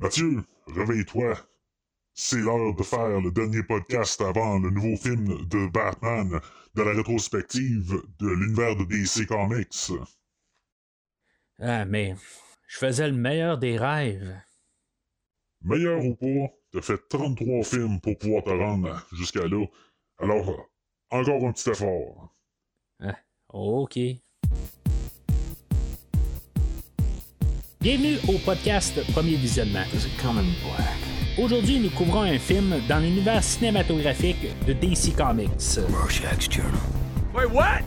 Mathieu, 0.00 0.44
réveille-toi. 0.68 1.34
C'est 2.14 2.38
l'heure 2.38 2.74
de 2.74 2.82
faire 2.84 3.20
le 3.20 3.32
dernier 3.32 3.64
podcast 3.64 4.20
avant 4.20 4.60
le 4.60 4.70
nouveau 4.70 4.96
film 4.96 5.44
de 5.46 5.66
Batman 5.66 6.40
de 6.74 6.82
la 6.82 6.92
rétrospective 6.92 8.00
de 8.20 8.28
l'univers 8.28 8.76
de 8.76 8.84
DC 8.84 9.26
Comics. 9.26 9.90
Ah, 11.58 11.84
mais 11.84 12.14
je 12.68 12.78
faisais 12.78 13.08
le 13.08 13.16
meilleur 13.16 13.58
des 13.58 13.76
rêves. 13.76 14.40
Meilleur 15.62 16.04
ou 16.04 16.14
pas, 16.14 16.54
t'as 16.72 16.82
fait 16.82 17.08
33 17.08 17.64
films 17.64 18.00
pour 18.00 18.16
pouvoir 18.18 18.44
te 18.44 18.50
rendre 18.50 19.04
jusqu'à 19.12 19.48
là. 19.48 19.66
Alors, 20.18 20.68
encore 21.10 21.44
un 21.44 21.52
petit 21.52 21.70
effort. 21.70 22.32
Ah, 23.00 23.18
ok. 23.48 23.98
Bienvenue 27.80 28.18
au 28.26 28.38
podcast 28.38 29.00
Premier 29.12 29.36
Visionnement. 29.36 29.84
Aujourd'hui, 31.38 31.78
nous 31.78 31.90
couvrons 31.90 32.22
un 32.22 32.36
film 32.36 32.74
dans 32.88 32.98
l'univers 32.98 33.40
cinématographique 33.44 34.48
de 34.66 34.72
DC 34.72 35.14
Comics. 35.16 35.78
Wait, 37.32 37.46
what? 37.52 37.82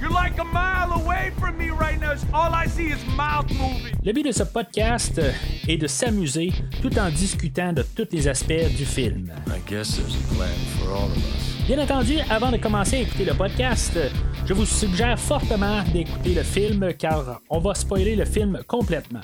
You're 0.00 0.10
like 0.10 0.38
a 0.38 0.44
mile 0.44 0.92
away 0.94 1.30
from 1.38 1.58
me 1.58 1.68
right 1.68 2.00
now. 2.00 2.14
All 2.32 2.54
I 2.54 2.66
see 2.68 2.86
is 2.86 3.04
mouth 3.16 3.50
moving. 3.50 3.94
Le 4.02 4.12
but 4.14 4.24
de 4.24 4.32
ce 4.32 4.44
podcast 4.44 5.20
est 5.68 5.76
de 5.76 5.86
s'amuser 5.86 6.50
tout 6.80 6.98
en 6.98 7.10
discutant 7.10 7.74
de 7.74 7.82
tous 7.82 8.08
les 8.12 8.26
aspects 8.26 8.74
du 8.78 8.86
film. 8.86 9.30
I 9.48 9.60
guess 9.70 9.96
there's 9.98 10.14
a 10.14 10.34
plan 10.34 10.48
for 10.78 10.90
all 10.90 11.04
of 11.10 11.18
us. 11.18 11.43
Bien 11.66 11.78
entendu, 11.78 12.18
avant 12.28 12.52
de 12.52 12.58
commencer 12.58 12.96
à 12.96 13.00
écouter 13.00 13.24
le 13.24 13.32
podcast, 13.32 13.98
je 14.44 14.52
vous 14.52 14.66
suggère 14.66 15.18
fortement 15.18 15.82
d'écouter 15.94 16.34
le 16.34 16.42
film 16.42 16.92
car 16.92 17.40
on 17.48 17.58
va 17.58 17.74
spoiler 17.74 18.14
le 18.16 18.26
film 18.26 18.62
complètement. 18.68 19.22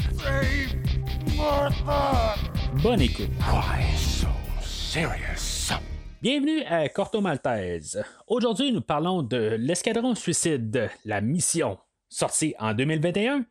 Bonne 2.82 3.02
écoute. 3.02 3.28
Why 3.40 3.94
so 3.94 4.28
serious? 4.62 5.74
Bienvenue 6.22 6.62
à 6.62 6.88
Corto 6.88 7.20
Maltese. 7.20 8.02
Aujourd'hui, 8.26 8.72
nous 8.72 8.80
parlons 8.80 9.22
de 9.22 9.56
L'Escadron 9.58 10.14
Suicide, 10.14 10.88
la 11.04 11.20
mission, 11.20 11.76
sortie 12.08 12.54
en 12.58 12.72
2021 12.72 13.44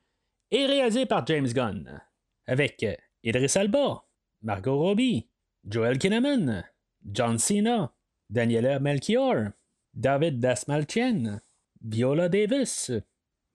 et 0.50 0.66
réalisée 0.66 1.06
par 1.06 1.28
James 1.28 1.48
Gunn, 1.48 2.02
avec 2.48 2.84
Idris 3.24 3.52
Alba, 3.54 4.04
Margot 4.42 4.80
Robbie, 4.80 5.30
Joel 5.64 6.00
Kinnaman, 6.00 6.66
John 7.06 7.38
Cena, 7.38 7.94
Daniela 8.30 8.80
Melchior, 8.80 9.52
David 9.94 10.40
Dasmalchian, 10.40 11.40
Viola 11.82 12.30
Davis, 12.30 12.92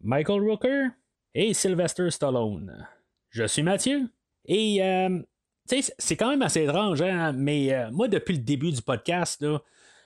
Michael 0.01 0.41
Rooker 0.41 0.89
et 1.35 1.55
Sylvester 1.55 2.11
Stallone. 2.11 2.87
Je 3.31 3.45
suis 3.45 3.63
Mathieu 3.63 4.09
et 4.47 4.83
euh, 4.83 5.21
c'est 5.67 6.17
quand 6.17 6.31
même 6.31 6.43
assez 6.43 6.65
étrange, 6.65 7.03
hein, 7.03 7.33
mais 7.33 7.73
euh, 7.73 7.91
moi, 7.91 8.09
depuis 8.09 8.35
le 8.35 8.43
début 8.43 8.71
du 8.71 8.83
podcast, 8.83 9.45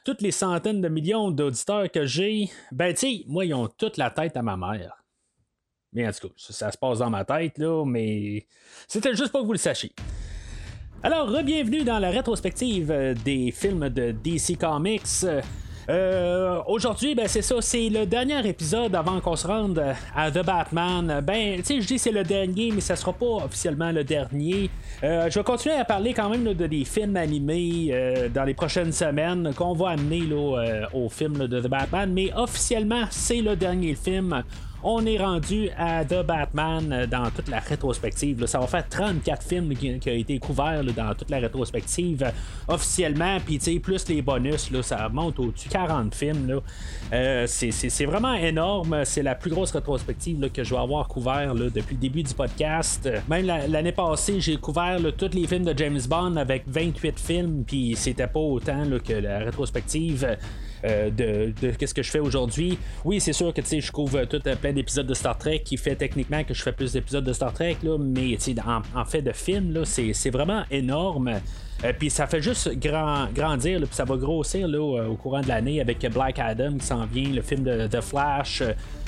toutes 0.05 0.22
les 0.22 0.30
centaines 0.30 0.80
de 0.80 0.88
millions 0.88 1.30
d'auditeurs 1.30 1.91
que 1.91 2.06
j'ai, 2.06 2.50
ben, 2.72 2.94
tu 2.94 3.25
moi, 3.27 3.44
ils 3.44 3.55
ont 3.55 3.69
toute 3.69 3.97
la 3.97 4.10
tête 4.10 4.36
à 4.36 4.42
ma 4.42 4.56
mère. 4.56 5.05
Mais 5.92 6.06
en 6.06 6.12
tout 6.12 6.28
cas, 6.28 6.34
ça, 6.36 6.53
ça 6.53 6.72
se 6.72 6.78
passe 6.78 6.98
dans 6.98 7.10
ma 7.10 7.25
tête, 7.25 7.58
là, 7.58 7.84
mais 7.84 8.47
c'était 8.86 9.14
juste 9.14 9.32
pour 9.32 9.41
que 9.41 9.47
vous 9.47 9.53
le 9.53 9.58
sachiez. 9.58 9.92
Alors, 11.00 11.30
bienvenue 11.44 11.84
dans 11.84 12.00
la 12.00 12.10
rétrospective 12.10 12.91
euh, 12.91 13.14
des 13.24 13.52
films 13.52 13.88
de 13.88 14.10
DC 14.10 14.58
Comics. 14.58 15.02
Euh, 15.88 16.60
Aujourd'hui, 16.66 17.14
ben 17.14 17.28
c'est 17.28 17.41
ça, 17.41 17.54
c'est 17.60 17.88
le 17.88 18.04
dernier 18.04 18.46
épisode 18.46 18.94
avant 18.94 19.20
qu'on 19.20 19.36
se 19.36 19.46
rende 19.46 19.82
à 20.14 20.30
The 20.30 20.44
Batman. 20.44 21.22
Ben, 21.24 21.58
tu 21.58 21.64
sais, 21.64 21.80
je 21.80 21.86
dis 21.86 21.98
c'est 21.98 22.10
le 22.10 22.24
dernier, 22.24 22.72
mais 22.72 22.80
ça 22.80 22.96
sera 22.96 23.12
pas 23.12 23.44
officiellement 23.44 23.92
le 23.92 24.02
dernier. 24.02 24.70
Euh, 25.02 25.30
je 25.30 25.38
vais 25.38 25.44
continuer 25.44 25.76
à 25.76 25.84
parler 25.84 26.12
quand 26.12 26.28
même 26.28 26.52
de 26.52 26.66
des 26.66 26.84
films 26.84 27.16
animés 27.16 27.91
euh, 27.92 28.28
dans 28.28 28.44
les 28.44 28.54
prochaines 28.54 28.92
semaines 28.92 29.52
qu'on 29.56 29.72
va 29.72 29.91
amener 29.91 30.22
euh, 30.30 30.84
au 30.92 31.09
film 31.09 31.47
de 31.47 31.60
The 31.60 31.69
Batman, 31.69 32.12
mais 32.12 32.32
officiellement, 32.34 33.04
c'est 33.10 33.41
le 33.41 33.56
dernier 33.56 33.94
film. 33.94 34.42
On 34.83 35.05
est 35.06 35.19
rendu 35.19 35.71
à 35.77 36.05
The 36.05 36.25
Batman 36.25 36.93
euh, 36.93 37.06
dans 37.06 37.31
toute 37.31 37.49
la 37.49 37.59
rétrospective. 37.59 38.47
Ça 38.47 38.61
va 38.61 38.69
faire 38.69 38.89
34 38.89 39.43
films 39.43 39.75
qui, 39.75 39.91
ont 39.91 40.12
été 40.12 40.39
couverts 40.39 40.84
dans 40.84 41.15
toute 41.15 41.31
la 41.31 41.39
rétrospective 41.39 42.22
euh, 42.22 42.31
officiellement. 42.72 43.39
Puis, 43.44 43.59
plus 43.81 44.09
les 44.09 44.22
bonus, 44.22 44.71
ça 44.83 45.09
monte 45.09 45.41
au-dessus 45.41 45.69
de 45.69 45.72
40 45.72 46.15
films. 46.15 46.61
Euh, 47.12 47.44
c'est- 47.49 48.05
vraiment 48.06 48.34
énorme. 48.34 49.05
C'est 49.05 49.22
la 49.25 49.34
plus 49.34 49.50
grosse 49.50 49.72
rétrospective 49.72 50.49
que 50.53 50.62
je 50.62 50.72
vais 50.75 50.81
avoir 50.81 51.09
couvert 51.09 51.55
depuis 51.56 51.97
le 51.97 52.00
début 52.00 52.22
du 52.22 52.33
podcast. 52.33 53.09
Même 53.28 53.47
la- 53.47 53.66
l'année 53.66 53.93
passée, 53.93 54.41
j'ai 54.41 54.56
couvert 54.59 54.99
tous 55.16 55.31
les 55.34 55.47
films 55.49 55.65
de 55.65 55.77
James 55.77 56.00
Bond 56.09 56.37
avec 56.37 56.62
28 56.69 57.19
films. 57.19 57.65
Puis, 57.66 57.97
c'était 57.97 58.28
pas 58.28 58.39
autant 58.41 58.84
que 59.05 59.12
la 59.12 59.39
rétrospective. 59.41 60.37
Euh, 60.84 61.11
de, 61.11 61.53
de 61.61 61.71
qu'est-ce 61.72 61.94
que 61.94 62.03
je 62.03 62.11
fais 62.11 62.19
aujourd'hui. 62.19 62.78
Oui, 63.05 63.21
c'est 63.21 63.33
sûr 63.33 63.53
que 63.53 63.62
je 63.62 63.93
couvre 63.93 64.25
tout 64.25 64.41
euh, 64.47 64.56
plein 64.56 64.72
d'épisodes 64.72 65.06
de 65.06 65.15
Star 65.15 65.37
Trek 65.37 65.61
qui 65.65 65.77
fait 65.77 65.97
techniquement 65.97 66.44
que 66.44 66.55
je 66.55 66.62
fais 66.62 66.72
plus 66.72 66.93
d'épisodes 66.93 67.25
de 67.25 67.33
Star 67.33 67.53
Trek, 67.53 67.77
là, 67.83 67.99
mais 67.99 68.37
en, 68.66 68.83
en 69.00 69.05
fait 69.05 69.22
de 69.22 69.33
films, 69.33 69.84
c'est 69.84 70.31
vraiment 70.31 70.65
énorme. 70.71 71.41
Euh, 71.84 71.93
puis 71.97 72.11
ça 72.11 72.27
fait 72.27 72.43
juste 72.43 72.77
grand, 72.78 73.28
grandir, 73.33 73.78
puis 73.78 73.89
ça 73.93 74.05
va 74.05 74.16
grossir 74.16 74.66
là, 74.66 74.81
au, 74.81 75.15
courant 75.15 75.41
de 75.41 75.49
l'année 75.49 75.81
avec 75.81 76.00
Black 76.12 76.39
Adam 76.39 76.75
qui 76.78 76.87
s'en 76.87 77.06
vient, 77.06 77.31
le 77.31 77.43
film 77.43 77.62
de, 77.62 78.00
Flash. 78.00 78.62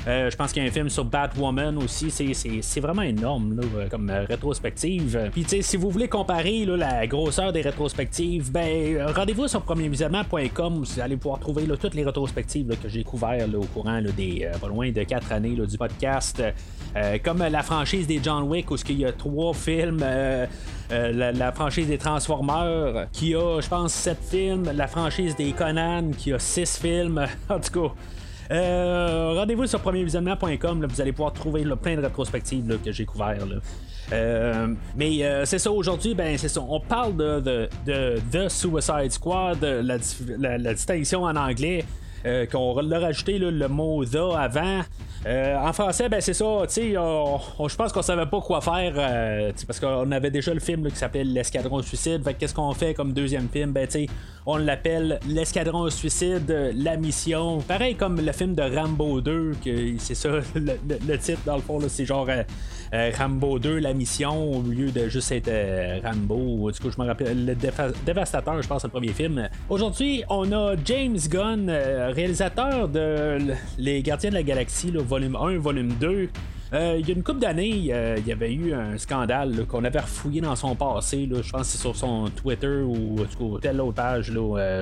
Euh, 0.07 0.31
je 0.31 0.37
pense 0.37 0.53
qu'il 0.53 0.63
y 0.63 0.67
a 0.67 0.69
un 0.69 0.73
film 0.73 0.89
sur 0.89 1.05
Batwoman 1.05 1.77
aussi. 1.79 2.11
C'est, 2.11 2.81
vraiment 2.81 3.03
énorme 3.03 3.61
euh, 3.77 3.89
comme 3.89 4.09
euh, 4.09 4.25
rétrospective. 4.25 5.31
Puis 5.33 5.45
si 5.63 5.77
vous 5.77 5.91
voulez 5.91 6.09
comparer 6.09 6.65
la 6.65 7.07
grosseur 7.07 7.53
des 7.53 7.61
rétrospectives, 7.61 8.51
ben 8.51 8.97
euh, 8.97 9.13
rendez-vous 9.13 9.49
sur 9.49 9.61
premiervisionnement.com 9.63 10.79
où 10.79 10.85
vous 10.85 11.01
allez 11.01 11.17
pouvoir 11.17 11.41
trouver 11.41 11.67
toutes 11.79 11.95
les 11.95 12.05
rétrospectives 12.05 12.75
que 12.83 12.89
j'ai 12.89 13.05
couvertes 13.05 13.55
au 13.55 13.65
courant 13.65 14.01
des 14.17 14.45
euh, 14.45 14.59
pas 14.59 14.69
loin 14.69 14.91
de 14.91 15.03
4 15.03 15.33
années 15.33 15.57
du 15.57 15.77
podcast. 15.77 16.43
Euh, 16.97 17.19
comme 17.23 17.43
euh, 17.43 17.49
la 17.49 17.63
franchise 17.63 18.07
des 18.07 18.21
John 18.23 18.45
Wick 18.45 18.71
où 18.71 18.77
il 18.89 18.99
y 18.99 19.05
a 19.05 19.13
trois 19.13 19.55
films. 19.55 20.01
euh, 20.03 20.47
euh, 20.93 21.33
la 21.33 21.53
franchise 21.53 21.87
des 21.87 21.99
Transformers 21.99 22.60
qui 23.13 23.35
a, 23.35 23.61
je 23.61 23.69
pense, 23.69 23.93
7 23.93 24.19
films. 24.31 24.71
La 24.75 24.87
franchise 24.87 25.37
des 25.37 25.53
Conan 25.53 26.11
qui 26.17 26.33
a 26.33 26.39
6 26.39 26.79
films. 26.79 27.25
en 27.49 27.59
tout 27.61 27.89
cas. 27.89 27.95
Euh, 28.53 29.35
Rendez-vous 29.37 29.67
sur 29.67 29.79
premiervisionnement.com, 29.81 30.85
vous 30.91 31.01
allez 31.01 31.13
pouvoir 31.13 31.33
trouver 31.33 31.65
plein 31.81 31.95
de 31.97 32.01
rétrospectives 32.03 32.79
que 32.85 32.91
j'ai 32.91 33.05
couvertes. 33.05 33.47
Euh, 34.13 34.67
mais 34.97 35.23
euh, 35.23 35.45
c'est 35.45 35.61
ça, 35.61 35.71
aujourd'hui, 35.71 36.15
ben 36.17 36.37
c'est 36.37 36.49
ça. 36.49 36.61
On 36.61 36.81
parle 36.81 37.17
de, 37.17 37.69
The 38.33 38.49
Suicide 38.49 39.13
Squad, 39.13 39.63
la- 39.63 40.59
la 40.59 40.75
distinction 40.75 41.23
en 41.23 41.37
anglais. 41.37 41.85
Euh, 42.27 42.47
qu'on 42.47 42.81
l'a 42.81 42.99
rajouté 42.99 43.39
là, 43.39 43.51
le 43.51 43.69
mot 43.69 44.05
the 44.05 44.17
avant. 44.37 44.81
Euh, 45.27 45.55
en 45.59 45.73
français, 45.75 46.09
ben 46.09 46.21
c'est 46.23 46.33
ça, 46.33 46.63
tu 46.67 46.93
je 46.93 47.77
pense 47.77 47.93
qu'on 47.93 48.01
savait 48.01 48.25
pas 48.25 48.41
quoi 48.41 48.63
faire 48.63 48.95
euh, 48.97 49.53
parce 49.67 49.79
qu'on 49.79 50.11
avait 50.13 50.31
déjà 50.31 50.55
le 50.55 50.61
film 50.61 50.89
qui 50.91 50.97
s'appelle 50.97 51.31
L'Escadron 51.33 51.83
Suicide. 51.83 52.25
Fait 52.25 52.33
que 52.35 52.41
qu'est-ce 52.41 52.55
qu'on 52.55 52.73
fait 52.73 52.95
comme 52.95 53.13
deuxième 53.13 53.49
film? 53.49 53.73
Ben 53.73 53.87
tu 53.87 54.07
on 54.47 54.57
l'appelle 54.57 55.21
L'Escadron 55.29 55.91
Suicide, 55.91 56.73
la 56.75 56.97
mission. 56.97 57.59
Pareil 57.61 57.97
comme 57.97 58.19
le 58.19 58.33
film 58.33 58.55
de 58.55 58.63
Rambo 58.63 59.21
2, 59.21 59.57
que 59.63 59.71
c'est 59.99 60.15
ça, 60.15 60.29
le, 60.55 60.61
le- 60.89 60.99
le 61.07 61.19
titre 61.19 61.41
dans 61.45 61.57
le 61.57 61.63
fond, 61.63 61.79
c'est 61.89 62.07
genre 62.07 62.27
euh, 62.93 63.13
Rambo 63.17 63.59
2, 63.59 63.79
la 63.79 63.95
mission, 63.95 64.53
au 64.53 64.63
lieu 64.63 64.91
de 64.91 65.09
juste 65.09 65.31
être 65.31 65.49
euh, 65.49 66.01
Rambo. 66.03 66.71
Du 66.73 66.81
coup, 66.81 66.91
je 66.91 67.01
me 67.01 67.07
rappelle, 67.07 67.47
le 67.47 67.55
Dévastateur, 67.55 68.61
je 68.61 68.67
pense, 68.67 68.83
le 68.83 68.91
premier 68.91 69.13
film. 69.13 69.49
Aujourd'hui, 69.69 70.25
on 70.29 70.51
a 70.51 70.75
James 70.85 71.19
Gunn, 71.29 71.69
euh, 71.69 72.11
réalisateur 72.13 72.89
de 72.89 73.39
Les 73.79 74.03
Gardiens 74.03 74.31
de 74.31 74.35
la 74.35 74.43
Galaxie, 74.43 74.91
volume 74.91 75.37
1, 75.37 75.59
volume 75.59 75.93
2. 76.01 76.29
Euh, 76.73 76.97
il 76.99 77.09
y 77.09 77.13
a 77.13 77.15
une 77.15 77.23
couple 77.23 77.41
d'années, 77.41 77.69
il 77.69 78.27
y 78.27 78.33
avait 78.33 78.53
eu 78.53 78.73
un 78.73 78.97
scandale 78.97 79.67
qu'on 79.67 79.85
avait 79.85 79.99
refouillé 79.99 80.41
dans 80.41 80.55
son 80.55 80.77
passé. 80.77 81.29
je 81.31 81.51
pense 81.51 81.63
que 81.63 81.67
c'est 81.67 81.79
sur 81.79 81.97
son 81.97 82.29
Twitter 82.31 82.83
ou 82.83 83.17
telle 83.61 83.81
autre 83.81 83.95
page, 83.95 84.33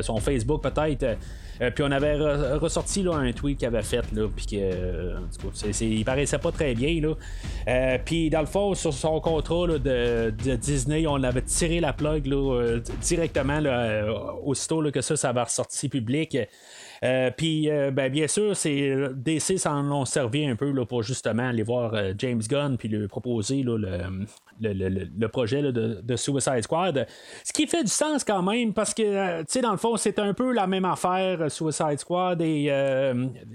son 0.02 0.16
Facebook 0.18 0.62
peut-être. 0.62 1.16
Euh, 1.60 1.70
puis 1.70 1.84
on 1.86 1.90
avait 1.90 2.16
re- 2.16 2.58
ressorti 2.58 3.02
là, 3.02 3.14
un 3.14 3.32
tweet 3.32 3.58
qu'il 3.58 3.66
avait 3.68 3.82
fait, 3.82 4.04
là, 4.12 4.28
puis 4.34 4.46
que 4.46 4.56
euh, 4.56 5.18
il 5.80 6.04
paraissait 6.04 6.38
pas 6.38 6.52
très 6.52 6.74
bien. 6.74 7.00
Là. 7.00 7.14
Euh, 7.68 7.98
puis 8.04 8.30
dans 8.30 8.40
le 8.40 8.46
fond, 8.46 8.74
sur 8.74 8.92
son 8.92 9.20
contrat 9.20 9.66
là, 9.66 9.78
de, 9.78 10.32
de 10.44 10.56
Disney, 10.56 11.06
on 11.06 11.22
avait 11.22 11.42
tiré 11.42 11.80
la 11.80 11.92
plug 11.92 12.26
là, 12.26 12.36
euh, 12.36 12.80
directement 13.00 13.60
là, 13.60 13.80
euh, 13.80 14.12
aussitôt 14.44 14.80
là, 14.80 14.90
que 14.90 15.00
ça, 15.00 15.16
ça 15.16 15.30
avait 15.30 15.42
ressorti 15.42 15.88
public. 15.88 16.36
Puis, 17.36 17.68
ben, 17.92 18.10
bien 18.10 18.26
sûr, 18.26 18.56
c'est 18.56 18.94
DC 19.14 19.58
s'en 19.58 19.90
ont 19.90 20.04
servi 20.04 20.46
un 20.46 20.56
peu 20.56 20.70
là, 20.70 20.84
pour 20.84 21.02
justement 21.02 21.48
aller 21.48 21.62
voir 21.62 21.94
James 22.18 22.42
Gunn 22.48 22.76
puis 22.76 22.88
lui 22.88 23.06
proposer 23.08 23.62
le, 23.62 23.78
le, 24.60 25.26
projet 25.28 25.62
de, 25.62 26.16
Suicide 26.16 26.62
Squad. 26.62 27.06
Ce 27.44 27.52
qui 27.52 27.66
fait 27.66 27.84
du 27.84 27.90
sens 27.90 28.24
quand 28.24 28.42
même 28.42 28.72
parce 28.72 28.94
que, 28.94 29.40
tu 29.40 29.46
sais, 29.48 29.60
dans 29.60 29.72
le 29.72 29.78
fond, 29.78 29.96
c'est 29.96 30.18
un 30.18 30.34
peu 30.34 30.52
la 30.52 30.66
même 30.66 30.84
affaire, 30.84 31.50
Suicide 31.50 31.98
Squad 31.98 32.40
et 32.42 32.66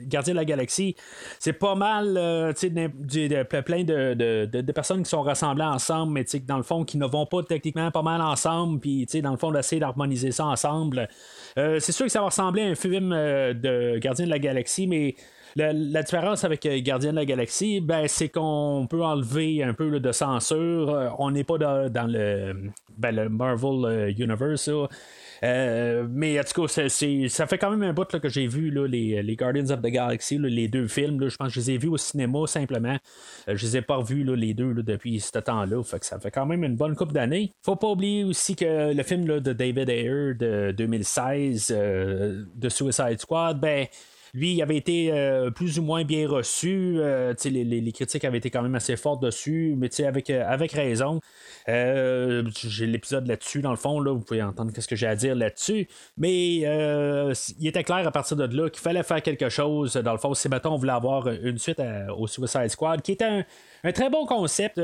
Gardien 0.07 0.33
de 0.33 0.39
la 0.39 0.45
Galaxie. 0.45 0.95
C'est 1.39 1.53
pas 1.53 1.75
mal, 1.75 2.53
tu 2.57 2.69
sais, 2.69 3.43
plein 3.63 3.83
de, 3.83 4.71
personnes 4.71 5.03
qui 5.03 5.09
sont 5.09 5.21
rassemblées 5.21 5.63
ensemble, 5.65 6.13
mais 6.13 6.25
dans 6.47 6.57
le 6.57 6.63
fond, 6.63 6.83
qui 6.83 6.97
ne 6.97 7.05
vont 7.05 7.25
pas 7.25 7.43
techniquement 7.43 7.91
pas 7.91 8.01
mal 8.01 8.21
ensemble, 8.21 8.79
puis 8.79 9.05
dans 9.21 9.31
le 9.31 9.37
fond, 9.37 9.51
d'essayer 9.51 9.79
d'harmoniser 9.79 10.31
ça 10.31 10.45
ensemble. 10.45 11.07
Euh, 11.57 11.79
c'est 11.79 11.91
sûr 11.91 12.05
que 12.05 12.11
ça 12.11 12.19
va 12.19 12.27
ressembler 12.27 12.63
à 12.63 12.67
un 12.67 12.75
film 12.75 13.11
euh, 13.13 13.53
de 13.53 13.97
Gardien 13.99 14.25
de 14.25 14.29
la 14.29 14.39
Galaxie, 14.39 14.87
mais 14.87 15.15
la, 15.55 16.01
différence 16.01 16.43
avec 16.43 16.65
euh, 16.65 16.79
Gardien 16.81 17.11
de 17.11 17.17
la 17.17 17.25
Galaxie, 17.25 17.79
ben, 17.79 18.07
c'est 18.07 18.29
qu'on 18.29 18.87
peut 18.89 19.03
enlever 19.03 19.63
un 19.63 19.73
peu 19.73 19.99
de 19.99 20.11
censure. 20.11 21.15
On 21.19 21.31
n'est 21.31 21.43
pas 21.43 21.57
dans, 21.57 21.89
ben, 22.97 23.15
le 23.15 23.29
Marvel 23.29 24.15
Universe. 24.17 24.69
Euh, 25.43 26.07
mais 26.09 26.39
en 26.39 26.43
tout 26.43 26.65
cas, 26.65 26.87
ça 26.89 27.47
fait 27.47 27.57
quand 27.57 27.69
même 27.69 27.83
un 27.83 27.93
bout 27.93 28.05
que 28.05 28.29
j'ai 28.29 28.47
vu 28.47 28.71
les, 28.87 29.35
Guardians 29.35 29.69
of 29.71 29.81
the 29.81 29.87
Galaxy, 29.87 30.37
les 30.37 30.67
deux 30.67 30.87
films. 30.87 31.27
je 31.27 31.35
pense 31.35 31.49
que 31.49 31.53
je 31.55 31.59
les 31.59 31.71
ai 31.71 31.77
vus 31.77 31.89
au 31.89 31.97
cinéma 31.97 32.47
simplement. 32.47 32.97
Euh, 33.49 33.55
je 33.55 33.65
les 33.65 33.77
ai 33.77 33.81
pas 33.81 33.97
revus 33.97 34.23
les 34.35 34.53
deux 34.53 34.73
depuis 34.75 35.19
ce 35.19 35.37
temps-là. 35.39 35.81
Ça 36.01 36.19
fait 36.19 36.31
quand 36.31 36.45
même 36.45 36.63
une 36.63 36.75
bonne 36.75 36.95
coupe 36.95 37.11
d'années. 37.11 37.51
Faut 37.61 37.75
pas 37.75 37.89
oublier 37.89 38.23
aussi 38.23 38.55
que 38.55 38.93
le 38.93 39.03
film 39.03 39.25
de 39.25 39.53
David 39.53 39.89
Ayer 39.89 40.33
de 40.33 40.73
2016 40.77 41.73
euh, 41.75 42.45
de 42.55 42.69
Suicide 42.69 43.19
Squad, 43.19 43.59
ben 43.59 43.87
lui, 44.35 44.53
il 44.53 44.61
avait 44.63 44.77
été 44.77 45.11
euh, 45.11 45.51
plus 45.51 45.77
ou 45.77 45.83
moins 45.83 46.03
bien 46.03 46.27
reçu. 46.27 46.95
Euh, 46.97 47.35
les, 47.45 47.91
critiques 47.91 48.25
avaient 48.25 48.39
été 48.39 48.49
quand 48.49 48.63
même 48.63 48.73
assez 48.73 48.95
fortes 48.95 49.21
dessus, 49.21 49.75
mais 49.77 49.89
avec, 50.03 50.31
euh, 50.31 50.43
avec 50.47 50.71
raison. 50.71 51.19
j'ai 51.67 52.87
l'épisode 52.87 53.27
là-dessus, 53.27 53.61
dans 53.61 53.69
le 53.69 53.77
fond, 53.77 53.99
là, 53.99 54.11
vous 54.11 54.21
pouvez 54.21 54.41
entendre 54.41 54.71
ce 54.75 54.87
que 54.87 54.95
j'ai 54.95 55.05
à 55.05 55.15
dire 55.15 55.35
là-dessus. 55.35 55.87
Mais 56.17 56.55
il 56.55 57.67
était 57.67 57.83
clair 57.83 58.07
à 58.07 58.11
partir 58.11 58.35
de 58.35 58.45
là 58.45 58.69
qu'il 58.71 58.81
fallait 58.81 59.03
faire 59.03 59.21
quelque 59.21 59.49
chose. 59.49 59.93
Dans 59.93 60.13
le 60.13 60.17
fond, 60.17 60.33
si 60.33 60.49
mettons 60.49 60.73
on 60.73 60.77
voulait 60.77 60.93
avoir 60.93 61.27
une 61.27 61.59
suite 61.59 61.81
au 62.17 62.25
Suicide 62.25 62.69
Squad, 62.69 63.03
qui 63.03 63.11
était 63.11 63.25
un, 63.25 63.45
un 63.83 63.91
très 63.91 64.09
bon 64.09 64.25
concept 64.25 64.81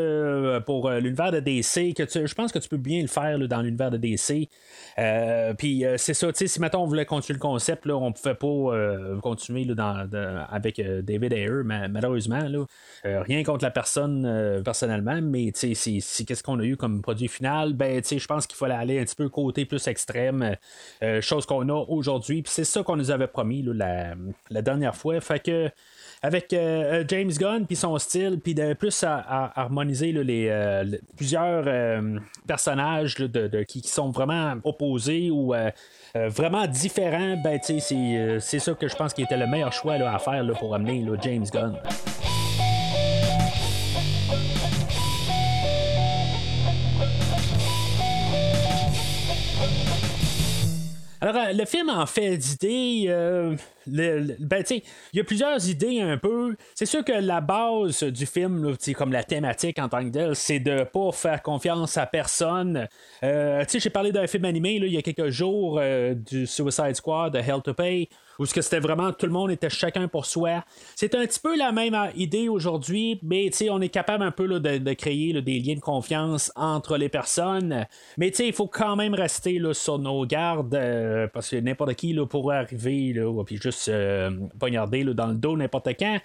pour 0.66 0.92
l'univers 0.92 1.32
de 1.32 1.40
DC. 1.40 1.96
Que 1.96 2.06
je 2.08 2.36
pense 2.36 2.52
que 2.52 2.60
tu 2.60 2.70
peux 2.70 2.78
bien 2.78 3.02
le 3.02 3.08
faire 3.08 3.40
dans 3.40 3.62
l'univers 3.64 3.90
de 3.90 3.98
DC. 3.98 4.48
Puis 5.58 5.84
c'est 5.98 6.14
ça, 6.14 6.28
si 6.34 6.60
maintenant 6.60 6.84
on 6.84 6.88
voulait 6.88 7.06
continuer 7.06 7.38
le 7.38 7.42
concept, 7.42 7.88
là, 7.88 7.98
on 7.98 8.12
pouvait 8.12 8.36
pas 8.36 9.20
continuer 9.22 9.39
dans, 9.76 10.08
avec 10.50 10.82
David 10.82 11.34
Ayer, 11.34 11.64
malheureusement. 11.64 12.42
rien 13.04 13.44
contre 13.44 13.64
la 13.64 13.72
personne 13.72 14.62
personnellement, 14.64 15.20
mais 15.22 15.52
c'est, 15.54 15.74
qu'est-ce 15.74 16.44
qu'on 16.44 16.60
a 16.60 16.64
eu 16.64 16.78
comme 16.78 17.02
produit 17.02 17.28
final? 17.28 17.74
Ben, 17.74 18.02
je 18.04 18.26
pense 18.28 18.48
qu'il 18.48 18.58
fallait 18.58 18.76
aller 18.76 19.00
un 19.00 19.04
petit 19.04 19.16
peu 19.16 19.30
côté 19.30 19.66
plus 19.66 19.88
extrême, 19.88 20.56
chose 21.22 21.46
qu'on 21.46 21.68
a 21.70 21.86
aujourd'hui. 21.88 22.42
Puis 22.42 22.52
c'est 22.54 22.64
ça 22.64 22.84
qu'on 22.84 22.98
nous 22.98 23.12
avait 23.12 23.28
promis 23.28 23.64
la, 23.64 24.16
la 24.50 24.62
dernière 24.62 24.96
fois. 24.96 25.20
Fait 25.22 25.40
que 25.40 25.70
avec 26.22 26.52
euh, 26.54 27.02
euh, 27.02 27.04
James 27.08 27.32
Gunn 27.32 27.66
puis 27.66 27.76
son 27.76 27.98
style, 27.98 28.40
puis 28.44 28.54
de 28.54 28.74
plus 28.74 29.04
à, 29.04 29.52
harmoniser 29.56 30.12
les, 30.12 30.48
euh, 30.50 30.98
plusieurs 31.16 31.66
personnages 32.48 33.16
qui, 33.68 33.82
sont 33.88 34.12
vraiment 34.12 34.56
opposés 34.64 35.32
ou 35.32 35.54
vraiment 36.14 36.68
différents, 36.68 37.38
ben, 37.44 37.60
c'est 37.62 38.60
ça 38.60 38.74
que 38.74 38.88
je 38.88 38.96
pense 38.96 39.14
qui 39.14 39.24
était 39.24 39.38
le 39.38 39.48
meilleur 39.48 39.74
choix 39.74 39.94
à 39.94 40.20
faire 40.20 40.46
pour 40.60 40.76
amener 40.76 41.06
James 41.22 41.46
Gunn. 41.52 41.78
Alors, 51.22 51.36
le 51.54 51.66
film 51.66 51.90
en 51.90 52.06
fait 52.06 52.38
d'idées 52.38 53.08
ben, 53.88 54.64
il 54.70 54.84
y 55.14 55.20
a 55.20 55.24
plusieurs 55.24 55.68
idées 55.68 56.02
un 56.02 56.18
peu. 56.18 56.56
C'est 56.76 56.86
sûr 56.86 57.04
que 57.04 57.12
la 57.12 57.42
base 57.42 58.04
du 58.04 58.26
film, 58.26 58.76
comme 58.96 59.12
la 59.12 59.24
thématique 59.24 59.80
en 59.80 59.90
tant 59.90 60.04
que 60.04 60.10
tel, 60.12 60.36
c'est 60.36 60.60
de 60.60 60.84
pas 60.84 61.12
faire 61.12 61.42
confiance 61.42 61.98
à 61.98 62.06
personne. 62.06 62.88
Euh, 63.24 63.64
j'ai 63.72 63.90
parlé 63.90 64.12
d'un 64.12 64.28
film 64.28 64.46
animé 64.46 64.76
il 64.76 64.88
y 64.88 64.98
a 64.98 65.02
quelques 65.02 65.30
jours 65.30 65.80
euh, 65.82 66.14
du 66.14 66.46
Suicide 66.46 66.96
Squad, 66.96 67.34
de 67.34 67.40
Hell 67.40 67.62
to 67.64 67.74
Pay 67.74 68.10
où 68.40 68.46
ce 68.46 68.54
que 68.54 68.62
c'était 68.62 68.80
vraiment 68.80 69.12
tout 69.12 69.26
le 69.26 69.32
monde 69.32 69.52
était 69.52 69.70
chacun 69.70 70.08
pour 70.08 70.26
soi. 70.26 70.64
C'est 70.96 71.14
un 71.14 71.26
petit 71.26 71.40
peu 71.40 71.58
la 71.58 71.72
même 71.72 71.96
idée 72.16 72.50
aujourd'hui, 72.50 73.20
mais 73.22 73.52
on 73.70 73.82
est 73.82 73.90
capable 73.90 74.24
un 74.24 74.32
peu 74.32 74.48
de, 74.60 74.94
créer 74.94 75.40
des 75.42 75.60
liens 75.60 75.76
de 75.76 75.80
confiance 75.80 76.52
entre 76.56 76.98
les 76.98 77.10
personnes. 77.10 77.86
Mais 78.18 78.30
il 78.30 78.54
faut 78.54 78.68
quand 78.68 78.96
même 78.96 79.14
rester 79.14 79.62
sur 79.74 80.00
nos 80.00 80.26
gardes 80.26 80.74
euh, 80.74 81.28
parce 81.28 81.50
que 81.50 81.58
n'importe 81.58 81.94
qui 81.96 82.16
pourrait 82.30 82.58
arriver 82.58 83.14
puis 83.46 83.58
juste 83.58 83.90
euh, 83.90 84.32
poignarder 84.58 85.04
dans 85.04 85.28
le 85.28 85.36
dos 85.36 85.58
n'importe 85.58 85.90
quand. 86.00 86.20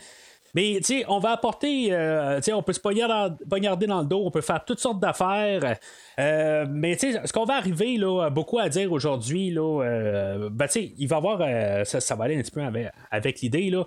Mais 0.54 0.76
tu 0.76 0.84
sais, 0.84 1.04
on 1.08 1.18
va 1.18 1.32
apporter, 1.32 1.88
euh, 1.90 2.36
tu 2.36 2.44
sais, 2.44 2.52
on 2.52 2.62
peut 2.62 2.72
se 2.72 2.80
poignarder 2.80 3.86
dans 3.86 4.00
le 4.00 4.06
dos, 4.06 4.22
on 4.24 4.30
peut 4.30 4.40
faire 4.40 4.64
toutes 4.64 4.78
sortes 4.78 5.00
d'affaires. 5.00 5.76
Euh, 6.20 6.66
mais 6.70 6.96
tu 6.96 7.12
sais, 7.12 7.20
ce 7.24 7.32
qu'on 7.32 7.44
va 7.44 7.56
arriver 7.56 7.96
là, 7.96 8.30
beaucoup 8.30 8.60
à 8.60 8.68
dire 8.68 8.92
aujourd'hui, 8.92 9.50
là, 9.50 9.82
euh, 9.82 10.48
ben, 10.50 10.66
tu 10.66 10.72
sais, 10.72 10.92
il 10.96 11.08
va 11.08 11.16
y 11.16 11.18
avoir, 11.18 11.86
ça, 11.86 12.14
va 12.14 12.24
aller 12.24 12.36
un 12.36 12.42
petit 12.42 12.52
peu 12.52 12.62
avec, 13.10 13.40
l'idée. 13.40 13.70
Là. 13.70 13.84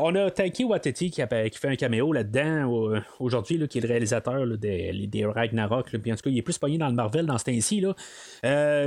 on 0.00 0.14
a 0.16 0.30
Taiki 0.30 0.64
Watiti 0.64 1.10
qui, 1.10 1.22
qui, 1.22 1.58
fait 1.58 1.68
un 1.68 1.76
caméo 1.76 2.12
là-dedans 2.12 3.00
aujourd'hui, 3.20 3.68
qui 3.68 3.78
est 3.78 3.82
le 3.82 3.88
réalisateur 3.88 4.46
des, 4.58 5.06
des, 5.06 5.24
Ragnarok. 5.24 5.88
puis 5.98 6.12
en 6.12 6.16
tout 6.16 6.22
cas, 6.22 6.30
il 6.30 6.38
est 6.38 6.42
plus 6.42 6.58
pogné 6.58 6.78
dans 6.78 6.88
le 6.88 6.94
Marvel 6.94 7.26
dans 7.26 7.38
ce 7.38 7.44
temps-ci, 7.44 7.84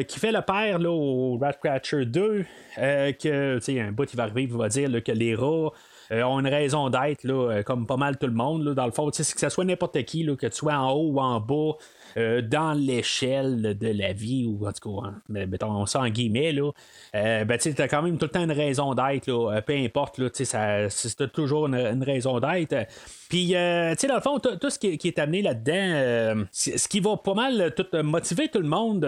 qui 0.07 0.19
fait 0.19 0.31
le 0.33 0.41
père 0.41 0.79
là, 0.79 0.91
au 0.91 1.37
Ratcatcher 1.37 2.05
2, 2.05 2.45
que 2.75 3.55
tu 3.55 3.61
sais, 3.61 3.79
un 3.79 3.93
bout, 3.93 4.11
il 4.11 4.17
va 4.17 4.23
arriver, 4.23 4.43
il 4.43 4.51
va 4.51 4.67
dire 4.67 5.01
que 5.01 5.11
les 5.13 5.33
rats. 5.33 5.71
Euh, 6.11 6.23
ont 6.23 6.39
une 6.39 6.47
raison 6.47 6.89
d'être, 6.89 7.25
euh, 7.25 7.63
comme 7.63 7.87
pas 7.87 7.97
mal 7.97 8.17
tout 8.17 8.27
le 8.27 8.33
monde. 8.33 8.63
Là, 8.63 8.73
dans 8.73 8.85
le 8.85 8.91
fond, 8.91 9.09
que 9.09 9.23
ce 9.23 9.49
soit 9.49 9.65
n'importe 9.65 10.03
qui, 10.03 10.23
là, 10.23 10.35
que 10.35 10.47
tu 10.47 10.55
sois 10.55 10.73
en 10.73 10.91
haut 10.91 11.11
ou 11.11 11.19
en 11.19 11.39
bas, 11.39 11.73
euh, 12.17 12.41
dans 12.41 12.73
l'échelle 12.73 13.77
de 13.77 13.87
la 13.87 14.13
vie, 14.13 14.45
ou 14.45 14.67
en 14.67 14.71
tout 14.71 14.89
cas, 14.89 15.07
hein, 15.07 15.21
mettons 15.27 15.85
ça 15.85 16.01
en 16.01 16.09
guillemets, 16.09 16.51
là, 16.51 16.71
ben, 17.13 17.57
tu 17.57 17.73
as 17.77 17.87
quand 17.87 18.01
même 18.01 18.17
tout 18.17 18.25
le 18.25 18.31
temps 18.31 18.43
une 18.43 18.51
raison 18.51 18.93
d'être, 18.93 19.61
peu 19.65 19.73
importe, 19.73 20.17
là, 20.17 20.29
c'est 20.89 21.31
toujours 21.31 21.67
une 21.67 22.03
raison 22.03 22.39
d'être. 22.39 22.87
Puis, 23.29 23.55
euh, 23.55 23.91
tu 23.95 24.01
sais, 24.01 24.07
dans 24.07 24.15
le 24.15 24.21
fond, 24.21 24.39
tout 24.39 24.69
ce 24.69 24.77
qui, 24.77 25.07
est 25.07 25.19
amené 25.19 25.41
là-dedans, 25.41 25.73
euh, 25.75 26.43
ce 26.51 26.87
qui 26.87 26.99
va 26.99 27.17
pas 27.17 27.33
mal 27.33 27.59
euh, 27.59 27.69
tout, 27.69 27.85
motiver 28.03 28.49
tout 28.49 28.59
le 28.59 28.67
monde, 28.67 29.01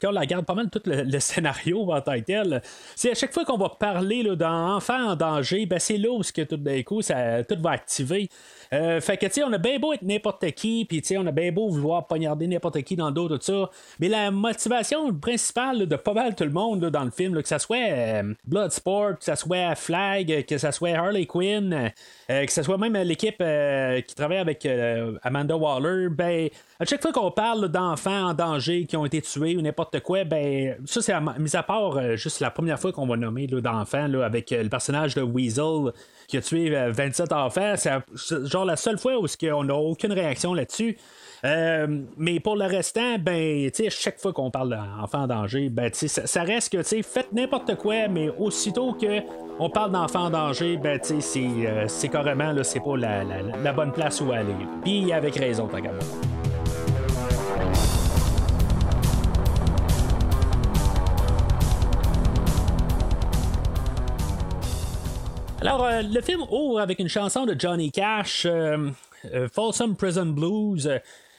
quand 0.00 0.08
on 0.08 0.12
la 0.12 0.26
garde 0.26 0.44
pas 0.44 0.54
mal 0.54 0.70
tout 0.70 0.82
le, 0.86 1.18
scénario 1.20 1.80
en 1.92 2.00
tant 2.00 2.14
que 2.14 2.24
tel, 2.24 2.62
c'est 2.96 3.12
à 3.12 3.14
chaque 3.14 3.32
fois 3.32 3.44
qu'on 3.44 3.58
va 3.58 3.68
parler 3.68 4.24
d'enfants 4.36 5.10
en 5.10 5.16
danger, 5.16 5.66
ben 5.66 5.78
c'est 5.78 5.98
là 5.98 6.10
où 6.10 6.20
que 6.20 6.42
tout 6.42 6.56
d'un 6.56 6.82
coup, 6.82 7.02
ça, 7.02 7.44
tout 7.44 7.56
va 7.60 7.70
activer. 7.70 8.28
fait 8.70 9.18
que, 9.18 9.26
tu 9.26 9.32
sais, 9.32 9.44
on 9.44 9.52
a 9.52 9.58
bien 9.58 9.78
beau 9.78 9.92
être 9.92 10.02
n'importe 10.02 10.50
qui, 10.52 10.84
puis, 10.84 11.00
tu 11.00 11.08
sais, 11.08 11.18
on 11.18 11.26
a 11.26 11.32
bien 11.32 11.52
beau 11.52 11.68
vouloir 11.68 12.06
poignarder 12.06 12.46
n'importe 12.50 12.82
qui 12.82 12.96
dans 12.96 13.08
le 13.08 13.12
dos, 13.12 13.28
tout 13.28 13.38
ça. 13.40 13.70
Mais 13.98 14.08
la 14.08 14.30
motivation 14.30 15.12
principale 15.14 15.86
de 15.86 15.96
pas 15.96 16.14
mal 16.14 16.34
tout 16.34 16.44
le 16.44 16.50
monde 16.50 16.84
dans 16.86 17.04
le 17.04 17.10
film, 17.10 17.40
que 17.40 17.48
ça 17.48 17.58
soit 17.58 18.22
Bloodsport, 18.46 19.18
que 19.18 19.24
ça 19.24 19.36
soit 19.36 19.74
Flag, 19.74 20.44
que 20.46 20.58
ça 20.58 20.72
soit 20.72 20.90
Harley 20.90 21.26
Quinn, 21.26 21.92
que 22.28 22.52
ce 22.52 22.62
soit 22.62 22.78
même 22.78 22.96
l'équipe 23.02 23.40
euh, 23.40 24.00
qui 24.00 24.14
travaille 24.14 24.38
avec 24.38 24.64
euh, 24.66 25.18
Amanda 25.22 25.56
Waller, 25.56 26.08
ben, 26.08 26.48
à 26.78 26.84
chaque 26.84 27.02
fois 27.02 27.12
qu'on 27.12 27.30
parle 27.30 27.68
d'enfants 27.68 28.28
en 28.28 28.34
danger 28.34 28.86
qui 28.86 28.96
ont 28.96 29.04
été 29.04 29.20
tués 29.20 29.56
ou 29.56 29.62
n'importe 29.62 30.00
quoi, 30.00 30.24
ben, 30.24 30.76
ça, 30.86 31.02
c'est 31.02 31.14
mis 31.38 31.54
à 31.54 31.62
part 31.62 31.96
euh, 31.96 32.16
juste 32.16 32.40
la 32.40 32.50
première 32.50 32.78
fois 32.78 32.92
qu'on 32.92 33.06
va 33.06 33.16
nommer 33.16 33.46
d'enfants 33.46 34.12
avec 34.22 34.50
le 34.50 34.68
personnage 34.68 35.14
de 35.14 35.22
Weasel 35.22 35.92
qui 36.28 36.36
a 36.36 36.40
tué 36.40 36.70
27 36.70 37.32
enfants. 37.32 37.74
C'est 37.76 37.90
genre 38.46 38.64
la 38.64 38.76
seule 38.76 38.98
fois 38.98 39.18
où 39.18 39.26
on 39.52 39.64
n'a 39.64 39.74
aucune 39.74 40.12
réaction 40.12 40.54
là-dessus. 40.54 40.96
Euh, 41.44 42.02
mais 42.18 42.38
pour 42.38 42.56
le 42.56 42.66
restant, 42.66 43.18
ben, 43.18 43.70
chaque 43.88 44.20
fois 44.20 44.32
qu'on 44.32 44.50
parle 44.50 44.70
d'enfants 44.70 45.22
en 45.22 45.26
danger, 45.26 45.70
ben, 45.70 45.90
ça, 45.92 46.26
ça 46.26 46.42
reste 46.42 46.72
que 46.72 46.82
faites 47.02 47.32
n'importe 47.32 47.76
quoi, 47.76 48.08
mais 48.08 48.28
aussitôt 48.28 48.92
que 48.92 49.22
on 49.58 49.70
parle 49.70 49.92
d'enfants 49.92 50.26
en 50.26 50.30
danger, 50.30 50.76
ben, 50.76 51.00
c'est, 51.02 51.38
euh, 51.38 51.88
c'est 51.88 52.08
carrément 52.08 52.52
là, 52.52 52.62
c'est 52.62 52.80
pas 52.80 52.96
la, 52.96 53.72
bonne 53.72 53.92
place 53.92 54.20
où 54.20 54.30
aller. 54.32 54.54
Puis 54.82 55.12
avec 55.12 55.36
raison, 55.36 55.66
t'as 55.66 55.80
Alors, 65.62 65.84
euh, 65.84 66.02
le 66.02 66.20
film 66.20 66.42
ouvre 66.50 66.80
avec 66.80 66.98
une 66.98 67.08
chanson 67.08 67.46
de 67.46 67.54
Johnny 67.58 67.90
Cash, 67.90 68.46
Folsom 69.52 69.94
Prison 69.94 70.26
Blues. 70.26 70.90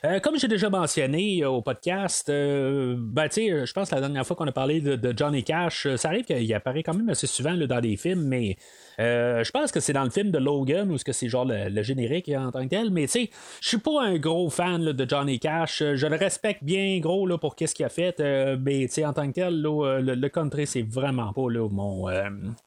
Euh, 0.03 0.19
comme 0.19 0.35
j'ai 0.39 0.47
déjà 0.47 0.67
mentionné 0.67 1.45
au 1.45 1.61
podcast, 1.61 2.27
euh, 2.29 2.95
ben, 2.97 3.27
je 3.31 3.71
pense 3.71 3.91
que 3.91 3.95
la 3.95 4.01
dernière 4.01 4.25
fois 4.25 4.35
qu'on 4.35 4.47
a 4.47 4.51
parlé 4.51 4.81
de, 4.81 5.13
Johnny 5.15 5.43
Cash, 5.43 5.87
ça 5.95 6.07
arrive 6.07 6.25
qu'il 6.25 6.51
apparaît 6.55 6.81
quand 6.81 6.95
même 6.95 7.09
assez 7.09 7.27
souvent 7.27 7.55
dans 7.55 7.79
des 7.81 7.97
films, 7.97 8.23
mais 8.23 8.57
je 8.97 9.51
pense 9.51 9.71
que 9.71 9.79
c'est 9.79 9.93
dans 9.93 10.03
le 10.03 10.09
film 10.09 10.31
de 10.31 10.39
Logan 10.39 10.89
ou 10.91 10.95
est-ce 10.95 11.05
que 11.05 11.11
c'est 11.11 11.29
genre 11.29 11.45
le, 11.45 11.83
générique 11.83 12.29
en 12.29 12.51
tant 12.51 12.63
que 12.63 12.69
tel, 12.69 12.89
mais 12.89 13.03
tu 13.03 13.11
sais, 13.11 13.29
je 13.61 13.67
suis 13.67 13.77
pas 13.77 14.03
un 14.03 14.17
gros 14.17 14.49
fan 14.49 14.91
de 14.91 15.09
Johnny 15.09 15.39
Cash. 15.39 15.83
Je 15.95 16.07
le 16.07 16.15
respecte 16.15 16.63
bien 16.63 16.99
gros 16.99 17.27
là, 17.27 17.37
pour 17.37 17.55
qu'est-ce 17.55 17.75
qu'il 17.75 17.85
a 17.85 17.89
fait, 17.89 18.19
mais 18.19 18.87
en 19.05 19.13
tant 19.13 19.27
que 19.27 19.33
tel, 19.33 19.61
le, 19.61 20.27
country, 20.29 20.65
c'est 20.65 20.81
vraiment 20.81 21.31
pas 21.31 21.41
mon, 21.41 22.07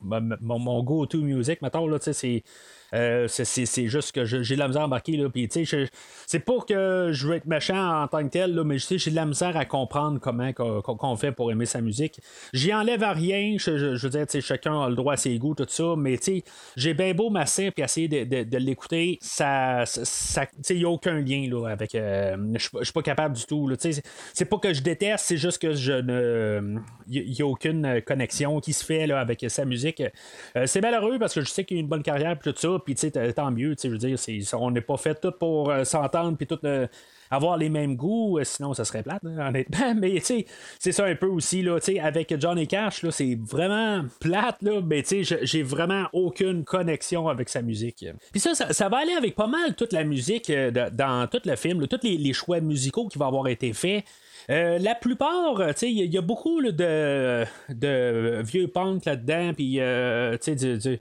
mon, 0.00 0.58
mon, 0.58 0.82
go-to 0.84 1.18
music. 1.18 1.62
Mettons, 1.62 1.88
là, 1.88 1.98
c'est 2.00 2.44
euh, 2.94 3.26
c'est 3.28 3.86
juste 3.88 4.12
que 4.12 4.24
j'ai 4.24 4.54
de 4.54 4.58
la 4.58 4.68
misère 4.68 4.82
à 4.82 4.86
embarquer. 4.86 5.16
Là, 5.16 5.28
c'est 6.26 6.38
pas 6.38 6.58
que 6.66 7.10
je 7.12 7.26
veux 7.26 7.34
être 7.34 7.46
méchant 7.46 8.02
en 8.02 8.08
tant 8.08 8.22
que 8.22 8.28
tel, 8.28 8.54
là, 8.54 8.64
mais 8.64 8.78
j'ai 8.78 9.10
de 9.10 9.16
la 9.16 9.26
misère 9.26 9.56
à 9.56 9.64
comprendre 9.64 10.20
comment 10.20 10.52
qu'on 10.52 11.16
fait 11.16 11.32
pour 11.32 11.50
aimer 11.50 11.66
sa 11.66 11.80
musique. 11.80 12.20
J'y 12.52 12.72
enlève 12.72 13.02
à 13.02 13.12
rien. 13.12 13.56
Je, 13.58 14.06
veux 14.06 14.10
dire, 14.10 14.26
chacun 14.40 14.82
a 14.82 14.88
le 14.88 14.94
droit 14.94 15.14
à 15.14 15.16
ses 15.16 15.36
goûts, 15.38 15.54
tout 15.54 15.66
ça, 15.68 15.94
mais 15.96 16.18
j'ai 16.76 16.94
bien 16.94 17.14
beau 17.14 17.30
masser 17.30 17.72
et 17.76 17.82
essayer 17.82 18.08
de, 18.08 18.58
l'écouter. 18.58 19.18
Ça, 19.20 19.84
il 20.70 20.76
n'y 20.76 20.84
a 20.84 20.88
aucun 20.88 21.20
lien 21.20 21.48
là, 21.50 21.68
avec. 21.68 21.94
Euh, 21.94 22.36
je 22.54 22.84
suis 22.84 22.92
pas 22.92 23.02
capable 23.02 23.36
du 23.36 23.44
tout. 23.44 23.70
C'est 24.32 24.44
pas 24.44 24.58
que 24.58 24.72
je 24.72 24.82
déteste, 24.82 25.24
c'est 25.26 25.36
juste 25.36 25.60
que 25.60 25.74
je 25.74 25.92
ne. 25.92 26.78
Il 27.08 27.30
n'y 27.30 27.42
a 27.42 27.46
aucune 27.46 28.00
connexion 28.02 28.60
qui 28.60 28.72
se 28.72 28.84
fait 28.84 29.06
là, 29.06 29.20
avec 29.20 29.44
sa 29.48 29.64
musique. 29.64 30.02
Euh, 30.56 30.66
c'est 30.66 30.80
malheureux 30.80 31.18
parce 31.18 31.34
que 31.34 31.40
je 31.40 31.50
sais 31.50 31.64
qu'il 31.64 31.76
a 31.78 31.80
une 31.80 31.88
bonne 31.88 32.02
carrière 32.02 32.32
et 32.32 32.38
tout 32.38 32.54
ça 32.56 32.78
puis 32.84 32.94
tu 32.94 33.10
sais, 33.10 33.32
tant 33.32 33.50
mieux, 33.50 33.74
tu 33.74 33.82
sais, 33.82 33.88
je 33.88 33.92
veux 33.92 33.98
dire, 33.98 34.18
on 34.60 34.70
n'est 34.70 34.80
pas 34.80 34.96
fait 34.96 35.20
tout 35.20 35.32
pour 35.32 35.70
euh, 35.70 35.84
s'entendre, 35.84 36.36
puis 36.36 36.46
tout 36.46 36.58
euh, 36.64 36.86
avoir 37.30 37.56
les 37.56 37.68
mêmes 37.68 37.96
goûts, 37.96 38.38
euh, 38.38 38.44
sinon 38.44 38.74
ça 38.74 38.84
serait 38.84 39.02
plate, 39.02 39.22
hein, 39.24 39.48
honnêtement. 39.48 39.94
Mais 40.00 40.14
tu 40.14 40.20
sais, 40.20 40.46
c'est 40.78 40.92
ça 40.92 41.04
un 41.04 41.14
peu 41.14 41.26
aussi, 41.26 41.62
là, 41.62 41.80
tu 41.80 41.94
sais, 41.94 42.00
avec 42.00 42.34
Johnny 42.40 42.66
Cash, 42.66 43.02
là, 43.02 43.10
c'est 43.10 43.38
vraiment 43.40 44.04
plate, 44.20 44.62
là, 44.62 44.80
mais 44.82 45.02
tu 45.02 45.24
sais, 45.24 45.38
j'ai 45.42 45.62
vraiment 45.62 46.06
aucune 46.12 46.64
connexion 46.64 47.28
avec 47.28 47.48
sa 47.48 47.62
musique. 47.62 48.04
Puis 48.30 48.40
ça, 48.40 48.54
ça, 48.54 48.88
va 48.88 48.98
aller 48.98 49.12
avec 49.12 49.34
pas 49.34 49.46
mal 49.46 49.74
toute 49.74 49.92
la 49.92 50.04
musique 50.04 50.52
dans 50.92 51.28
tout 51.28 51.40
le 51.44 51.56
film, 51.56 51.86
tous 51.86 52.00
les, 52.02 52.32
choix 52.32 52.60
musicaux 52.60 53.08
qui 53.08 53.18
vont 53.18 53.26
avoir 53.26 53.48
été 53.48 53.72
faits. 53.72 54.04
la 54.48 54.94
plupart, 54.94 55.62
il 55.82 56.12
y, 56.12 56.18
a 56.18 56.20
beaucoup 56.20 56.60
de, 56.62 57.44
vieux 58.42 58.68
punk 58.68 59.04
là-dedans, 59.04 59.52
puis 59.54 59.78
tu 60.40 60.58
sais, 60.58 60.78
du, 60.78 61.00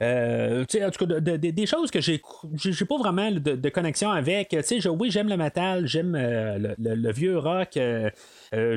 euh, 0.00 0.62
en 0.62 0.90
tout 0.90 1.06
cas, 1.06 1.20
des 1.20 1.66
choses 1.66 1.90
que 1.90 2.00
j'ai 2.00 2.22
j'ai 2.54 2.84
pas 2.84 2.96
vraiment 2.96 3.30
de, 3.30 3.68
connexion 3.68 4.10
avec. 4.10 4.56
oui, 4.98 5.10
j'aime 5.10 5.28
le 5.28 5.36
metal, 5.36 5.86
j'aime 5.86 6.14
euh, 6.14 6.74
le, 6.78 7.12
vieux 7.12 7.38
rock. 7.38 7.76
Euh, 7.76 8.10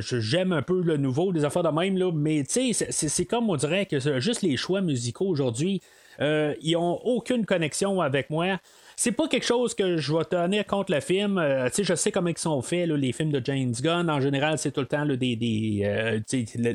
j'aime 0.01 0.51
un 0.51 0.61
peu 0.61 0.81
le 0.81 0.97
nouveau, 0.97 1.31
des 1.31 1.45
affaires 1.45 1.63
de 1.63 1.69
même, 1.69 1.97
là, 1.97 2.11
mais 2.13 2.43
c'est 2.47 3.25
comme 3.25 3.49
on 3.49 3.55
dirait 3.55 3.85
que 3.85 3.99
juste 4.19 4.41
les 4.41 4.57
choix 4.57 4.81
musicaux 4.81 5.27
aujourd'hui, 5.27 5.81
ils 6.19 6.75
ont 6.75 6.99
aucune 7.05 7.45
connexion 7.45 8.01
avec 8.01 8.29
moi 8.29 8.57
c'est 8.95 9.11
pas 9.11 9.27
quelque 9.27 9.45
chose 9.45 9.73
que 9.73 9.97
je 9.97 10.13
vais 10.13 10.23
tenir 10.23 10.65
contre 10.65 10.93
le 10.93 11.01
film. 11.01 11.37
je 11.37 11.95
sais 11.95 12.11
comment 12.11 12.29
ils 12.29 12.37
sont 12.37 12.61
faits, 12.61 12.87
les 12.87 13.11
films 13.11 13.31
de 13.31 13.41
James 13.43 13.73
Gunn. 13.81 14.09
En 14.09 14.21
général, 14.21 14.57
c'est 14.57 14.71
tout 14.71 14.81
le 14.81 14.87
temps 14.87 15.05
des. 15.05 16.23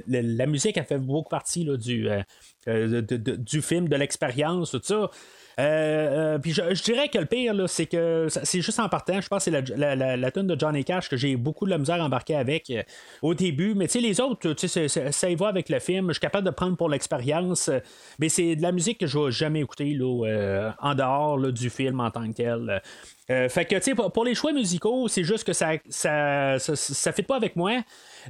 la 0.07 0.47
musique, 0.47 0.77
a 0.77 0.85
fait 0.85 0.99
beaucoup 0.99 1.31
partie 1.31 1.65
du, 1.79 2.11
euh, 2.11 2.23
du 2.67 3.63
film, 3.63 3.89
de 3.89 3.97
l'expérience, 3.97 4.71
tout 4.71 4.81
ça. 4.83 5.11
Euh, 5.61 6.35
euh, 6.35 6.39
puis 6.39 6.53
je, 6.53 6.83
dirais 6.83 7.09
que 7.09 7.19
le 7.19 7.27
pire, 7.27 7.55
c'est 7.69 7.87
que 7.87 8.29
c'est 8.31 8.61
juste 8.63 8.79
en 8.79 8.89
partant. 8.89 9.21
Je 9.21 9.29
pense 9.29 9.45
que 9.45 9.51
c'est 9.51 9.77
la, 9.77 10.17
la, 10.17 10.31
tune 10.31 10.47
de 10.47 10.59
Johnny 10.59 10.85
Cash 10.85 11.09
que 11.09 11.17
j'ai 11.17 11.37
beaucoup 11.37 11.67
de 11.67 11.71
la 11.71 11.79
misère 11.79 12.01
à 12.01 12.05
embarquer 12.05 12.37
avec 12.37 12.73
au 13.21 13.35
début. 13.35 13.75
Mais 13.75 13.87
tu 13.87 13.95
sais, 13.95 14.01
les 14.01 14.21
autres, 14.21 14.55
ça 14.57 15.31
y 15.31 15.35
va 15.35 15.49
avec 15.49 15.69
le 15.69 15.79
film. 15.79 16.09
Je 16.09 16.15
suis 16.15 16.21
capable 16.21 16.47
de 16.47 16.53
prendre 16.53 16.77
pour 16.77 16.89
l'expérience. 16.89 17.71
Mais 18.19 18.29
c'est 18.29 18.57
de 18.57 18.63
la 18.63 18.73
musique 18.73 18.99
que 18.99 19.07
je 19.07 19.19
vais 19.19 19.31
jamais 19.31 19.61
écouter 19.61 19.93
là, 19.95 20.75
en 20.81 20.95
dehors 20.95 21.39
du 21.53 21.69
film 21.69 22.01
en 22.01 22.11
tant 22.11 22.27
que 22.31 22.37
tel. 22.37 22.83
fait 23.27 23.65
que, 23.67 23.77
tu 23.77 23.83
sais, 23.83 23.95
pour, 23.95 24.25
les 24.25 24.35
choix 24.35 24.53
musicaux, 24.53 25.09
c'est 25.09 25.25
juste 25.25 25.45
que 25.45 25.53
ça 25.53 25.73
ça, 25.89 26.59
ça, 26.59 27.13
fait 27.13 27.23
pas 27.23 27.37
avec 27.37 27.57
moi. 27.57 27.83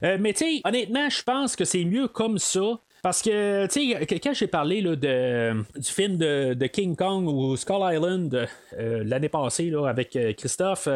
mais, 0.03 0.33
tu 0.33 0.45
sais, 0.45 0.61
honnêtement, 0.65 1.09
je 1.09 1.23
pense 1.23 1.55
que 1.55 1.65
c'est 1.65 1.85
mieux 1.85 2.09
comme 2.09 2.39
ça. 2.39 2.81
Parce 3.03 3.23
que, 3.23 3.67
tu 3.67 3.93
sais, 3.93 4.19
quand 4.19 4.35
j'ai 4.35 4.47
parlé 4.47 4.83
de, 4.83 5.65
du 5.79 5.91
film 5.91 6.19
de, 6.19 6.67
King 6.67 6.95
Kong 6.95 7.27
ou 7.27 7.57
Skull 7.57 7.95
Island 7.95 8.49
euh, 8.79 9.03
l'année 9.05 9.29
passée 9.29 9.71
là, 9.71 9.87
avec 9.87 10.15
euh, 10.17 10.33
Christophe, 10.35 10.89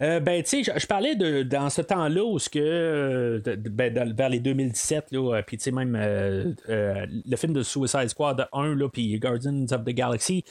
euh, 0.00 0.20
ben, 0.20 0.42
tu 0.42 0.64
sais, 0.64 0.72
je 0.78 0.86
parlais 0.86 1.14
de, 1.14 1.42
dans 1.42 1.68
ce 1.68 1.82
temps-là 1.82 2.24
où 2.24 2.38
ce 2.38 2.48
que, 2.48 3.42
ben, 3.44 4.14
vers 4.14 4.28
les 4.30 4.40
2017, 4.40 5.12
là, 5.12 5.42
puis 5.42 5.58
tu 5.58 5.64
sais, 5.64 5.70
même 5.70 5.96
le 5.96 7.36
film 7.36 7.52
de 7.52 7.62
Suicide 7.62 8.08
Squad 8.08 8.48
1, 8.52 8.74
là, 8.74 8.88
puis 8.88 9.18
Guardians 9.18 9.66
of 9.70 9.84
the 9.84 9.90
Galaxy, 9.90 10.44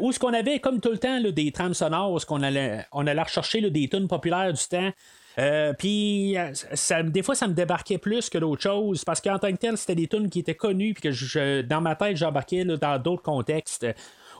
où 0.00 0.10
ce 0.10 0.18
qu'on 0.18 0.34
avait, 0.34 0.58
comme 0.58 0.80
tout 0.80 0.90
le 0.90 0.98
temps, 0.98 1.20
là, 1.20 1.30
des 1.30 1.52
trames 1.52 1.74
sonores, 1.74 2.12
où 2.12 2.18
ce 2.18 2.26
qu'on 2.26 2.42
allait, 2.42 2.84
on 2.92 3.06
allait 3.06 3.22
rechercher 3.22 3.60
là, 3.60 3.70
des 3.70 3.88
tunes 3.88 4.08
populaires 4.08 4.52
du 4.52 4.64
temps. 4.68 4.90
Euh, 5.38 5.72
puis, 5.72 6.36
ça, 6.74 7.02
des 7.02 7.22
fois, 7.22 7.34
ça 7.34 7.48
me 7.48 7.54
débarquait 7.54 7.98
plus 7.98 8.30
que 8.30 8.38
d'autres 8.38 8.62
choses 8.62 9.04
parce 9.04 9.20
qu'en 9.20 9.38
tant 9.38 9.50
que 9.50 9.56
tel, 9.56 9.76
c'était 9.76 9.94
des 9.94 10.06
tunes 10.06 10.30
qui 10.30 10.40
étaient 10.40 10.54
connues 10.54 10.94
puis 10.94 11.02
que 11.02 11.10
je, 11.10 11.62
dans 11.62 11.80
ma 11.80 11.96
tête, 11.96 12.16
j'embarquais 12.16 12.64
dans 12.64 12.98
d'autres 12.98 13.22
contextes. 13.22 13.86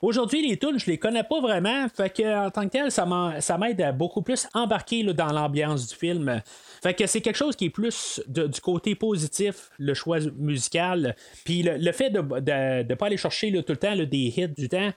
Aujourd'hui, 0.02 0.46
les 0.46 0.58
tunes, 0.58 0.78
je 0.78 0.86
les 0.86 0.98
connais 0.98 1.24
pas 1.24 1.40
vraiment. 1.40 1.86
Fait 1.88 2.10
que, 2.10 2.46
en 2.46 2.50
tant 2.50 2.64
que 2.64 2.70
tel, 2.70 2.90
ça 2.90 3.58
m'aide 3.58 3.80
à 3.80 3.92
beaucoup 3.92 4.22
plus 4.22 4.46
embarquer 4.52 5.02
dans 5.02 5.32
l'ambiance 5.32 5.88
du 5.88 5.94
film. 5.94 6.42
Fait 6.82 6.94
que 6.94 7.06
c'est 7.06 7.22
quelque 7.22 7.36
chose 7.36 7.56
qui 7.56 7.66
est 7.66 7.70
plus 7.70 8.20
du 8.26 8.60
côté 8.60 8.94
positif, 8.94 9.70
le 9.78 9.94
choix 9.94 10.18
musical. 10.36 11.16
Puis 11.44 11.62
le, 11.62 11.92
fait 11.92 12.10
de 12.10 12.20
ne 12.20 12.94
pas 12.94 13.06
aller 13.06 13.16
chercher 13.16 13.50
tout 13.50 13.72
le 13.72 13.76
temps 13.76 13.96
des 13.96 14.34
hits 14.36 14.48
du 14.48 14.68
temps 14.68 14.92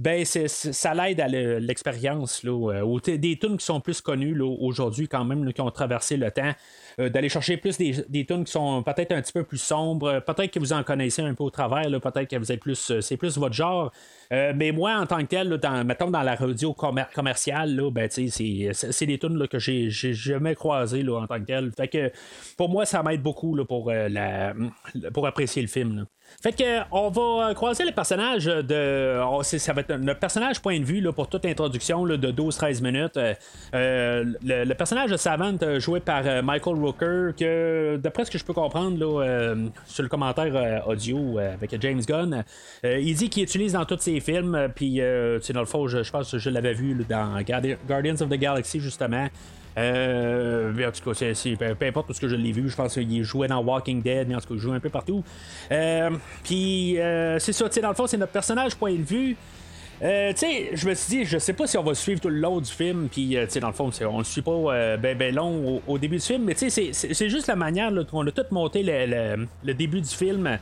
ben 0.00 0.24
ça 0.24 0.94
l'aide 0.94 1.20
à 1.20 1.28
l'expérience. 1.28 2.42
Euh, 2.46 2.98
des 3.04 3.38
tunes 3.38 3.58
qui 3.58 3.64
sont 3.66 3.80
plus 3.80 4.00
connues 4.00 4.40
aujourd'hui, 4.40 5.08
quand 5.08 5.26
même, 5.26 5.52
qui 5.52 5.60
ont 5.60 5.70
traversé 5.70 6.16
le 6.16 6.30
temps. 6.30 6.52
Euh, 6.98 7.10
d'aller 7.10 7.28
chercher 7.28 7.58
plus 7.58 7.76
des, 7.76 8.02
des 8.08 8.24
qui 8.24 8.46
sont 8.46 8.82
peut-être 8.82 9.12
un 9.12 9.20
petit 9.20 9.34
peu 9.34 9.44
plus 9.44 9.58
sombres. 9.58 10.20
Peut-être 10.20 10.52
que 10.52 10.58
vous 10.58 10.72
en 10.72 10.82
connaissez 10.84 11.20
un 11.20 11.34
peu 11.34 11.44
au 11.44 11.50
travers, 11.50 11.84
peut-être 12.00 12.30
que 12.30 12.36
vous 12.36 12.50
êtes 12.50 12.60
plus. 12.60 12.90
Euh, 12.90 13.02
c'est 13.02 13.18
plus 13.18 13.36
votre 13.36 13.54
genre. 13.54 13.92
Mais 14.30 14.72
moi, 14.72 14.96
en 14.96 15.06
tant 15.06 15.18
que 15.18 15.26
tel, 15.26 15.48
dans, 15.48 15.84
mettons 15.84 16.10
dans 16.10 16.22
la 16.22 16.34
radio 16.34 16.74
commerciale, 16.74 17.80
ben, 17.92 18.08
c'est 18.10 19.06
des 19.06 19.18
tunes 19.18 19.48
que 19.48 19.58
j'ai 19.58 19.90
jamais 19.90 20.54
croisées 20.54 21.08
en 21.08 21.26
tant 21.26 21.40
que 21.40 21.46
tel. 21.46 21.72
Fait 21.76 21.88
que 21.88 22.12
pour 22.56 22.68
moi, 22.68 22.84
ça 22.84 23.02
m'aide 23.02 23.22
beaucoup 23.22 23.56
pour, 23.64 23.90
la, 23.90 24.54
pour 25.12 25.26
apprécier 25.26 25.62
le 25.62 25.68
film. 25.68 26.06
Fait 26.42 26.52
que 26.52 26.80
on 26.90 27.10
va 27.10 27.54
croiser 27.54 27.84
le 27.84 27.92
personnage 27.92 28.46
de. 28.46 29.20
ça 29.42 29.72
va 29.72 29.80
être 29.82 29.94
notre 29.96 30.20
personnage 30.20 30.60
point 30.60 30.78
de 30.78 30.84
vue 30.84 31.00
là, 31.00 31.12
pour 31.12 31.28
toute 31.28 31.44
introduction 31.44 32.06
de 32.06 32.32
12-13 32.32 32.82
minutes. 32.82 33.18
le, 33.72 34.74
personnage 34.74 35.10
de 35.10 35.16
Savant 35.16 35.56
joué 35.78 36.00
par 36.00 36.42
Michael 36.42 36.76
Rooker, 36.76 37.30
que 37.38 37.98
d'après 38.02 38.24
ce 38.24 38.30
que 38.30 38.38
je 38.38 38.44
peux 38.44 38.54
comprendre 38.54 38.98
là, 38.98 39.54
sur 39.86 40.02
le 40.02 40.08
commentaire 40.08 40.84
audio 40.86 41.38
avec 41.38 41.78
James 41.80 42.00
Gunn, 42.00 42.44
il 42.84 43.14
dit 43.14 43.28
qu'il 43.28 43.42
utilise 43.42 43.72
dans 43.74 43.84
tous 43.84 43.98
ses 43.98 44.19
films. 44.20 44.68
Puis 44.74 44.98
dans 44.98 45.60
le 45.60 45.66
fond, 45.66 45.88
je, 45.88 46.02
je 46.02 46.10
pense 46.10 46.30
que 46.30 46.38
je 46.38 46.50
l'avais 46.50 46.74
vu 46.74 46.94
dans 47.08 47.40
Guardians 47.42 48.20
of 48.20 48.28
the 48.28 48.34
Galaxy 48.34 48.80
justement. 48.80 49.28
Euh, 49.78 50.88
en 50.88 50.90
tout 50.90 51.10
cas, 51.10 51.32
c'est, 51.34 51.56
peu, 51.56 51.86
importe 51.86 52.06
parce 52.08 52.18
que 52.18 52.28
je 52.28 52.36
l'ai 52.36 52.52
vu, 52.52 52.68
je 52.68 52.76
pense 52.76 52.94
qu'il 52.94 53.22
jouait 53.24 53.48
dans 53.48 53.62
Walking 53.62 54.02
Dead, 54.02 54.28
mais 54.28 54.34
en 54.34 54.40
tout 54.40 54.48
cas, 54.48 54.54
il 54.54 54.60
joue 54.60 54.72
un 54.72 54.80
peu 54.80 54.90
partout. 54.90 55.24
Euh, 55.70 56.10
puis, 56.42 56.98
euh, 56.98 57.38
c'est 57.38 57.52
ça, 57.52 57.68
dans 57.68 57.88
le 57.88 57.94
fond, 57.94 58.06
c'est 58.06 58.16
notre 58.16 58.32
personnage 58.32 58.74
point 58.76 58.94
de 58.94 59.02
vue. 59.02 59.36
Euh, 60.02 60.32
tu 60.32 60.38
sais, 60.38 60.70
je 60.72 60.88
me 60.88 60.94
suis 60.94 61.18
dit, 61.18 61.24
je 61.26 61.38
sais 61.38 61.52
pas 61.52 61.66
si 61.66 61.76
on 61.76 61.82
va 61.82 61.94
suivre 61.94 62.20
tout 62.20 62.30
le 62.30 62.38
long 62.38 62.58
du 62.58 62.70
film, 62.70 63.08
puis, 63.10 63.36
tu 63.38 63.46
sais, 63.48 63.60
dans 63.60 63.68
le 63.68 63.74
fond, 63.74 63.90
on 64.08 64.18
le 64.18 64.24
suit 64.24 64.40
pas 64.40 64.96
ben, 64.96 65.16
ben 65.16 65.34
long 65.34 65.82
au, 65.86 65.98
début 65.98 66.16
du 66.16 66.22
film, 66.22 66.44
mais 66.44 66.54
tu 66.54 66.70
sais, 66.70 66.92
c'est 66.92 67.28
juste 67.28 67.48
la 67.48 67.56
manière 67.56 67.92
qu'on 68.10 68.26
a 68.26 68.30
tout 68.30 68.46
monté 68.50 68.82
le, 68.82 69.46
le, 69.62 69.74
début 69.74 70.00
du 70.00 70.08
film. 70.08 70.58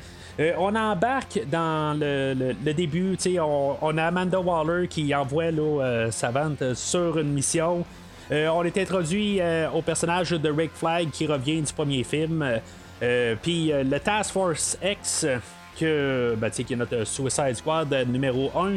on 0.58 0.74
embarque 0.74 1.40
dans 1.48 1.96
le, 1.98 2.34
le 2.34 2.72
début, 2.72 3.16
tu 3.16 3.34
sais, 3.34 3.38
on, 3.40 3.96
a 3.96 4.04
Amanda 4.04 4.40
Waller 4.40 4.88
qui 4.88 5.14
envoie 5.14 5.52
là, 5.52 6.08
Savante 6.10 6.74
sur 6.74 7.18
une 7.18 7.32
mission. 7.32 7.84
Euh, 8.30 8.48
on 8.48 8.62
est 8.64 8.76
introduit 8.76 9.40
euh, 9.40 9.70
au 9.70 9.80
personnage 9.80 10.30
de 10.30 10.50
Rick 10.50 10.72
Flag 10.74 11.10
qui 11.10 11.26
revient 11.26 11.62
du 11.62 11.72
premier 11.72 12.04
film. 12.04 12.60
Euh, 13.02 13.34
puis 13.40 13.72
le 13.72 13.98
Task 13.98 14.32
Force 14.32 14.76
X, 14.82 15.26
que, 15.78 16.34
ben, 16.36 16.50
qui 16.50 16.72
est 16.72 16.76
notre 16.76 17.04
Suicide 17.04 17.54
Squad 17.54 17.94
numéro 18.08 18.50
1 18.56 18.72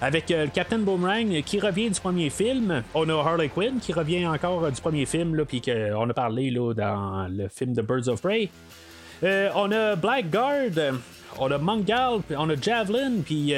avec 0.00 0.28
le 0.30 0.46
Captain 0.48 0.78
Boomerang 0.78 1.42
qui 1.42 1.58
revient 1.60 1.90
du 1.90 2.00
premier 2.00 2.30
film. 2.30 2.82
On 2.94 3.08
a 3.08 3.14
Harley 3.14 3.48
Quinn 3.48 3.78
qui 3.80 3.92
revient 3.92 4.26
encore 4.26 4.70
du 4.70 4.80
premier 4.80 5.06
film, 5.06 5.44
puis 5.46 5.60
qu'on 5.60 6.08
a 6.08 6.14
parlé 6.14 6.50
là, 6.50 6.74
dans 6.74 7.28
le 7.30 7.48
film 7.48 7.72
de 7.72 7.82
Birds 7.82 8.08
of 8.08 8.20
Prey. 8.20 8.50
on 9.22 9.72
a 9.72 9.96
Blackguard, 9.96 10.94
on 11.38 11.50
a 11.50 11.58
Mangal, 11.58 12.20
on 12.36 12.50
a 12.50 12.56
Javelin, 12.56 13.20
puis 13.24 13.54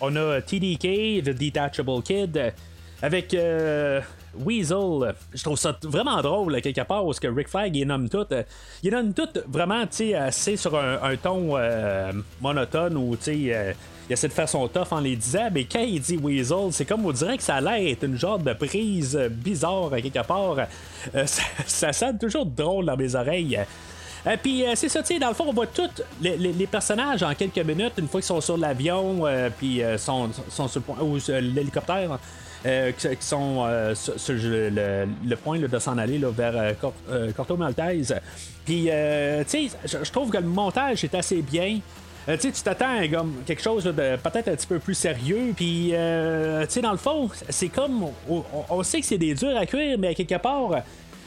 on 0.00 0.16
a 0.16 0.40
TDK, 0.40 1.22
The 1.22 1.30
Detachable 1.30 2.02
Kid, 2.02 2.52
avec 3.02 3.36
Weasel, 4.34 5.14
je 5.34 5.42
trouve 5.42 5.58
ça 5.58 5.76
vraiment 5.82 6.20
drôle, 6.20 6.60
quelque 6.60 6.82
part, 6.82 7.04
parce 7.04 7.20
que 7.20 7.28
Rick 7.28 7.48
Flag, 7.48 7.74
il 7.74 7.86
nomme 7.86 8.08
tout. 8.08 8.26
il 8.82 8.90
nomme 8.90 9.12
tout 9.12 9.28
vraiment, 9.46 9.84
assez 9.84 10.56
sur 10.56 10.76
un, 10.76 11.16
ton 11.16 11.56
monotone 12.40 12.96
ou, 12.96 13.16
tu 13.16 13.50
sais, 13.50 13.76
il 14.10 14.14
essaie 14.14 14.26
de 14.26 14.32
faire 14.32 14.48
son 14.48 14.66
tough 14.66 14.88
en 14.90 14.98
les 14.98 15.14
disant, 15.14 15.48
mais 15.52 15.64
quand 15.64 15.82
il 15.82 16.00
dit 16.00 16.16
Weasel, 16.16 16.72
c'est 16.72 16.84
comme 16.84 17.06
on 17.06 17.12
dirait 17.12 17.36
que 17.36 17.44
ça 17.44 17.54
a 17.54 17.60
l'air 17.60 17.96
une 18.02 18.18
genre 18.18 18.40
de 18.40 18.52
prise 18.52 19.16
bizarre 19.30 19.90
quelque 20.02 20.26
part. 20.26 20.56
Euh, 21.14 21.24
ça, 21.66 21.92
sonne 21.92 22.18
toujours 22.18 22.44
drôle 22.44 22.86
dans 22.86 22.96
mes 22.96 23.14
oreilles. 23.14 23.60
Euh, 24.26 24.36
puis 24.42 24.66
euh, 24.66 24.72
c'est 24.74 24.88
ça, 24.88 25.00
tu 25.02 25.14
sais, 25.14 25.20
dans 25.20 25.28
le 25.28 25.34
fond, 25.34 25.44
on 25.46 25.52
voit 25.52 25.68
tous 25.68 26.02
les, 26.20 26.66
personnages 26.66 27.22
en 27.22 27.32
quelques 27.36 27.64
minutes, 27.64 27.92
une 27.98 28.08
fois 28.08 28.20
qu'ils 28.20 28.26
sont 28.26 28.40
sur 28.40 28.56
l'avion, 28.56 29.22
puis 29.56 29.80
sont, 29.96 30.30
sont, 30.48 30.66
sur 30.66 30.80
le 30.80 30.84
point, 30.92 31.04
ou 31.04 31.16
l'hélicoptère. 31.28 32.18
qui, 32.64 33.16
sont 33.20 33.94
sur, 33.94 34.34
le, 34.34 35.34
point 35.36 35.60
de 35.60 35.78
s'en 35.78 35.96
aller 35.98 36.20
vers 36.36 36.74
Corto 37.36 37.56
Maltese. 37.56 38.16
Puis, 38.64 38.86
tu 38.86 38.90
sais, 38.90 39.68
je 39.84 40.10
trouve 40.10 40.30
que 40.30 40.38
le 40.38 40.48
montage 40.48 41.04
est 41.04 41.14
assez 41.14 41.42
bien. 41.42 41.78
Euh, 42.30 42.36
tu 42.36 42.52
t'attends 42.52 42.98
à 42.98 43.08
quelque 43.44 43.62
chose 43.62 43.84
de 43.84 43.92
peut-être 43.92 44.48
un 44.48 44.54
petit 44.54 44.66
peu 44.66 44.78
plus 44.78 44.94
sérieux. 44.94 45.52
Puis, 45.56 45.90
euh, 45.92 46.64
tu 46.66 46.74
sais, 46.74 46.80
dans 46.80 46.92
le 46.92 46.98
fond, 46.98 47.28
c'est 47.48 47.68
comme. 47.68 48.06
On, 48.28 48.82
sait 48.82 49.00
que 49.00 49.06
c'est 49.06 49.18
des 49.18 49.34
durs 49.34 49.56
à 49.56 49.66
cuire, 49.66 49.98
mais 49.98 50.14
quelque 50.14 50.40
part. 50.40 50.82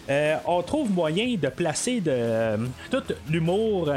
Euh, 0.09 0.35
on 0.45 0.61
trouve 0.61 0.91
moyen 0.91 1.35
de 1.35 1.47
placer 1.47 2.01
de, 2.01 2.57
tout 2.91 3.03
l'humour 3.29 3.89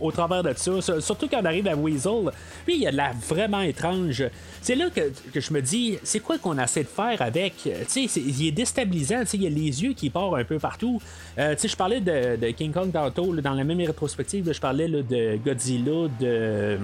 au, 0.00 0.10
travers 0.10 0.42
de 0.42 0.52
ça, 0.56 1.00
surtout 1.00 1.28
quand 1.28 1.40
on 1.42 1.44
arrive 1.44 1.68
à 1.68 1.76
Weasel. 1.76 2.30
Il 2.66 2.76
y 2.76 2.86
a 2.86 2.90
de 2.90 2.96
la 2.96 3.12
vraiment 3.28 3.60
étrange. 3.60 4.24
C'est 4.62 4.74
là 4.74 4.86
que, 4.90 5.40
je 5.40 5.52
me 5.52 5.60
dis, 5.60 5.98
c'est 6.02 6.20
quoi 6.20 6.38
qu'on 6.38 6.58
essaie 6.58 6.82
de 6.82 6.88
faire 6.88 7.20
avec? 7.20 7.68
Il 7.96 8.46
est 8.46 8.52
déstabilisant, 8.52 9.22
il 9.32 9.42
y 9.42 9.46
a 9.46 9.50
les 9.50 9.82
yeux 9.82 9.92
qui 9.92 10.10
partent 10.10 10.34
un 10.34 10.44
peu 10.44 10.58
partout. 10.58 11.00
Euh, 11.38 11.54
je 11.62 11.76
parlais 11.76 12.00
de, 12.00 12.50
King 12.52 12.72
Kong 12.72 12.90
tantôt, 12.92 13.34
dans 13.36 13.54
la 13.54 13.64
même 13.64 13.80
rétrospective, 13.80 14.52
je 14.52 14.60
parlais 14.60 14.88
de 14.88 15.36
Godzilla 15.44 16.08
de, 16.20 16.78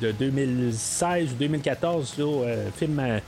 de 0.00 0.12
2016 0.12 1.32
ou 1.32 1.36
2014, 1.36 2.14
là, 2.18 2.24
euh, 2.24 2.70
film. 2.76 3.20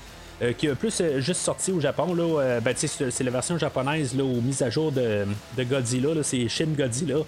Euh, 0.42 0.52
qui 0.54 0.66
est 0.66 0.74
plus 0.74 1.02
juste 1.18 1.42
sorti 1.42 1.70
au 1.70 1.80
Japon. 1.80 2.14
Là, 2.14 2.60
ben, 2.60 2.74
c'est 2.74 3.20
la 3.22 3.30
version 3.30 3.58
japonaise 3.58 4.16
là, 4.16 4.24
aux 4.24 4.40
mises 4.40 4.62
à 4.62 4.70
jour 4.70 4.90
de, 4.90 5.26
de 5.56 5.64
Godzilla. 5.64 6.10
C'est 6.22 6.48
Shin 6.48 6.68
Godzilla. 6.76 7.18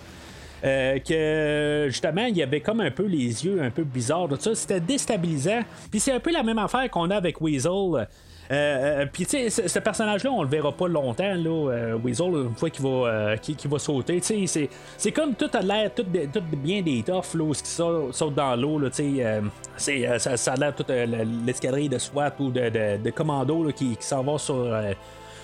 Euh, 0.65 0.99
que 1.01 1.89
justement, 1.89 2.27
il 2.27 2.37
y 2.37 2.43
avait 2.43 2.61
comme 2.61 2.81
un 2.81 2.91
peu 2.91 3.05
les 3.05 3.45
yeux 3.45 3.61
un 3.61 3.71
peu 3.71 3.83
bizarres, 3.83 4.29
tout 4.29 4.39
ça. 4.39 4.55
C'était 4.55 4.81
déstabilisant. 4.81 5.61
Puis 5.91 5.99
c'est 6.01 6.13
un 6.13 6.21
peu 6.21 6.33
la 6.33 6.43
même 6.43 6.59
affaire 6.59 6.89
qu'on 6.91 7.11
a 7.11 7.17
avec 7.17 7.41
Weasel. 7.41 8.07
Euh, 8.53 9.01
euh, 9.03 9.07
puis 9.11 9.25
tu 9.25 9.51
sais, 9.51 9.69
ce, 9.69 9.79
personnage-là, 9.79 10.31
on 10.31 10.43
le 10.43 10.49
verra 10.49 10.73
pas 10.73 10.87
longtemps, 10.87 11.35
là, 11.35 11.97
Weasel, 11.97 12.35
une 12.35 12.55
fois 12.55 12.69
qu'il 12.69 12.85
va, 12.85 13.37
qui, 13.39 13.57
va 13.67 13.79
sauter. 13.79 14.21
Tu 14.21 14.47
sais, 14.47 14.69
c'est 14.99 15.13
comme 15.13 15.35
tout 15.35 15.51
a 15.55 15.61
l'air, 15.61 15.91
tout, 15.95 16.05
bien 16.05 16.83
des 16.83 17.03
toughs, 17.03 17.35
là, 17.35 17.53
qui 17.55 17.71
sautent 17.71 18.35
dans 18.35 18.55
l'eau, 18.57 18.81
tu 18.91 19.21
sais. 19.77 20.19
ça, 20.19 20.37
ça, 20.37 20.53
a 20.53 20.57
l'air 20.57 20.75
toute 20.75 20.91
l'escadrille 21.47 21.89
de 21.89 21.99
SWAT 21.99 22.33
ou 22.41 22.51
de, 22.51 22.99
de, 22.99 23.11
commando 23.11 23.71
qui, 23.73 23.97
qui 23.97 24.07
s'en 24.07 24.23
va 24.23 24.37
sur 24.39 24.71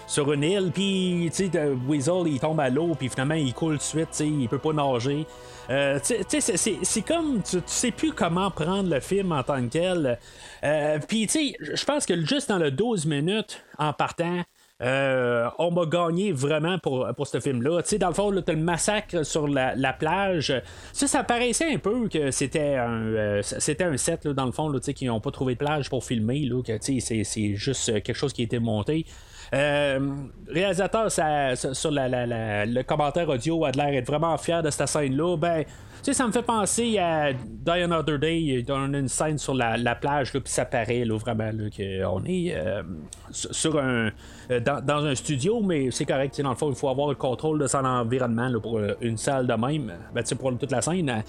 sur 0.09 0.33
une 0.33 0.43
île, 0.43 0.71
puis 0.75 1.31
tu 1.35 1.51
Weasel 1.87 2.27
il 2.27 2.41
tombe 2.41 2.59
à 2.59 2.71
l'eau, 2.71 2.95
puis 2.99 3.11
finalement 3.11 3.35
il 3.35 3.53
coule 3.53 3.75
tout 3.75 3.79
de 3.79 3.83
suite, 3.83 4.09
tu 4.11 4.17
sais, 4.17 4.27
il 4.27 4.49
peut 4.49 4.59
pas 4.59 4.73
nager. 4.73 5.27
Euh, 5.71 6.01
tu 6.01 6.41
c'est 6.41 7.03
comme 7.03 7.43
tu, 7.43 7.59
sais 7.67 7.91
plus 7.91 8.13
comment 8.13 8.51
prendre 8.51 8.89
le 8.89 9.01
film 9.01 9.33
en 9.33 9.43
tant 9.43 9.63
que 9.63 9.69
tel. 9.69 10.19
Euh, 10.65 10.99
puis 11.07 11.27
tu 11.27 11.53
sais, 11.53 11.57
je 11.61 11.85
pense 11.85 12.07
que 12.07 12.25
juste 12.25 12.49
dans 12.49 12.59
le 12.59 12.71
12 12.71 13.05
minutes 13.05 13.63
en 13.77 13.93
partant, 13.93 14.43
euh, 14.81 15.51
on 15.59 15.73
m'a 15.73 15.85
gagné 15.85 16.33
vraiment 16.33 16.79
pour, 16.79 17.07
pour 17.15 17.27
ce 17.27 17.39
film-là. 17.39 17.83
Tu 17.83 17.91
sais, 17.91 17.99
dans 17.99 18.09
le 18.09 18.15
fond, 18.15 18.33
t'as 18.41 18.53
le 18.55 18.61
massacre 18.61 19.27
sur 19.27 19.47
la, 19.47 19.93
plage. 19.93 20.55
Ça, 20.95 21.07
ça 21.07 21.23
paraissait 21.23 21.75
un 21.75 21.79
peu 21.79 22.09
que 22.09 22.31
c'était 22.31 22.77
un, 22.77 23.43
c'était 23.43 23.85
un 23.85 23.97
set, 23.99 24.25
là, 24.25 24.33
dans 24.33 24.47
le 24.47 24.53
fond, 24.53 24.71
là, 24.71 24.79
qui 24.81 25.05
n'ont 25.05 25.21
pas 25.21 25.33
trouvé 25.33 25.53
de 25.53 25.59
plage 25.59 25.91
pour 25.91 26.03
filmer. 26.03 26.47
Là, 26.47 26.63
que, 26.63 26.79
c'est 26.81 27.55
juste 27.57 28.03
quelque 28.03 28.15
chose 28.15 28.33
qui 28.33 28.41
a 28.41 28.45
été 28.45 28.59
monté. 28.59 29.05
Euh, 29.55 29.99
réalisateur, 30.49 31.11
sur 31.11 31.91
le 31.91 32.83
commentaire 32.83 33.29
audio, 33.29 33.65
a 33.65 33.71
l'air 33.71 33.91
d'être 33.91 34.07
vraiment 34.07 34.37
fier 34.37 34.63
de 34.63 34.71
cette 34.71 34.89
scène-là. 34.89 35.37
Ben, 35.37 35.65
tu 35.65 35.73
sais, 36.03 36.13
ça 36.13 36.27
me 36.27 36.33
fait 36.33 36.43
penser 36.43 36.99
à 36.99 37.33
Die 37.33 37.71
Another 37.71 38.19
Day. 38.19 38.65
On 38.69 38.95
a 38.95 38.99
une 38.99 39.09
scène 39.09 39.39
sur 39.39 39.55
la, 39.55 39.95
plage, 39.95 40.33
puis 40.33 40.43
ça 40.45 40.65
paraît 40.65 41.05
là, 41.05 41.17
vraiment 41.17 41.51
qu'on 41.51 42.25
est 42.25 42.55
euh, 42.55 42.83
sur 43.31 43.79
un, 43.79 44.11
euh, 44.51 44.61
dans, 44.61 45.05
un 45.05 45.15
studio, 45.15 45.61
mais 45.61 45.91
c'est 45.91 46.05
correct. 46.05 46.41
Dans 46.41 46.51
le 46.51 46.57
fond, 46.57 46.69
il 46.71 46.77
faut 46.77 46.89
avoir 46.89 47.09
le 47.09 47.15
contrôle 47.15 47.59
de 47.59 47.67
son 47.67 47.85
environnement 47.85 48.53
pour 48.61 48.81
une 49.01 49.17
salle 49.17 49.47
de 49.47 49.55
même, 49.55 49.93
ben, 50.15 50.23
pour 50.39 50.57
toute 50.59 50.71
la 50.71 50.83
scène. 50.83 51.23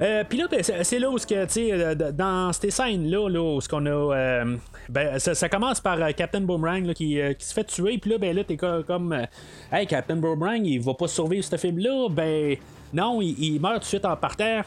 Euh, 0.00 0.24
puis 0.26 0.38
là, 0.38 0.46
ben, 0.50 0.62
c'est 0.62 0.98
là 0.98 1.10
où, 1.10 1.18
tu 1.18 1.34
sais, 1.48 1.94
dans 2.12 2.52
ces 2.52 2.70
scènes-là, 2.70 3.28
là, 3.28 3.42
où 3.42 3.60
ce 3.60 3.68
qu'on 3.68 3.84
a. 3.86 3.90
Euh, 3.90 4.56
ben, 4.88 5.18
ça, 5.18 5.48
commence 5.48 5.80
par 5.80 6.00
euh, 6.00 6.10
Captain 6.12 6.40
Boomerang 6.40 6.92
qui, 6.94 7.20
se 7.38 7.52
fait 7.52 7.64
tuer. 7.64 7.98
Puis 7.98 8.10
là, 8.10 8.18
ben 8.18 8.34
là, 8.34 8.44
t'es 8.44 8.56
comme. 8.56 9.26
hey, 9.72 9.86
Captain 9.86 10.16
Boomerang, 10.16 10.64
il 10.64 10.80
va 10.80 10.94
pas 10.94 11.08
survivre 11.08 11.44
ce 11.44 11.56
film-là. 11.56 12.08
Ben, 12.10 12.56
non, 12.94 13.20
il, 13.20 13.60
meurt 13.60 13.74
tout 13.74 13.80
de 13.80 13.84
suite 13.84 14.04
en 14.04 14.16
partant. 14.16 14.62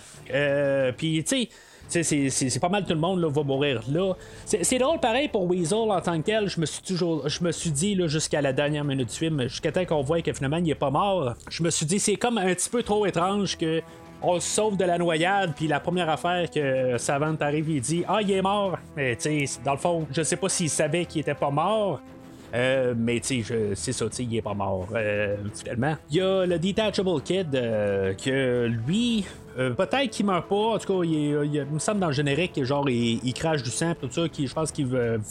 Puis, 0.98 1.24
tu 1.24 1.36
sais. 1.36 1.50
C'est 1.90 2.60
pas 2.60 2.70
mal 2.70 2.86
tout 2.86 2.94
le 2.94 3.00
monde 3.00 3.20
là, 3.20 3.30
va 3.30 3.44
mourir 3.44 3.84
là. 3.92 4.14
C'est 4.46 4.80
drôle 4.80 5.00
pareil 5.00 5.28
pour 5.28 5.48
Weasel 5.48 5.92
en 5.92 6.02
tant 6.02 6.18
que 6.20 6.26
tel. 6.26 6.48
Je 6.48 6.60
me 6.60 6.66
suis 6.66 6.82
toujours. 6.82 7.28
Je 7.30 7.44
me 7.44 7.52
suis 7.52 7.70
dit 7.70 7.96
jusqu'à 8.08 8.42
la 8.42 8.52
dernière 8.52 8.84
minute 8.84 9.10
du 9.10 9.16
film, 9.16 9.44
jusqu'à 9.44 9.72
temps 9.72 9.86
qu'on 9.86 10.02
voit 10.02 10.22
que 10.22 10.34
finalement 10.34 10.58
il 10.58 10.72
est 10.72 10.76
pas 10.76 10.90
mort. 10.90 11.36
Je 11.50 11.62
me 11.62 11.70
suis 11.70 11.86
dit 11.86 12.00
c'est 12.00 12.16
comme 12.16 12.40
un 12.40 12.52
petit 12.56 12.70
peu 12.70 12.82
trop 12.82 13.06
étrange 13.06 13.58
que 13.60 13.84
on 14.24 14.40
se 14.40 14.48
sauve 14.48 14.78
de 14.78 14.86
la 14.86 14.98
noyade, 14.98 15.54
puis 15.56 15.68
la 15.68 15.80
première 15.80 16.10
affaire 16.10 16.50
que 16.50 16.98
Savant 16.98 17.36
arrive, 17.40 17.70
il 17.70 17.82
dit 17.82 18.04
Ah, 18.08 18.20
il 18.22 18.32
est 18.32 18.42
mort. 18.42 18.78
Mais 18.96 19.16
tu 19.16 19.46
sais, 19.46 19.60
dans 19.64 19.74
le 19.74 19.78
fond, 19.78 20.08
je 20.12 20.24
sais 20.24 20.38
pas 20.38 20.50
s'il 20.50 20.70
savait 20.70 21.06
qu'il 21.06 21.22
était 21.22 21.34
pas 21.34 21.52
mort. 21.52 22.00
Euh, 22.54 22.94
mais 22.96 23.20
tu 23.20 23.44
sais, 23.44 23.72
c'est 23.74 23.94
ça, 23.94 24.06
tu 24.10 24.16
sais, 24.16 24.24
il 24.24 24.38
est 24.38 24.42
pas 24.42 24.54
mort 24.54 24.88
euh, 24.94 25.38
finalement. 25.56 25.96
Il 26.12 26.18
y 26.18 26.22
a 26.22 26.46
le 26.46 26.60
Detachable 26.60 27.22
Kid 27.24 27.56
euh, 27.56 28.14
que 28.14 28.68
lui, 28.68 29.26
peut-être 29.56 30.10
qu'il 30.12 30.26
meurt 30.28 30.48
pas. 30.48 30.56
En 30.56 30.78
tout 30.78 31.00
cas, 31.00 31.04
il, 31.04 31.66
me 31.72 31.80
semble 31.80 32.00
dans 32.00 32.08
le 32.08 32.14
générique, 32.14 32.64
genre 32.64 32.88
il, 32.90 33.34
crache 33.34 33.64
du 33.64 33.72
sang, 33.72 33.94
tout 34.00 34.10
ça, 34.12 34.30
qui, 34.30 34.46
je 34.46 34.54
pense 34.54 34.72
qu'il 34.72 34.88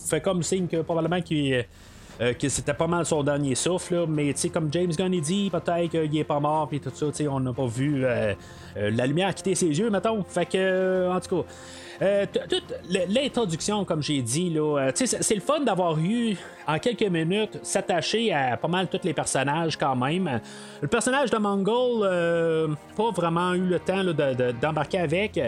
fait 0.09 0.21
comme 0.21 0.43
signe 0.43 0.67
que 0.67 0.83
probablement 0.83 1.21
qu'il 1.21 1.65
euh, 2.23 2.35
que 2.35 2.49
c'était 2.49 2.75
pas 2.75 2.87
mal 2.87 3.05
son 3.05 3.25
dernier 3.25 3.57
souffle, 3.57 4.07
mais 4.09 4.33
comme 4.53 4.69
James 4.71 4.93
Gunn 4.97 5.21
dit, 5.21 5.51
peut-être 5.51 5.91
qu'il 5.91 6.17
est 6.17 6.25
pas 6.25 6.39
mort, 6.39 6.69
puis 6.69 6.79
tout 6.79 6.93
ça, 6.95 7.07
on 7.29 7.41
n'a 7.41 7.53
pas 7.53 7.67
vu 7.67 8.05
euh, 8.05 8.33
euh, 8.77 8.91
la 8.93 9.09
lumière 9.09 9.35
quitter 9.35 9.57
ses 9.57 9.67
yeux, 9.67 9.91
mettons. 9.91 10.23
Fait 10.23 10.47
que, 10.47 11.11
en 11.11 11.19
tout 11.19 11.43
cas, 12.01 12.27
toute 12.49 12.75
l'introduction, 13.09 13.85
comme 13.85 14.03
j'ai 14.03 14.23
dit, 14.23 14.51
là, 14.51 14.91
c'est 14.95 15.35
le 15.35 15.41
fun 15.41 15.61
d'avoir 15.61 15.99
eu 15.99 16.37
en 16.69 16.79
quelques 16.79 17.03
minutes 17.03 17.59
s'attacher 17.63 18.33
à 18.33 18.57
pas 18.57 18.69
mal 18.69 18.87
tous 18.89 19.01
les 19.03 19.15
personnages 19.15 19.77
quand 19.77 19.97
même. 19.97 20.41
Le 20.81 20.89
personnage 20.89 21.31
de 21.31 21.39
Mongol, 21.39 22.77
pas 22.97 23.11
vraiment 23.11 23.55
eu 23.55 23.67
le 23.67 23.79
temps 23.81 24.03
d'embarquer 24.61 24.99
avec. 24.99 25.41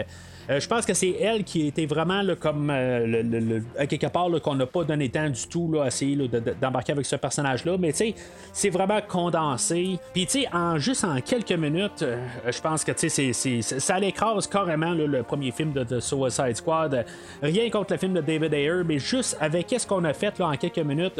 Euh, 0.49 0.59
je 0.59 0.67
pense 0.67 0.85
que 0.85 0.93
c'est 0.93 1.11
elle 1.19 1.43
qui 1.43 1.67
était 1.67 1.85
vraiment 1.85 2.21
comme 2.39 2.69
euh, 2.69 3.59
quelque 3.89 4.07
part 4.07 4.29
qu'on 4.41 4.55
n'a 4.55 4.65
pas 4.65 4.83
donné 4.83 5.09
temps 5.09 5.29
du 5.29 5.47
tout 5.47 5.71
là, 5.71 5.83
à 5.83 5.87
essayer 5.87 6.15
d'embarquer 6.61 6.91
avec 6.91 7.05
ce 7.05 7.15
personnage-là. 7.15 7.77
Mais 7.79 7.91
tu 7.91 7.97
sais, 7.97 8.15
c'est 8.53 8.69
vraiment 8.69 8.99
condensé. 9.07 9.99
Puis 10.13 10.25
tu 10.25 10.41
sais, 10.41 10.47
en 10.53 10.77
juste 10.77 11.03
en 11.03 11.19
quelques 11.21 11.51
minutes, 11.51 12.03
euh, 12.03 12.17
je 12.47 12.61
pense 12.61 12.83
que 12.83 12.91
tu 12.91 13.09
sais, 13.09 13.61
ça 13.61 13.99
l'écrase 13.99 14.47
carrément 14.47 14.91
le 14.91 15.23
premier 15.23 15.51
film 15.51 15.73
de, 15.73 15.99
Suicide 15.99 16.55
Squad. 16.55 17.05
Rien 17.41 17.69
contre 17.69 17.93
le 17.93 17.99
film 17.99 18.13
de 18.13 18.21
David 18.21 18.53
Ayer, 18.53 18.83
mais 18.85 18.99
juste 18.99 19.37
avec 19.39 19.73
ce 19.77 19.87
qu'on 19.87 20.03
a 20.03 20.13
fait 20.13 20.37
là, 20.37 20.47
en 20.47 20.55
quelques 20.55 20.79
minutes? 20.79 21.19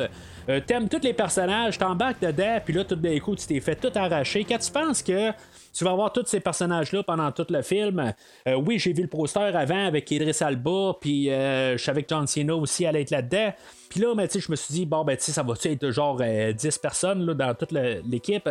T'aimes 0.68 0.88
tous 0.88 1.02
les 1.02 1.14
personnages, 1.14 1.78
t'embarques 1.78 2.22
dedans, 2.22 2.60
puis 2.64 2.74
là 2.74 2.84
tout 2.84 2.96
d'un 2.96 3.18
coup 3.20 3.36
tu 3.36 3.48
t'es 3.48 3.60
fait 3.60 3.76
tout 3.76 3.92
arracher. 3.96 4.44
Quand 4.44 4.58
tu 4.58 4.72
penses 4.72 5.02
que 5.02 5.32
tu 5.76 5.84
vas 5.84 5.94
voir 5.94 6.14
tous 6.14 6.26
ces 6.26 6.40
personnages-là 6.40 7.04
pendant 7.04 7.30
tout 7.34 7.46
le 7.50 7.62
film. 7.62 8.14
Euh, 8.48 8.56
oui, 8.56 8.80
j'ai 8.80 8.94
vu 8.94 9.02
le 9.02 9.10
poster 9.10 9.54
avant 9.54 9.86
avec 9.88 10.10
Idris 10.10 10.38
Alba, 10.40 10.94
puis 11.02 11.30
euh, 11.30 11.78
je 11.78 11.84
savais 11.84 12.04
que 12.04 12.08
John 12.10 12.26
Cena 12.28 12.56
aussi 12.56 12.86
allait 12.86 13.02
être 13.02 13.12
là-dedans. 13.12 13.54
Puis 13.90 14.00
là, 14.00 14.16
ben, 14.16 14.28
je 14.34 14.52
me 14.52 14.56
suis 14.56 14.74
dit, 14.74 14.86
bon, 14.86 15.04
ben, 15.04 15.18
ça 15.20 15.44
va 15.44 15.54
être 15.66 15.92
genre 15.92 16.16
10 16.16 16.24
euh, 16.24 16.54
personnes 16.82 17.26
là, 17.26 17.34
dans 17.34 17.54
toute 17.54 17.72
l'équipe? 17.74 18.50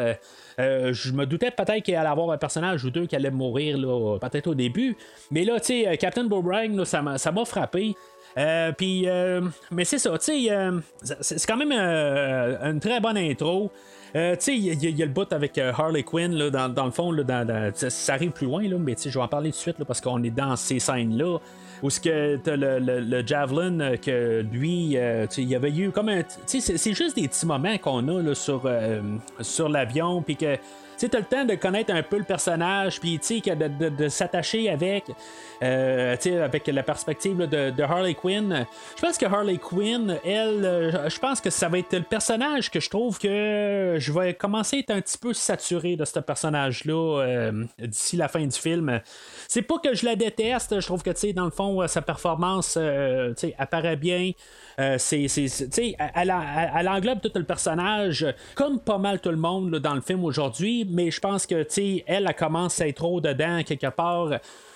je 0.59 1.13
me 1.13 1.25
doutais 1.25 1.51
peut-être 1.51 1.83
qu'il 1.83 1.97
allait 1.97 2.09
avoir 2.09 2.31
un 2.31 2.37
personnage 2.37 2.85
ou 2.85 2.91
deux 2.91 3.07
qui 3.07 3.17
allait 3.17 3.31
mourir, 3.31 3.79
peut-être 4.21 4.49
au 4.49 4.55
début. 4.55 4.95
Mais 5.31 5.45
là, 5.45 5.59
tu 5.61 5.85
sais, 5.85 5.97
Captain 5.97 6.25
Boomerang, 6.25 6.85
ça 6.85 7.01
m'a 7.03 7.45
frappé. 7.47 7.95
mais 8.37 9.85
c'est 9.85 9.99
ça, 9.99 10.19
tu 10.19 10.47
sais, 10.47 11.17
c'est 11.21 11.47
quand 11.47 11.57
même 11.57 11.73
une 11.73 12.81
très 12.81 13.01
bonne 13.01 13.17
intro. 13.17 13.71
Tu 14.15 14.21
sais, 14.39 14.57
il 14.57 14.99
y, 14.99 15.03
a 15.03 15.07
le 15.07 15.13
bout 15.13 15.33
avec 15.33 15.59
Harley 15.59 16.05
Quinn, 16.05 16.33
là, 16.35 16.69
dans, 16.69 16.85
le 16.85 16.91
fond, 16.93 17.11
là, 17.11 17.25
ça 17.75 18.15
arrive 18.15 18.31
plus 18.31 18.47
loin, 18.47 18.63
là, 18.69 18.77
mais 18.79 18.95
je 19.03 19.09
vais 19.09 19.21
en 19.21 19.29
parler 19.29 19.51
tout 19.51 19.57
de 19.57 19.61
suite 19.61 19.85
parce 19.85 20.01
qu'on 20.01 20.23
est 20.23 20.31
dans 20.31 20.55
ces 20.57 20.79
scènes-là 20.79 21.39
où 21.85 21.91
ce 21.91 22.01
que 22.01 22.37
t'as 22.37 22.57
le, 22.57 22.79
le, 22.79 23.27
javelin 23.27 23.79
euh, 23.81 23.97
que 23.97 24.43
lui, 24.51 24.97
euh, 24.97 25.27
il 25.37 25.49
y 25.49 25.55
avait 25.55 25.71
eu 25.71 25.91
comme 25.91 26.09
un. 26.09 26.23
C'est 26.47 26.95
juste 26.95 27.17
des 27.17 27.29
petits 27.29 27.45
moments 27.45 27.77
qu'on 27.77 28.09
a 28.09 28.23
là, 28.23 28.35
sur, 28.35 28.63
euh, 28.65 29.03
sur 29.41 29.69
l'avion, 29.69 30.23
puis 30.23 30.37
que 30.37 30.57
tu 30.99 31.07
as 31.13 31.19
le 31.19 31.25
temps 31.25 31.45
de 31.45 31.55
connaître 31.55 31.93
un 31.93 32.03
peu 32.03 32.19
le 32.19 32.25
personnage, 32.25 33.01
puis 33.01 33.19
de, 33.19 33.89
de, 33.89 34.09
s'attacher 34.09 34.71
avec, 34.71 35.05
euh, 35.63 36.17
avec 36.43 36.67
la 36.67 36.83
perspective 36.83 37.37
de, 37.37 37.83
Harley 37.83 38.15
Quinn. 38.15 38.67
Je 38.97 39.01
pense 39.03 39.19
que 39.19 39.27
Harley 39.27 39.59
Quinn, 39.59 40.19
elle, 40.25 40.65
euh, 40.65 41.09
je 41.09 41.19
pense 41.19 41.41
que 41.41 41.51
ça 41.51 41.69
va 41.69 41.79
être 41.79 41.93
le 41.93 42.03
personnage 42.03 42.71
que 42.71 42.81
je 42.81 42.91
trouve 42.91 43.19
que 43.19 43.97
je 43.99 44.13
vais 44.13 44.35
commencer 44.35 44.77
à 44.77 44.79
être 44.81 44.91
un 44.91 45.01
petit 45.01 45.19
peu 45.19 45.33
saturé 45.33 45.97
de 45.97 46.05
ce 46.05 46.19
personnage-là 46.21 47.21
euh, 47.23 47.65
d'ici 47.79 48.17
la 48.17 48.29
fin 48.29 48.45
du 48.45 48.59
film. 48.59 49.01
C'est 49.49 49.63
pas 49.63 49.79
que 49.79 49.95
je 49.95 50.05
la 50.05 50.17
déteste, 50.17 50.81
je 50.81 50.87
trouve 50.87 51.03
que, 51.03 51.33
dans 51.33 51.45
le 51.45 51.51
fond, 51.51 51.87
sa 51.87 52.03
performance 52.03 52.79
apparaît 53.59 53.97
bien. 53.97 54.33
Euh, 54.81 54.97
c'est, 54.99 55.27
elle, 56.15 56.35
elle, 56.77 56.89
englobe 56.89 57.21
tout 57.21 57.31
le 57.35 57.45
personnage, 57.45 58.27
comme 58.55 58.81
pas 58.81 58.99
mal 58.99 59.21
tout 59.21 59.31
le 59.31 59.37
monde 59.37 59.77
dans 59.77 59.95
le 59.95 60.01
film 60.01 60.25
aujourd'hui, 60.25 60.84
mais 60.91 61.11
je 61.11 61.21
pense 61.21 61.47
que 61.47 61.67
elle, 61.77 62.03
elle 62.07 62.35
commence 62.35 62.81
à 62.81 62.89
être 62.89 62.97
trop 62.97 63.21
dedans 63.21 63.63
quelque 63.65 63.91
part 63.91 64.31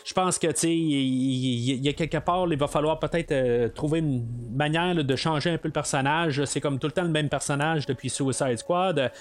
je 0.08 0.14
pense 0.14 0.38
que 0.38 0.46
tu 0.52 0.68
il 0.68 1.84
y, 1.84 1.88
a 1.88 1.92
quelque 1.92 2.16
part, 2.16 2.46
il 2.50 2.56
va 2.56 2.66
falloir 2.66 2.98
peut-être 2.98 3.30
euh, 3.30 3.68
trouver 3.68 3.98
une 3.98 4.26
manière 4.54 4.94
de 4.94 5.16
changer 5.16 5.50
un 5.50 5.58
peu 5.58 5.68
le 5.68 5.72
personnage. 5.72 6.42
C'est 6.46 6.62
comme 6.62 6.78
tout 6.78 6.86
le 6.86 6.94
temps 6.94 7.02
le 7.02 7.10
même 7.10 7.28
personnage 7.28 7.84
depuis 7.84 8.08
Suicide 8.08 8.56
Squad. 8.56 9.12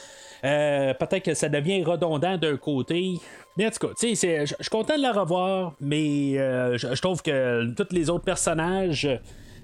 Euh, 0.45 0.93
peut-être 0.93 1.23
que 1.23 1.34
ça 1.34 1.50
devient 1.50 1.84
redondant 1.84 2.38
d'un 2.38 2.56
côté. 2.56 3.15
Mais 3.58 3.67
en 3.67 3.69
tout 3.69 3.86
cas, 3.86 3.93
je 4.02 4.15
suis 4.15 4.69
content 4.71 4.95
de 4.95 5.02
la 5.02 5.12
revoir, 5.12 5.73
mais 5.82 6.36
je 6.78 7.02
trouve 7.02 7.21
que 7.21 7.69
tous 7.73 7.93
les 7.93 8.10
autres 8.10 8.23
personnages. 8.23 9.10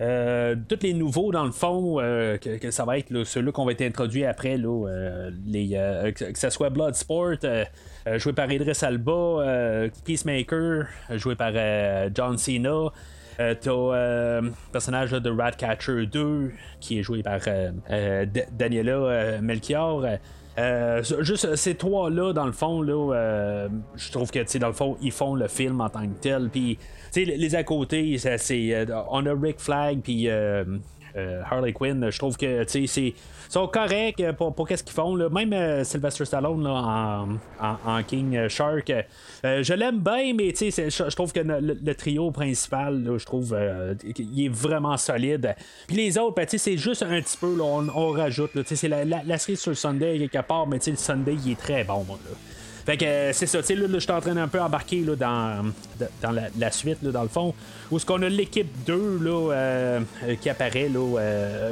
Euh, 0.02 0.56
tous 0.68 0.80
les 0.82 0.94
nouveaux, 0.94 1.32
dans 1.32 1.46
le 1.46 1.52
fond, 1.52 2.00
euh, 2.00 2.38
que, 2.38 2.72
ça 2.72 2.86
va 2.86 2.98
être 2.98 3.24
ceux-là 3.24 3.52
qu'on 3.52 3.66
va 3.66 3.74
être 3.74 3.82
introduits 3.82 4.26
après, 4.26 4.58
là, 4.58 4.88
euh, 4.88 5.32
les, 5.46 5.70
que, 6.16 6.38
ce 6.38 6.50
soit 6.50 6.70
Bloodsport, 6.70 7.38
joué 8.16 8.34
par 8.34 8.52
Idris 8.52 8.80
Alba, 8.82 9.88
Peacemaker, 10.06 10.88
joué 11.12 11.36
par 11.36 11.54
John 12.14 12.38
Cena. 12.38 12.90
t'as 13.38 13.52
le 14.42 14.52
personnage 14.72 15.12
de 15.12 15.30
Ratcatcher 15.30 16.06
2 16.06 16.52
qui 16.80 17.00
est 17.00 17.04
joué 17.04 17.24
par 17.24 17.40
Daniela 18.52 19.40
Melchior. 19.42 20.06
juste 21.20 21.56
ces 21.56 21.76
trois-là, 21.76 22.34
dans 22.34 22.46
le 22.46 22.52
fond, 22.52 22.82
là, 22.82 23.68
je 23.96 24.12
trouve 24.12 24.32
que 24.32 24.58
dans 24.58 24.68
le 24.68 24.74
fond, 24.74 24.98
ils 25.02 25.12
font 25.12 25.36
le 25.36 25.48
film 25.48 25.82
en 25.82 25.90
tant 25.90 26.06
que 26.08 26.20
tel. 26.20 26.50
Puis 26.50 26.78
les 27.16 27.56
à 27.56 27.64
côté, 27.64 28.18
euh, 28.26 28.86
on 29.10 29.26
a 29.26 29.34
Rick 29.34 29.60
Flag 29.60 30.00
puis 30.02 30.28
euh, 30.28 30.64
euh, 31.16 31.42
Harley 31.50 31.74
Quinn. 31.74 32.10
Je 32.10 32.18
trouve 32.18 32.38
que 32.38 32.66
c'est 32.68 33.14
sont 33.50 33.68
corrects 33.68 34.24
pour, 34.38 34.56
pour 34.56 34.68
qu'est-ce 34.68 34.84
qu'ils 34.84 34.96
font. 34.96 35.16
Là. 35.16 35.30
Même 35.30 35.84
Sylvester 35.84 36.26
Stallone 36.26 36.64
là, 36.64 37.28
en, 37.62 38.04
King 38.04 38.48
Shark, 38.48 38.92
je 39.44 39.74
l'aime 39.74 40.00
bien, 40.00 40.34
mais 40.34 40.54
je, 40.56 41.16
trouve 41.16 41.32
que 41.32 41.42
le, 41.42 41.94
trio 41.94 42.32
principal, 42.32 43.04
je 43.16 43.26
trouve 43.26 43.56
il 44.18 44.46
est 44.46 44.50
vraiment 44.50 44.98
solide. 44.98 45.56
Puis 45.88 45.98
les 45.98 46.18
autres, 46.18 46.34
ben, 46.36 46.48
c'est 46.50 46.78
juste 46.78 47.04
un 47.04 47.22
petit 47.22 47.38
peu, 47.38 47.56
on, 47.62 47.88
on, 47.90 48.10
rajoute. 48.10 48.52
C'est 48.66 48.88
la, 48.88 49.06
la, 49.06 49.38
série 49.38 49.56
sur 49.56 49.70
le 49.70 49.76
Sunday 49.76 50.18
quelque 50.18 50.48
part, 50.48 50.66
mais 50.66 50.80
le 50.88 50.96
Sunday 50.96 51.36
il 51.46 51.52
est 51.52 51.60
très 51.60 51.84
bon. 51.84 52.08
Là. 52.10 52.36
Fait 52.86 52.98
que 52.98 53.06
euh, 53.06 53.34
c'est 53.34 53.46
ça, 53.46 53.60
tu 53.60 53.68
sais, 53.68 53.76
là, 53.76 53.88
je 53.88 54.00
suis 54.00 54.12
en 54.12 54.20
train 54.20 54.36
d'un 54.36 54.48
peu 54.48 54.62
embarquer 54.62 55.02
là, 55.02 55.16
dans, 55.16 55.72
dans 56.22 56.32
la, 56.32 56.72
suite, 56.72 57.02
là, 57.02 57.12
dans 57.12 57.24
le 57.24 57.30
fond, 57.30 57.54
où 57.90 57.98
ce 57.98 58.06
qu'on 58.06 58.22
a 58.22 58.30
l'équipe 58.30 58.68
2 58.86 59.20
là, 59.20 59.54
euh, 59.54 60.00
euh, 60.24 60.36
qui 60.36 60.50
apparaît, 60.50 60.90
là, 60.90 61.20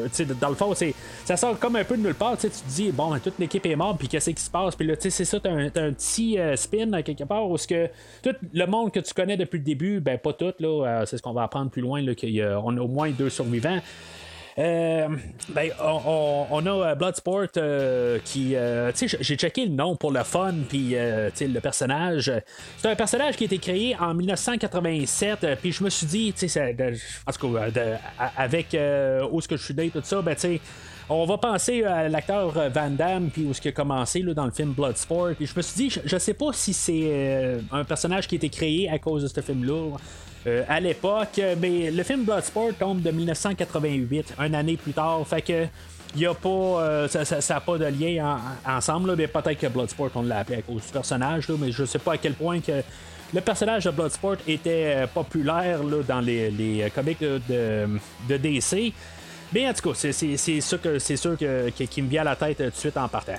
tu 0.06 0.10
sais, 0.13 0.26
dans 0.26 0.50
le 0.50 0.56
fond, 0.56 0.74
c'est, 0.74 0.93
ça 1.26 1.36
sort 1.36 1.60
comme 1.60 1.76
un 1.76 1.84
peu 1.84 1.97
de 1.97 2.04
nulle 2.04 2.15
part, 2.15 2.38
tu 2.38 2.50
te 2.50 2.56
dis, 2.69 2.91
bon, 2.91 3.17
toute 3.19 3.39
l'équipe 3.39 3.65
est 3.65 3.76
morte, 3.76 4.00
puis 4.00 4.08
qu'est-ce 4.08 4.30
qui 4.30 4.41
se 4.41 4.50
passe, 4.50 4.76
puis 4.76 4.88
là, 4.88 4.95
tu 4.95 5.04
sais, 5.04 5.10
c'est 5.10 5.26
ça, 5.26 5.39
t'as 5.39 5.52
un, 5.52 5.65
un, 5.65 5.91
petit 5.91 6.38
spin 6.56 7.02
quelque 7.02 7.26
part, 7.26 7.50
où 7.50 7.58
ce 7.58 7.67
que 7.67 7.89
tout 8.24 8.36
le 8.54 8.65
monde 8.65 8.91
que 8.91 9.02
tu 9.02 9.13
connais 9.13 9.36
depuis 9.36 9.58
le 9.58 9.65
début, 9.65 10.00
ben 10.00 10.17
pas 10.17 10.34
tout, 10.34 10.54
là, 10.60 11.04
c'est 11.06 11.17
ce 11.17 11.21
qu'on 11.21 11.34
va 11.34 11.43
apprendre 11.43 11.71
plus 11.71 11.82
loin, 11.82 12.02
là, 12.02 12.13
qu'on 12.15 12.78
a 12.78 12.82
au 12.82 12.88
moins 12.88 13.10
deux 13.12 13.30
survivants. 13.30 13.80
Euh, 14.57 15.07
ben, 15.49 15.71
on, 15.79 16.65
a 16.65 16.69
euh, 16.69 16.95
Bloodsport 16.95 17.47
euh, 17.57 18.19
qui. 18.23 18.55
tu 18.95 19.07
sais, 19.07 19.17
j'ai 19.19 19.35
checké 19.35 19.65
le 19.65 19.71
nom 19.71 19.95
pour 19.95 20.11
le 20.11 20.23
fun, 20.23 20.53
puis 20.67 20.95
le 20.95 21.59
personnage. 21.59 22.31
C'est 22.77 22.89
un 22.89 22.95
personnage 22.95 23.37
qui 23.37 23.43
a 23.43 23.45
été 23.45 23.57
créé 23.57 23.95
en 23.99 24.13
1987, 24.13 25.47
puis 25.61 25.71
je 25.71 25.83
me 25.83 25.89
suis 25.89 26.07
dit, 26.07 26.33
tu 26.33 26.47
sais, 26.47 26.75
en 27.25 27.31
tout 27.31 27.57
avec 28.37 28.77
où 29.31 29.41
ce 29.41 29.47
que 29.47 29.57
je 29.57 29.63
suis 29.63 29.73
né, 29.73 29.89
tout 29.89 30.01
ça, 30.03 30.21
ben, 30.21 30.35
tu 30.35 30.41
sais. 30.41 30.61
On 31.13 31.25
va 31.25 31.37
penser 31.37 31.83
à 31.83 32.07
l'acteur 32.07 32.51
Van 32.69 32.89
Damme, 32.89 33.31
puis 33.31 33.43
où 33.43 33.53
ce 33.53 33.59
qui 33.59 33.67
a 33.67 33.73
commencé 33.73 34.21
là, 34.21 34.33
dans 34.33 34.45
le 34.45 34.51
film 34.51 34.71
Bloodsport. 34.71 35.31
Puis 35.35 35.45
je 35.45 35.53
me 35.57 35.61
suis 35.61 35.75
dit, 35.75 35.89
je, 35.89 35.99
je 36.05 36.17
sais 36.17 36.33
pas 36.33 36.53
si 36.53 36.71
c'est 36.71 37.59
un 37.69 37.83
personnage 37.83 38.29
qui 38.29 38.35
a 38.35 38.37
été 38.37 38.47
créé 38.47 38.89
à 38.89 38.97
cause 38.97 39.23
de 39.23 39.27
ce 39.27 39.41
film-là. 39.41 39.97
Euh, 40.47 40.63
à 40.67 40.80
l'époque. 40.80 41.39
Mais 41.60 41.91
le 41.91 42.04
film 42.04 42.23
Bloodsport 42.23 42.73
tombe 42.80 43.01
de 43.01 43.12
1988, 43.12 44.36
une 44.39 44.56
année 44.56 44.77
plus 44.77 44.93
tard. 44.93 45.25
Fait 45.27 45.41
que 45.41 45.65
a 46.25 46.34
pas, 46.34 46.49
euh, 46.49 47.08
ça 47.08 47.54
n'a 47.54 47.60
pas 47.62 47.77
de 47.77 47.86
lien 47.86 48.39
ensemble, 48.65 49.15
mais 49.15 49.27
peut-être 49.27 49.60
que 49.60 49.67
Bloodsport, 49.67 50.10
on 50.15 50.23
l'a 50.23 50.39
appelé 50.39 50.60
à 50.60 50.62
cause 50.62 50.86
du 50.86 50.91
personnage, 50.91 51.47
mais 51.60 51.71
je 51.71 51.86
sais 51.86 51.99
pas 51.99 52.13
à 52.13 52.17
quel 52.17 52.34
point 52.34 52.60
que 52.60 52.82
le 53.34 53.41
personnage 53.41 53.86
de 53.86 53.91
Bloodsport 53.91 54.38
était 54.47 54.93
euh, 54.95 55.08
populaire 55.08 55.80
dans 56.08 56.21
les, 56.21 56.91
comics 56.93 57.21
de, 57.21 57.88
DC. 58.27 58.93
Mais 59.54 59.67
en 59.67 59.73
tout 59.73 59.91
cas, 59.91 59.95
c'est 59.95 60.62
sûr, 60.62 60.82
que, 60.82 60.97
sûr 60.97 61.38
que, 61.38 61.69
qui 61.69 62.01
me 62.01 62.08
vient 62.08 62.21
à 62.21 62.25
la 62.25 62.36
tête 62.36 62.58
tout 62.58 62.63
de 62.63 62.75
suite 62.75 62.97
en 62.97 63.08
partant. 63.08 63.34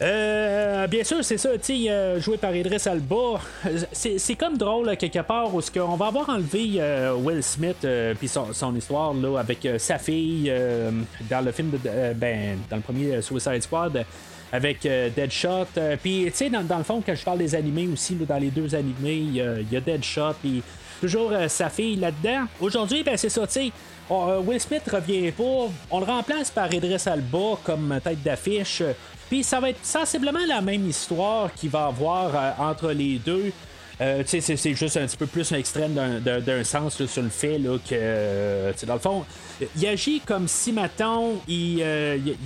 Euh, 0.00 0.86
bien 0.86 1.02
sûr, 1.02 1.24
c'est 1.24 1.38
ça, 1.38 1.50
tu 1.58 1.86
sais, 1.86 2.20
joué 2.20 2.36
par 2.36 2.54
Idris 2.54 2.82
Alba. 2.86 3.40
C'est 3.92 4.34
comme 4.36 4.56
drôle, 4.56 4.96
quelque 4.96 5.20
part, 5.20 5.52
où 5.54 5.60
on 5.76 5.96
va 5.96 6.06
avoir 6.06 6.28
enlevé 6.28 6.74
euh, 6.76 7.14
Will 7.14 7.42
Smith, 7.42 7.78
euh, 7.84 8.14
puis 8.14 8.28
son, 8.28 8.76
histoire, 8.76 9.12
là, 9.14 9.38
avec 9.38 9.64
euh, 9.66 9.78
sa 9.78 9.98
fille, 9.98 10.52
dans 11.28 11.44
le 11.44 11.52
film, 11.52 11.70
de, 11.70 12.12
ben, 12.14 12.58
dans 12.70 12.76
le 12.76 12.82
premier 12.82 13.20
Suicide 13.22 13.62
Squad, 13.62 14.04
avec 14.52 14.82
Deadshot. 14.82 15.66
puis, 16.02 16.24
tu 16.26 16.32
sais, 16.32 16.50
dans, 16.50 16.78
le 16.78 16.84
fond, 16.84 17.02
quand 17.04 17.14
je 17.14 17.24
parle 17.24 17.38
des 17.38 17.54
animés 17.54 17.88
aussi, 17.92 18.14
dans 18.14 18.38
les 18.38 18.50
deux 18.50 18.74
animés, 18.74 19.16
il 19.16 19.66
y, 19.70 19.76
a 19.76 19.80
Deadshot, 19.80 20.34
puis 20.40 20.62
toujours 21.00 21.32
sa 21.48 21.68
fille 21.68 21.96
là-dedans. 21.96 22.44
Aujourd'hui, 22.60 23.02
ben, 23.02 23.16
c'est 23.16 23.28
ça, 23.28 23.46
tu 23.46 23.52
sais. 23.52 23.72
Will 24.10 24.58
Smith 24.58 24.82
revient 24.90 25.30
pas, 25.32 25.68
on 25.90 26.00
le 26.00 26.06
remplace 26.06 26.50
par 26.50 26.72
Idris 26.72 27.02
Alba 27.04 27.58
comme 27.62 27.98
tête 28.02 28.22
d'affiche. 28.22 28.82
Puis 29.28 29.44
ça 29.44 29.60
va 29.60 29.70
être 29.70 29.84
sensiblement 29.84 30.44
la 30.46 30.60
même 30.60 30.88
histoire 30.88 31.52
qu'il 31.52 31.70
va 31.70 31.86
avoir 31.86 32.34
euh, 32.34 32.50
entre 32.58 32.92
les 32.92 33.18
deux. 33.18 33.52
Euh, 34.00 34.22
c'est 34.24 34.74
juste 34.74 34.96
un 34.96 35.06
petit 35.06 35.16
peu 35.16 35.26
plus 35.26 35.52
un 35.52 35.56
extrême 35.56 35.92
d'un 35.92 36.64
sens 36.64 37.04
sur 37.04 37.22
le 37.22 37.28
fait 37.28 37.58
là, 37.58 37.78
que, 37.78 37.90
euh, 37.92 38.72
dans 38.86 38.94
le 38.94 39.00
fond, 39.00 39.24
il 39.76 39.86
agit 39.88 40.20
comme 40.20 40.46
si, 40.46 40.72
maintenant 40.72 41.32
il, 41.48 41.80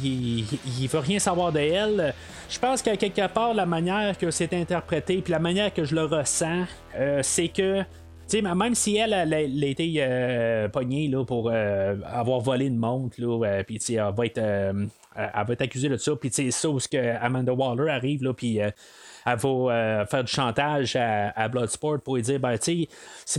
il, 0.03 0.89
veut 0.89 0.99
rien 0.99 1.19
savoir 1.19 1.53
de 1.53 1.59
elle. 1.59 2.15
Je 2.49 2.59
pense 2.59 2.81
qu'à 2.81 2.97
quelque 2.97 3.27
part, 3.29 3.53
la 3.53 3.67
manière 3.67 4.17
que 4.17 4.31
c'est 4.31 4.55
interprété, 4.55 5.21
puis 5.21 5.31
la 5.31 5.39
manière 5.39 5.75
que 5.75 5.85
je 5.85 5.95
le 5.95 6.05
ressens, 6.05 6.65
c'est 7.21 7.49
que 7.49 7.83
même 8.33 8.75
si 8.75 8.97
elle, 8.97 9.13
a 9.13 9.41
été 9.43 10.07
pognée 10.73 11.09
là, 11.09 11.23
pour 11.23 11.51
avoir 11.51 12.41
volé 12.41 12.65
une 12.65 12.79
montre, 12.79 13.17
puis 13.67 13.79
elle 13.91 14.15
va 14.17 14.25
être 14.25 14.41
elle 15.17 15.47
va 15.47 15.53
être 15.53 15.63
accusée 15.63 15.89
de 15.89 15.97
ça. 15.97 16.15
Puis, 16.17 16.31
sais, 16.31 16.51
ça 16.51 16.69
où 16.69 16.79
Amanda 17.21 17.53
Waller 17.53 17.91
arrive, 17.91 18.25
là, 18.25 18.33
puis 18.33 18.61
euh, 18.61 18.71
elle 19.25 19.39
va 19.39 19.49
euh, 19.49 20.07
faire 20.07 20.25
du 20.25 20.33
chantage 20.33 20.97
à, 20.97 21.49
Bloodsport 21.49 22.01
pour 22.01 22.17
lui 22.17 22.23
dire 22.23 22.41
ben, 22.41 22.57
si 22.61 22.89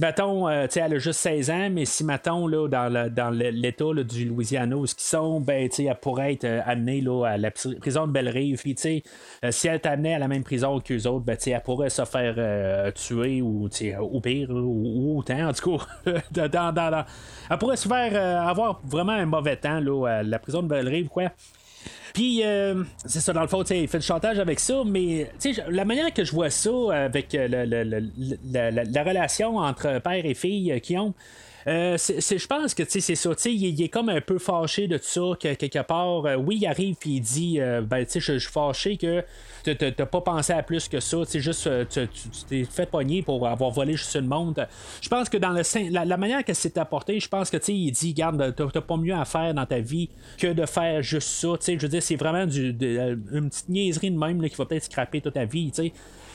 mettons, 0.01 0.47
euh, 0.47 0.67
elle 0.75 0.93
a 0.93 0.97
juste 0.97 1.19
16 1.19 1.49
ans, 1.51 1.69
mais 1.69 1.85
si 1.85 2.03
mettons, 2.03 2.47
là, 2.47 2.67
dans, 2.67 3.29
l'État 3.31 3.85
du 4.03 4.25
Louisiana 4.25 4.77
où 4.77 4.85
ils 4.85 4.93
sont, 4.97 5.41
ben, 5.41 5.69
elle 5.77 5.95
pourrait 5.95 6.33
être 6.33 6.45
amenée 6.65 7.01
là, 7.01 7.25
à 7.25 7.37
la 7.37 7.51
prison 7.51 8.07
de 8.07 8.11
Belle-Rive. 8.11 8.61
Puis, 8.61 8.75
si 8.77 9.67
elle 9.67 9.75
est 9.75 9.85
amenée 9.85 10.15
à 10.15 10.19
la 10.19 10.27
même 10.27 10.43
prison 10.43 10.79
qu'eux 10.79 11.05
autres, 11.05 11.25
ben, 11.25 11.37
elle 11.45 11.61
pourrait 11.61 11.89
se 11.89 12.05
faire 12.05 12.93
tuer 12.93 13.41
ou, 13.41 13.69
ou 13.99 14.21
pire, 14.21 14.49
ou, 14.51 15.19
autant, 15.19 15.49
en 15.49 15.53
tout 15.53 15.77
cas. 15.77 16.17
dans, 16.47 17.05
elle 17.49 17.57
pourrait 17.57 17.77
se 17.77 17.87
faire 17.87 18.47
avoir 18.47 18.81
vraiment 18.85 19.13
un 19.13 19.25
mauvais 19.25 19.57
temps 19.57 19.79
là, 19.79 20.07
à 20.07 20.23
la 20.23 20.39
prison 20.39 20.63
de 20.63 20.67
Belle-Rive, 20.67 21.09
quoi. 21.09 21.31
Puis, 22.13 22.41
euh, 22.43 22.83
c'est 23.05 23.21
ça, 23.21 23.33
dans 23.33 23.41
le 23.41 23.47
fond, 23.47 23.63
il 23.63 23.87
fait 23.87 23.97
du 23.97 24.05
chantage 24.05 24.37
avec 24.37 24.59
ça, 24.59 24.83
mais 24.85 25.31
la 25.67 25.83
manière 25.83 26.13
que 26.13 26.23
je 26.23 26.31
vois 26.31 26.51
ça 26.51 26.69
avec 26.91 27.33
euh, 27.33 27.47
la, 27.47 29.03
relation 29.03 29.57
entre 29.57 29.99
père 29.99 30.23
et 30.23 30.35
fille 30.35 30.71
euh, 30.71 30.79
qui 30.79 30.95
ont. 30.95 31.15
Euh, 31.67 31.97
je 31.97 32.47
pense 32.47 32.73
que 32.73 32.83
c'est 32.87 33.15
ça. 33.15 33.29
Il, 33.45 33.65
il 33.65 33.81
est 33.81 33.89
comme 33.89 34.09
un 34.09 34.21
peu 34.21 34.37
fâché 34.37 34.87
de 34.87 34.97
tout 34.97 35.03
ça, 35.05 35.21
que 35.39 35.53
quelque 35.53 35.81
part, 35.83 36.25
euh, 36.25 36.35
oui, 36.35 36.57
il 36.61 36.67
arrive 36.67 36.95
et 37.05 37.09
il 37.09 37.21
dit 37.21 37.59
euh, 37.59 37.81
ben, 37.81 38.05
je 38.13 38.19
suis 38.19 38.51
fâché 38.51 38.97
que 38.97 39.23
tu 39.63 39.75
n'as 39.79 40.05
pas 40.05 40.21
pensé 40.21 40.53
à 40.53 40.63
plus 40.63 40.87
que 40.87 40.99
ça. 40.99 41.17
C'est 41.25 41.39
juste, 41.39 41.69
tu 41.89 42.07
t'es 42.49 42.63
fait 42.65 42.89
pogner 42.89 43.21
pour 43.21 43.47
avoir 43.47 43.71
volé 43.71 43.93
juste 43.93 44.15
une 44.15 44.27
montre. 44.27 44.67
Je 45.01 45.09
pense 45.09 45.29
que 45.29 45.37
dans 45.37 45.51
le 45.51 45.63
la, 45.91 46.05
la 46.05 46.17
manière 46.17 46.43
que 46.43 46.53
c'est 46.53 46.77
apporté, 46.77 47.19
je 47.19 47.27
pense 47.27 47.49
que 47.49 47.57
il 47.71 47.91
dit 47.91 48.13
Garde, 48.13 48.53
t'as 48.55 48.81
pas 48.81 48.97
mieux 48.97 49.15
à 49.15 49.25
faire 49.25 49.53
dans 49.53 49.65
ta 49.65 49.79
vie 49.79 50.09
que 50.37 50.47
de 50.47 50.65
faire 50.65 51.01
juste 51.01 51.29
ça. 51.29 51.55
Je 51.65 51.77
veux 51.77 51.87
dire, 51.87 52.03
c'est 52.03 52.15
vraiment 52.15 52.45
du, 52.45 52.69
une 52.69 53.49
petite 53.49 53.69
niaiserie 53.69 54.11
de 54.11 54.17
même 54.17 54.41
qui 54.49 54.55
va 54.55 54.65
peut-être 54.65 54.83
scraper 54.83 55.21
toute 55.21 55.33
ta 55.33 55.45
vie. 55.45 55.71
sais 55.73 55.93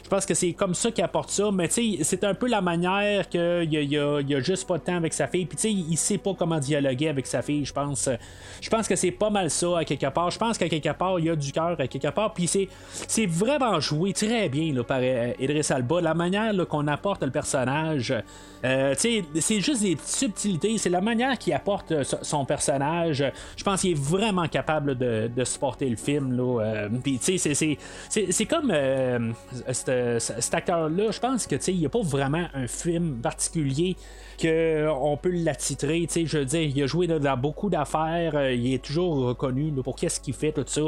je 0.08 0.10
pense 0.10 0.24
que 0.24 0.32
c'est 0.32 0.54
comme 0.54 0.74
ça 0.74 0.90
qu'il 0.90 1.04
apporte 1.04 1.28
ça, 1.28 1.50
mais 1.52 1.68
tu 1.68 1.98
sais, 1.98 2.02
c'est 2.02 2.24
un 2.24 2.32
peu 2.32 2.48
la 2.48 2.62
manière 2.62 3.28
qu'il 3.28 3.40
a, 3.40 4.16
a, 4.16 4.40
juste 4.40 4.66
pas 4.66 4.78
de 4.78 4.82
temps 4.82 4.96
avec 4.96 5.12
sa 5.12 5.26
fille, 5.26 5.44
puis 5.44 5.56
tu 5.56 5.62
sais, 5.64 5.70
il 5.70 5.96
sait 5.98 6.16
pas 6.16 6.32
comment 6.32 6.58
dialoguer 6.58 7.08
avec 7.08 7.26
sa 7.26 7.42
fille, 7.42 7.66
je 7.66 7.74
pense. 7.74 8.08
Je 8.58 8.70
pense 8.70 8.88
que 8.88 8.96
c'est 8.96 9.10
pas 9.10 9.28
mal 9.28 9.50
ça, 9.50 9.80
à 9.80 9.84
quelque 9.84 10.06
part. 10.06 10.30
Je 10.30 10.38
pense 10.38 10.56
qu'à 10.56 10.70
quelque 10.70 10.94
part, 10.94 11.18
il 11.18 11.26
y 11.26 11.30
a 11.30 11.36
du 11.36 11.52
cœur, 11.52 11.78
à 11.78 11.86
quelque 11.86 12.08
part, 12.08 12.32
puis 12.32 12.46
c'est, 12.46 12.70
c'est 13.06 13.26
vraiment 13.26 13.80
joué 13.80 14.14
très 14.14 14.48
bien 14.48 14.72
là, 14.72 14.82
par 14.82 15.00
euh, 15.02 15.34
Idris 15.38 15.66
Alba. 15.68 16.00
La 16.00 16.14
manière 16.14 16.54
qu'on 16.68 16.86
apporte 16.86 17.22
le 17.22 17.30
personnage, 17.30 18.14
euh, 18.64 18.94
c'est 18.96 19.60
juste 19.60 19.82
des 19.82 19.96
subtilités, 20.04 20.78
c'est 20.78 20.90
la 20.90 21.00
manière 21.00 21.38
qu'il 21.38 21.52
apporte 21.52 21.92
euh, 21.92 22.04
son 22.04 22.44
personnage. 22.44 23.24
Je 23.56 23.64
pense 23.64 23.82
qu'il 23.82 23.92
est 23.92 24.00
vraiment 24.00 24.48
capable 24.48 24.96
de, 24.96 25.44
supporter 25.44 25.88
le 25.88 25.96
film. 25.96 26.36
Là, 26.36 26.88
sais, 27.20 27.38
c'est 27.38 28.46
comme 28.46 28.72
cet 29.72 30.54
acteur-là, 30.54 31.10
je 31.10 31.20
pense 31.20 31.46
que 31.46 31.56
il 31.68 31.78
n'y 31.78 31.86
a 31.86 31.88
pas 31.88 32.02
vraiment 32.02 32.46
un 32.54 32.66
film 32.66 33.18
particulier 33.22 33.96
qu'on 34.40 35.18
peut 35.20 35.32
l'attitrer. 35.32 36.06
Je 36.08 36.38
veux 36.38 36.44
dire, 36.44 36.62
il 36.62 36.82
a 36.82 36.86
joué 36.86 37.06
dans 37.06 37.36
beaucoup 37.36 37.68
d'affaires, 37.68 38.36
euh, 38.36 38.52
il 38.52 38.74
est 38.74 38.82
toujours 38.82 39.16
reconnu 39.26 39.72
pour 39.82 39.96
qu'est-ce 39.96 40.20
qu'il 40.20 40.34
fait, 40.34 40.52
tout 40.52 40.64
ça. 40.66 40.80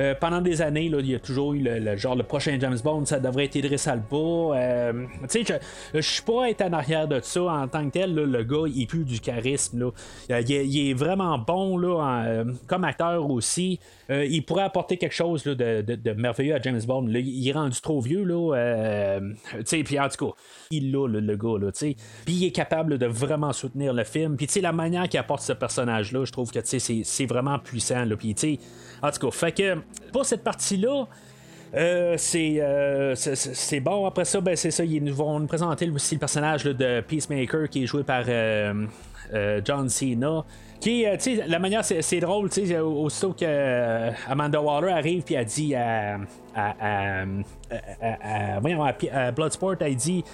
Euh, 0.00 0.14
pendant 0.18 0.40
des 0.40 0.62
années, 0.62 0.88
là, 0.88 0.98
il 1.00 1.10
y 1.10 1.14
a 1.14 1.18
toujours 1.18 1.54
eu 1.54 1.60
le, 1.60 1.96
genre 1.96 2.14
le 2.14 2.22
prochain 2.22 2.56
James 2.60 2.78
Bond, 2.82 3.04
ça 3.06 3.18
devrait 3.18 3.46
être 3.46 3.56
Idris 3.56 3.82
Alba. 3.86 4.16
Euh, 4.16 5.06
je 5.32 5.54
ne 5.94 6.00
suis 6.00 6.22
pas 6.22 6.48
être 6.48 6.62
en 6.62 6.72
arrière 6.72 7.08
de 7.08 7.20
ça 7.22 7.42
en 7.42 7.68
tant 7.68 7.84
que 7.86 7.92
tel. 7.92 8.14
le 8.14 8.44
gars, 8.44 8.64
il 8.72 8.86
plus 8.86 9.04
du 9.04 9.20
charisme. 9.20 9.92
Là. 10.28 10.40
Il, 10.40 10.90
est 10.90 10.94
vraiment 10.94 11.38
bon 11.38 11.78
là, 11.78 12.44
comme 12.66 12.84
acteur 12.84 13.28
aussi. 13.30 13.80
il 14.10 14.44
pourrait 14.44 14.64
apporter 14.64 14.96
quelque 14.96 15.14
chose 15.14 15.44
de, 15.44 16.12
merveilleux 16.12 16.54
à 16.54 16.60
James 16.60 16.80
Bond. 16.86 17.08
il 17.08 17.48
est 17.48 17.52
rendu 17.52 17.80
trop 17.80 18.00
vieux. 18.00 18.24
Là, 18.24 19.20
puis 19.64 19.98
en 19.98 20.08
tout 20.08 20.26
cas, 20.26 20.32
il 20.70 20.92
l'a, 20.92 21.06
le, 21.08 21.36
gars. 21.36 21.58
Là, 21.60 21.70
puis 21.72 22.34
il 22.34 22.44
est 22.44 22.52
capable 22.52 22.91
de 22.96 23.06
vraiment 23.06 23.52
soutenir 23.52 23.92
le 23.92 24.04
film. 24.04 24.36
Puis 24.36 24.60
la 24.60 24.72
manière 24.72 25.08
qu'il 25.08 25.20
apporte 25.20 25.42
ce 25.42 25.52
personnage-là, 25.52 26.24
je 26.24 26.32
trouve 26.32 26.50
que 26.50 26.60
c'est 26.62 27.26
vraiment 27.26 27.58
puissant. 27.58 28.04
Là. 28.04 28.16
Puis 28.16 28.34
en 29.02 29.10
tout 29.10 29.26
cas, 29.26 29.30
fait 29.30 29.52
que 29.52 29.78
pour 30.12 30.24
cette 30.24 30.44
partie-là, 30.44 31.06
euh, 31.74 32.16
euh, 32.34 33.14
c'est 33.14 33.80
bon. 33.80 34.06
Après 34.06 34.24
ça, 34.24 34.40
ben, 34.40 34.56
c'est 34.56 34.70
ça. 34.70 34.84
Ils 34.84 35.12
vont 35.12 35.40
nous 35.40 35.46
présenter 35.46 35.88
aussi 35.90 36.14
le 36.16 36.20
personnage 36.20 36.64
de 36.64 37.00
Peacemaker 37.00 37.68
qui 37.68 37.84
est 37.84 37.86
joué 37.86 38.02
par 38.02 38.24
euh, 38.28 38.86
John 39.64 39.88
Cena. 39.88 40.44
Qui, 40.80 41.06
la 41.46 41.58
manière, 41.60 41.84
c'est 41.84 42.20
drôle, 42.20 42.50
aussitôt 42.82 43.32
que 43.34 44.10
Amanda 44.28 44.60
Waller 44.60 44.90
arrive 44.90 45.22
puis 45.22 45.36
elle 45.36 45.44
dit 45.44 45.76
à, 45.76 46.18
à, 46.56 47.22
à 49.12 49.30
Bloodsport, 49.30 49.76
elle 49.78 49.94
dit 49.94 50.24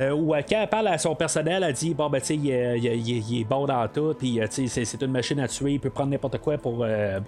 euh, 0.00 0.12
ou 0.12 0.32
quand 0.32 0.62
elle 0.62 0.68
parle 0.68 0.88
à 0.88 0.98
son 0.98 1.14
personnel, 1.14 1.62
elle 1.62 1.74
dit 1.74 1.92
Bon, 1.92 2.08
ben, 2.08 2.20
tu 2.20 2.28
sais, 2.28 2.36
il, 2.36 3.40
est 3.40 3.44
bon 3.44 3.66
dans 3.66 3.86
tout, 3.88 4.14
puis, 4.18 4.40
euh, 4.40 4.46
tu 4.48 4.66
sais, 4.66 4.84
c'est 4.84 5.02
une 5.02 5.10
machine 5.10 5.38
à 5.40 5.48
tuer, 5.48 5.72
il 5.72 5.80
peut 5.80 5.90
prendre 5.90 6.10
n'importe 6.10 6.38
quoi 6.38 6.56
pour, 6.56 6.82
euh, 6.82 7.20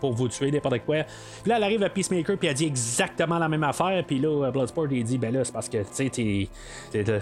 pour, 0.00 0.12
vous 0.12 0.28
tuer, 0.28 0.50
n'importe 0.50 0.80
quoi. 0.80 1.04
Puis 1.42 1.48
là, 1.50 1.56
elle 1.56 1.64
arrive 1.64 1.82
à 1.82 1.88
Peacemaker, 1.88 2.36
puis 2.36 2.48
elle 2.48 2.54
dit 2.54 2.66
exactement 2.66 3.38
la 3.38 3.48
même 3.48 3.64
affaire, 3.64 4.04
puis 4.06 4.18
là, 4.18 4.50
Bloodsport, 4.50 4.86
il 4.90 5.04
dit 5.04 5.16
Ben 5.16 5.32
là, 5.32 5.44
c'est 5.44 5.52
parce 5.52 5.68
que, 5.68 5.78
tu 5.78 6.10
sais, 6.10 6.48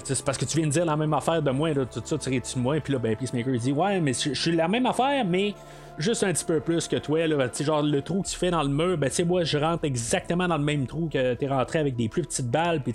c'est 0.04 0.24
parce 0.24 0.38
que 0.38 0.44
tu 0.44 0.56
viens 0.58 0.66
de 0.66 0.72
dire 0.72 0.84
la 0.84 0.96
même 0.96 1.14
affaire 1.14 1.42
de 1.42 1.50
moi, 1.50 1.72
là, 1.72 1.84
tout 1.84 2.02
ça, 2.04 2.18
tu 2.18 2.40
tu 2.40 2.54
de 2.56 2.60
moi, 2.60 2.80
puis 2.80 2.92
là, 2.92 2.98
ben, 2.98 3.14
Peacemaker, 3.14 3.54
il 3.54 3.60
dit 3.60 3.72
Ouais, 3.72 4.00
mais 4.00 4.12
je 4.14 4.34
suis 4.34 4.56
la 4.56 4.66
même 4.66 4.86
affaire, 4.86 5.24
mais 5.24 5.54
juste 5.98 6.22
un 6.24 6.32
petit 6.32 6.44
peu 6.44 6.60
plus 6.60 6.88
que 6.88 6.96
toi. 6.96 7.26
Là, 7.26 7.48
genre 7.60 7.82
le 7.82 8.02
trou 8.02 8.22
que 8.22 8.28
tu 8.28 8.36
fais 8.36 8.50
dans 8.50 8.62
le 8.62 8.68
mur, 8.68 8.96
ben, 8.96 9.10
moi 9.26 9.44
je 9.44 9.58
rentre 9.58 9.84
exactement 9.84 10.48
dans 10.48 10.56
le 10.56 10.64
même 10.64 10.86
trou 10.86 11.08
que 11.12 11.34
tu 11.34 11.44
es 11.44 11.48
rentré 11.48 11.78
avec 11.78 11.96
des 11.96 12.08
plus 12.08 12.22
petites 12.22 12.50
balles. 12.50 12.82
Puis 12.82 12.94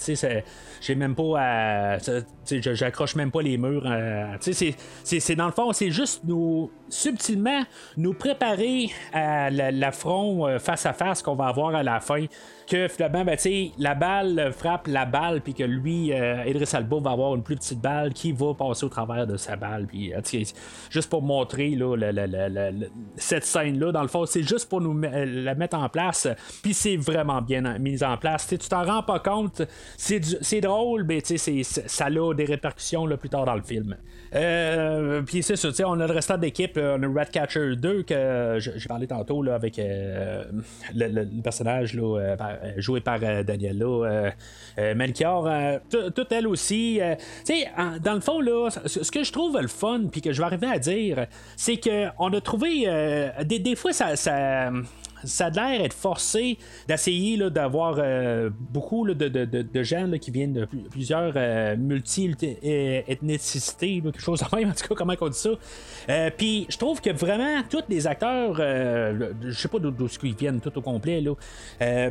j'ai 0.82 0.96
même 0.96 1.16
pas 1.16 1.40
à. 1.40 1.98
J'accroche 2.46 3.16
même 3.16 3.32
pas 3.32 3.42
les 3.42 3.58
murs. 3.58 3.84
Euh, 3.86 4.36
c'est 4.40 5.36
dans 5.36 5.48
le 5.48 5.52
fond, 5.52 5.72
c'est 5.74 5.92
juste 5.92 6.22
nous 6.26 6.72
subtilement 6.90 7.64
nous 7.98 8.14
préparer 8.14 8.90
à 9.12 9.50
l'affront 9.50 10.48
euh, 10.48 10.60
face 10.60 10.86
à 10.86 10.94
face 10.94 11.22
qu'on 11.22 11.36
va 11.36 11.48
avoir 11.48 11.76
à 11.76 11.84
la 11.84 12.00
fin 12.00 12.26
que 12.68 12.88
finalement, 12.88 13.26
ben, 13.26 13.38
la 13.78 13.96
balle 13.96 14.52
frappe 14.54 14.88
la 14.88 15.06
balle, 15.06 15.42
puis 15.42 15.54
que 15.54 15.64
lui, 15.64 16.14
euh, 16.14 16.46
Idris 16.46 16.72
va 16.90 17.12
avoir 17.12 17.36
une 17.36 17.44
plus 17.44 17.56
petite 17.56 17.82
balle 17.82 18.14
qui 18.14 18.32
va 18.32 18.54
passer 18.54 18.86
au 18.86 18.90
travers 18.90 19.28
de 19.28 19.38
sa 19.38 19.56
balle. 19.56 19.88
Puis, 19.88 20.14
juste 20.90 21.10
pour 21.10 21.22
montrer 21.22 21.72
là, 21.72 21.96
cette 23.16 23.46
scène-là, 23.46 23.92
dans 23.92 24.02
le 24.02 24.08
fond, 24.08 24.26
c'est 24.26 24.44
juste 24.44 24.70
pour 24.70 24.82
nous 24.82 25.00
la 25.00 25.56
mettre 25.56 25.78
en 25.78 25.90
place. 25.90 26.28
Puis 26.62 26.74
c'est 26.74 26.98
vraiment 26.98 27.42
bien 27.42 27.78
mis 27.80 28.04
en 28.04 28.18
place. 28.18 28.48
tu 28.48 28.58
t'en 28.58 28.84
rends 28.84 29.04
pas 29.04 29.20
compte, 29.20 29.62
c'est 29.98 30.62
drôle, 30.62 31.04
mais 31.04 31.22
ça 31.22 32.06
a 32.06 32.34
des 32.34 32.46
répercussions 32.46 33.08
plus 33.18 33.30
tard 33.30 33.46
dans 33.46 33.56
le 33.56 33.62
film. 33.62 33.96
Euh, 34.36 35.22
puis 35.22 35.44
c'est 35.44 35.56
ça, 35.56 35.70
on 35.86 36.00
a 36.00 36.08
le 36.08 36.14
restant 36.14 36.38
d'équipe, 36.38 36.80
on 36.82 37.02
a 37.04 37.08
Ratcatcher 37.08 37.76
2 37.76 38.04
que 38.04 38.58
j'ai 38.60 38.88
parlé 38.88 39.08
tantôt 39.08 39.44
là, 39.44 39.56
avec 39.56 39.78
euh, 39.78 40.44
le, 40.96 41.26
personnage 41.42 41.94
là, 41.94 42.20
euh, 42.20 42.36
joué 42.78 43.02
par 43.02 43.20
Daniela 43.20 44.34
Melchior. 44.96 45.50
Toute 45.90 46.32
elle 46.32 46.48
aussi. 46.48 47.00
tu 47.46 47.54
sais, 47.54 47.68
dans 48.02 48.14
le 48.14 48.22
fond, 48.22 48.40
là, 48.40 48.70
ce 48.86 49.12
que 49.12 49.24
je 49.24 49.32
trouve 49.32 49.60
le 49.60 49.68
fun, 49.68 50.04
puis 50.12 50.22
que 50.22 50.34
je 50.34 50.40
vais 50.40 50.46
arriver 50.46 50.68
à 50.68 50.80
dire, 50.80 51.26
c'est 51.56 51.78
qu'on 51.78 52.34
a 52.34 52.42
trouvé. 52.42 53.32
Des, 53.46 53.76
fois, 53.76 53.94
ça 53.94 54.72
ça 55.24 55.48
a 55.48 55.50
l'air 55.50 55.82
d'être 55.82 55.94
forcé 55.94 56.58
d'essayer 56.88 57.38
d'avoir 57.50 57.96
euh, 57.98 58.50
beaucoup 58.72 59.06
de, 59.08 59.14
de, 59.14 59.46
de, 59.46 59.84
gens 59.84 60.10
qui 60.20 60.32
viennent 60.32 60.54
de 60.54 60.68
plusieurs 60.90 61.34
euh, 61.36 61.78
multi-ethnicités, 61.78 64.02
quelque 64.02 64.20
chose 64.20 64.40
de 64.40 64.56
même, 64.56 64.70
en 64.70 64.74
tout 64.74 64.88
cas, 64.88 64.96
comment 64.96 65.14
on 65.20 65.30
dit 65.30 65.38
ça. 65.38 65.52
Euh, 66.10 66.32
puis 66.36 66.66
je 66.70 66.78
trouve 66.78 67.00
que 67.02 67.12
vraiment, 67.12 67.62
tous 67.70 67.84
les 67.90 68.08
acteurs, 68.08 68.56
je 68.58 69.52
sais 69.52 69.68
pas 69.68 69.78
d'où 69.80 70.08
ils 70.24 70.36
viennent 70.36 70.60
tout 70.60 70.76
au 70.78 70.82
complet, 70.82 71.22
là, 71.22 71.34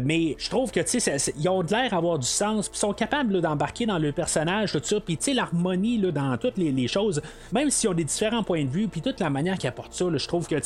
mais 0.01 0.37
je 0.39 0.51
trouve 0.51 0.71
que, 0.71 0.87
sais, 0.87 1.17
ils 1.39 1.49
ont 1.49 1.63
l'air 1.63 1.91
d'avoir 1.91 2.19
du 2.19 2.27
sens, 2.27 2.69
puis 2.69 2.79
sont 2.79 2.93
capables 2.93 3.41
d'embarquer 3.41 3.87
dans 3.87 3.99
le 3.99 4.13
personnage, 4.13 4.73
tout 4.73 4.81
ça, 4.83 5.01
puis 5.01 5.19
l'harmonie 5.35 5.99
dans 5.99 6.37
toutes 6.37 6.59
les, 6.59 6.89
choses, 6.89 7.23
même 7.53 7.71
s'ils 7.71 7.89
ont 7.89 7.95
des 7.95 8.05
différents 8.05 8.43
points 8.43 8.65
de 8.65 8.71
vue, 8.71 8.89
puis 8.89 9.01
toute 9.01 9.21
la 9.21 9.31
manière 9.31 9.57
qu'ils 9.59 9.69
apportent 9.69 9.95
ça, 9.95 10.05
je 10.15 10.29
trouve 10.29 10.47
que, 10.47 10.57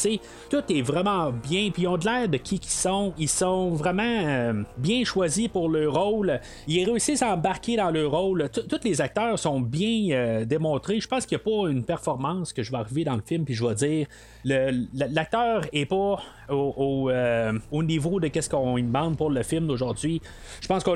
tout 0.50 0.62
est 0.68 0.82
vraiment 0.82 1.30
bien, 1.30 1.70
puis 1.70 1.82
ils 1.82 1.88
ont 1.88 1.96
de 1.96 2.04
l'air 2.04 2.28
de 2.28 2.35
qui 2.38 2.60
sont. 2.62 3.12
Ils 3.18 3.28
sont 3.28 3.70
vraiment 3.70 4.02
euh, 4.02 4.62
bien 4.76 5.04
choisis 5.04 5.48
pour 5.48 5.68
leur 5.68 5.94
rôle. 5.94 6.40
Ils 6.66 6.84
réussissent 6.84 7.22
à 7.22 7.34
embarquer 7.34 7.76
dans 7.76 7.90
leur 7.90 8.10
rôle. 8.10 8.48
Tous 8.50 8.80
les 8.84 9.00
acteurs 9.00 9.38
sont 9.38 9.60
bien 9.60 10.10
euh, 10.10 10.44
démontrés. 10.44 11.00
Je 11.00 11.08
pense 11.08 11.26
qu'il 11.26 11.38
n'y 11.38 11.42
a 11.42 11.44
pas 11.44 11.70
une 11.70 11.84
performance 11.84 12.52
que 12.52 12.62
je 12.62 12.70
vais 12.70 12.78
arriver 12.78 13.04
dans 13.04 13.16
le 13.16 13.22
film 13.22 13.44
puis 13.44 13.54
je 13.54 13.64
vais 13.64 13.74
dire 13.74 14.06
l'acteur 14.44 15.62
est 15.72 15.86
pas 15.86 16.18
au, 16.48 17.10
euh, 17.10 17.52
niveau 17.72 18.20
de 18.20 18.28
qu'est-ce 18.28 18.48
qu'on 18.48 18.76
demande 18.76 19.16
pour 19.16 19.30
le 19.30 19.42
film 19.42 19.66
d'aujourd'hui. 19.66 20.22
Je 20.60 20.68
pense 20.68 20.84
que 20.84 20.90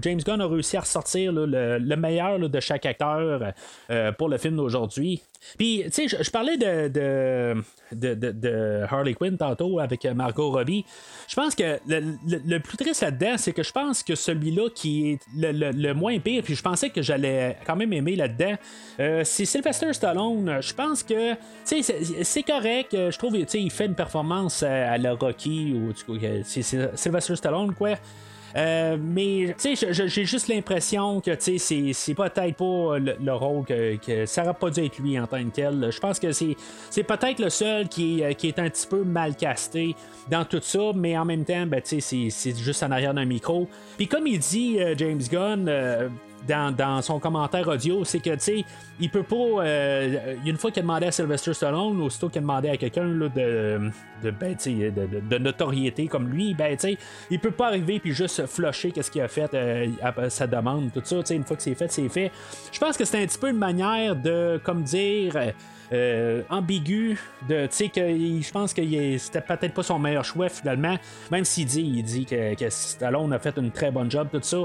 James 0.00 0.20
Gunn 0.24 0.40
a 0.40 0.46
réussi 0.46 0.76
à 0.76 0.80
ressortir 0.80 1.32
le, 1.32 1.96
meilleur 1.96 2.38
de 2.38 2.60
chaque 2.60 2.86
acteur 2.86 3.52
pour 4.16 4.28
le 4.28 4.38
film 4.38 4.56
d'aujourd'hui. 4.56 5.22
Puis, 5.58 5.82
tu 5.86 6.08
sais, 6.08 6.22
je, 6.22 6.30
parlais 6.30 6.56
de 6.56 6.88
de, 7.92 8.14
de, 8.14 8.84
Harley 8.90 9.14
Quinn 9.14 9.36
tantôt 9.36 9.78
avec 9.78 10.04
Margot 10.04 10.50
Robbie. 10.50 10.84
Je 11.28 11.34
pense 11.34 11.54
que 11.54 11.78
le, 11.86 12.58
plus 12.58 12.76
triste 12.76 13.02
là-dedans, 13.02 13.36
c'est 13.36 13.52
que 13.52 13.62
je 13.62 13.72
pense 13.72 14.02
que 14.02 14.14
celui-là 14.14 14.68
qui 14.74 15.12
est 15.12 15.20
le, 15.36 15.92
moins 15.92 16.18
pire, 16.18 16.42
puis 16.42 16.54
je 16.54 16.62
pensais 16.62 16.90
que 16.90 17.02
j'allais 17.02 17.56
quand 17.66 17.76
même 17.76 17.92
aimer 17.92 18.16
là-dedans, 18.16 18.54
euh, 19.00 19.22
c'est 19.24 19.44
Sylvester 19.44 19.92
Stallone. 19.92 20.60
Je 20.60 20.74
pense 20.74 21.02
que 21.02 21.34
c'est 21.64 22.42
correct. 22.42 22.90
Je 22.92 23.18
trouve 23.18 23.44
qu'il 23.44 23.70
fait 23.70 23.86
une 23.86 23.94
performance 23.94 24.62
à, 24.62 24.98
la 24.98 25.14
Rocky 25.14 25.74
ou 25.74 25.92
c'est 26.44 26.62
Sylvester 26.96 27.36
Stallone, 27.36 27.74
quoi. 27.74 27.96
Euh, 28.56 28.96
mais 29.00 29.56
j'ai 29.60 30.24
juste 30.24 30.48
l'impression 30.48 31.20
que 31.20 31.32
c'est 31.38 32.14
peut-être 32.14 32.56
pas 32.56 32.98
le, 32.98 33.32
rôle 33.32 33.64
que, 33.64 34.26
ça 34.26 34.44
aurait 34.44 34.54
pas 34.54 34.70
dû 34.70 34.84
être 34.84 34.98
lui 34.98 35.18
en 35.18 35.26
tant 35.26 35.42
que 35.44 35.50
tel. 35.50 35.88
Je 35.90 35.98
pense 35.98 36.18
que 36.20 36.32
c'est 36.32 37.02
peut-être 37.02 37.40
le 37.40 37.50
seul 37.50 37.88
qui 37.88 38.20
est, 38.20 38.34
qui 38.34 38.48
est 38.48 38.58
un 38.58 38.70
petit 38.70 38.86
peu 38.86 39.02
mal 39.02 39.34
casté 39.34 39.96
dans 40.30 40.44
tout 40.44 40.60
ça, 40.62 40.92
mais 40.94 41.18
en 41.18 41.24
même 41.24 41.44
temps, 41.44 41.66
ben, 41.66 41.80
c'est 41.84 42.56
juste 42.56 42.82
en 42.82 42.90
arrière 42.90 43.14
d'un 43.14 43.24
micro. 43.24 43.68
Puis 43.96 44.06
comme 44.06 44.26
il 44.26 44.38
dit 44.38 44.80
euh, 44.80 44.94
James 44.96 45.22
Gunn, 45.30 45.68
dans, 46.46 47.02
son 47.02 47.18
commentaire 47.18 47.66
audio, 47.68 48.04
c'est 48.04 48.20
que, 48.20 48.30
tu 48.30 48.40
sais, 48.40 48.64
il 49.00 49.10
peut 49.10 49.22
pas. 49.22 49.34
Euh, 49.36 50.36
une 50.44 50.56
fois 50.56 50.70
qu'il 50.70 50.80
a 50.80 50.82
demandé 50.82 51.06
à 51.06 51.12
Sylvester 51.12 51.54
Stallone, 51.54 52.00
aussitôt 52.00 52.28
qu'il 52.28 52.38
a 52.38 52.42
demandé 52.42 52.68
à 52.68 52.76
quelqu'un 52.76 53.06
de, 53.06 53.28
de, 53.28 54.30
ben, 54.30 54.54
de, 54.54 55.20
de, 55.20 55.38
notoriété 55.38 56.06
comme 56.06 56.28
lui, 56.28 56.54
ben, 56.54 56.76
tu 56.76 56.88
sais, 56.88 56.98
il 57.30 57.40
peut 57.40 57.50
pas 57.50 57.68
arriver 57.68 57.98
puis 57.98 58.12
juste 58.12 58.46
flusher 58.46 58.92
qu'est-ce 58.92 59.10
qu'il 59.10 59.22
a 59.22 59.28
fait 59.28 59.52
euh, 59.54 59.88
sa 60.28 60.46
demande, 60.46 60.92
tout 60.92 61.02
ça, 61.04 61.16
tu 61.18 61.26
sais, 61.26 61.36
une 61.36 61.44
fois 61.44 61.56
que 61.56 61.62
c'est 61.62 61.74
fait, 61.74 61.90
c'est 61.90 62.08
fait. 62.08 62.30
Je 62.72 62.78
pense 62.78 62.96
que 62.96 63.04
c'est 63.04 63.22
un 63.22 63.26
petit 63.26 63.38
peu 63.38 63.50
une 63.50 63.58
manière 63.58 64.16
de, 64.16 64.60
comme 64.62 64.82
dire, 64.82 65.36
euh, 65.92 66.42
ambigu 66.50 67.18
de 67.48 67.66
tu 67.66 67.76
sais 67.76 67.88
que 67.88 68.00
je 68.00 68.50
pense 68.50 68.72
que 68.72 68.82
c'était 69.18 69.40
peut-être 69.40 69.74
pas 69.74 69.82
son 69.82 69.98
meilleur 69.98 70.24
choix 70.24 70.48
finalement. 70.48 70.96
Même 71.30 71.44
s'il 71.44 71.66
dit 71.66 71.82
il 71.82 72.02
dit 72.02 72.26
que, 72.26 72.54
que 72.54 72.70
Stallone 72.70 73.32
a 73.32 73.38
fait 73.38 73.56
une 73.56 73.70
très 73.70 73.90
bonne 73.90 74.10
job 74.10 74.28
tout 74.32 74.40
ça. 74.42 74.58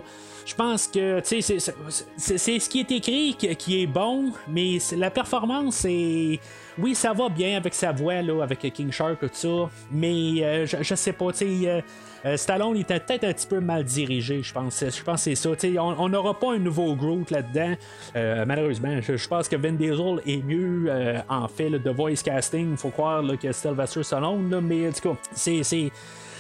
Je 0.45 0.55
pense 0.55 0.87
que 0.87 1.21
c'est, 1.23 1.41
c'est 1.41 2.59
ce 2.59 2.69
qui 2.69 2.79
est 2.79 2.91
écrit 2.91 3.35
qui, 3.35 3.81
est 3.81 3.87
bon 3.87 4.31
mais 4.47 4.79
la 4.97 5.11
performance 5.11 5.85
est 5.85 6.39
oui 6.79 6.95
ça 6.95 7.13
va 7.13 7.29
bien 7.29 7.57
avec 7.57 7.73
sa 7.73 7.91
voix 7.91 8.21
là 8.21 8.43
avec 8.43 8.59
King 8.73 8.91
Shark 8.91 9.19
tout 9.19 9.29
ça 9.31 9.69
mais 9.91 10.43
euh, 10.43 10.65
je, 10.65 10.95
sais 10.95 11.13
pas 11.13 11.31
tu 11.31 11.37
sais 11.37 11.67
euh, 11.67 11.81
euh, 12.25 12.37
Stallone 12.37 12.75
était 12.77 12.99
peut-être 12.99 13.23
un 13.23 13.31
petit 13.31 13.47
peu 13.47 13.61
mal 13.61 13.85
dirigé, 13.85 14.43
je 14.43 14.51
pense. 14.51 14.83
Je 14.83 15.03
pense 15.03 15.23
que 15.23 15.33
c'est 15.33 15.35
ça. 15.35 15.81
on 15.81 16.09
n'aura 16.09 16.37
pas 16.37 16.53
un 16.53 16.57
nouveau 16.57 16.93
Groot 16.93 17.31
là-dedans. 17.31 17.75
Euh, 18.15 18.43
malheureusement, 18.45 18.99
je, 19.01 19.27
pense 19.27 19.47
que 19.47 19.55
Vin 19.55 19.71
Diesel 19.71 20.19
est 20.25 20.43
mieux 20.43 20.91
en 21.29 21.47
fait 21.47 21.69
de 21.69 21.89
voice 21.89 22.21
casting. 22.23 22.75
Faut 22.75 22.89
croire 22.89 23.23
que 23.41 23.51
Sylvester 23.53 24.03
Stallone, 24.03 24.59
mais 24.61 24.89
en 24.89 24.91
tout 24.91 25.13
cas, 25.13 25.19
c'est 25.31 25.91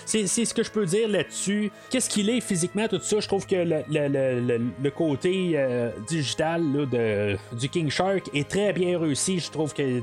c'est 0.09 0.45
ce 0.45 0.53
que 0.53 0.63
je 0.63 0.71
peux 0.71 0.85
dire 0.85 1.07
là-dessus. 1.07 1.71
Qu'est-ce 1.89 2.09
qu'il 2.09 2.29
est 2.29 2.41
physiquement, 2.41 2.87
tout 2.87 2.99
ça? 2.99 3.19
Je 3.19 3.27
trouve 3.27 3.45
que 3.45 3.55
le, 3.55 4.89
côté 4.89 5.51
euh, 5.55 5.91
digital 6.07 6.63
de, 6.87 7.37
du 7.55 7.69
King 7.69 7.91
Shark 7.91 8.29
est 8.33 8.49
très 8.49 8.73
bien 8.73 8.99
réussi. 8.99 9.39
Je 9.39 9.51
trouve 9.51 9.73
que, 9.73 10.01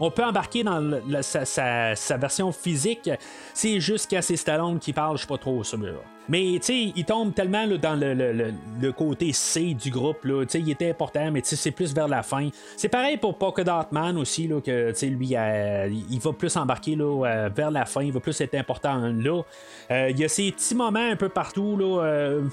on 0.00 0.10
peut 0.10 0.24
embarquer 0.24 0.64
dans 0.64 1.00
sa, 1.22 1.94
version 2.16 2.50
physique. 2.50 3.08
C'est 3.54 3.78
juste 3.78 4.20
ces 4.20 4.36
Stallone 4.36 4.78
qui 4.80 4.92
parle, 4.92 5.16
je 5.16 5.20
suis 5.20 5.28
pas 5.28 5.38
trop 5.38 5.62
sûr. 5.62 6.02
Mais 6.28 6.52
tu 6.54 6.60
sais, 6.62 6.92
il 6.96 7.04
tombe 7.04 7.34
tellement 7.34 7.66
dans 7.66 7.94
le, 7.98 8.92
côté 8.92 9.32
C 9.32 9.74
du 9.74 9.90
groupe. 9.90 10.24
Là, 10.24 10.44
il 10.54 10.70
était 10.70 10.90
important, 10.90 11.30
mais 11.30 11.40
c'est 11.44 11.70
plus 11.70 11.94
vers 11.94 12.08
la 12.08 12.22
fin. 12.22 12.48
C'est 12.76 12.88
pareil 12.88 13.16
pour 13.16 13.36
Polka 13.36 13.62
Dot 13.62 13.92
Man 13.92 14.16
aussi, 14.18 14.48
là, 14.48 14.60
que 14.60 14.92
lui, 15.06 15.36
euh, 15.36 15.88
il 16.10 16.18
va 16.18 16.32
plus 16.32 16.56
embarquer 16.56 16.96
là, 16.96 17.24
euh, 17.26 17.50
vers 17.54 17.70
la 17.70 17.84
fin, 17.84 18.02
il 18.02 18.12
va 18.12 18.20
plus 18.20 18.40
être 18.40 18.54
important 18.54 18.96
là. 18.96 19.42
Euh, 19.90 20.10
il 20.10 20.18
y 20.18 20.24
a 20.24 20.28
ces 20.28 20.50
petits 20.50 20.74
moments 20.74 20.98
un 21.10 21.16
peu 21.16 21.28
partout 21.28 21.78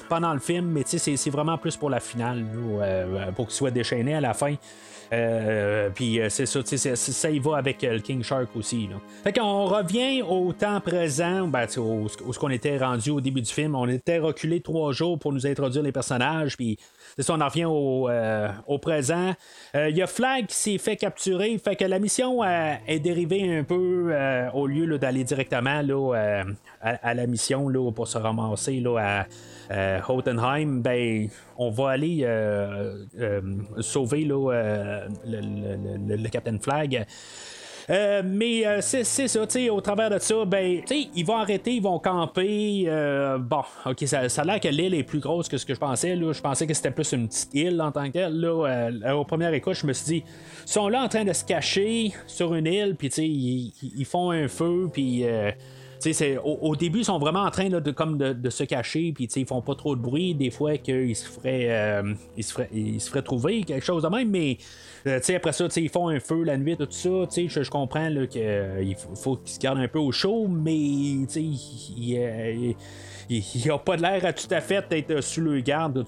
pendant 0.10 0.34
le 0.34 0.40
film, 0.40 0.68
mais 0.68 0.84
c'est 0.86 1.30
vraiment 1.30 1.58
plus 1.58 1.78
pour 1.78 1.90
la 1.90 2.00
finale, 2.00 2.46
pour 3.36 3.48
qu'il 3.48 3.56
soit 3.56 3.72
déchaîné 3.72 4.16
à 4.16 4.22
la 4.22 4.34
fin. 4.34 4.56
Euh, 5.14 5.90
puis 5.94 6.20
euh, 6.20 6.30
c'est 6.30 6.46
ça, 6.46 6.62
ça 6.64 7.30
y 7.30 7.40
va 7.40 7.58
avec 7.58 7.84
euh, 7.84 7.94
le 7.94 8.00
King 8.00 8.24
Shark 8.24 8.56
aussi. 8.56 8.88
Là. 8.88 8.96
Fait 9.24 9.34
qu'on 9.34 9.66
revient 9.66 10.24
au 10.24 10.54
temps 10.54 10.80
présent, 10.82 11.48
ben, 11.48 11.68
où 11.78 12.08
ce 12.10 12.40
qu'on 12.40 12.50
était 12.50 12.78
rendu 12.78 13.12
au 13.12 13.22
début 13.22 13.42
du 13.42 13.52
film. 13.52 13.76
On 13.76 13.88
était 13.88 14.18
reculé 14.18 14.62
trois 14.62 14.92
jours 14.92 15.20
pour 15.20 15.32
nous 15.32 15.46
introduire 15.46 15.84
les 15.84 15.92
personnages, 15.92 16.58
puis 16.58 16.78
c'est 17.16 17.24
ça, 17.24 17.34
on 17.34 17.42
en 17.42 17.48
revient 17.48 17.66
au, 17.66 18.10
au 18.68 18.78
présent. 18.80 19.34
Il 19.76 19.96
y 19.96 20.02
a 20.02 20.08
Flag 20.08 20.48
qui 20.48 20.56
s'est 20.56 20.78
fait 20.78 20.96
capturer, 20.96 21.58
fait 21.58 21.76
que 21.76 21.86
la 21.86 22.00
mission 22.00 22.44
est 22.44 23.00
dérivée 23.00 23.58
un 23.58 23.64
peu 23.64 24.14
au 24.54 24.68
lieu 24.68 24.98
d'aller 24.98 25.24
directement 25.24 25.82
là, 25.82 26.44
à, 26.82 27.14
la 27.14 27.28
mission 27.28 27.70
là, 27.70 27.92
pour 27.92 28.08
se 28.08 28.18
ramasser 28.18 28.80
là, 28.80 29.26
à 29.70 30.12
Hotenheim, 30.12 30.82
ben, 30.82 31.30
on 31.58 31.70
va 31.70 31.92
aller 31.92 32.22
euh, 32.24 33.06
euh, 33.20 33.42
sauver 33.80 34.26
là, 34.26 35.06
le, 35.26 36.16
le, 36.16 36.30
Captain 36.30 36.58
Flag. 36.60 37.06
mais 37.90 38.82
c'est, 38.82 39.04
ça, 39.04 39.48
tu 39.48 39.70
au 39.70 39.82
travers 39.82 40.10
de 40.10 40.20
ça, 40.20 40.46
ben, 40.46 40.82
ils 40.90 41.26
vont 41.26 41.38
arrêter, 41.38 41.74
ils 41.74 41.82
vont 41.82 42.00
camper. 42.00 42.88
bon, 43.40 43.64
ok, 43.86 44.04
ça, 44.06 44.30
ça 44.30 44.42
a 44.42 44.46
l'air 44.46 44.60
que 44.60 44.68
l'île 44.68 44.94
est 44.94 45.04
plus 45.04 45.20
grosse 45.20 45.48
que 45.48 45.58
ce 45.58 45.66
que 45.66 45.74
je 45.74 45.80
pensais. 45.80 46.16
Je 46.16 46.42
pensais 46.42 46.68
que 46.68 46.74
c'était 46.74 46.92
plus 46.92 47.12
une 47.12 47.28
petite 47.28 47.54
île 47.54 47.82
en 47.82 47.92
tant 47.92 48.06
que 48.08 48.14
telle. 48.14 48.40
Là. 48.40 49.16
au 49.16 49.26
premier 49.26 49.54
écoute, 49.56 49.76
je 49.76 49.86
me 49.86 49.94
suis 49.94 50.06
dit, 50.06 50.24
ils 50.66 50.72
sont 50.72 50.88
là 50.88 51.04
en 51.04 51.08
train 51.08 51.26
de 51.26 51.34
se 51.34 51.44
cacher 51.44 52.14
sur 52.28 52.54
une 52.56 52.68
île, 52.68 52.96
puis 52.98 53.10
ils, 53.10 53.74
ils, 53.98 54.06
font 54.06 54.32
un 54.32 54.48
feu, 54.48 54.90
puis 54.92 55.26
au, 56.44 56.58
au, 56.62 56.76
début, 56.76 57.00
ils 57.00 57.06
sont 57.06 57.20
vraiment 57.20 57.44
en 57.44 57.52
train 57.52 57.70
de, 57.70 57.92
comme 57.92 58.18
de, 58.18 58.50
se 58.50 58.64
cacher, 58.64 59.12
puis 59.14 59.26
ils 59.26 59.46
font 59.46 59.62
pas 59.62 59.76
trop 59.76 59.96
de 59.96 60.02
bruit. 60.02 60.34
Des 60.34 60.52
fois, 60.52 60.78
qu'ils 60.78 61.16
se 61.16 61.28
feraient, 61.28 61.68
euh, 61.70 62.14
ils 62.38 62.44
se 62.44 62.62
ils 62.74 63.00
se 63.02 63.10
feraient 63.10 63.22
trouver 63.22 63.64
quelque 63.64 63.86
chose 63.86 64.04
de 64.04 64.10
même, 64.10 64.30
mais 64.30 64.58
euh, 65.08 65.20
après 65.36 65.54
ça, 65.54 65.68
ils 65.76 65.90
font 65.90 66.10
un 66.10 66.20
feu 66.20 66.44
la 66.44 66.58
nuit, 66.58 66.76
tout 66.78 66.88
ça. 66.90 67.10
Je, 67.36 67.64
je 67.64 67.70
comprends 67.70 68.10
qu'il 68.30 68.42
euh, 68.42 68.94
faut 69.16 69.38
qu'ils 69.38 69.54
se 69.56 69.60
gardent 69.60 69.80
un 69.80 69.88
peu 69.88 70.00
au 70.00 70.12
chaud, 70.12 70.48
mais 70.48 70.78
il 70.78 71.28
n'y 73.28 73.70
a 73.70 73.78
pas 73.78 73.96
l'air 73.96 74.26
à 74.26 74.34
tout 74.34 74.48
à 74.52 74.62
fait 74.62 74.86
d'être 74.90 75.22
sous 75.22 75.42
le 75.42 75.62
garde, 75.62 76.06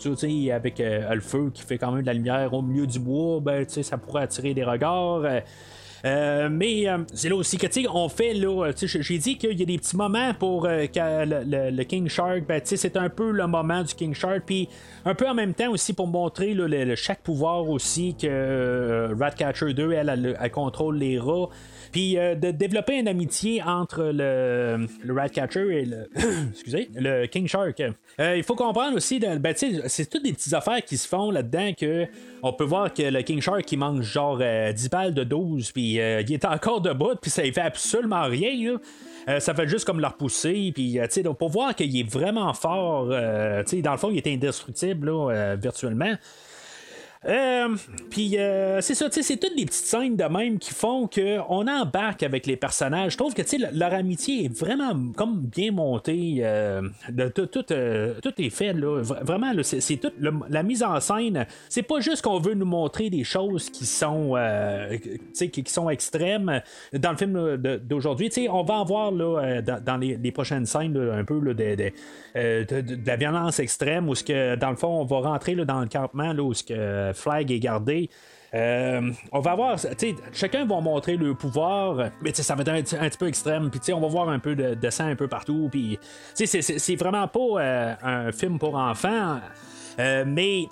avec 0.51 0.79
le 0.79 1.21
feu 1.21 1.51
qui 1.53 1.61
fait 1.63 1.77
quand 1.77 1.91
même 1.91 2.01
de 2.01 2.07
la 2.07 2.13
lumière 2.13 2.53
au 2.53 2.61
milieu 2.61 2.87
du 2.87 2.99
bois, 2.99 3.39
ben, 3.39 3.65
ça 3.67 3.97
pourrait 3.97 4.23
attirer 4.23 4.53
des 4.53 4.63
regards. 4.63 5.23
Mais 6.03 6.87
euh, 6.87 6.97
c'est 7.13 7.29
là 7.29 7.35
aussi 7.35 7.57
que, 7.57 7.67
tu 7.67 7.83
sais, 7.83 7.87
on 7.91 8.09
fait, 8.09 8.33
là, 8.33 8.71
j'ai 8.75 9.17
dit 9.17 9.37
qu'il 9.37 9.57
y 9.57 9.63
a 9.63 9.65
des 9.65 9.77
petits 9.77 9.95
moments 9.95 10.33
pour 10.33 10.65
euh, 10.65 10.85
le, 10.95 11.83
King 11.83 12.07
Shark, 12.09 12.45
ben, 12.47 12.61
tu 12.61 12.69
sais, 12.69 12.77
c'est 12.77 12.97
un 12.97 13.09
peu 13.09 13.31
le 13.31 13.47
moment 13.47 13.83
du 13.83 13.93
King 13.93 14.13
Shark, 14.13 14.43
puis 14.45 14.69
un 15.05 15.15
peu 15.15 15.27
en 15.27 15.33
même 15.33 15.53
temps 15.53 15.71
aussi 15.71 15.93
pour 15.93 16.07
montrer 16.07 16.53
le, 16.53 16.95
chaque 16.95 17.21
pouvoir 17.21 17.69
aussi 17.69 18.15
que 18.15 19.09
Ratcatcher 19.19 19.73
2, 19.73 19.91
elle, 19.91 20.37
elle, 20.39 20.51
contrôle 20.51 20.97
les 20.97 21.19
rats. 21.19 21.49
Puis 21.91 22.15
de 22.15 22.51
développer 22.51 22.99
une 22.99 23.07
amitié 23.07 23.61
entre 23.63 24.03
le, 24.03 24.87
le 25.03 25.13
Ratcatcher 25.13 25.81
et 25.81 25.85
le, 25.85 26.09
excusez, 26.51 26.89
le 26.95 27.25
King 27.27 27.47
Shark. 27.47 27.81
il 28.19 28.43
faut 28.43 28.55
comprendre 28.55 28.97
aussi, 28.97 29.19
ben, 29.19 29.53
c'est 29.55 30.09
toutes 30.09 30.23
des 30.23 30.33
petites 30.33 30.53
affaires 30.53 30.83
qui 30.83 30.97
se 30.97 31.07
font 31.07 31.31
là-dedans 31.31 31.71
que 31.77 32.05
on 32.43 32.53
peut 32.53 32.63
voir 32.63 32.93
que 32.93 33.03
le 33.03 33.21
King 33.21 33.41
Shark 33.41 33.71
il 33.71 33.77
mange 33.77 34.03
genre 34.03 34.37
10 34.37 34.89
balles 34.89 35.13
de 35.13 35.23
12 35.23 35.71
puis 35.71 35.99
euh, 35.99 36.21
il 36.21 36.33
est 36.33 36.45
encore 36.45 36.81
debout, 36.81 37.15
puis 37.21 37.31
ça 37.31 37.43
ne 37.43 37.51
fait 37.51 37.61
absolument 37.61 38.23
rien. 38.23 38.77
Euh, 39.27 39.39
ça 39.39 39.55
fait 39.55 39.67
juste 39.67 39.85
comme 39.85 39.99
le 39.99 40.07
repousser, 40.07 40.71
puis 40.73 40.99
euh, 40.99 41.33
pour 41.37 41.49
voir 41.49 41.75
qu'il 41.75 41.97
est 41.99 42.09
vraiment 42.09 42.53
fort, 42.53 43.07
dans 43.07 43.91
le 43.91 43.97
fond, 43.97 44.09
il 44.11 44.17
est 44.17 44.27
indestructible 44.27 45.11
virtuellement. 45.59 46.13
Euh, 47.27 47.75
puis 48.11 48.37
euh, 48.37 48.81
c'est 48.81 48.93
ça, 48.93 49.07
c'est 49.09 49.37
toutes 49.37 49.55
les 49.57 49.65
petites 49.65 49.85
scènes 49.85 50.15
de 50.15 50.23
même 50.25 50.59
qui 50.59 50.73
font 50.73 51.07
qu'on 51.07 51.67
embarque 51.67 52.21
avec 52.23 52.45
les 52.45 52.55
personnages. 52.55 53.13
Je 53.13 53.17
trouve 53.17 53.33
que 53.33 53.41
leur 53.73 53.93
amitié 53.93 54.45
est 54.45 54.59
vraiment 54.59 54.93
comme 55.15 55.41
bien 55.41 55.71
montée. 55.71 56.37
Euh, 56.41 56.81
tout, 57.33 57.47
tout, 57.47 57.63
est 57.71 58.49
fait 58.49 58.73
là. 58.73 59.01
Vraiment, 59.01 59.51
c'est 59.63 59.97
toute 59.97 60.13
la 60.49 60.63
mise 60.63 60.83
en 60.83 60.99
scène. 60.99 61.47
C'est 61.69 61.83
pas 61.83 61.99
juste 61.99 62.21
qu'on 62.21 62.39
veut 62.39 62.53
nous 62.53 62.65
montrer 62.65 63.09
des 63.09 63.23
choses 63.23 63.69
qui 63.69 63.85
sont 63.85 64.35
qui, 65.33 65.63
sont 65.67 65.89
extrêmes 65.89 66.61
dans 66.93 67.11
le 67.11 67.17
film 67.17 67.57
d'aujourd'hui. 67.57 68.29
On 68.49 68.63
va 68.63 68.75
en 68.75 68.85
voir 68.85 69.11
là, 69.11 69.61
dans, 69.61 69.97
les, 69.97 70.31
prochaines 70.31 70.65
scènes 70.65 70.97
un 70.97 71.23
peu 71.23 71.39
de, 71.39 71.75
de, 71.75 73.05
la 73.05 73.15
violence 73.15 73.59
extrême 73.59 74.09
où 74.09 74.13
que 74.13 74.55
dans 74.55 74.69
le 74.69 74.75
fond 74.75 75.01
on 75.01 75.05
va 75.05 75.19
rentrer 75.19 75.55
dans 75.55 75.81
le 75.81 75.87
campement 75.87 76.31
où 76.33 76.53
ce 76.53 76.63
que 76.63 77.13
flag 77.15 77.51
est 77.51 77.59
gardé. 77.59 78.09
Euh, 78.55 79.11
on 79.33 79.39
va 79.41 79.55
voir, 79.55 79.77
chacun 80.31 80.65
va 80.65 80.79
montrer 80.79 81.17
le 81.17 81.33
pouvoir, 81.33 82.09
mais 82.21 82.33
ça 82.33 82.55
va 82.55 82.61
être 82.77 82.95
un, 82.95 83.09
petit 83.09 83.17
peu 83.17 83.27
extrême. 83.27 83.69
Puis 83.69 83.93
on 83.93 83.99
va 83.99 84.07
voir 84.07 84.29
un 84.29 84.39
peu 84.39 84.55
de, 84.55 84.89
sang 84.89 85.07
un 85.07 85.15
peu 85.15 85.27
partout. 85.27 85.67
Puis 85.69 85.99
c'est 86.33 86.95
vraiment 86.95 87.27
pas 87.27 87.39
euh, 87.39 87.93
un 88.01 88.31
film 88.31 88.57
pour 88.57 88.75
enfants. 88.75 89.39
Euh, 89.97 90.25
mais 90.27 90.67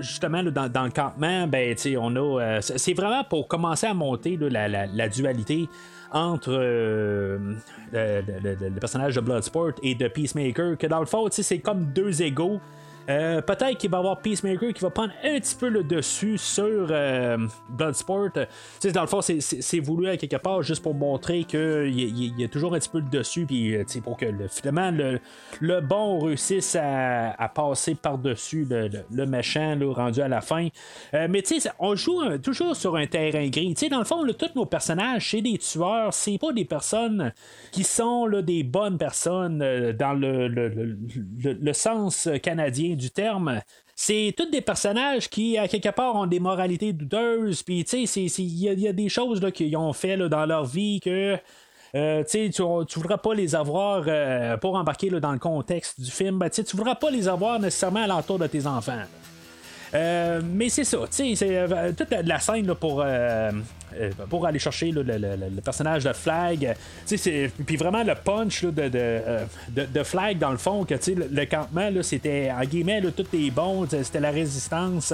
justement 0.00 0.42
dans, 0.42 0.84
le 0.84 0.90
campement, 0.90 1.46
ben 1.46 1.74
on 1.98 2.16
a, 2.16 2.60
c'est 2.60 2.94
vraiment 2.94 3.24
pour 3.24 3.48
commencer 3.48 3.86
à 3.86 3.94
monter 3.94 4.38
la, 4.38 5.08
dualité 5.08 5.68
entre 6.10 6.52
le, 6.52 7.56
le, 7.92 8.80
personnage 8.80 9.14
de 9.14 9.20
Bloodsport 9.20 9.72
et 9.82 9.94
de 9.94 10.08
Peacemaker, 10.08 10.76
que 10.76 10.86
dans 10.86 11.00
le 11.00 11.06
fond, 11.06 11.28
c'est 11.30 11.58
comme 11.60 11.86
deux 11.92 12.22
égaux. 12.22 12.60
Euh, 13.08 13.40
peut-être 13.40 13.78
qu'il 13.78 13.90
va 13.90 13.98
y 13.98 14.00
avoir 14.00 14.18
Peacemaker 14.20 14.72
qui 14.72 14.80
va 14.80 14.90
prendre 14.90 15.12
un 15.24 15.38
petit 15.38 15.56
peu 15.56 15.68
le 15.68 15.82
dessus 15.82 16.38
sur 16.38 16.88
euh, 16.90 17.36
Bloodsport. 17.70 18.30
dans 18.94 19.00
le 19.00 19.06
fond, 19.06 19.20
c'est 19.22 19.80
voulu 19.80 20.08
à 20.08 20.16
quelque 20.16 20.36
part 20.36 20.62
juste 20.62 20.82
pour 20.82 20.94
montrer 20.94 21.44
qu'il 21.44 21.98
y, 21.98 22.34
y, 22.38 22.44
a 22.44 22.48
toujours 22.48 22.74
un 22.74 22.78
petit 22.78 22.88
peu 22.88 23.00
le 23.00 23.08
dessus, 23.08 23.46
puis 23.46 23.74
euh, 23.76 23.84
pour 24.04 24.16
que 24.16 24.26
le, 24.26 24.48
finalement 24.48 24.90
le, 25.60 25.80
bon 25.80 26.20
réussisse 26.20 26.76
à, 26.80 27.50
passer 27.54 27.94
par-dessus 27.94 28.66
le, 28.68 29.26
méchant 29.26 29.78
rendu 29.94 30.20
à 30.20 30.28
la 30.28 30.40
fin. 30.40 30.68
mais 31.12 31.42
tu 31.42 31.60
sais, 31.60 31.70
on 31.78 31.94
joue 31.94 32.38
toujours 32.38 32.76
sur 32.76 32.96
un 32.96 33.06
terrain 33.06 33.48
gris. 33.48 33.74
dans 33.90 33.98
le 33.98 34.04
fond, 34.04 34.24
tous 34.38 34.54
nos 34.54 34.66
personnages, 34.66 35.30
c'est 35.30 35.42
des 35.42 35.58
tueurs, 35.58 36.12
c'est 36.12 36.38
pas 36.38 36.52
des 36.52 36.64
personnes 36.64 37.32
qui 37.70 37.84
sont 37.84 38.28
des 38.42 38.62
bonnes 38.62 38.98
personnes 38.98 39.58
dans 39.92 40.12
le, 40.12 40.48
le 40.48 41.72
sens 41.72 42.28
canadien 42.42 42.91
du 42.96 43.10
terme 43.10 43.60
c'est 43.94 44.34
tous 44.36 44.46
des 44.46 44.60
personnages 44.60 45.28
qui, 45.28 45.56
à 45.58 45.68
quelque 45.68 45.90
part, 45.90 46.16
ont 46.16 46.26
des 46.26 46.40
moralités 46.40 46.92
douteuses. 46.92 47.62
Puis, 47.62 47.84
tu 47.84 48.06
sais, 48.06 48.22
il 48.24 48.80
y, 48.80 48.88
a 48.88 48.92
des 48.92 49.08
choses 49.08 49.40
qu'ils 49.54 49.76
ont 49.76 49.92
fait 49.92 50.16
dans 50.16 50.46
leur 50.46 50.64
vie 50.64 51.00
que. 51.00 51.36
Euh, 51.94 52.24
tu 52.24 52.38
ne 52.38 52.94
voudras 52.94 53.18
pas 53.18 53.34
les 53.34 53.54
avoir 53.54 54.04
euh, 54.06 54.56
pour 54.56 54.76
embarquer 54.76 55.10
dans 55.10 55.30
le 55.32 55.38
contexte 55.38 56.00
du 56.00 56.10
film. 56.10 56.38
Ben, 56.38 56.48
tu 56.48 56.62
ne 56.62 56.66
voudras 56.66 56.94
pas 56.94 57.10
les 57.10 57.28
avoir 57.28 57.60
nécessairement 57.60 58.04
à 58.04 58.06
l'entour 58.06 58.38
de 58.38 58.46
tes 58.46 58.66
enfants. 58.66 59.02
Euh, 59.94 60.40
mais 60.42 60.68
c'est 60.68 60.84
ça, 60.84 60.98
tu 61.10 61.34
sais, 61.34 61.34
c'est 61.34 61.94
toute 61.96 62.10
la 62.10 62.40
scène 62.40 62.74
pour, 62.74 63.04
pour 64.30 64.46
aller 64.46 64.58
chercher 64.58 64.90
le, 64.90 65.60
personnage 65.60 66.04
de 66.04 66.12
Flag. 66.12 66.74
Puis 67.66 67.76
vraiment 67.76 68.02
le 68.02 68.14
punch 68.14 68.64
de, 68.64 68.88
de, 68.88 70.02
Flag 70.02 70.38
dans 70.38 70.50
le 70.50 70.56
fond, 70.56 70.84
que 70.84 70.94
le, 70.94 71.28
le 71.30 71.44
campement, 71.44 71.90
c'était 72.02 72.50
en 72.50 72.64
guillemets, 72.64 73.02
tout 73.14 73.26
est 73.34 73.50
bon, 73.50 73.86
c'était 73.88 74.20
la 74.20 74.30
résistance. 74.30 75.12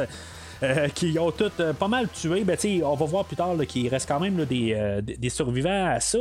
Euh, 0.61 0.89
qui 0.89 1.17
ont 1.21 1.31
tous 1.31 1.53
euh, 1.61 1.73
pas 1.73 1.87
mal 1.87 2.09
tué. 2.09 2.43
Ben, 2.43 2.57
on 2.85 2.97
va 2.97 3.07
voir 3.07 3.25
plus 3.25 3.37
tard 3.37 3.55
qu'il 3.69 3.89
reste 3.89 4.09
quand 4.09 4.19
même 4.19 4.45
euh, 4.51 5.01
des, 5.01 5.31
survivants 5.31 5.87
à 5.87 6.01
ça. 6.01 6.19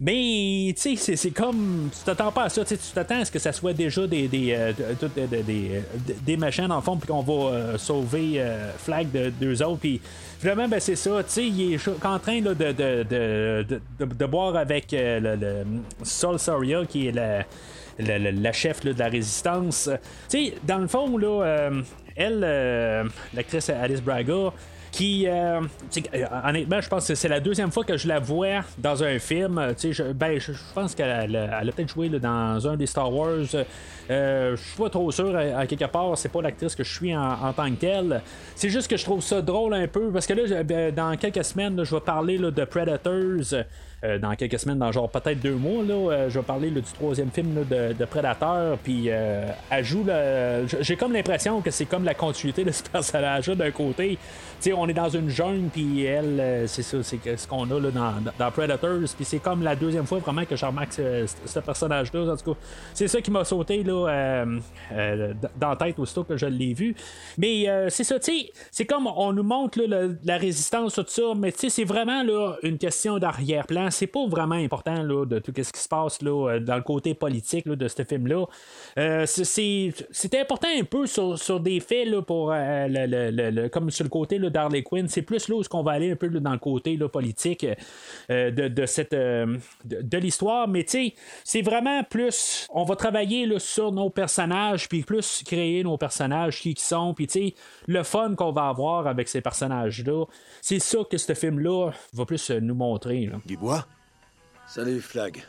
Mais 0.00 0.72
c'est 0.76 1.30
comme. 1.32 1.90
Tu 1.92 2.04
t'attends 2.04 2.30
pas 2.30 2.44
à 2.44 2.48
ça. 2.48 2.64
Tu 2.64 2.76
t'attends 2.94 3.20
à 3.20 3.24
ce 3.24 3.32
que 3.32 3.40
ça 3.40 3.52
soit 3.52 3.72
déjà 3.72 4.06
des, 4.06 4.28
des, 4.28 4.56
des, 6.24 6.36
machins 6.36 6.68
dans 6.68 6.76
le 6.76 6.82
fond, 6.82 6.96
puis 6.96 7.08
qu'on 7.08 7.22
va 7.22 7.76
sauver 7.76 8.40
Flag 8.78 9.10
de 9.10 9.30
deux 9.30 9.60
autres. 9.62 9.80
Puis 9.80 10.00
vraiment, 10.40 10.68
ben, 10.68 10.78
c'est 10.78 10.96
ça. 10.96 11.20
Il 11.38 11.74
est 11.74 11.88
en 12.04 12.18
train 12.20 12.40
de, 12.40 12.54
de, 12.54 14.26
boire 14.26 14.54
avec 14.54 14.92
le, 14.92 15.64
Sol 16.04 16.38
Soria, 16.38 16.86
qui 16.86 17.08
est 17.08 17.46
la, 17.98 18.52
chef 18.52 18.84
de 18.84 18.96
la 18.96 19.08
résistance. 19.08 19.90
sais 20.28 20.54
dans 20.62 20.78
le 20.78 20.86
fond, 20.86 21.16
là, 21.16 21.70
elle, 22.16 22.42
euh, 22.44 23.04
l'actrice 23.34 23.70
Alice 23.70 24.02
Braga, 24.02 24.52
qui, 24.90 25.26
euh, 25.26 25.60
euh, 25.60 26.26
honnêtement, 26.44 26.80
je 26.80 26.88
pense 26.88 27.08
que 27.08 27.14
c'est 27.14 27.28
la 27.28 27.40
deuxième 27.40 27.72
fois 27.72 27.82
que 27.82 27.96
je 27.96 28.06
la 28.06 28.18
vois 28.18 28.60
dans 28.76 29.02
un 29.02 29.18
film. 29.18 29.74
Je, 29.82 30.12
ben, 30.12 30.38
je, 30.38 30.52
pense 30.74 30.94
qu'elle 30.94 31.34
a, 31.34 31.62
peut-être 31.62 31.88
joué 31.88 32.10
dans 32.10 32.68
un 32.68 32.76
des 32.76 32.86
Star 32.86 33.10
Wars. 33.10 33.46
je 34.10 34.54
suis 34.56 34.76
pas 34.76 34.90
trop 34.90 35.10
sûr, 35.10 35.34
à, 35.34 35.66
quelque 35.66 35.86
part, 35.86 36.18
c'est 36.18 36.28
pas 36.28 36.42
l'actrice 36.42 36.74
que 36.74 36.84
je 36.84 36.94
suis 36.94 37.16
en, 37.16 37.52
tant 37.54 37.70
que 37.70 37.76
telle. 37.80 38.20
C'est 38.54 38.68
juste 38.68 38.88
que 38.88 38.98
je 38.98 39.04
trouve 39.04 39.22
ça 39.22 39.40
drôle 39.40 39.72
un 39.72 39.88
peu, 39.88 40.10
parce 40.10 40.26
que 40.26 40.34
là, 40.34 40.62
ben, 40.62 40.94
dans 40.94 41.16
quelques 41.16 41.44
semaines, 41.44 41.82
je 41.82 41.94
vais 41.94 42.00
parler 42.02 42.36
de 42.38 42.64
Predators. 42.64 43.64
Euh, 44.04 44.18
dans 44.18 44.34
quelques 44.34 44.58
semaines, 44.58 44.78
dans 44.78 44.90
genre 44.90 45.08
peut-être 45.08 45.38
deux 45.38 45.54
mois. 45.54 45.84
Là, 45.84 45.94
euh, 45.94 46.28
je 46.28 46.40
vais 46.40 46.44
parler 46.44 46.70
du 46.72 46.82
troisième 46.82 47.30
film 47.30 47.64
de, 47.70 47.92
de, 47.92 48.04
Predator. 48.04 48.76
Puis 48.82 49.04
euh, 49.06 49.46
elle 49.70 49.84
joue. 49.84 50.04
J'ai 50.80 50.96
comme 50.96 51.12
l'impression 51.12 51.60
que 51.60 51.70
c'est 51.70 51.84
comme 51.84 52.02
la 52.02 52.14
continuité 52.14 52.64
de 52.64 52.72
ce 52.72 52.82
personnage-là 52.92 53.54
d'un 53.54 53.70
côté. 53.70 54.18
On 54.74 54.88
est 54.88 54.94
dans 54.94 55.08
une 55.08 55.28
jungle, 55.28 55.68
puis 55.72 56.04
elle, 56.04 56.64
c'est 56.68 56.82
ça, 56.82 57.02
c'est 57.02 57.36
ce 57.36 57.46
qu'on 57.46 57.70
a 57.70 57.80
là, 57.80 57.90
dans, 57.90 58.14
dans 58.38 58.50
Predators. 58.50 59.00
Puis 59.16 59.24
c'est 59.24 59.38
comme 59.38 59.62
la 59.62 59.74
deuxième 59.76 60.06
fois 60.06 60.18
vraiment 60.18 60.44
que 60.44 60.56
je 60.56 60.64
remarque 60.64 60.92
ce, 60.92 61.58
personnage-là. 61.60 62.32
En 62.32 62.36
tout 62.36 62.54
cas, 62.54 62.60
c'est 62.94 63.08
ça 63.08 63.20
qui 63.20 63.30
m'a 63.30 63.44
sauté 63.44 63.82
là, 63.82 64.44
dans 65.58 65.68
la 65.68 65.76
tête 65.76 65.98
aussitôt 65.98 66.24
que 66.24 66.36
je 66.36 66.46
l'ai 66.46 66.74
vu. 66.74 66.94
Mais 67.38 67.66
c'est 67.88 68.04
ça, 68.04 68.18
tu 68.18 68.32
sais, 68.32 68.52
c'est 68.70 68.86
comme 68.86 69.06
on 69.06 69.32
nous 69.32 69.42
montre 69.42 69.80
là, 69.80 70.08
la 70.24 70.36
résistance, 70.36 70.94
tout 70.94 71.04
ça, 71.06 71.22
mais 71.36 71.52
tu 71.52 71.60
sais, 71.60 71.68
c'est 71.68 71.84
vraiment 71.84 72.22
là, 72.22 72.56
une 72.62 72.78
question 72.78 73.18
d'arrière-plan 73.18 73.90
c'est 73.90 74.06
pas 74.06 74.26
vraiment 74.26 74.56
important 74.56 75.02
là, 75.02 75.24
de 75.24 75.38
tout 75.38 75.52
ce 75.56 75.72
qui 75.72 75.80
se 75.80 75.88
passe 75.88 76.22
là, 76.22 76.50
euh, 76.50 76.60
dans 76.60 76.76
le 76.76 76.82
côté 76.82 77.14
politique 77.14 77.68
de 77.68 77.88
ce 77.88 78.02
film-là. 78.02 78.44
Euh, 78.98 79.26
c'est 79.26 80.40
important 80.40 80.68
un 80.68 80.84
peu 80.84 81.06
sur, 81.06 81.60
des 81.60 81.80
faits 81.80 82.08
là, 82.08 82.22
pour 82.22 82.52
euh, 82.52 82.86
le, 82.88 83.68
comme 83.68 83.90
sur 83.90 84.04
le 84.04 84.10
côté 84.10 84.38
d'Harley 84.52 84.82
Quinn. 84.82 85.08
C'est 85.08 85.22
plus 85.22 85.48
là 85.48 85.56
où 85.56 85.62
qu'on 85.62 85.82
va 85.82 85.92
aller 85.92 86.12
un 86.12 86.16
peu 86.16 86.28
dans 86.28 86.52
le 86.52 86.58
côté 86.58 86.96
politique 86.98 87.66
de, 88.28 88.86
cette 88.86 89.12
de, 89.14 90.18
l'histoire. 90.18 90.68
Mais 90.68 90.86
c'est 91.44 91.62
vraiment 91.62 92.04
plus. 92.04 92.68
On 92.72 92.84
va 92.84 92.96
travailler 92.96 93.48
sur 93.58 93.92
nos 93.92 94.10
personnages, 94.10 94.88
puis 94.88 95.02
plus 95.02 95.42
créer 95.44 95.82
nos 95.82 95.96
personnages 95.96 96.60
qui, 96.60 96.74
qui 96.74 96.84
sont, 96.84 97.14
puis 97.14 97.54
le 97.86 98.02
fun 98.02 98.34
qu'on 98.34 98.52
va 98.52 98.68
avoir 98.68 99.06
avec 99.06 99.28
ces 99.28 99.40
personnages-là. 99.40 100.24
C'est 100.60 100.78
ça 100.78 100.98
que 101.10 101.18
ce 101.18 101.34
film-là 101.34 101.90
va 102.12 102.24
plus 102.24 102.50
nous 102.50 102.74
montrer. 102.74 103.30
Dubois? 103.46 103.86
Salut, 104.66 105.00
Flag. 105.00 105.42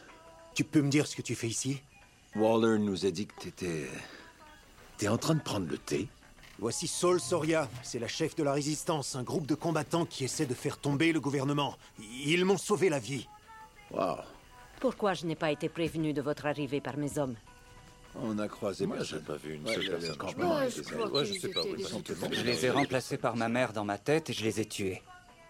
Tu 0.55 0.63
peux 0.63 0.81
me 0.81 0.89
dire 0.89 1.07
ce 1.07 1.15
que 1.15 1.21
tu 1.21 1.35
fais 1.35 1.47
ici? 1.47 1.81
Waller 2.35 2.79
nous 2.79 3.05
a 3.05 3.11
dit 3.11 3.27
que 3.27 3.33
t'étais... 3.41 3.87
T'es 4.97 5.07
en 5.07 5.17
train 5.17 5.35
de 5.35 5.41
prendre 5.41 5.67
le 5.69 5.77
thé 5.77 6.07
Voici 6.59 6.87
Saul 6.87 7.19
Soria, 7.19 7.67
c'est 7.81 7.99
la 7.99 8.07
chef 8.07 8.35
de 8.35 8.43
la 8.43 8.53
résistance, 8.53 9.15
un 9.15 9.23
groupe 9.23 9.47
de 9.47 9.55
combattants 9.55 10.05
qui 10.05 10.23
essaie 10.23 10.45
de 10.45 10.53
faire 10.53 10.77
tomber 10.77 11.11
le 11.11 11.19
gouvernement. 11.19 11.75
Ils 12.25 12.45
m'ont 12.45 12.57
sauvé 12.57 12.89
la 12.89 12.99
vie. 12.99 13.27
Wow. 13.91 14.17
Pourquoi 14.79 15.13
je 15.13 15.25
n'ai 15.25 15.35
pas 15.35 15.51
été 15.51 15.67
prévenu 15.69 16.13
de 16.13 16.21
votre 16.21 16.45
arrivée 16.45 16.79
par 16.79 16.97
mes 16.97 17.17
hommes 17.17 17.35
On 18.15 18.37
a 18.37 18.47
croisé 18.47 18.85
Moi, 18.85 18.97
j'ai 19.03 19.19
pas 19.19 19.35
vu 19.35 19.55
une 19.55 19.67
seule 19.67 19.89
personne. 19.89 20.15
je, 20.67 21.33
sais 21.33 21.49
pas 21.49 22.27
Je 22.31 22.43
les 22.43 22.65
ai 22.65 22.69
remplacés 22.69 23.17
par 23.17 23.35
ma 23.35 23.49
mère 23.49 23.73
dans 23.73 23.85
ma 23.85 23.97
tête 23.97 24.29
et 24.29 24.33
je 24.33 24.43
les 24.43 24.61
ai 24.61 24.65
tués. 24.65 25.01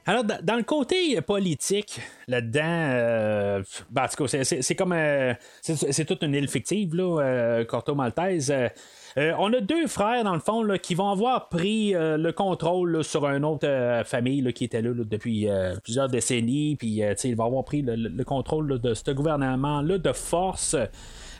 Alors, 0.05 0.23
dans 0.23 0.57
le 0.57 0.63
côté 0.63 1.19
politique, 1.21 2.01
là-dedans, 2.27 2.61
euh, 2.65 3.63
ben, 3.89 4.07
c'est 4.09 4.75
comme. 4.75 4.91
Euh, 4.91 5.33
c'est 5.61 6.05
toute 6.05 6.23
une 6.23 6.33
île 6.33 6.49
fictive, 6.49 6.93
là, 6.93 7.21
euh, 7.21 7.65
Corto 7.65 7.95
Maltese. 7.95 8.51
On 9.17 9.53
a 9.53 9.61
deux 9.61 9.87
frères, 9.87 10.23
dans 10.23 10.33
le 10.33 10.39
fond, 10.39 10.63
là, 10.63 10.77
qui 10.77 10.95
vont 10.95 11.09
avoir 11.09 11.49
pris 11.49 11.93
le 11.93 12.31
contrôle 12.31 13.03
sur 13.03 13.25
une 13.25 13.45
autre 13.45 13.67
famille 14.05 14.53
qui 14.53 14.65
était 14.65 14.81
là, 14.81 14.91
depuis 14.93 15.47
plusieurs 15.83 16.09
décennies. 16.09 16.75
Puis, 16.75 17.01
ils 17.23 17.35
vont 17.35 17.45
avoir 17.45 17.63
pris 17.63 17.81
le, 17.81 18.23
contrôle 18.23 18.79
de 18.79 18.93
ce 18.93 19.11
gouvernement-là 19.11 19.97
de 19.97 20.11
force. 20.13 20.75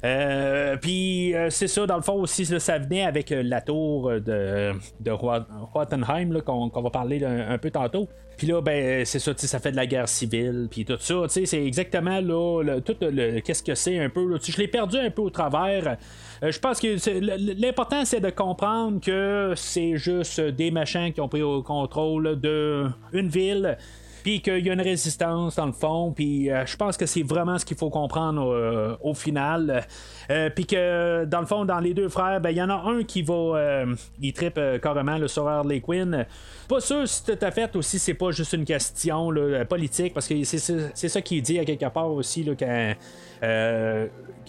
Euh, 0.04 0.76
puis 0.76 1.34
euh, 1.34 1.50
c'est 1.50 1.68
ça, 1.68 1.88
dans 1.88 1.96
le 1.96 2.02
fond 2.02 2.16
aussi, 2.16 2.46
ça 2.46 2.78
venait 2.78 3.06
avec 3.06 3.32
euh, 3.32 3.42
la 3.42 3.62
tour 3.62 4.12
de, 4.12 4.74
de 5.00 5.12
Rottenheim 5.12 6.42
qu'on 6.42 6.68
va 6.68 6.90
parler 6.90 7.24
un, 7.24 7.58
peu 7.58 7.72
tantôt. 7.72 8.10
Puis 8.36 8.48
là, 8.48 8.62
ben, 8.62 9.06
c'est 9.06 9.20
ça, 9.20 9.32
ça 9.36 9.60
fait 9.60 9.72
de 9.72 9.78
la 9.78 9.86
guerre 9.86 10.10
civile, 10.10 10.68
puis 10.70 10.84
tout 10.84 10.98
ça, 11.00 11.24
c'est 11.30 11.64
exactement 11.64 12.20
là, 12.20 12.82
tout 12.82 12.96
le, 13.00 13.40
qu'est-ce 13.40 13.64
que 13.64 13.76
c'est 13.76 14.00
un 14.00 14.10
peu. 14.10 14.38
je 14.44 14.58
l'ai 14.58 14.68
perdu 14.68 14.98
un 14.98 15.10
peu 15.10 15.22
au 15.22 15.30
travers. 15.30 15.98
je 16.42 16.60
pense 16.60 16.80
que 16.80 17.62
l'important, 17.62 18.04
c'est 18.04 18.20
de 18.20 18.32
comprendre 18.32 19.00
que 19.00 19.54
c'est 19.56 19.96
juste 19.96 20.42
des 20.42 20.72
machins 20.72 21.14
qui 21.14 21.22
ont 21.22 21.30
pris 21.30 21.44
au 21.44 21.62
contrôle 21.62 22.40
d'une 22.42 23.30
ville 23.30 23.78
puis 24.24 24.42
qu'il 24.42 24.66
y 24.66 24.70
a 24.70 24.74
une 24.74 24.82
résistance 24.82 25.58
dans 25.58 25.66
le 25.66 25.74
fond, 25.74 26.14
puis 26.16 26.50
euh, 26.50 26.66
je 26.66 26.78
pense 26.78 26.96
que 26.96 27.06
c'est 27.06 27.24
vraiment 27.24 27.60
ce 27.60 27.66
qu'il 27.66 27.76
faut 27.76 27.90
comprendre 27.90 28.48
euh, 28.48 28.96
au 29.02 29.14
final. 29.14 29.86
Euh, 30.32 30.50
puis 30.50 30.66
que 30.66 31.26
dans 31.26 31.42
le 31.42 31.46
fond, 31.46 31.66
dans 31.66 31.80
les 31.80 31.94
deux 31.94 32.08
frères, 32.08 32.40
ben 32.40 32.52
il 32.52 32.58
y 32.58 32.62
en 32.62 32.70
a 32.70 32.82
un 32.90 33.04
qui 33.04 33.22
va, 33.22 33.84
il 34.22 34.32
tripe 34.32 34.60
carrément 34.82 35.18
le 35.18 35.28
sur 35.28 35.48
Harley 35.48 35.82
Quinn. 35.82 36.26
Pas 36.70 36.80
sûr 36.80 37.08
si 37.08 37.26
tout 37.26 37.38
à 37.42 37.52
fait 37.52 37.76
aussi 37.76 38.00
c'est 38.00 38.14
pas 38.14 38.32
juste 38.32 38.54
une 38.54 38.64
question 38.64 39.30
politique, 39.68 40.14
parce 40.14 40.28
que 40.28 40.42
c'est 40.44 41.10
ça 41.10 41.22
qu'il 41.22 41.42
dit 41.42 41.60
à 41.60 41.66
quelque 41.66 41.90
part 41.90 42.12
aussi 42.12 42.44
là, 42.46 42.54
quand 42.58 42.94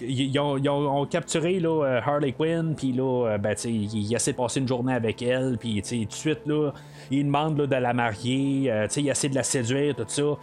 ils, 0.01 0.39
ont, 0.39 1.07
capturé 1.07 1.59
là, 1.59 2.01
Harley 2.07 2.33
Quinn, 2.33 2.77
puis 2.77 2.93
là, 2.93 3.37
ben, 3.39 3.57
il, 3.64 3.93
il 3.93 4.14
essaie 4.14 4.33
de 4.33 4.37
passer 4.37 4.61
une 4.61 4.68
journée 4.68 4.95
avec 4.95 5.20
elle, 5.22 5.59
puis 5.59 5.83
tout 5.83 6.07
de 6.07 6.12
suite 6.12 6.47
là 6.47 6.70
il 7.11 7.24
demande 7.24 7.57
de 7.57 7.76
la 7.76 7.92
marier, 7.92 8.70
euh, 8.70 8.86
il 8.96 9.09
essaie 9.09 9.28
de 9.28 9.34
la 9.34 9.42
séduire, 9.42 9.94
tout 9.94 10.05
ça. 10.07 10.38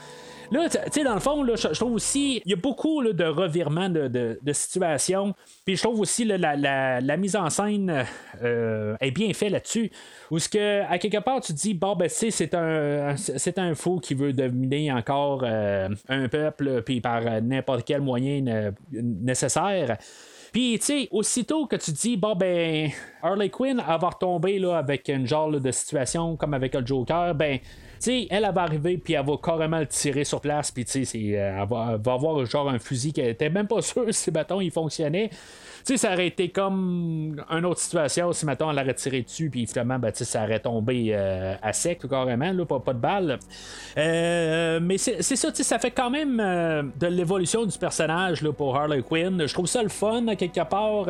Là, 0.51 0.67
tu 0.67 0.77
sais, 0.91 1.03
dans 1.05 1.13
le 1.13 1.21
fond, 1.21 1.43
là, 1.43 1.55
je, 1.55 1.69
trouve 1.69 1.93
aussi, 1.93 2.41
il 2.43 2.51
y 2.51 2.53
a 2.53 2.57
beaucoup 2.57 3.01
de 3.01 3.23
revirements 3.23 3.87
de, 3.87 4.09
de, 4.09 4.53
situation. 4.53 5.33
Puis 5.65 5.77
je 5.77 5.83
trouve 5.83 6.01
aussi 6.01 6.25
la, 6.25 6.57
la, 6.99 7.17
mise 7.17 7.37
en 7.37 7.49
scène 7.49 8.05
euh, 8.43 8.97
est 8.99 9.11
bien 9.11 9.31
faite 9.33 9.51
là-dessus. 9.51 9.89
Où 10.29 10.39
ce 10.39 10.49
que, 10.49 10.81
à 10.91 10.97
quelque 10.97 11.19
part, 11.19 11.39
tu 11.39 11.53
te 11.53 11.57
dis, 11.57 11.73
bon, 11.73 11.95
ben, 11.95 12.09
tu 12.09 12.15
sais, 12.15 12.31
c'est 12.31 12.53
un, 12.53 13.15
un 13.57 13.75
fou 13.75 13.99
qui 13.99 14.13
veut 14.13 14.33
dominer 14.33 14.91
encore 14.91 15.43
euh, 15.45 15.87
un 16.09 16.27
peuple, 16.27 16.81
puis 16.81 16.99
par 16.99 17.41
n'importe 17.41 17.85
quel 17.85 18.01
moyen 18.01 18.73
nécessaire. 18.91 19.97
Puis, 20.51 20.77
tu 20.79 20.85
sais, 20.85 21.07
aussitôt 21.11 21.65
que 21.65 21.77
tu 21.77 21.91
dis, 21.91 22.17
bon, 22.17 22.35
ben, 22.35 22.89
Harley 23.21 23.49
Quinn, 23.49 23.79
elle 23.79 23.99
va 23.99 24.09
retomber 24.09 24.59
là, 24.59 24.77
avec 24.77 25.07
une 25.07 25.25
genre 25.25 25.49
de 25.51 25.71
situation 25.71 26.35
comme 26.35 26.53
avec 26.53 26.73
le 26.73 26.85
Joker, 26.85 27.33
ben, 27.35 27.59
sais, 28.01 28.27
elle, 28.29 28.45
elle 28.45 28.53
va 28.53 28.63
arriver, 28.63 28.97
puis 28.97 29.13
elle 29.13 29.25
va 29.25 29.37
carrément 29.41 29.79
le 29.79 29.87
tirer 29.87 30.23
sur 30.23 30.41
place, 30.41 30.71
puis 30.71 30.85
tu 30.85 31.05
sais, 31.05 31.27
elle 31.29 31.67
va, 31.67 31.91
elle 31.93 32.01
va 32.01 32.13
avoir 32.13 32.45
genre 32.45 32.69
un 32.69 32.79
fusil 32.79 33.13
qui 33.13 33.21
était 33.21 33.49
même 33.49 33.67
pas 33.67 33.81
sûr 33.81 34.05
si, 34.13 34.31
bâton 34.31 34.59
il 34.61 34.71
fonctionnait. 34.71 35.29
Sais, 35.83 35.97
ça 35.97 36.13
aurait 36.13 36.27
été 36.27 36.49
comme 36.49 37.41
une 37.49 37.65
autre 37.65 37.79
situation 37.79 38.31
si, 38.33 38.45
maintenant 38.45 38.69
elle 38.71 38.77
l'aurait 38.77 38.93
tiré 38.93 39.21
dessus, 39.21 39.49
puis 39.49 39.65
finalement, 39.65 39.99
ben, 39.99 40.11
ça 40.13 40.43
aurait 40.43 40.59
tombé 40.59 41.07
euh, 41.09 41.55
à 41.61 41.73
sec, 41.73 42.07
carrément, 42.07 42.51
là, 42.51 42.65
pas, 42.65 42.79
pas 42.79 42.93
de 42.93 42.99
balle. 42.99 43.39
Euh, 43.97 44.79
mais 44.81 44.97
c'est 44.97 45.21
ça, 45.21 45.53
ça 45.53 45.79
fait 45.79 45.91
quand 45.91 46.09
même 46.09 46.39
euh, 46.39 46.83
de 46.99 47.07
l'évolution 47.07 47.65
du 47.65 47.77
personnage 47.77 48.41
là, 48.41 48.51
pour 48.51 48.75
Harley 48.75 49.01
Quinn. 49.01 49.45
Je 49.45 49.53
trouve 49.53 49.67
ça 49.67 49.81
le 49.81 49.89
fun, 49.89 50.35
quelque 50.35 50.63
part. 50.63 51.07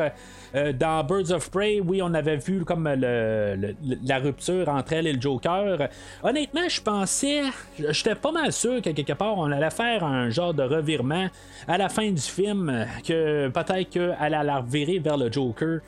dans 0.54 1.04
Birds 1.04 1.32
of 1.32 1.50
Prey, 1.50 1.80
oui, 1.80 2.00
on 2.02 2.14
avait 2.14 2.36
vu 2.36 2.64
comme 2.64 2.88
la 2.88 4.18
rupture 4.18 4.68
entre 4.68 4.92
elle 4.94 5.06
et 5.06 5.12
le 5.12 5.20
Joker. 5.20 5.88
Honnêtement, 6.22 6.68
je 6.68 6.80
pensais, 6.80 7.42
j'étais 7.90 8.14
pas 8.14 8.32
mal 8.32 8.52
sûr 8.52 8.80
que 8.82 8.90
quelque 8.90 9.12
part, 9.12 9.38
on 9.38 9.50
allait 9.50 9.70
faire 9.70 10.04
un 10.04 10.30
genre 10.30 10.54
de 10.54 10.62
revirement 10.62 11.28
à 11.68 11.78
la 11.78 11.88
fin 11.88 12.10
du 12.10 12.20
film, 12.20 12.86
que 13.06 13.48
peut-être 13.48 13.90
qu'elle 13.90 14.34
allait 14.34 14.61
vers 14.98 15.16
le 15.16 15.30
Joker. 15.30 15.80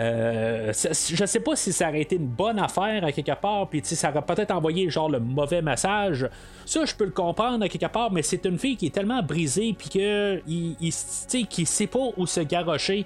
Euh, 0.00 0.72
je 0.72 1.26
sais 1.26 1.40
pas 1.40 1.54
si 1.54 1.72
ça 1.72 1.88
aurait 1.88 2.00
été 2.00 2.16
une 2.16 2.26
bonne 2.26 2.58
affaire 2.58 3.04
à 3.04 3.12
quelque 3.12 3.34
part, 3.38 3.68
puis 3.68 3.82
ça 3.84 4.10
aurait 4.10 4.22
peut-être 4.22 4.50
envoyé 4.50 4.88
genre 4.88 5.10
le 5.10 5.20
mauvais 5.20 5.60
message. 5.60 6.28
Ça, 6.64 6.84
je 6.84 6.94
peux 6.94 7.04
le 7.04 7.10
comprendre 7.10 7.64
à 7.64 7.68
quelque 7.68 7.90
part, 7.92 8.10
mais 8.10 8.22
c'est 8.22 8.44
une 8.46 8.58
fille 8.58 8.76
qui 8.76 8.86
est 8.86 8.94
tellement 8.94 9.22
brisée, 9.22 9.74
puis 9.78 9.88
que 9.90 10.40
il, 10.46 10.92
sait 10.92 11.86
pas 11.86 12.08
où 12.16 12.26
se 12.26 12.40
garrocher. 12.40 13.04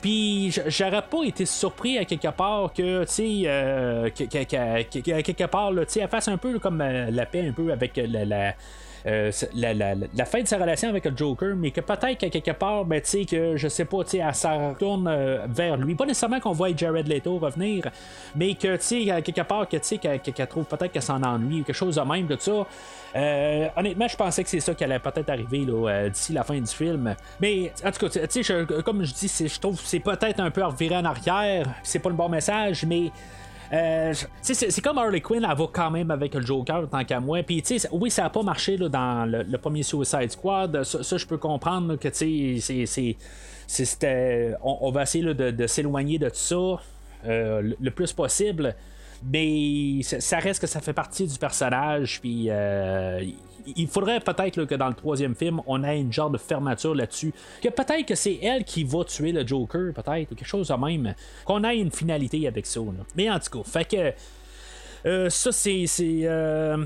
Puis 0.00 0.52
j'aurais 0.68 1.02
pas 1.02 1.24
été 1.24 1.44
surpris 1.44 1.98
à 1.98 2.04
quelque 2.04 2.28
part 2.28 2.72
que, 2.72 3.02
tu 3.02 3.10
sais, 3.10 3.42
euh, 3.46 4.08
quelque 4.10 5.46
part, 5.46 5.72
elle 5.76 6.08
fasse 6.08 6.28
un 6.28 6.36
peu 6.36 6.60
comme 6.60 6.80
euh, 6.80 7.10
la 7.10 7.26
paix 7.26 7.48
un 7.48 7.52
peu 7.52 7.72
avec 7.72 7.96
la 7.96 8.54
euh, 9.08 9.30
la, 9.54 10.24
fin 10.26 10.42
de 10.42 10.46
sa 10.46 10.58
relation 10.58 10.90
avec 10.90 11.04
le 11.06 11.16
Joker, 11.16 11.56
mais 11.56 11.70
que 11.70 11.80
peut-être 11.80 12.18
qu'à 12.18 12.28
quelque 12.28 12.50
part, 12.50 12.84
ben, 12.84 13.00
tu 13.00 13.08
sais, 13.08 13.24
que 13.24 13.56
je 13.56 13.68
sais 13.68 13.86
pas, 13.86 14.04
tu 14.04 14.10
sais, 14.10 14.18
elle 14.18 14.34
se 14.34 14.46
retourne 14.46 15.08
euh, 15.08 15.46
vers 15.48 15.76
lui. 15.78 15.94
Pas 15.94 16.04
nécessairement 16.04 16.40
qu'on 16.40 16.52
voit 16.52 16.76
Jared 16.76 17.08
Leto 17.08 17.38
revenir, 17.38 17.90
mais 18.36 18.54
que, 18.54 18.76
tu 18.76 18.82
sais, 18.82 19.10
à 19.10 19.22
quelque 19.22 19.40
part, 19.42 19.66
que, 19.66 19.78
tu 19.78 19.84
sais, 19.84 19.98
qu'elle 19.98 20.46
trouve 20.46 20.64
peut-être 20.64 20.92
qu'elle 20.92 21.02
s'en 21.02 21.22
ennuie 21.22 21.62
ou 21.62 21.64
quelque 21.64 21.76
chose 21.76 21.96
de 21.96 22.02
même 22.02 22.26
de 22.26 22.36
ça. 22.38 22.66
Euh, 23.16 23.68
honnêtement, 23.76 24.08
je 24.08 24.16
pensais 24.16 24.44
que 24.44 24.50
c'est 24.50 24.60
ça 24.60 24.74
qui 24.74 24.84
allait 24.84 24.98
peut-être 24.98 25.30
arriver 25.30 25.66
d'ici 26.10 26.34
la 26.34 26.42
fin 26.42 26.60
du 26.60 26.66
film. 26.66 27.14
Mais 27.40 27.72
en 27.84 27.90
tout 27.90 28.06
cas, 28.06 28.26
tu 28.26 28.42
sais, 28.42 28.66
comme 28.84 29.04
je 29.04 29.14
dis, 29.14 29.48
je 29.48 29.58
trouve 29.58 29.80
que 29.80 29.86
c'est 29.86 30.00
peut-être 30.00 30.40
un 30.40 30.50
peu 30.50 30.64
reviré 30.64 30.96
en 30.96 31.04
arrière. 31.06 31.66
C'est 31.82 32.00
pas 32.00 32.10
le 32.10 32.14
bon 32.16 32.28
message, 32.28 32.84
mais 32.84 33.10
euh, 33.72 34.14
c'est 34.40 34.80
comme 34.80 34.98
Harley 34.98 35.20
Quinn, 35.20 35.46
elle 35.48 35.56
va 35.56 35.66
quand 35.72 35.90
même 35.90 36.10
avec 36.10 36.34
le 36.34 36.40
Joker 36.40 36.88
tant 36.88 37.04
qu'à 37.04 37.20
moi. 37.20 37.42
Puis, 37.42 37.62
oui, 37.92 38.10
ça 38.10 38.22
n'a 38.22 38.30
pas 38.30 38.42
marché 38.42 38.76
là, 38.76 38.88
dans 38.88 39.30
le, 39.30 39.58
premier 39.58 39.82
Suicide 39.82 40.30
Squad. 40.30 40.82
Ça, 40.84 41.16
je 41.16 41.26
peux 41.26 41.36
comprendre 41.36 41.96
que 41.96 42.08
c'est. 42.12 42.58
On, 44.62 44.78
on, 44.80 44.90
va 44.90 45.02
essayer 45.02 45.34
de, 45.34 45.66
s'éloigner 45.66 46.18
de 46.18 46.28
tout 46.28 46.34
ça 46.34 46.80
euh, 47.26 47.74
le, 47.78 47.90
plus 47.90 48.12
possible. 48.12 48.74
Mais 49.24 50.00
ça 50.02 50.38
reste 50.38 50.60
que 50.60 50.66
ça 50.66 50.80
fait 50.80 50.92
partie 50.92 51.26
du 51.26 51.38
personnage. 51.38 52.20
Puis 52.20 52.46
euh, 52.48 53.22
il 53.76 53.88
faudrait 53.88 54.20
peut-être 54.20 54.64
que 54.64 54.74
dans 54.74 54.88
le 54.88 54.94
troisième 54.94 55.34
film, 55.34 55.60
on 55.66 55.82
ait 55.84 56.00
une 56.00 56.12
genre 56.12 56.30
de 56.30 56.38
fermeture 56.38 56.94
là-dessus. 56.94 57.32
Que 57.62 57.68
peut-être 57.68 58.06
que 58.06 58.14
c'est 58.14 58.38
elle 58.42 58.64
qui 58.64 58.84
va 58.84 59.04
tuer 59.04 59.32
le 59.32 59.46
Joker, 59.46 59.92
peut-être, 59.94 60.32
ou 60.32 60.34
quelque 60.34 60.46
chose 60.46 60.68
de 60.68 60.74
même. 60.74 61.14
Qu'on 61.44 61.64
ait 61.64 61.78
une 61.78 61.90
finalité 61.90 62.46
avec 62.46 62.66
ça. 62.66 62.80
Mais 63.16 63.30
en 63.30 63.38
tout 63.38 63.62
cas, 63.62 63.70
fait 63.70 63.84
que. 63.84 64.12
Euh, 65.06 65.30
ça, 65.30 65.52
c'est. 65.52 65.86
Euh, 66.00 66.84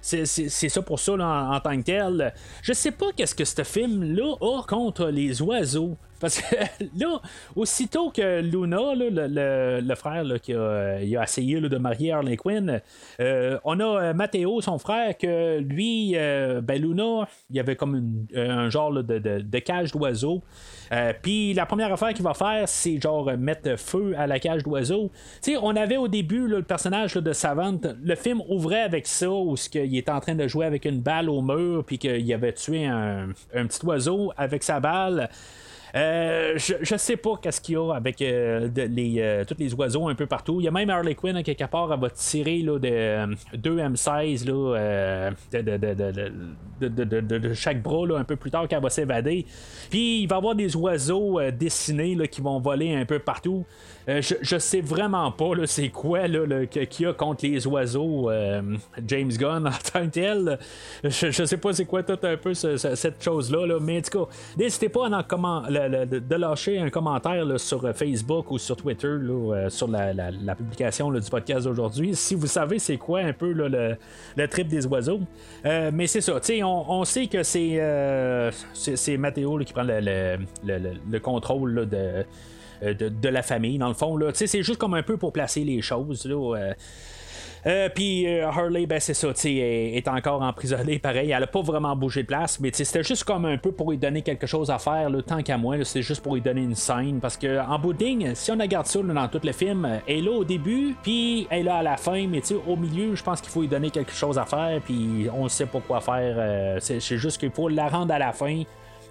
c'est, 0.00 0.26
ça 0.26 0.82
pour 0.82 0.98
ça 0.98 1.12
en, 1.12 1.60
tant 1.60 1.76
que 1.76 1.82
tel. 1.82 2.34
Je 2.62 2.72
sais 2.72 2.90
pas 2.90 3.06
qu'est-ce 3.16 3.34
que 3.34 3.44
ce 3.44 3.62
film-là 3.62 4.34
a 4.40 4.62
contre 4.66 5.06
les 5.06 5.40
oiseaux. 5.42 5.96
Parce 6.22 6.40
que 6.40 6.54
là, 6.98 7.20
aussitôt 7.56 8.10
que 8.10 8.40
Luna, 8.40 8.94
le, 8.94 9.94
frère 9.96 10.24
qui 10.40 10.54
a, 10.54 11.00
essayé 11.00 11.60
de 11.60 11.76
marier 11.78 12.12
Harley 12.12 12.36
Quinn, 12.36 12.80
euh, 13.20 13.58
on 13.64 13.80
a 13.80 13.84
euh, 13.84 14.14
Matteo, 14.14 14.60
son 14.60 14.78
frère, 14.78 15.18
que 15.18 15.58
lui, 15.58 16.12
euh, 16.14 16.60
ben 16.60 16.80
Luna, 16.80 17.28
il 17.50 17.58
avait 17.58 17.74
comme 17.74 18.24
un 18.34 18.70
genre 18.70 18.92
de, 18.92 19.58
cage 19.58 19.90
d'oiseaux. 19.92 20.42
Puis 21.22 21.54
la 21.54 21.66
première 21.66 21.92
affaire 21.92 22.12
qu'il 22.12 22.24
va 22.24 22.34
faire, 22.34 22.68
c'est 22.68 23.00
genre 23.00 23.36
mettre 23.36 23.76
feu 23.78 24.14
à 24.16 24.26
la 24.26 24.38
cage 24.38 24.62
d'oiseaux. 24.62 25.10
Tu 25.42 25.52
sais, 25.52 25.58
on 25.60 25.74
avait 25.74 25.96
au 25.96 26.06
début 26.06 26.46
le 26.46 26.62
personnage 26.62 27.14
de 27.14 27.32
Savant. 27.32 27.80
Le 28.02 28.14
film 28.14 28.42
ouvrait 28.48 28.82
avec 28.82 29.08
ça, 29.08 29.30
où 29.30 29.56
il 29.74 29.96
était 29.96 30.12
en 30.12 30.20
train 30.20 30.34
de 30.34 30.46
jouer 30.46 30.66
avec 30.66 30.84
une 30.84 31.00
balle 31.00 31.28
au 31.28 31.42
mur, 31.42 31.82
puis 31.84 31.98
qu'il 31.98 32.32
avait 32.32 32.52
tué 32.52 32.86
un 32.86 33.32
petit 33.52 33.84
oiseau 33.84 34.32
avec 34.36 34.62
sa 34.62 34.78
balle. 34.78 35.28
Euh, 35.94 36.54
je, 36.56 36.74
je, 36.80 36.96
sais 36.96 37.18
pas 37.18 37.36
qu'est-ce 37.40 37.60
qu'il 37.60 37.74
y 37.74 37.76
a 37.76 37.92
avec 37.94 38.22
euh, 38.22 38.68
les, 38.74 39.16
euh, 39.18 39.44
tous 39.44 39.56
les 39.58 39.74
oiseaux 39.74 40.08
un 40.08 40.14
peu 40.14 40.26
partout. 40.26 40.60
Il 40.60 40.64
y 40.64 40.68
a 40.68 40.70
même 40.70 40.88
Harley 40.88 41.14
Quinn, 41.14 41.36
à 41.36 41.42
quelque 41.42 41.64
part, 41.66 41.92
elle 41.92 42.00
va 42.00 42.08
tirer 42.08 42.58
là, 42.58 42.78
de, 42.78 43.56
2 43.56 43.76
M16 43.76 44.46
là, 44.46 45.30
de, 45.52 47.20
de, 47.20 47.52
chaque 47.52 47.82
bras 47.82 48.06
un 48.18 48.24
peu 48.24 48.36
plus 48.36 48.50
tard 48.50 48.66
qu'elle 48.68 48.82
va 48.82 48.88
s'évader. 48.88 49.44
Puis 49.90 50.22
il 50.22 50.26
va 50.26 50.36
y 50.36 50.38
avoir 50.38 50.54
des 50.54 50.74
oiseaux 50.76 51.38
dessinés 51.50 52.14
là, 52.14 52.26
qui 52.26 52.40
vont 52.40 52.58
voler 52.58 52.94
un 52.94 53.04
peu 53.04 53.18
partout. 53.18 53.66
Je, 54.06 54.34
je 54.40 54.58
sais 54.58 54.80
vraiment 54.80 55.30
pas 55.32 55.52
c'est 55.66 55.88
quoi 55.88 56.26
là, 56.28 56.66
qu'il 56.66 57.06
y 57.06 57.06
a 57.06 57.12
contre 57.12 57.46
les 57.46 57.66
oiseaux 57.66 58.30
James 59.06 59.30
Gunn 59.30 59.66
en 59.68 59.70
tant 59.70 60.06
que 60.06 60.10
tel. 60.10 60.58
Je, 61.04 61.30
je 61.30 61.44
sais 61.44 61.56
pas 61.56 61.72
c'est 61.72 61.84
quoi 61.84 62.02
tout 62.02 62.18
un 62.22 62.36
peu 62.36 62.54
cette 62.54 63.22
chose-là, 63.22 63.66
là, 63.66 63.78
mais 63.80 63.98
en 63.98 64.02
tout 64.02 64.26
cas, 64.26 64.32
n'hésitez 64.56 64.88
pas 64.88 65.06
à 65.06 65.10
en 65.10 65.62
de 65.62 66.34
lâcher 66.34 66.78
un 66.78 66.90
commentaire 66.90 67.46
sur 67.58 67.94
Facebook 67.94 68.50
ou 68.50 68.58
sur 68.58 68.76
Twitter 68.76 69.06
euh, 69.06 69.70
sur 69.70 69.88
la, 69.88 70.54
publication 70.54 71.10
du 71.10 71.30
podcast 71.30 71.66
d'aujourd'hui. 71.66 72.14
Si 72.14 72.34
vous 72.34 72.46
savez 72.46 72.78
c'est 72.78 72.96
quoi 72.96 73.20
un 73.20 73.32
peu 73.32 73.52
le, 73.52 73.96
trip 74.48 74.68
des 74.68 74.86
oiseaux. 74.86 75.20
Euh, 75.64 75.90
mais 75.92 76.06
c'est 76.06 76.20
ça, 76.20 76.40
on, 76.62 76.84
on 76.88 77.04
sait 77.04 77.26
que 77.26 77.42
c'est 77.42 77.76
euh, 77.80 78.50
Mathéo 79.18 79.58
qui 79.58 79.72
prend 79.72 79.84
le, 79.84 81.18
contrôle 81.18 81.88
de, 81.88 83.28
la 83.28 83.42
famille, 83.42 83.78
fond. 83.94 84.18
C'est 84.34 84.62
juste 84.62 84.78
comme 84.78 84.94
un 84.94 85.02
peu 85.02 85.16
pour 85.16 85.32
placer 85.32 85.64
les 85.64 85.82
choses. 85.82 86.24
Là, 86.26 86.72
euh, 87.64 87.88
puis 87.94 88.26
euh, 88.26 88.48
Harley, 88.48 88.86
ben 88.86 88.98
c'est 88.98 89.14
ça, 89.14 89.32
tu 89.32 89.48
est, 89.48 89.94
est 89.94 90.08
encore 90.08 90.42
emprisonnée, 90.42 90.98
pareil. 91.02 91.30
Elle 91.30 91.42
a 91.42 91.46
pas 91.46 91.62
vraiment 91.62 91.94
bougé 91.94 92.22
de 92.22 92.26
place, 92.26 92.58
mais 92.58 92.70
c'était 92.72 93.04
juste 93.04 93.24
comme 93.24 93.44
un 93.44 93.56
peu 93.56 93.70
pour 93.70 93.90
lui 93.92 93.98
donner 93.98 94.22
quelque 94.22 94.46
chose 94.46 94.70
à 94.70 94.78
faire, 94.78 95.08
le 95.10 95.22
tant 95.22 95.42
qu'à 95.42 95.56
moi, 95.58 95.76
c'est 95.84 96.02
juste 96.02 96.22
pour 96.22 96.34
lui 96.34 96.40
donner 96.40 96.62
une 96.62 96.74
scène. 96.74 97.20
Parce 97.20 97.36
que 97.36 97.60
en 97.60 97.78
bout 97.78 97.96
si 98.34 98.50
on 98.50 98.58
regarde 98.58 98.86
ça 98.86 99.00
dans 99.00 99.28
tout 99.28 99.40
le 99.44 99.52
film, 99.52 100.00
elle 100.06 100.18
est 100.18 100.20
là 100.22 100.32
au 100.32 100.44
début, 100.44 100.96
puis 101.02 101.46
elle 101.50 101.60
est 101.60 101.62
là 101.64 101.76
à 101.76 101.82
la 101.82 101.96
fin, 101.96 102.26
mais 102.26 102.42
au 102.66 102.74
milieu, 102.74 103.14
je 103.14 103.22
pense 103.22 103.40
qu'il 103.40 103.50
faut 103.50 103.60
lui 103.60 103.68
donner 103.68 103.90
quelque 103.90 104.12
chose 104.12 104.38
à 104.38 104.44
faire, 104.44 104.80
puis 104.84 105.28
on 105.32 105.48
sait 105.48 105.66
pas 105.66 105.80
quoi 105.80 106.00
faire. 106.00 106.34
Euh, 106.36 106.78
c'est 106.80 107.00
juste 107.00 107.38
qu'il 107.38 107.50
faut 107.52 107.68
la 107.68 107.88
rendre 107.88 108.12
à 108.12 108.18
la 108.18 108.32
fin. 108.32 108.62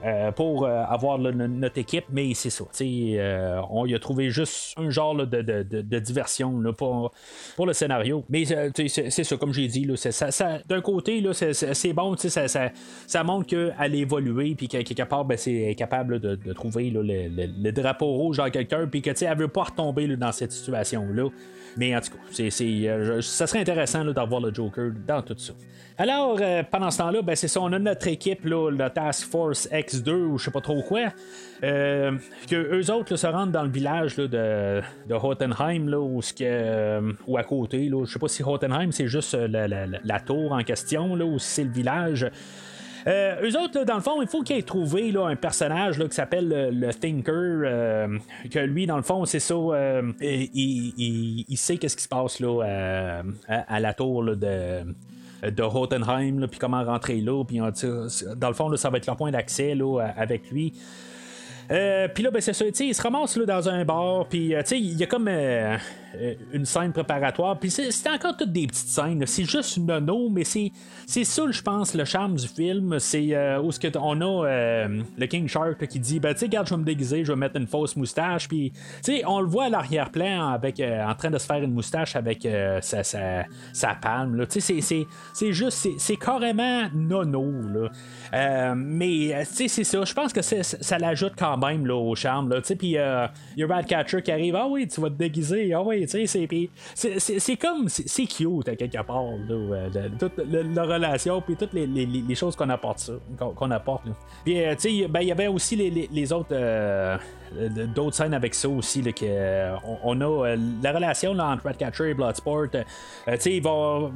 Euh, 0.04 0.32
pour 0.32 0.66
euh, 0.66 0.84
avoir 0.90 1.20
notre 1.20 1.78
équipe, 1.78 2.06
mais 2.12 2.34
c'est 2.34 2.50
ça. 2.50 2.64
Euh, 2.82 3.62
on 3.70 3.86
y 3.86 3.94
a 3.94 4.00
trouvé 4.00 4.32
juste 4.32 4.74
un 4.78 4.90
genre 4.90 5.16
de, 5.16 6.00
diversion 6.00 6.60
pour, 6.76 7.12
pour, 7.56 7.68
le 7.68 7.74
scénario. 7.74 8.26
Mais 8.28 8.46
c'est 8.46 9.10
ça, 9.24 9.38
comme 9.38 9.54
j'ai 9.54 9.68
dit, 9.68 9.88
d'un 10.68 10.82
côté, 10.82 11.24
c'est 11.34 11.94
bon, 11.94 12.16
ça, 12.18 12.48
ça, 12.48 13.24
montre 13.24 13.46
qu'elle 13.46 13.76
a 13.78 13.88
évolué, 13.88 14.56
puis 14.56 14.68
part, 15.08 15.26
ben, 15.26 15.38
c'est 15.38 15.76
capable 15.78 16.20
de, 16.20 16.54
trouver 16.54 16.90
le, 16.90 17.72
drapeau 17.72 18.08
rouge 18.14 18.40
en 18.40 18.50
quelqu'un, 18.50 18.88
puis 18.88 19.04
qu'elle 19.04 19.16
ne 19.30 19.36
veut 19.36 19.50
pas 19.50 19.64
retomber 19.64 20.08
dans 20.18 20.32
cette 20.32 20.52
situation-là. 20.52 21.30
Mais 21.78 21.96
en 21.96 22.02
tout 22.02 22.12
cas, 22.12 23.22
ça 23.22 23.48
serait 23.48 23.60
intéressant 23.60 24.04
d'avoir 24.06 24.42
le 24.42 24.54
Joker 24.54 24.92
dans 25.08 25.22
tout 25.22 25.38
ça. 25.38 25.54
Alors, 25.98 26.38
euh, 26.42 26.64
pendant 26.64 26.90
ce 26.90 26.98
temps-là, 26.98 27.22
ben, 27.22 27.36
c'est 27.36 27.48
ça, 27.48 27.62
on 27.62 27.72
a 27.74 27.78
notre 27.78 28.08
équipe, 28.08 28.46
là, 28.46 28.72
la 28.72 28.90
Task 28.90 29.30
Force 29.30 29.68
X2 29.96 30.12
ou 30.12 30.38
je 30.38 30.46
sais 30.46 30.52
pas 30.52 30.62
trop 30.62 30.82
quoi. 30.82 31.10
Euh, 31.64 32.12
que 32.50 32.56
eux 32.56 32.92
autres 32.92 33.16
se 33.16 33.28
rendent 33.28 33.52
dans 33.52 33.64
le 33.64 33.70
village 33.70 34.16
de, 34.16 34.28
de 34.28 35.14
Hottenheim, 35.14 35.88
là, 35.88 36.22
ce 36.22 36.34
que, 36.34 36.44
euh, 36.44 37.12
ou 37.28 37.38
à 37.38 37.44
côté. 37.44 37.90
Je 37.90 38.12
sais 38.12 38.20
pas 38.20 38.28
si 38.28 38.44
Hottenheim 38.44 38.92
c'est 38.92 39.08
juste 39.08 39.34
la, 39.34 40.20
tour 40.20 40.54
en 40.54 40.64
question, 40.64 41.16
là, 41.16 41.26
ou 41.26 41.40
si 41.40 41.48
c'est 41.48 41.64
le 41.64 41.72
village. 41.72 42.30
eux 43.08 43.60
autres, 43.60 43.84
dans 43.84 43.96
le 43.96 44.02
fond, 44.02 44.22
il 44.22 44.28
faut 44.28 44.42
qu'ils 44.42 44.58
aient 44.58 44.64
trouvé 44.64 45.12
là, 45.12 45.28
un 45.28 45.36
personnage 45.36 46.00
là, 46.00 46.08
qui 46.08 46.16
s'appelle 46.16 46.70
le, 46.72 46.94
Thinker. 46.94 48.20
que 48.50 48.60
lui, 48.60 48.86
dans 48.88 48.98
le 48.98 49.04
fond, 49.04 49.26
c'est 49.26 49.40
ça. 49.40 49.56
Il, 50.22 51.46
il, 51.48 51.58
sait 51.58 51.78
qu'est-ce 51.78 51.98
qui 51.98 52.04
se 52.04 52.10
passe 52.10 52.40
là, 52.40 53.24
à, 53.48 53.80
la 53.80 53.94
tour 53.94 54.36
de 54.36 54.84
de 55.44 55.64
Hottenheim, 55.64 56.48
puis 56.48 56.60
comment 56.60 56.84
rentrer 56.84 57.22
là. 57.22 57.44
Puis 57.44 57.60
dans 57.60 58.48
le 58.48 58.54
fond, 58.54 58.76
ça 58.76 58.90
va 58.90 58.98
être 58.98 59.08
le 59.08 59.16
point 59.16 59.32
d'accès 59.32 59.76
avec 60.16 60.52
lui. 60.52 60.74
Euh, 61.72 62.08
puis 62.14 62.24
là, 62.24 62.32
ben, 62.32 62.42
c'est 62.42 62.54
ça, 62.54 62.66
il 62.66 62.96
se 62.96 63.02
ramasse 63.02 63.38
là, 63.38 63.46
dans 63.46 63.70
un 63.70 63.86
bar, 63.86 64.28
puis 64.28 64.54
euh, 64.54 64.62
il 64.72 64.98
y 64.98 65.04
a 65.04 65.08
comme. 65.08 65.28
Euh, 65.28 65.78
une 66.54 66.66
scène 66.66 66.92
préparatoire. 66.92 67.58
Puis 67.60 67.72
c'est 67.72 68.10
encore 68.10 68.36
toutes 68.38 68.52
des 68.52 68.68
petites 68.68 68.88
scènes. 68.88 69.26
C'est 69.26 69.46
juste 69.46 69.78
nono, 69.78 70.30
mais 70.30 70.44
c'est 70.44 70.72
ça, 71.24 71.44
je 71.50 71.62
pense, 71.62 71.94
le 71.94 72.06
charme 72.06 72.36
du 72.36 72.48
film. 72.48 73.00
C'est 73.00 73.58
où 73.60 73.72
ce 73.72 73.80
que 73.80 73.88
on 73.98 74.22
a 74.22 74.88
le 74.88 75.26
King 75.28 75.48
Shark 75.48 75.86
qui 75.88 76.00
dit 76.00 76.20
ben, 76.20 76.34
tu 76.34 76.40
sais, 76.40 76.46
regarde, 76.46 76.68
je 76.68 76.74
vais 76.74 76.80
me 76.80 76.86
déguiser, 76.86 77.24
je 77.26 77.32
vais 77.32 77.38
mettre 77.38 77.58
une 77.58 77.68
fausse 77.68 77.96
moustache. 77.96 78.48
Puis, 78.48 78.72
tu 78.72 78.80
sais, 79.18 79.24
on 79.26 79.40
le 79.40 79.48
voit 79.48 79.66
à 79.66 79.70
l'arrière-plan 79.70 80.50
avec, 80.50 80.80
en 80.82 81.16
train 81.16 81.30
de 81.30 81.38
se 81.38 81.46
faire 81.46 81.64
une 81.64 81.74
moustache 81.74 82.16
avec 82.16 82.48
sa, 82.82 83.04
sa, 83.04 83.46
sa, 83.74 83.96
palme. 83.96 84.46
Tu 84.48 84.62
sais, 84.62 85.06
c'est 85.34 85.54
juste, 85.54 85.88
c'est 85.98 86.18
carrément 86.18 86.90
nono. 86.94 87.52
Là. 88.32 88.76
mais, 88.76 89.46
tu 89.48 89.56
sais, 89.56 89.68
c'est 89.68 89.84
ça. 89.84 90.04
Je 90.04 90.14
pense 90.14 90.34
que 90.34 90.42
ça 90.42 90.98
l'ajoute 90.98 91.34
quand 91.38 91.58
même 91.58 91.86
là, 91.86 91.96
au 91.96 92.16
charme. 92.16 92.62
Puis, 92.62 92.98
il 93.56 93.58
y 93.58 93.64
a 93.64 93.82
qui 93.84 94.32
arrive. 94.32 94.56
Ah 94.56 94.68
oui, 94.68 94.88
tu 94.88 95.02
vas 95.02 95.10
te 95.10 95.16
déguiser. 95.16 95.74
Ah 95.74 95.82
oui, 95.82 96.01
c'est 96.08 97.58
comme. 97.58 97.90
C'est 97.90 98.26
cute 98.26 98.68
à 98.68 98.76
quelque 98.76 99.02
part. 99.04 99.26
Là, 99.48 99.90
toute 100.20 100.38
la, 100.38 100.84
relation, 100.84 101.42
puis 101.42 101.56
toutes 101.56 101.74
les, 101.74 102.36
choses 102.36 102.56
qu'on 102.56 102.70
apporte 102.70 103.12
apporte. 103.72 104.04
Puis, 104.44 104.56
tu 104.80 105.00
sais, 105.02 105.08
ben, 105.08 105.22
il 105.22 105.28
y 105.28 105.32
avait 105.32 105.48
aussi 105.48 105.76
les, 105.76 106.34
autres. 106.34 106.56
Euh, 107.58 107.70
d'autres 107.94 108.16
scènes 108.16 108.34
avec 108.34 108.54
ça 108.54 108.70
aussi 108.70 109.02
que, 109.02 109.26
euh, 109.26 109.76
on, 110.04 110.22
a 110.22 110.26
euh, 110.26 110.58
la 110.82 110.94
relation 110.94 111.34
là, 111.34 111.48
entre 111.48 111.66
Ratcatcher 111.66 112.12
et 112.12 112.14
Bloodsport 112.14 112.70
tu 112.72 112.80
sais 113.40 113.56
il 113.58 113.62
faut, 113.62 114.10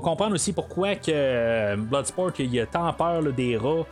comprendre 0.00 0.34
aussi 0.34 0.52
pourquoi 0.52 0.96
que 0.96 1.76
Bloodsport 1.76 2.32
il 2.40 2.58
a 2.58 2.66
tant 2.66 2.92
peur 2.92 3.22
des 3.32 3.56
rats 3.56 3.86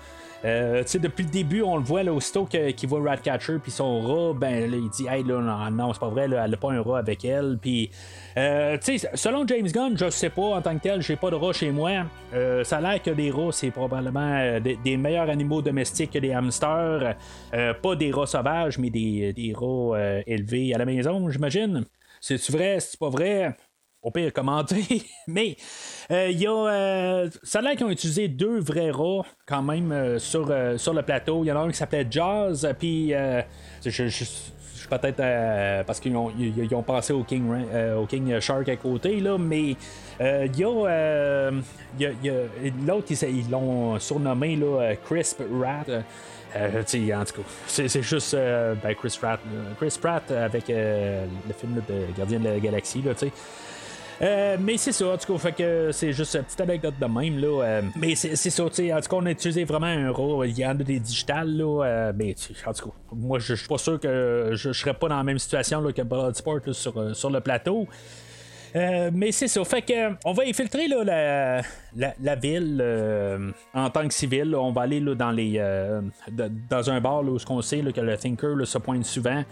euh, 0.45 0.84
depuis 0.95 1.24
le 1.24 1.30
début, 1.30 1.62
on 1.62 1.76
le 1.76 1.82
voit 1.82 2.03
là, 2.03 2.12
aussitôt 2.12 2.45
qu'il 2.45 2.89
voit 2.89 3.03
Ratcatcher 3.03 3.59
puis 3.61 3.72
son 3.72 4.01
rat, 4.01 4.34
ben 4.34 4.72
il 4.72 4.89
dit 4.91 5.07
Hey 5.09 5.24
là, 5.24 5.70
non, 5.70 5.93
c'est 5.93 5.99
pas 5.99 6.09
vrai, 6.09 6.28
là, 6.28 6.45
elle 6.45 6.53
n'a 6.53 6.57
pas 6.57 6.72
un 6.72 6.80
rat 6.80 6.99
avec 6.99 7.24
elle. 7.24 7.59
Puis 7.61 7.91
euh, 8.36 8.76
selon 9.14 9.47
James 9.47 9.66
Gunn, 9.66 9.99
je 9.99 10.11
sais 10.11 10.30
pas 10.30 10.43
en 10.43 10.62
tant 10.62 10.76
que 10.76 10.82
tel, 10.82 11.03
j'ai 11.03 11.16
pas 11.16 11.30
de 11.30 11.34
rat 11.34 11.53
chez 11.53 11.70
moi. 11.70 11.91
Euh, 12.34 12.62
ça 12.62 12.76
a 12.76 12.80
l'air 12.80 13.03
que 13.03 13.11
des 13.11 13.30
rats, 13.30 13.53
c'est 13.53 13.70
probablement 13.70 14.61
des, 14.61 14.97
meilleurs 14.97 15.28
animaux 15.28 15.62
domestiques 15.62 16.12
que 16.12 16.18
des 16.18 16.32
hamsters. 16.32 17.16
pas 17.82 17.97
des 17.97 18.12
rats 18.12 18.26
sauvages, 18.26 18.78
mais 18.78 18.91
des, 18.91 19.32
des 19.32 19.53
rats 19.55 19.99
élevés 20.26 20.74
à 20.74 20.78
la 20.78 20.84
maison, 20.84 21.28
j'imagine. 21.30 21.84
C'est-tu 22.20 22.53
vrai, 22.53 22.78
c'est 22.80 22.99
pas 22.99 23.11
vrai? 23.11 23.57
Au 24.03 24.11
pire 24.11 24.32
commenter. 24.32 25.03
Mais 25.26 25.57
euh, 26.11 26.30
y 26.30 26.46
a. 26.46 26.51
Euh, 26.51 27.30
ça 27.42 27.61
qu'ils 27.74 27.84
ont 27.84 27.90
utilisé 27.90 28.28
deux 28.28 28.61
vrais 28.61 28.90
rats 28.90 29.22
quand 29.46 29.62
même 29.62 29.92
euh, 29.92 30.18
sur, 30.18 30.53
sur 30.76 30.94
le 30.94 31.03
plateau. 31.03 31.44
Il 31.44 31.49
y 31.49 31.53
en 31.53 31.57
a 31.57 31.61
un 31.61 31.70
qui 31.70 31.76
s'appelait 31.76 32.07
Jazz, 32.11 32.68
puis 32.78 33.12
je, 33.84 33.90
je, 34.09 34.24
peut-être 34.88 35.84
parce 35.84 36.01
qu'ils 36.01 36.16
ont, 36.16 36.32
ils, 36.38 36.74
ont 36.74 36.84
au 36.86 37.24
King, 37.24 37.53
au 37.96 38.07
King 38.07 38.40
Shark 38.40 38.68
à 38.68 38.76
côté, 38.76 39.20
là, 39.20 39.36
mais 39.36 39.76
il 40.20 40.57
y 40.59 40.64
a, 40.64 41.51
l'autre, 42.86 43.12
ils, 43.22 43.51
l'ont 43.51 43.99
surnommé 43.99 44.57
là, 44.57 44.94
Crisp 45.05 45.42
Rat. 45.61 46.03
Euh, 46.57 46.80
en 46.80 47.24
tout 47.26 47.42
cas, 47.42 47.49
c'est, 47.66 48.03
juste 48.03 48.34
ben, 48.34 48.94
Chris 48.94 49.18
Pratt, 49.20 49.38
Chris 49.78 49.99
Pratt 50.01 50.30
avec 50.30 50.68
le 50.68 51.53
film 51.59 51.82
de 51.86 52.16
Gardien 52.16 52.40
de 52.40 52.49
la 52.49 52.59
Galaxie, 52.59 53.03
là, 53.03 53.12
tu 53.12 53.26
sais. 53.26 53.32
Euh, 54.20 54.56
mais 54.60 54.76
c'est 54.76 54.92
ça, 54.92 55.06
en 55.08 55.16
tout 55.16 55.38
cas, 55.38 55.92
c'est 55.92 56.12
juste 56.12 56.34
une 56.34 56.42
petite 56.42 56.60
anecdote 56.60 56.94
de 57.00 57.06
même. 57.06 57.38
Là, 57.38 57.62
euh, 57.62 57.82
mais 57.96 58.14
c'est, 58.16 58.34
ça, 58.36 58.64
tu 58.64 58.74
sais, 58.74 58.92
en 58.92 59.00
tout 59.00 59.08
cas, 59.08 59.16
on 59.16 59.26
a 59.26 59.30
utilisé 59.30 59.64
vraiment 59.64 59.86
un 59.86 60.10
RAW. 60.10 60.44
Il 60.44 60.58
y 60.58 60.66
en 60.66 60.70
a 60.70 60.74
des 60.74 60.98
digitales, 60.98 61.56
là, 61.56 61.84
euh, 61.84 62.12
mais 62.16 62.34
en 62.66 62.72
tout 62.72 62.88
cas, 62.88 62.96
moi, 63.12 63.38
je 63.38 63.54
suis 63.54 63.68
pas 63.68 63.78
sûr 63.78 64.00
que 64.00 64.50
je, 64.54 64.72
serais 64.72 64.94
pas 64.94 65.08
dans 65.08 65.16
la 65.16 65.22
même 65.22 65.38
situation 65.38 65.80
là, 65.80 65.92
que 65.92 66.02
Bloodsport 66.02 66.60
sur, 66.72 67.16
sur 67.16 67.30
le 67.30 67.40
plateau. 67.40 67.86
mais 68.74 69.30
c'est 69.30 69.48
ça. 69.48 69.64
Fait 69.64 69.82
que 69.82 70.14
on 70.24 70.32
va 70.32 70.44
infiltrer 70.44 70.88
là, 70.88 71.62
la, 71.96 72.14
la, 72.20 72.34
ville 72.34 72.84
en 73.72 73.90
tant 73.90 74.06
que 74.06 74.14
civil. 74.14 74.54
On 74.56 74.72
va 74.72 74.82
aller 74.82 75.00
là, 75.00 75.14
dans 75.14 75.30
les 75.30 75.62
dans 76.68 76.90
un 76.90 77.00
bar 77.00 77.22
là, 77.22 77.30
où 77.30 77.38
on 77.50 77.62
sait 77.62 77.80
que 77.80 78.00
le 78.00 78.16
Thinker 78.16 78.66
se 78.66 78.78
pointe 78.78 79.04
souvent. 79.04 79.44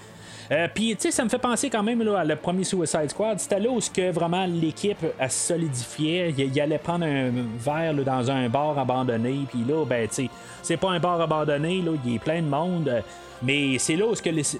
Euh, 0.53 0.69
puis, 0.73 0.95
tu 0.97 1.03
sais, 1.03 1.11
ça 1.11 1.25
me 1.25 1.29
fait 1.29 1.39
penser 1.39 1.71
quand 1.71 1.83
même 1.83 2.03
là, 2.03 2.21
à 2.21 2.25
le 2.25 2.37
premier 2.37 2.65
Suicide 2.65 3.11
Squad. 3.11 3.41
C'était 3.41 3.59
là 3.59 3.71
où 3.71 3.79
que 3.79 4.11
vraiment 4.11 4.47
l'équipe 4.47 5.05
a 5.19 5.29
solidifié. 5.29 6.35
Il, 6.37 6.61
allait 6.61 6.79
prendre 6.79 7.05
un 7.05 7.31
verre 7.59 7.95
dans 7.95 8.31
un 8.31 8.49
bar 8.49 8.79
abandonné. 8.79 9.41
Puis 9.49 9.65
là, 9.67 9.85
ben, 9.85 10.09
tu 10.09 10.15
sais, 10.15 10.31
c'est 10.63 10.77
pas 10.77 10.91
un 10.91 11.01
bar 11.01 11.21
abandonné. 11.21 11.83
Là, 11.83 11.93
il 12.05 12.17
a 12.17 12.19
plein 12.19 12.43
de 12.43 12.49
monde. 12.49 13.03
Mais 13.43 13.79
c'est 13.79 13.97
là 13.97 14.07
où 14.07 14.15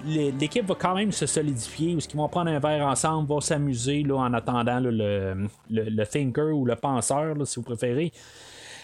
l'équipe 0.05 0.65
va 0.65 0.75
quand 0.75 0.95
même 0.95 1.11
se 1.11 1.25
solidifier, 1.25 1.95
où 1.95 1.99
ils 1.99 2.15
vont 2.15 2.29
prendre 2.29 2.51
un 2.51 2.59
verre 2.59 2.85
ensemble, 2.85 3.27
vont 3.27 3.41
s'amuser 3.41 4.05
en 4.11 4.33
attendant 4.33 4.79
le, 4.79 6.03
thinker 6.05 6.55
ou 6.55 6.65
le 6.65 6.75
penseur, 6.75 7.35
si 7.45 7.55
vous 7.55 7.63
préférez. 7.63 8.11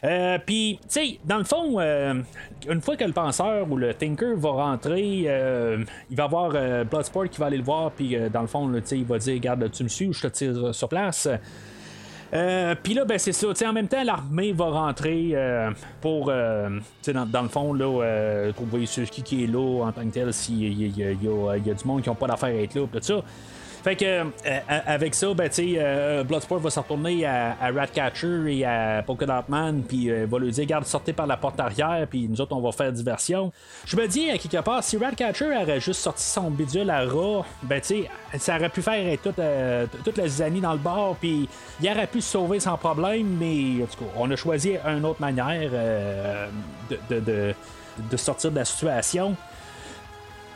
Euh, 0.04 0.38
puis, 0.46 0.80
tu 0.82 0.88
sais, 0.90 1.20
dans 1.24 1.38
le 1.38 1.46
fond, 1.46 1.80
euh, 1.80 2.16
une 2.68 2.82
fois 2.82 2.98
que 2.98 3.06
le 3.06 3.14
penseur 3.14 3.72
ou 3.72 3.78
le 3.78 3.94
thinker 3.94 4.36
va 4.36 4.50
rentrer, 4.50 5.24
euh, 5.28 5.84
il 6.10 6.18
va 6.18 6.26
avoir 6.26 6.52
Bloodsport 6.86 7.30
qui 7.30 7.40
va 7.40 7.46
aller 7.46 7.58
le 7.58 7.64
voir, 7.64 7.92
puis 7.92 8.18
dans 8.32 8.42
le 8.42 8.48
fond, 8.48 8.70
il 8.92 9.06
va 9.06 9.18
dire 9.18 9.40
Garde, 9.40 9.72
tu 9.72 9.84
me 9.84 9.88
suis 9.88 10.08
ou 10.08 10.14
je 10.14 10.22
te 10.22 10.28
tire 10.28 10.76
sur 10.76 10.90
place? 10.90 11.28
puis 12.82 12.96
là, 12.96 13.06
ben, 13.06 13.20
c'est 13.20 13.32
ça. 13.32 13.48
en 13.70 13.74
même 13.74 13.88
temps, 13.88 14.04
l'armée 14.04 14.54
va 14.54 14.66
rentrer 14.66 15.36
pour, 16.02 16.26
dans, 16.26 17.26
dans, 17.28 17.42
le 17.44 17.48
fond, 17.48 17.74
là, 17.74 18.52
trouver 18.54 18.86
qui, 18.86 19.22
qui 19.22 19.44
est 19.44 19.48
là 19.48 19.86
en 19.86 19.92
tant 19.92 20.04
que 20.04 20.14
tel, 20.14 20.34
s'il 20.34 20.98
y, 20.98 21.04
a 21.04 21.14
du 21.14 21.86
monde 21.86 22.02
qui 22.02 22.10
n'ont 22.10 22.16
pas 22.16 22.28
d'affaire 22.28 22.50
à 22.50 22.62
être 22.62 22.76
là, 22.76 22.88
tout 22.92 23.00
ça. 23.02 23.22
Fait 23.84 23.98
que 23.98 24.06
euh, 24.06 24.24
avec 24.68 25.14
ça, 25.14 25.34
ben, 25.34 25.50
tu 25.50 25.76
euh, 25.78 26.24
Bloodsport 26.24 26.60
va 26.60 26.70
se 26.70 26.80
retourner 26.80 27.26
à, 27.26 27.70
Ratcatcher 27.76 28.58
et 28.58 28.64
à 28.64 29.04
Polka 29.06 29.26
Dot 29.26 29.50
Man, 29.50 29.84
puis 29.86 30.10
euh, 30.10 30.26
va 30.26 30.40
lui 30.40 30.52
dire 30.52 30.66
garde, 30.66 30.86
sortez 30.86 31.12
par 31.12 31.28
la 31.28 31.36
porte 31.36 31.60
arrière, 31.60 32.08
puis 32.10 32.30
nous 32.30 32.40
autres, 32.40 32.56
on 32.56 32.62
va 32.62 32.72
faire 32.72 32.94
diversion. 32.94 33.52
Je 33.86 33.98
me 33.98 34.08
dis, 34.08 34.30
à 34.30 34.38
quelque 34.38 34.64
part, 34.64 34.82
si 34.86 34.96
Ratcatcher 34.96 35.48
aurait 35.48 35.82
juste 35.82 36.00
sorti 36.00 36.24
son 36.24 36.50
bidule 36.50 36.90
à 36.90 37.02
rat, 37.02 37.46
ben, 37.64 37.82
tu 37.82 38.06
ça 38.38 38.56
aurait 38.56 38.70
pu 38.70 38.82
faire 38.82 39.18
toute, 39.22 39.42
toute 40.06 40.18
la 40.18 40.28
zizanie 40.30 40.62
dans 40.62 40.74
le 40.74 40.80
bar, 40.80 41.16
puis 41.20 41.50
il 41.82 41.90
aurait 41.90 42.08
pu 42.08 42.22
se 42.22 42.32
sauver 42.32 42.62
sans 42.62 42.78
problème, 42.78 43.36
mais 43.38 43.84
en 43.84 43.88
tout 43.88 44.06
cas, 44.06 44.12
on 44.16 44.32
a 44.32 44.36
choisi 44.38 44.78
une 44.86 45.04
autre 45.06 45.20
manière 45.20 45.70
de, 46.90 47.20
de, 47.20 47.54
de 48.12 48.18
sortir 48.18 48.50
de 48.52 48.56
la 48.56 48.66
situation. 48.66 49.36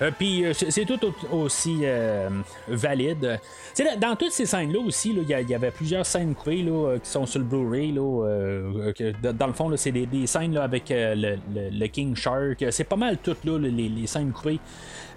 Euh, 0.01 0.11
puis 0.17 0.45
euh, 0.45 0.53
c'est 0.53 0.85
tout 0.85 0.99
aussi 1.31 1.79
euh, 1.83 2.29
valide. 2.67 3.39
dans 3.99 4.15
toutes 4.15 4.31
ces 4.31 4.45
scènes-là 4.45 4.79
aussi, 4.79 5.15
il 5.17 5.49
y, 5.49 5.55
avait 5.55 5.71
plusieurs 5.71 6.05
scènes 6.05 6.35
coupées 6.35 6.65
qui 7.03 7.09
sont 7.09 7.25
sur 7.25 7.39
le 7.39 7.45
Blu-ray. 7.45 7.91
dans 7.93 9.47
le 9.47 9.53
fond, 9.53 9.71
c'est 9.75 9.91
des, 9.91 10.27
scènes 10.27 10.57
avec 10.57 10.85
le, 10.89 11.87
King 11.87 12.15
Shark. 12.15 12.65
C'est 12.69 12.83
pas 12.83 12.95
mal 12.95 13.17
toutes 13.17 13.43
les, 13.43 14.07
scènes 14.07 14.31
coupées. 14.31 14.59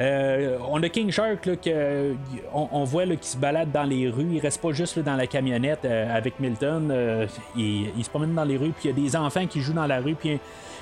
on 0.01 0.83
a 0.83 0.89
King 0.89 1.11
Shark 1.11 1.61
que, 1.61 2.15
on, 2.53 2.85
voit 2.85 3.07
qui 3.07 3.29
se 3.29 3.37
balade 3.37 3.71
dans 3.73 3.85
les 3.85 4.09
rues. 4.09 4.29
Il 4.33 4.41
reste 4.41 4.61
pas 4.61 4.73
juste 4.73 4.99
dans 4.99 5.17
la 5.17 5.27
camionnette 5.27 5.85
avec 5.85 6.41
Milton. 6.41 7.27
Il, 7.57 8.05
se 8.05 8.11
promène 8.11 8.35
dans 8.35 8.45
les 8.45 8.57
rues. 8.57 8.73
Il 8.85 8.89
y 8.89 8.91
a 8.91 8.97
des 8.97 9.17
enfants 9.17 9.47
qui 9.47 9.61
jouent 9.61 9.75
dans 9.75 9.87
la 9.87 10.01
rue. 10.01 10.17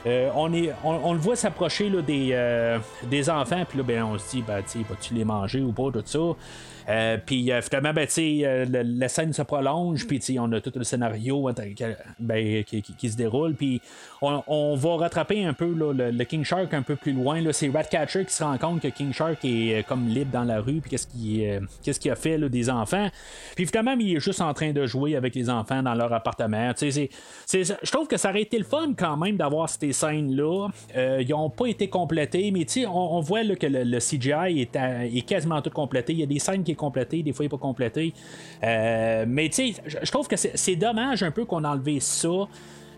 Euh, 0.06 0.30
on, 0.34 0.52
est, 0.52 0.72
on, 0.84 1.12
le 1.12 1.18
voit 1.18 1.36
s'approcher 1.36 1.90
des, 2.02 2.30
euh, 2.32 2.78
des 3.04 3.28
enfants, 3.28 3.64
puis 3.68 3.78
là, 3.78 3.84
ben, 3.84 4.04
on 4.04 4.18
se 4.18 4.30
dit, 4.30 4.42
ben, 4.42 4.62
vas-tu 4.88 5.14
les 5.14 5.24
manger 5.24 5.60
ou 5.60 5.72
pas, 5.72 5.90
tout 5.92 6.02
ça. 6.04 6.18
Euh, 6.88 7.18
puis 7.24 7.52
euh, 7.52 7.60
finalement, 7.60 7.92
ben, 7.92 8.06
euh, 8.18 8.64
la 8.70 9.08
scène 9.08 9.32
se 9.32 9.42
prolonge, 9.42 10.06
puis 10.06 10.38
on 10.38 10.50
a 10.52 10.60
tout 10.60 10.72
le 10.74 10.84
scénario 10.84 11.50
ben, 12.18 12.64
qui, 12.64 13.10
se 13.10 13.16
déroule, 13.16 13.54
puis 13.54 13.80
on, 14.22 14.74
va 14.76 14.96
rattraper 14.96 15.44
un 15.44 15.52
peu 15.52 15.72
le, 15.72 16.24
King 16.24 16.44
Shark 16.44 16.72
un 16.72 16.82
peu 16.82 16.96
plus 16.96 17.12
loin. 17.12 17.42
C'est 17.52 17.68
Ratcatcher 17.68 18.24
qui 18.24 18.32
se 18.32 18.42
rend 18.42 18.56
compte 18.58 18.80
que 18.80 18.88
King 18.88 19.12
Shark 19.12 19.44
est 19.44 19.86
comme 19.86 20.08
libre 20.08 20.30
dans 20.32 20.44
la 20.44 20.60
rue, 20.60 20.80
puis 20.80 20.90
qu'est-ce 20.90 21.06
qu'il 21.06 21.60
qu'est-ce 21.82 22.00
qu'il 22.00 22.10
a 22.10 22.16
fait 22.16 22.38
des 22.48 22.70
enfants. 22.70 23.08
Puis 23.54 23.66
finalement, 23.66 23.94
il 23.98 24.16
est 24.16 24.20
juste 24.20 24.40
en 24.40 24.52
train 24.54 24.72
de 24.72 24.86
jouer 24.86 25.16
avec 25.16 25.34
les 25.34 25.50
enfants 25.50 25.82
dans 25.82 25.94
leur 25.94 26.12
appartement. 26.12 26.72
je 26.78 27.90
trouve 27.90 28.08
que 28.08 28.16
ça 28.16 28.30
aurait 28.30 28.42
été 28.42 28.58
le 28.58 28.64
fun 28.64 28.92
quand 28.96 29.16
même 29.16 29.36
d'avoir 29.36 29.68
ces 29.68 29.92
scènes-là. 29.92 30.68
ils 30.94 31.28
n'ont 31.28 31.50
pas 31.50 31.66
été 31.66 31.88
complétés, 31.88 32.50
mais 32.50 32.66
on, 32.86 32.90
on 32.90 33.20
voit 33.20 33.44
que 33.56 33.66
le, 33.66 33.98
CGI 33.98 34.62
est, 34.62 34.76
est, 34.76 35.26
quasiment 35.26 35.60
tout 35.60 35.70
complété. 35.70 36.12
Il 36.12 36.20
y 36.20 36.22
a 36.22 36.26
des 36.26 36.38
scènes 36.38 36.64
qui 36.64 36.74
complété, 36.78 37.22
des 37.22 37.32
fois 37.32 37.44
il 37.44 37.46
n'est 37.46 37.50
pas 37.50 37.58
complété. 37.58 38.14
Euh, 38.64 39.24
mais 39.28 39.48
tu 39.50 39.74
sais, 39.74 39.82
je 40.02 40.10
trouve 40.10 40.28
que 40.28 40.36
c'est 40.36 40.76
dommage 40.76 41.22
un 41.22 41.30
peu 41.30 41.44
qu'on 41.44 41.64
a 41.64 41.70
enlevé 41.70 42.00
ça. 42.00 42.48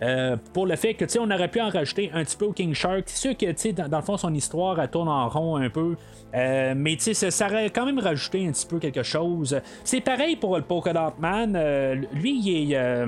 Euh, 0.03 0.37
pour 0.55 0.67
le 0.67 0.77
fait 0.77 0.95
que 0.95 1.05
on 1.19 1.31
aurait 1.31 1.49
pu 1.49 1.61
en 1.61 1.69
rajouter 1.69 2.11
un 2.15 2.25
petit 2.25 2.37
peu 2.37 2.47
au 2.47 2.53
King 2.53 2.75
Shark. 2.75 3.03
C'est 3.07 3.29
sûr 3.29 3.37
que 3.37 3.73
dans, 3.73 3.89
dans 3.89 3.99
le 3.99 4.05
fond, 4.05 4.17
son 4.17 4.33
histoire 4.33 4.81
elle 4.81 4.89
tourne 4.89 5.09
en 5.09 5.29
rond 5.29 5.57
un 5.57 5.69
peu. 5.69 5.97
Euh, 6.35 6.75
mais 6.77 6.97
ça, 6.99 7.31
ça 7.31 7.47
aurait 7.47 7.71
quand 7.71 7.87
même 7.87 7.99
rajouté 7.99 8.47
un 8.47 8.53
petit 8.53 8.67
peu 8.67 8.79
quelque 8.79 9.03
chose. 9.03 9.61
C'est 9.85 10.01
pareil 10.01 10.37
pour 10.37 10.57
le 10.57 10.63
Polka 10.63 10.93
Dot 10.93 11.15
Man. 11.19 11.55
Euh, 11.57 11.97
lui, 12.13 12.41
il, 12.41 12.73
est, 12.73 12.77
euh, 12.77 13.07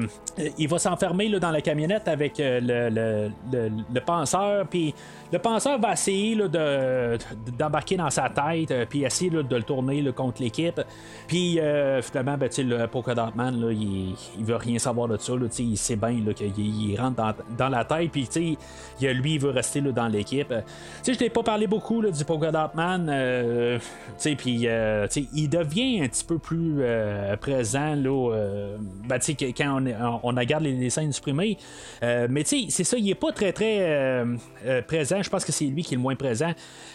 il 0.59 0.69
va 0.69 0.79
s'enfermer 0.79 1.29
dans 1.39 1.51
la 1.51 1.61
camionnette 1.61 2.09
avec 2.09 2.35
le, 2.39 2.61
le, 2.91 3.31
le, 3.53 4.01
penseur. 4.01 4.67
Puis 4.69 4.95
le 5.33 5.39
penseur 5.39 5.79
va 5.79 5.93
essayer 5.93 6.35
là, 6.35 6.49
de, 6.49 7.19
d'embarquer 7.57 7.97
dans 7.97 8.11
sa 8.11 8.29
tête. 8.29 8.89
puis 8.89 9.05
essayer 9.05 9.31
là, 9.31 9.43
de 9.43 9.57
le 9.57 9.63
tourner 9.63 10.05
contre 10.13 10.43
l'équipe. 10.43 10.81
Puis 11.29 11.61
finalement, 12.03 12.37
ben, 12.37 12.51
le 12.59 12.87
Polka 12.87 13.15
Dot 13.15 13.35
Man, 13.35 13.61
là, 13.61 13.73
il, 13.73 14.15
il 14.39 14.45
veut 14.45 14.57
rien 14.57 14.79
savoir 14.79 15.09
de 15.09 15.17
ça. 15.17 15.33
Il 15.59 15.77
sait 15.79 15.97
bien 15.97 16.21
qu'il 16.35 16.53
il 16.91 17.01
rentre 17.01 17.35
dans, 17.57 17.69
la 17.69 17.85
tête. 17.85 18.11
Puis 18.11 18.29
tu 18.29 18.57
sais, 19.01 19.13
lui, 19.15 19.35
il 19.35 19.41
veut 19.41 19.51
rester 19.51 19.81
là, 19.81 19.93
dans 19.93 20.09
l'équipe. 20.09 20.49
Tu 20.49 20.55
sais, 21.03 21.15
je 21.15 21.19
t'ai 21.19 21.31
pas 21.31 21.43
parlé 21.43 21.67
beaucoup 21.67 22.03
du 22.03 22.25
Polka 22.25 22.51
Dot 22.51 22.75
Man. 22.75 23.09
euh, 23.09 23.79
tu 23.79 23.85
sais, 24.19 24.35
puis 24.35 24.67
euh, 24.67 25.07
tu 25.09 25.23
sais, 25.23 25.29
il 25.35 25.49
devient 25.49 26.03
un 26.03 26.09
petit 26.09 26.25
peu 26.25 26.39
plus 26.39 26.79
euh, 26.81 27.37
présent 27.37 27.95
là, 27.95 28.33
euh, 28.33 28.77
ben, 29.09 29.19
tu 29.19 29.35
sais, 29.35 29.53
quand 29.53 29.81
on, 29.81 30.21
on, 30.23 30.35
regarde 30.35 30.65
les, 30.65 30.91
scènes 30.91 31.13
supprimées. 31.13 31.57
Euh, 32.03 32.27
mais 32.31 32.45
tu 32.45 32.63
sais, 32.63 32.67
c'est 32.71 32.85
ça, 32.85 32.97
il 32.97 33.09
est 33.09 33.15
pas 33.15 33.33
très 33.33 33.53
très 33.53 33.79
euh, 33.81 34.37
euh, 34.67 34.83
présent. 34.83 35.23
Je 35.23 35.31
pense 35.31 35.45
que 35.45 35.53
c'est 35.53 35.65
lui 35.65 35.83
qui 35.83 35.95
est 35.95 35.97
le 35.97 36.03
moins 36.03 36.17
présent. 36.17 36.53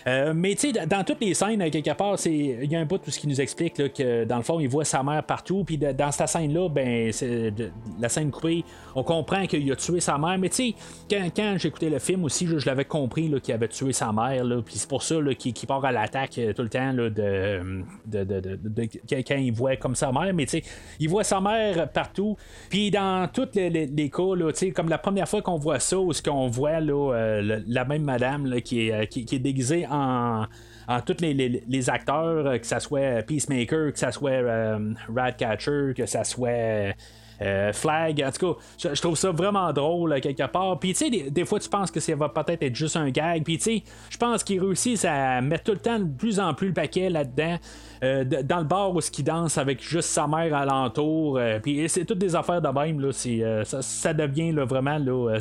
Euh, 0.08 0.34
mais 0.36 0.56
tu 0.56 0.72
sais, 0.72 0.86
dans 0.86 1.04
toutes 1.04 1.22
les 1.22 1.34
scènes, 1.34 1.62
euh, 1.62 1.70
quelque 1.70 1.94
part, 1.94 2.18
il 2.26 2.72
y 2.72 2.76
a 2.76 2.80
un 2.80 2.86
bout 2.86 2.98
tout 2.98 3.12
ce 3.12 3.20
qui 3.20 3.28
nous 3.28 3.42
explique 3.42 3.78
là, 3.78 3.90
que 3.90 4.26
dans 4.26 4.38
le 4.38 4.44
fond, 4.44 4.60
il 4.60 4.70
voit 4.70 4.86
sa 4.86 5.04
mère 5.04 5.24
partout. 5.24 5.64
Puis 5.64 5.78
dans 5.78 6.12
cette 6.12 6.30
scène-là, 6.30 6.70
ben, 6.70 7.12
c'est 7.12 7.54
la 8.00 8.10
scène 8.10 8.32
coupée, 8.32 8.64
on 8.96 9.04
comprend 9.04 9.46
qu'il 9.48 9.72
a 9.72 9.76
tué 9.78 10.02
sa 10.02 10.18
mère. 10.18 10.38
Mais 10.38 10.50
tu 10.50 10.56
sais, 10.56 10.76
quand, 11.10 11.30
quand 11.36 11.56
j'écoutais 11.58 11.90
le 11.90 12.00
film 12.00 12.26
aussi, 12.26 12.48
je 12.48 12.66
l'avais 12.66 12.84
compris 12.86 13.32
qu'il 13.42 13.54
avait 13.54 13.70
tué 13.70 13.94
sa 13.94 14.12
mère. 14.12 14.44
Puis 14.66 14.76
c'est 14.76 14.90
pour 14.90 15.04
ça 15.04 15.16
qu'il 15.38 15.54
part 15.68 15.86
à 15.86 15.92
l'attaque 15.94 16.38
euh, 16.40 16.52
tout 16.54 16.64
le 16.64 16.70
temps 16.70 16.92
là, 16.92 17.10
de, 17.10 17.62
de, 18.06 18.24
de- 18.24 18.40
de- 18.40 18.60
de- 18.64 18.90
quand 19.28 19.36
il 19.36 19.54
voit 19.54 19.78
comme 19.78 19.96
sa 19.96 20.12
mère. 20.12 20.34
Mais 20.34 20.46
tu 20.46 20.60
sais, 20.60 20.64
il 21.00 21.08
voit 21.10 21.24
sa 21.24 21.40
mère 21.40 21.90
partout. 21.92 22.36
Puis 22.70 22.92
dans 22.92 23.30
tous 23.32 23.48
les, 23.56 23.70
les- 23.70 23.88
les 23.88 24.10
cas, 24.10 24.36
là, 24.36 24.52
comme 24.76 24.90
la 24.90 24.98
première 24.98 25.30
fois 25.30 25.42
qu'on 25.42 25.58
voit 25.58 25.80
ça, 25.80 25.98
où 25.98 26.12
ce 26.12 26.22
qu'on 26.22 26.48
voit 26.48 26.80
là, 26.80 27.14
euh, 27.14 27.62
la 27.68 27.86
même 27.86 28.04
madame 28.04 28.46
là, 28.46 28.60
qui, 28.62 28.88
est, 28.90 28.92
euh, 28.94 29.06
qui, 29.06 29.24
est 29.36 29.40
déguisée 29.40 29.86
en 29.90 30.46
en 30.90 31.02
tous 31.02 31.18
les, 31.20 31.34
les- 31.34 31.64
les 31.68 31.90
acteurs, 31.90 32.48
euh, 32.48 32.58
que 32.58 32.66
ça 32.66 32.80
soit 32.80 33.22
Peacemaker, 33.24 33.92
que 33.92 34.00
ça 34.00 34.14
soit 34.14 34.32
euh, 34.32 34.94
Ratcatcher, 35.14 35.92
que 35.94 36.06
ça 36.06 36.24
soit 36.24 36.94
euh, 37.42 37.74
Flag, 37.74 38.24
en 38.26 38.32
tout 38.32 38.54
cas, 38.54 38.60
je, 38.94 39.02
trouve 39.02 39.16
ça 39.16 39.32
vraiment 39.32 39.72
drôle 39.74 40.14
euh, 40.14 40.20
quelque 40.20 40.46
part. 40.48 40.80
Puis 40.80 40.94
tu 40.94 41.10
sais, 41.10 41.30
des, 41.30 41.46
fois 41.46 41.60
tu 41.60 41.70
penses 41.70 41.92
que 41.92 42.00
ça 42.00 42.16
va 42.16 42.30
peut-être 42.30 42.64
être 42.64 42.76
juste 42.76 42.96
un 42.98 43.10
gag. 43.10 43.44
Puis 43.44 43.58
tu 43.58 43.64
sais, 43.64 43.84
je 44.10 44.18
pense 44.18 44.44
qu'ils 44.44 44.60
réussissent 44.60 45.06
à 45.06 45.42
mettre 45.42 45.66
tout 45.66 45.74
le 45.74 45.80
temps 45.80 46.00
de 46.00 46.06
plus 46.06 46.40
en 46.40 46.54
plus 46.54 46.68
le 46.68 46.74
paquet 46.74 47.10
là-dedans. 47.10 47.58
euh, 48.04 48.24
dans 48.24 48.60
le 48.60 48.64
bar 48.64 48.94
où 48.94 49.02
ce 49.02 49.10
qui 49.10 49.24
danse 49.24 49.58
avec 49.58 49.82
juste 49.82 50.10
sa 50.10 50.28
mère 50.28 50.56
alentour. 50.56 51.38
euh, 51.38 51.60
puis 51.60 51.88
c'est 51.90 52.06
toutes 52.06 52.20
des 52.20 52.36
affaires 52.36 52.62
de 52.62 52.68
même. 52.68 53.00
Là, 53.00 53.12
euh, 53.28 53.64
ça, 53.64 54.14
devient 54.14 54.52
vraiment 54.52 54.98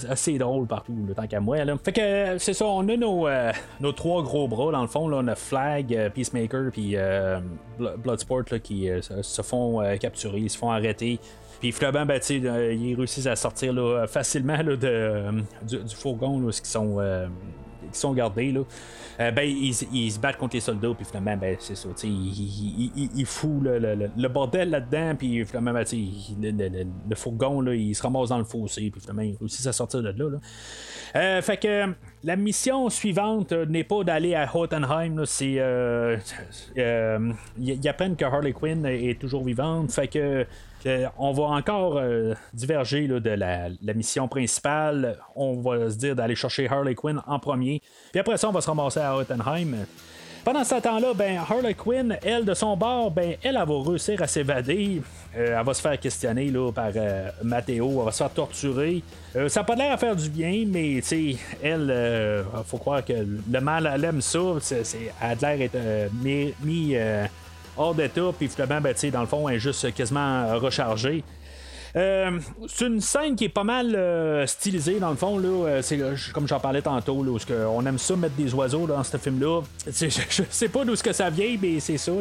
assez 0.08 0.38
drôle 0.38 0.66
partout, 0.66 0.96
là, 1.08 1.14
tant 1.14 1.26
qu'à 1.26 1.40
moi. 1.40 1.58
Fait 1.82 1.92
que 1.92 2.38
c'est 2.38 2.52
ça, 2.52 2.66
on 2.66 2.88
a 2.88 2.96
nos, 2.96 3.28
nos 3.80 3.92
trois 3.92 4.22
gros 4.22 4.48
bras 4.48 4.72
dans 4.72 4.82
le 4.82 4.88
fond. 4.88 5.08
Là, 5.08 5.18
on 5.20 5.28
a 5.28 5.34
Flag, 5.34 6.10
Peacemaker, 6.14 6.70
puis 6.72 6.94
Bl- 6.94 7.96
Bloodsport 7.98 8.44
là, 8.50 8.58
qui 8.58 8.88
se, 9.00 9.42
font 9.42 9.82
capturer, 10.00 10.40
ils 10.40 10.50
se 10.50 10.58
font 10.58 10.70
arrêter. 10.70 11.18
Puis 11.60 11.72
finalement, 11.72 12.06
ben, 12.06 12.20
euh, 12.30 12.72
ils 12.74 12.94
réussissent 12.94 13.26
à 13.26 13.36
sortir 13.36 13.72
là, 13.72 14.06
facilement 14.06 14.56
là, 14.56 14.76
de, 14.76 14.86
euh, 14.86 15.32
du, 15.62 15.94
fourgon, 15.94 16.40
là, 16.40 16.52
ce 16.52 16.60
qui 16.62 16.70
sont. 16.70 16.96
euh, 17.00 17.26
sont 17.92 18.12
gardés 18.12 18.50
là, 18.52 18.60
euh, 19.20 19.30
ben 19.30 19.42
ils, 19.48 19.72
ils 19.92 20.10
se 20.10 20.18
battent 20.18 20.36
contre 20.36 20.56
les 20.56 20.60
soldats 20.60 20.92
puis 20.94 21.06
finalement 21.06 21.36
ben 21.36 21.56
c'est 21.60 21.76
ça 21.76 21.88
ils 22.02 22.10
il, 22.10 22.92
il, 22.96 23.10
il 23.14 23.24
fout 23.24 23.62
le, 23.62 23.78
le- 23.78 24.10
le- 24.14 24.28
bordel 24.28 24.68
là-dedans 24.70 25.14
puis 25.16 25.46
finalement 25.46 25.72
ben, 25.72 25.84
le, 26.42 26.84
le- 27.08 27.14
fourgon 27.14 27.60
là, 27.62 27.74
il 27.74 27.94
se 27.94 28.02
ramasse 28.02 28.30
dans 28.30 28.38
le 28.38 28.44
fossé 28.44 28.90
puis 28.90 29.00
finalement 29.00 29.22
ils 29.22 29.36
réussissent 29.38 29.68
à 29.68 29.72
sortir 29.72 30.02
de 30.02 30.08
là, 30.08 30.30
là. 30.30 30.38
Euh, 31.14 31.40
fait 31.42 31.56
que 31.56 31.68
euh, 31.68 31.86
la 32.24 32.36
mission 32.36 32.90
suivante 32.90 33.52
euh, 33.52 33.64
n'est 33.64 33.84
pas 33.84 34.02
d'aller 34.04 34.34
à 34.34 34.50
Hotenheim, 34.54 35.16
là, 35.20 35.24
c'est 35.24 35.54
euh, 35.58 36.16
euh, 36.76 37.32
ils 37.58 37.70
ils 37.82 37.88
apprennent 37.88 38.16
que 38.16 38.24
Harley 38.24 38.52
Quinn 38.52 38.84
est 38.84 39.18
toujours 39.18 39.44
vivante, 39.44 39.92
fait 39.92 40.08
que 40.08 40.44
on 41.18 41.32
va 41.32 41.44
encore 41.44 41.98
euh, 41.98 42.34
diverger 42.52 43.08
de 43.08 43.30
la, 43.30 43.68
mission 43.94 44.28
principale. 44.28 45.18
On 45.34 45.60
va 45.60 45.90
se 45.90 45.96
dire 45.96 46.14
d'aller 46.14 46.34
chercher 46.34 46.68
Harley 46.68 46.94
Quinn 46.94 47.20
en 47.26 47.38
premier. 47.38 47.82
Puis 48.12 48.20
après 48.20 48.36
ça, 48.36 48.48
on 48.48 48.52
va 48.52 48.60
se 48.60 48.68
ramasser 48.68 49.00
à 49.00 49.16
Hottenheim. 49.16 49.86
Pendant 50.44 50.62
ce 50.62 50.76
temps-là, 50.76 51.12
ben, 51.12 51.38
Harley 51.38 51.74
Quinn, 51.74 52.16
elle, 52.22 52.44
de 52.44 52.54
son 52.54 52.76
bord, 52.76 53.10
ben, 53.10 53.34
elle, 53.42 53.56
elle 53.60 53.68
va 53.68 53.82
réussir 53.84 54.22
à 54.22 54.28
s'évader. 54.28 55.02
Euh, 55.36 55.58
elle 55.58 55.66
va 55.66 55.74
se 55.74 55.80
faire 55.80 55.98
questionner 55.98 56.50
là, 56.50 56.70
par 56.70 56.90
euh, 56.94 57.30
Matteo. 57.42 57.98
Elle 57.98 58.04
va 58.04 58.12
se 58.12 58.18
faire 58.18 58.30
torturer. 58.30 59.02
Ça 59.48 59.60
n'a 59.60 59.64
pas 59.64 59.74
l'air 59.74 59.92
à 59.92 59.96
faire 59.96 60.14
du 60.14 60.30
bien, 60.30 60.64
mais 60.68 61.02
elle, 61.62 62.44
faut 62.64 62.78
croire 62.78 63.04
que 63.04 63.12
le 63.12 63.60
mal, 63.60 63.90
elle 63.92 64.04
aime 64.04 64.20
ça. 64.20 64.38
C'est, 64.60 64.84
elle 65.20 65.44
a 65.44 65.56
l'air 65.56 65.58
d'être 65.58 66.12
mis, 66.22 66.96
hors 67.76 67.94
d'état, 67.94 68.30
puis 68.36 68.48
finalement, 68.48 68.80
ben, 68.80 68.94
dans 69.12 69.20
le 69.20 69.26
fond, 69.26 69.48
elle 69.48 69.56
est 69.56 69.60
juste 69.60 69.92
quasiment 69.94 70.58
rechargée. 70.58 71.22
Euh, 71.96 72.38
c'est 72.68 72.86
une 72.86 73.00
scène 73.00 73.36
qui 73.36 73.44
est 73.44 73.48
pas 73.48 73.64
mal 73.64 73.94
euh, 73.94 74.46
stylisée 74.46 74.98
dans 75.00 75.08
le 75.08 75.16
fond 75.16 75.38
là. 75.38 75.48
Euh, 75.48 75.82
c'est 75.82 75.98
comme 76.34 76.46
j'en 76.46 76.60
parlais 76.60 76.82
tantôt 76.82 77.24
là, 77.24 77.30
où 77.30 77.38
on 77.70 77.86
aime 77.86 77.96
ça 77.96 78.16
mettre 78.16 78.34
des 78.34 78.52
oiseaux 78.52 78.86
dans 78.86 79.02
ce 79.02 79.16
film 79.16 79.40
là. 79.40 79.62
Je, 79.86 80.06
je 80.10 80.42
sais 80.50 80.68
pas 80.68 80.84
d'où 80.84 80.94
que 80.94 81.12
ça 81.14 81.30
vient, 81.30 81.56
mais 81.60 81.80
c'est 81.80 81.96
ça. 81.96 82.12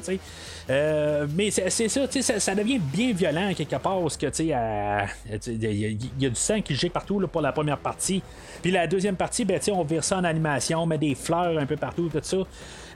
Euh, 0.69 1.27
mais 1.35 1.51
c'est 1.51 1.69
ça, 1.89 2.01
ça, 2.09 2.39
ça 2.39 2.55
devient 2.55 2.79
bien 2.79 3.11
violent 3.11 3.53
quelque 3.53 3.75
part 3.75 3.99
parce 3.99 4.15
que 4.15 4.27
il 4.39 4.47
y, 4.47 4.53
a- 4.53 6.29
du 6.29 6.35
sang 6.35 6.61
qui 6.61 6.73
gicle 6.73 6.93
partout 6.93 7.19
là, 7.19 7.27
pour 7.27 7.41
la 7.41 7.51
première 7.51 7.77
partie. 7.79 8.23
Puis 8.61 8.71
la 8.71 8.87
deuxième 8.87 9.17
partie, 9.17 9.43
ben, 9.43 9.59
on 9.73 9.83
vire 9.83 10.05
ça 10.05 10.17
en 10.19 10.23
animation, 10.23 10.83
on 10.83 10.85
met 10.85 10.97
des 10.97 11.15
fleurs 11.15 11.57
un 11.59 11.65
peu 11.65 11.75
partout, 11.75 12.09
tout 12.09 12.19
ça. 12.21 12.37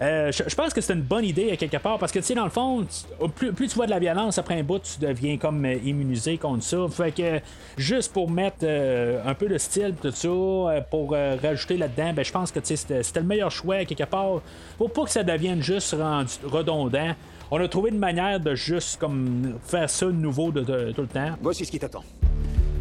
Euh, 0.02 0.32
je, 0.32 0.56
pense 0.56 0.74
que 0.74 0.80
c'est 0.80 0.94
une 0.94 1.02
bonne 1.02 1.26
idée 1.26 1.52
à 1.52 1.58
quelque 1.58 1.76
part 1.78 2.00
parce 2.00 2.12
que 2.14 2.20
tu 2.20 2.26
sais 2.26 2.34
dans 2.34 2.46
le 2.46 2.50
fond 2.50 2.86
plus, 3.36 3.68
tu 3.68 3.76
vois 3.76 3.86
de 3.86 3.92
la 3.92 4.00
violence 4.00 4.38
après 4.38 4.58
un 4.58 4.64
bout 4.64 4.80
tu 4.80 4.98
deviens 5.00 5.38
comme 5.38 5.66
euh, 5.66 5.76
immunisé 5.84 6.38
contre 6.38 6.64
ça. 6.64 6.78
Fait 6.90 7.12
que 7.12 7.42
juste 7.78 8.14
pour 8.14 8.32
mettre 8.32 8.60
euh, 8.64 9.22
un 9.26 9.34
peu 9.34 9.50
de 9.50 9.58
style 9.58 9.96
tout 10.02 10.12
ça 10.12 10.82
pour 10.90 11.12
rajouter 11.12 11.76
là-dedans 11.76 12.14
ben 12.14 12.24
je 12.24 12.32
pense 12.32 12.52
que 12.52 12.60
c'était 12.64 13.20
le 13.20 13.26
meilleur 13.26 13.52
choix 13.52 13.76
à 13.76 13.86
quelque 13.86 14.06
part 14.06 14.42
pour 14.78 14.92
pas 14.94 15.04
que 15.04 15.12
ça 15.12 15.24
devienne 15.24 15.62
juste 15.62 15.94
redondant. 16.46 17.14
On 17.52 17.60
a 17.60 17.68
trouvé 17.68 17.90
une 17.90 18.00
manière 18.00 18.40
de 18.40 18.56
juste 18.56 19.00
comme 19.00 19.56
faire 19.66 19.90
ça 19.90 20.06
de 20.06 20.12
nouveau 20.12 20.52
de, 20.52 20.62
de- 20.62 20.92
tout 20.92 21.02
le 21.02 21.08
temps. 21.08 21.32
Voici 21.42 21.66
ce 21.66 21.72
qui 21.72 21.80
t'attend. 21.80 22.04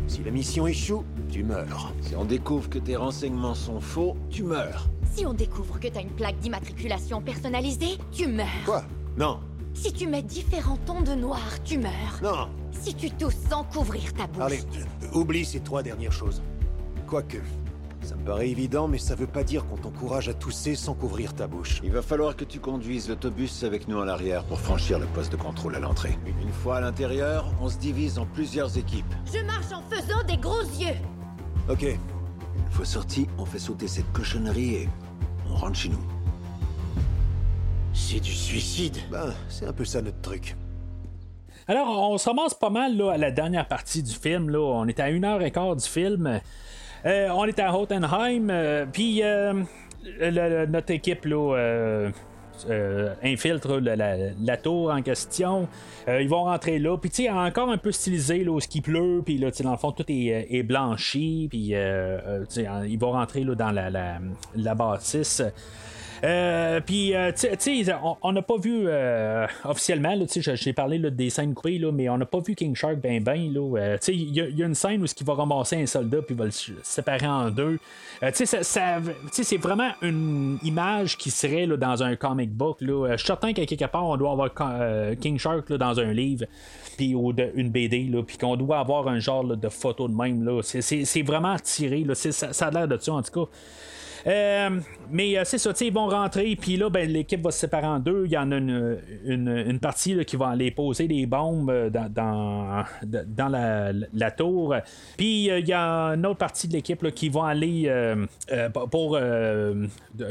Si 0.09 0.25
la 0.25 0.31
mission 0.31 0.67
échoue, 0.67 1.05
tu 1.31 1.45
meurs. 1.45 1.93
Si 2.01 2.17
on 2.17 2.25
découvre 2.25 2.69
que 2.71 2.79
tes 2.79 2.97
renseignements 2.97 3.55
sont 3.55 3.79
faux, 3.81 4.17
tu 4.31 4.43
meurs. 4.43 4.89
Si 5.15 5.27
on 5.27 5.35
découvre 5.35 5.79
que 5.79 5.89
t'as 5.89 6.01
une 6.03 6.11
plaque 6.11 6.39
d'immatriculation 6.39 7.21
personnalisée, 7.21 7.99
tu 8.11 8.27
meurs. 8.27 8.47
Quoi? 8.65 8.85
Non, 9.19 9.41
Si 9.75 9.93
tu 9.93 10.07
mets 10.07 10.23
différents 10.23 10.79
tons 10.87 11.03
de 11.03 11.13
noir, 11.15 11.41
tu 11.65 11.79
meurs. 11.79 12.21
non. 12.23 12.49
Si 12.73 12.95
tu 12.95 13.11
tousses 13.11 13.37
sans 13.51 13.65
couvrir 13.65 14.13
ta 14.15 14.27
bouche. 14.29 14.41
Allez, 14.43 14.61
oublie 15.13 15.45
ces 15.45 15.61
trois 15.61 15.83
dernières 15.83 16.13
choses. 16.13 16.41
Quoique, 17.09 17.39
ça 18.09 18.17
me 18.17 18.25
paraît 18.25 18.49
évident, 18.49 18.89
mais 18.89 18.97
ça 18.97 19.15
veut 19.15 19.27
pas 19.27 19.45
dire 19.45 19.67
qu'on 19.67 19.77
t'encourage 19.77 20.31
à 20.31 20.33
tousser 20.33 20.75
sans 20.77 20.95
couvrir 20.95 21.35
ta 21.35 21.47
bouche. 21.47 21.83
Il 21.85 21.91
va 21.93 22.01
falloir 22.01 22.37
que 22.37 22.45
tu 22.47 22.59
conduises 22.59 23.07
l'autobus 23.07 23.65
avec 23.65 23.87
nous 23.87 24.01
à 24.01 24.07
l'arrière 24.07 24.45
pour 24.45 24.59
franchir 24.59 24.99
le 24.99 25.05
poste 25.05 25.31
de 25.31 25.37
contrôle 25.37 25.75
à 25.77 25.79
l'entrée. 25.79 26.17
Une 26.41 26.49
fois 26.49 26.79
à 26.79 26.81
l'intérieur, 26.81 27.53
on 27.61 27.69
se 27.69 27.77
divise 27.77 28.19
en 28.19 28.25
plusieurs 28.25 28.79
équipes. 28.79 29.15
Je 29.31 29.45
marche 29.45 29.71
en 29.75 29.83
faisant 29.95 30.25
des 30.27 30.39
gros 30.39 30.63
yeux. 30.63 30.97
Ok, 31.69 31.83
Une 31.83 32.71
fois 32.71 32.87
sorti, 32.87 33.27
on 33.37 33.45
fait 33.45 33.59
sauter 33.59 33.89
cette 33.89 34.11
cochonnerie 34.13 34.75
et 34.75 34.89
on 35.51 35.57
rentre 35.57 35.77
chez 35.77 35.91
nous. 35.91 36.01
c'est 37.93 38.21
du 38.21 38.33
suicide. 38.33 38.97
Ben, 39.11 39.35
c'est 39.51 39.67
un 39.67 39.73
peu 39.75 39.85
ça 39.85 40.01
notre 40.01 40.23
truc. 40.23 40.57
Alors, 41.67 42.11
on 42.11 42.17
se 42.17 42.27
ramasse 42.27 42.55
pas 42.55 42.71
mal 42.71 42.97
là, 42.97 43.11
à 43.13 43.19
la 43.19 43.31
dernière 43.31 43.69
partie 43.69 44.03
du 44.03 44.15
film. 44.15 44.49
Là. 44.49 44.61
On 44.61 44.87
est 44.89 44.99
à 44.99 45.11
une 45.11 45.27
heure 45.27 45.43
et 45.43 45.51
quart 45.51 45.77
du 45.77 45.87
film. 45.87 46.41
Euh, 47.07 47.29
on 47.31 47.45
est 47.45 47.59
à 47.59 47.75
Hottenheim. 47.77 48.51
euh, 48.51 48.87
Puis, 48.91 49.23
euh, 49.23 49.55
notre 50.67 50.91
équipe 50.91 51.27
infiltre 53.23 53.79
la, 53.79 54.57
tour 54.57 54.91
en 54.91 55.03
question. 55.03 55.69
Ils 56.09 56.29
vont 56.29 56.45
rentrer 56.45 56.79
là. 56.79 56.97
Puis, 56.97 57.11
tu 57.11 57.23
sais, 57.25 57.31
encore 57.31 57.71
un 57.71 57.79
peu 57.79 57.93
stylisé, 57.93 58.45
ce 58.61 58.69
qui 58.69 58.81
pleut. 58.81 59.23
Puis, 59.25 59.39
là, 59.39 59.51
tu 59.51 59.63
dans 59.63 59.73
le 59.73 59.79
fond, 59.79 59.93
tout 59.93 60.05
est, 60.09 60.63
blanchi. 60.63 61.49
Puis, 61.51 61.73
ils 61.75 62.99
vont 62.99 63.13
rentrer 63.13 63.45
dans 63.45 63.71
la 64.55 64.75
bâtisse. 64.75 65.43
Euh, 66.25 66.81
puis, 66.81 67.15
euh, 67.15 67.31
tu 67.33 67.49
sais, 67.59 67.95
on 68.23 68.33
n'a 68.33 68.43
pas 68.43 68.57
vu 68.57 68.85
euh, 68.87 69.47
officiellement, 69.65 70.17
j'ai 70.37 70.73
parlé 70.73 70.99
des 70.99 71.31
scènes 71.31 71.55
coupées, 71.55 71.81
mais 71.93 72.09
on 72.09 72.19
n'a 72.19 72.27
pas 72.27 72.41
vu 72.41 72.55
King 72.55 72.75
Shark 72.75 72.97
ben 72.97 73.23
ben. 73.23 73.37
Il 73.37 74.35
y, 74.35 74.63
a 74.63 74.67
une 74.67 74.75
scène 74.75 75.03
où 75.03 75.07
il 75.07 75.27
va 75.27 75.35
ramasser 75.35 75.77
un 75.77 75.87
soldat 75.87 76.19
puis 76.23 76.35
il 76.35 76.39
va 76.39 76.47
le 76.47 76.51
séparer 76.83 77.27
en 77.27 77.51
deux. 77.51 77.79
tu 78.35 78.47
sais, 78.47 78.63
c'est 78.63 79.57
vraiment 79.57 79.91
une 80.03 80.59
image 80.63 81.17
qui 81.17 81.31
serait 81.31 81.67
là, 81.67 81.77
dans 81.77 82.03
un 82.03 82.17
comic 82.17 82.51
book. 82.51 82.79
Je 82.81 83.17
suis 83.17 83.27
certain 83.27 83.53
qu'à 83.53 83.67
quelque 83.67 83.85
part, 83.87 84.07
on 84.07 84.17
doit 84.17 84.33
avoir 84.33 84.51
King 85.21 85.39
Shark 85.39 85.73
dans 85.73 86.01
un 86.01 86.13
livre 86.13 86.47
puis 86.97 87.15
ou 87.15 87.33
une 87.55 87.71
BD, 87.71 88.11
puis 88.27 88.39
qu'on 88.39 88.57
doit 88.57 88.81
avoir 88.81 89.07
un 89.07 89.21
genre 89.21 89.45
de 89.45 89.69
photo 89.69 90.09
de 90.09 90.15
même. 90.15 90.61
C'est 90.63 91.23
vraiment 91.23 91.57
tiré. 91.59 92.05
Ça, 92.15 92.53
ça 92.53 92.67
a 92.67 92.71
l'air 92.71 92.89
de 92.89 92.99
ça, 92.99 93.13
en 93.13 93.23
tout 93.23 93.45
cas. 93.45 93.51
Euh, 94.29 94.81
mais 95.11 95.39
euh, 95.39 95.43
c'est 95.45 95.57
ça, 95.59 95.73
ils 95.81 95.93
vont 95.93 96.09
rentrer, 96.09 96.55
puis 96.57 96.77
là, 96.77 96.91
ben, 96.91 97.09
l'équipe 97.09 97.43
va 97.43 97.51
se 97.51 97.61
séparer 97.61 97.87
en 97.87 97.99
deux. 97.99 98.27
Il 98.27 98.33
y 98.33 98.37
en 98.37 98.53
a 98.53 98.57
une, 98.57 99.01
une, 99.25 99.79
partie 99.81 100.23
qui 100.27 100.37
va 100.37 100.49
aller 100.49 100.71
poser 100.71 101.09
des 101.09 101.25
bombes 101.25 101.71
euh, 101.71 101.89
dans, 101.89 102.85
dans, 103.03 103.49
la, 103.49 104.31
tour. 104.31 104.75
Puis 105.17 105.47
il 105.47 105.67
y 105.67 105.73
a 105.73 106.11
une 106.15 106.27
autre 106.27 106.39
partie 106.39 106.69
de 106.69 106.75
l'équipe 106.75 107.11
qui 107.15 107.31
va 107.31 107.47
aller 107.47 107.91
pour 108.91 109.19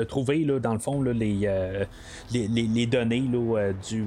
trouver, 0.07 0.45
là, 0.45 0.59
dans 0.59 0.73
le 0.73 0.79
fond, 0.79 1.01
là, 1.01 1.13
les, 1.13 1.49
les, 2.31 2.47
les, 2.47 2.85
données 2.85 3.23
là, 3.31 3.71
du 3.89 4.05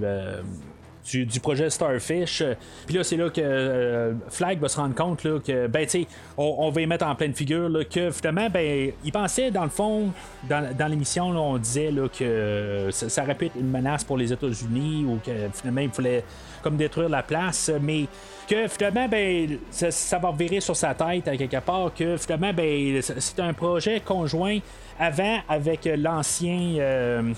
du, 1.04 1.40
projet 1.40 1.70
Starfish. 1.70 2.42
Puis 2.86 2.96
là, 2.96 3.04
c'est 3.04 3.16
là 3.16 3.30
que 3.30 3.40
euh, 3.40 4.12
Flag 4.28 4.58
va 4.60 4.68
se 4.68 4.76
rendre 4.76 4.94
compte 4.94 5.24
là, 5.24 5.38
que, 5.40 5.66
ben, 5.66 5.84
tu 5.84 6.02
sais, 6.02 6.06
on, 6.36 6.70
va 6.70 6.80
y 6.80 6.86
mettre 6.86 7.06
en 7.06 7.14
pleine 7.14 7.34
figure 7.34 7.68
là, 7.68 7.84
que 7.84 8.10
finalement, 8.10 8.48
ben, 8.50 8.92
il 9.04 9.12
pensait, 9.12 9.50
dans 9.50 9.64
le 9.64 9.70
fond, 9.70 10.12
dans, 10.48 10.74
dans 10.76 10.86
l'émission, 10.86 11.28
on 11.28 11.58
disait 11.58 11.90
là, 11.90 12.08
que 12.08 12.88
ça, 12.90 13.22
aurait 13.22 13.34
pu 13.34 13.46
être 13.46 13.56
une 13.56 13.70
menace 13.70 14.04
pour 14.04 14.16
les 14.16 14.32
États-Unis 14.32 15.04
ou 15.06 15.18
que 15.24 15.32
finalement, 15.52 15.80
il 15.80 15.90
fallait 15.90 16.24
comme 16.62 16.76
détruire 16.76 17.08
la 17.08 17.22
place, 17.22 17.70
mais 17.80 18.06
que 18.48 18.68
finalement, 18.68 19.08
ben, 19.08 19.58
ça, 19.70 20.18
va 20.18 20.28
revirer 20.28 20.60
sur 20.60 20.76
sa 20.76 20.94
tête 20.94 21.26
à 21.28 21.36
quelque 21.36 21.60
part, 21.60 21.92
que 21.94 22.16
finalement, 22.16 22.52
ben, 22.52 23.00
c'est 23.02 23.40
un 23.40 23.52
projet 23.52 24.00
conjoint 24.00 24.58
avant 24.98 25.38
avec 25.48 25.88
l'ancien 25.96 26.74
euh, 26.78 27.32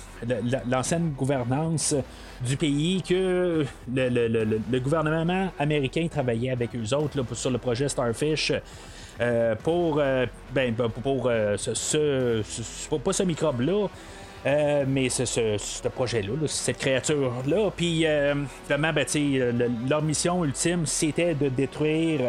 l'ancienne 0.69 1.13
gouvernance 1.17 1.95
du 2.45 2.57
pays 2.57 3.03
que 3.03 3.65
le, 3.95 4.79
gouvernement 4.79 5.51
américain 5.59 6.07
travaillait 6.09 6.51
avec 6.51 6.71
eux 6.75 6.95
autres 6.95 7.35
sur 7.35 7.51
le 7.51 7.59
projet 7.59 7.89
Starfish. 7.89 8.53
Euh, 9.21 9.55
pour, 9.63 10.01
euh, 10.01 10.27
ce, 11.57 12.97
pas 12.97 13.13
ce 13.13 13.23
microbe-là, 13.23 13.87
mais 14.89 15.09
ce, 15.11 15.89
projet-là, 15.89 16.33
cette 16.47 16.79
créature-là. 16.79 17.71
Puis, 17.77 18.05
vraiment, 18.69 18.93
ben, 18.93 19.07
leur 19.89 20.03
mission 20.03 20.45
ultime, 20.45 20.87
c'était 20.87 21.35
de 21.35 21.49
détruire 21.49 22.21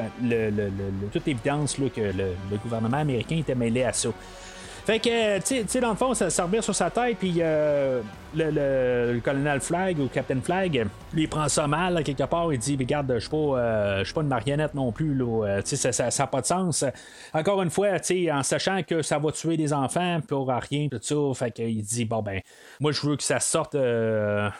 toute 1.11 1.27
évidence 1.27 1.75
que 1.75 2.01
le, 2.01 2.57
gouvernement 2.61 2.97
américain 2.97 3.37
était 3.37 3.55
mêlé 3.55 3.83
à 3.83 3.93
ça. 3.93 4.09
Fait 4.85 4.99
que, 4.99 5.39
tu 5.39 5.65
sais, 5.65 5.79
dans 5.79 5.91
le 5.91 5.95
fond, 5.95 6.13
ça, 6.13 6.43
revient 6.43 6.61
sur 6.61 6.75
sa 6.75 6.89
tête, 6.89 7.17
puis 7.17 7.35
euh, 7.39 8.01
le, 8.35 9.17
colonel 9.21 9.61
Flag 9.61 9.97
ou 9.97 10.07
Captain 10.07 10.41
Flag, 10.41 10.87
lui, 11.13 11.23
il 11.23 11.29
prend 11.29 11.47
ça 11.47 11.67
mal, 11.67 12.03
quelque 12.03 12.25
part, 12.25 12.51
il 12.51 12.59
dit 12.59 12.75
Regarde, 12.77 13.13
je 13.13 13.19
suis 13.19 13.29
pas, 13.29 13.37
euh, 13.37 14.03
pas 14.13 14.21
une 14.21 14.27
marionnette 14.27 14.73
non 14.73 14.91
plus, 14.91 15.15
là, 15.15 15.45
euh, 15.45 15.61
ça 15.63 16.03
n'a 16.03 16.11
ça, 16.11 16.27
pas 16.27 16.41
de 16.41 16.45
sens. 16.47 16.83
Encore 17.33 17.61
une 17.61 17.69
fois, 17.69 17.91
en 18.33 18.43
sachant 18.43 18.83
que 18.83 19.01
ça 19.01 19.19
va 19.19 19.31
tuer 19.31 19.55
des 19.55 19.71
enfants 19.71 20.19
pour 20.27 20.49
rien, 20.49 20.89
tout 20.89 20.99
ça, 21.01 21.15
fait 21.33 21.51
qu'il 21.51 21.81
dit 21.81 22.03
Bon, 22.03 22.21
ben, 22.21 22.41
moi, 22.81 22.91
je 22.91 23.07
veux 23.07 23.15
que 23.15 23.23
ça 23.23 23.39
sorte 23.39 23.77
ben, 23.77 24.51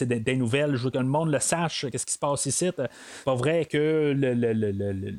des, 0.00 0.36
nouvelles, 0.36 0.76
je 0.76 0.84
veux 0.84 0.90
que 0.90 0.98
le 0.98 1.04
monde 1.04 1.32
le 1.32 1.40
sache, 1.40 1.86
qu'est-ce 1.90 2.06
qui 2.06 2.12
se 2.12 2.18
passe 2.20 2.46
ici. 2.46 2.70
pas 3.24 3.34
vrai 3.34 3.64
que 3.64 4.14
le, 4.16 4.32
le 4.34 5.14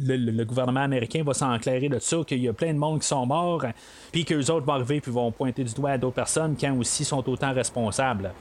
le, 0.00 0.44
gouvernement 0.44 0.80
américain 0.80 1.22
va 1.24 1.34
s'enclairer 1.34 1.88
de 1.88 1.98
ça, 1.98 2.18
qu'il 2.26 2.42
y 2.42 2.48
a 2.48 2.52
plein 2.52 2.72
de 2.72 2.78
monde 2.78 3.00
qui 3.00 3.06
sont 3.06 3.26
morts, 3.26 3.64
puis 4.12 4.24
qu'eux 4.24 4.50
autres 4.50 4.66
vont 4.66 4.74
arriver 4.74 5.00
puis 5.00 5.12
vont 5.12 5.30
pointer 5.30 5.64
du 5.64 5.74
doigt 5.74 5.90
à 5.90 5.98
d'autres 5.98 6.14
personnes 6.14 6.56
qui 6.56 6.68
aussi 6.68 7.04
sont 7.04 7.28
autant 7.28 7.52
responsables. 7.52 8.32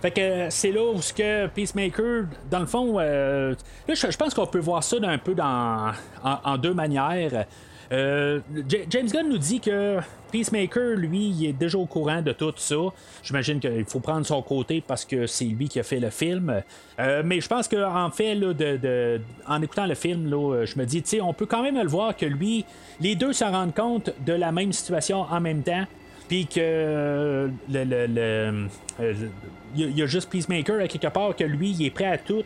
Fait 0.00 0.10
que 0.10 0.46
c'est 0.50 0.70
là 0.70 0.92
où 0.92 1.00
ce 1.02 1.12
que 1.12 1.46
Peacemaker, 1.48 2.26
dans 2.50 2.60
le 2.60 2.66
fond, 2.66 2.94
euh, 2.98 3.54
je, 3.88 4.16
pense 4.16 4.32
qu'on 4.32 4.46
peut 4.46 4.60
voir 4.60 4.84
ça 4.84 4.98
d'un 5.00 5.18
peu 5.18 5.34
dans, 5.34 5.92
en 6.22 6.56
deux 6.56 6.74
manières. 6.74 7.46
Euh, 7.90 8.40
James 8.90 9.06
Gunn 9.06 9.28
nous 9.28 9.38
dit 9.38 9.60
que 9.60 9.98
Peacemaker, 10.30 10.96
lui, 10.96 11.30
il 11.30 11.46
est 11.46 11.52
déjà 11.52 11.78
au 11.78 11.86
courant 11.86 12.20
de 12.20 12.32
tout 12.32 12.52
ça. 12.56 12.76
J'imagine 13.22 13.60
qu'il 13.60 13.84
faut 13.86 14.00
prendre 14.00 14.26
son 14.26 14.42
côté 14.42 14.82
parce 14.86 15.04
que 15.04 15.26
c'est 15.26 15.46
lui 15.46 15.68
qui 15.68 15.80
a 15.80 15.82
fait 15.82 16.00
le 16.00 16.10
film. 16.10 16.62
Euh, 16.98 17.22
mais 17.24 17.40
je 17.40 17.48
pense 17.48 17.66
qu'en 17.66 18.10
fait, 18.10 18.38
en 19.46 19.62
écoutant 19.62 19.86
le 19.86 19.94
film, 19.94 20.28
je 20.28 20.78
me 20.78 20.84
dis, 20.84 21.02
on 21.20 21.32
peut 21.32 21.46
quand 21.46 21.62
même 21.62 21.76
le 21.76 21.88
voir 21.88 22.16
que 22.16 22.26
lui, 22.26 22.64
les 23.00 23.14
deux 23.14 23.32
se 23.32 23.44
rendent 23.44 23.74
compte 23.74 24.10
de 24.24 24.32
la 24.32 24.52
même 24.52 24.72
situation 24.72 25.22
en 25.22 25.40
même 25.40 25.62
temps. 25.62 25.86
Puis 26.28 26.46
que 26.46 27.50
le, 27.70 27.84
le, 27.84 28.68
il 29.74 29.98
y 29.98 30.02
a 30.02 30.06
juste 30.06 30.30
Peacemaker 30.30 30.80
à 30.80 30.88
quelque 30.88 31.08
part 31.08 31.36
que 31.36 31.44
lui, 31.44 31.70
il 31.70 31.86
est 31.86 31.90
prêt 31.90 32.06
à 32.06 32.18
tout 32.18 32.44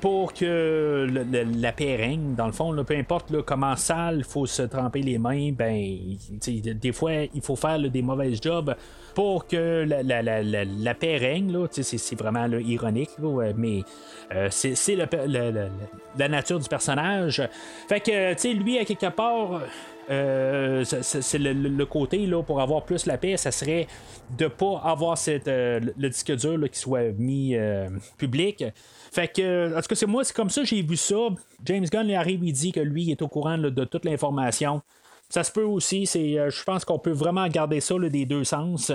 pour 0.00 0.34
que 0.34 1.08
la 1.56 1.72
paix 1.72 1.96
règne. 1.96 2.34
Dans 2.34 2.46
le 2.46 2.52
fond, 2.52 2.74
peu 2.84 2.96
importe 2.96 3.42
comment 3.42 3.76
sale 3.76 4.18
il 4.18 4.24
faut 4.24 4.46
se 4.46 4.62
tremper 4.62 5.00
les 5.00 5.18
mains, 5.18 5.52
ben, 5.52 5.82
des 6.46 6.92
fois, 6.92 7.12
il 7.34 7.40
faut 7.40 7.56
faire 7.56 7.78
des 7.78 8.02
mauvais 8.02 8.34
jobs 8.34 8.74
pour 9.14 9.46
que 9.46 9.86
la, 9.86 10.94
paix 10.94 11.16
règne. 11.16 11.56
C'est 11.70 12.18
vraiment 12.18 12.46
ironique, 12.46 13.10
mais 13.56 13.82
euh, 14.34 14.48
c'est 14.50 14.96
la 14.96 16.28
nature 16.28 16.58
du 16.58 16.68
personnage. 16.68 17.42
Fait 17.88 18.00
que, 18.00 18.52
lui, 18.52 18.78
à 18.78 18.84
quelque 18.84 19.10
part, 19.10 19.62
euh, 20.10 20.84
c'est 20.84 21.38
le, 21.38 21.86
côté 21.86 22.26
là, 22.26 22.42
pour 22.42 22.60
avoir 22.60 22.84
plus 22.84 23.06
la 23.06 23.18
paix, 23.18 23.36
ça 23.36 23.50
serait 23.50 23.86
de 24.38 24.46
pas 24.46 24.80
avoir 24.84 25.16
cette, 25.16 25.48
euh, 25.48 25.80
le 25.96 26.08
disque 26.08 26.34
dur 26.36 26.58
qui 26.70 26.78
soit 26.78 27.12
mis 27.18 27.56
public. 28.18 28.64
Fait 29.12 29.28
que, 29.28 29.76
en 29.76 29.80
tout 29.80 29.88
cas, 29.88 29.94
c'est 29.94 30.06
moi, 30.06 30.24
c'est 30.24 30.34
comme 30.34 30.50
ça 30.50 30.64
j'ai 30.64 30.82
vu 30.82 30.96
ça. 30.96 31.16
James 31.64 31.84
Gunn 31.84 32.08
il 32.08 32.14
arrive, 32.14 32.42
il 32.42 32.52
dit 32.52 32.72
que 32.72 32.80
lui, 32.80 33.04
il 33.04 33.10
est 33.12 33.22
au 33.22 33.28
courant 33.28 33.58
de 33.58 33.84
toute 33.84 34.04
l'information. 34.04 34.82
Ça 35.30 35.42
se 35.42 35.50
peut 35.50 35.64
aussi, 35.64 36.06
c'est, 36.06 36.38
euh, 36.38 36.50
je 36.50 36.62
pense 36.62 36.84
qu'on 36.84 36.98
peut 36.98 37.10
vraiment 37.10 37.48
garder 37.48 37.80
ça 37.80 37.94
des 37.98 38.26
deux 38.26 38.44
sens. 38.44 38.92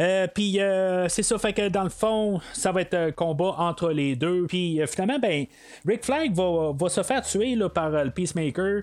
Euh, 0.00 0.26
puis 0.26 0.60
euh, 0.60 1.08
c'est 1.08 1.22
ça, 1.22 1.38
fait 1.38 1.52
que 1.52 1.68
dans 1.68 1.84
le 1.84 1.90
fond, 1.90 2.40
ça 2.52 2.72
va 2.72 2.80
être 2.80 2.94
un 2.94 3.12
combat 3.12 3.54
entre 3.58 3.90
les 3.90 4.16
deux. 4.16 4.46
Puis 4.48 4.80
finalement, 4.88 5.18
ben, 5.18 5.46
Rick 5.86 6.04
Flag 6.04 6.34
va, 6.34 6.88
se 6.88 7.02
faire 7.02 7.22
tuer 7.22 7.54
là, 7.54 7.68
par 7.68 7.90
le 7.90 8.10
Peacemaker. 8.10 8.82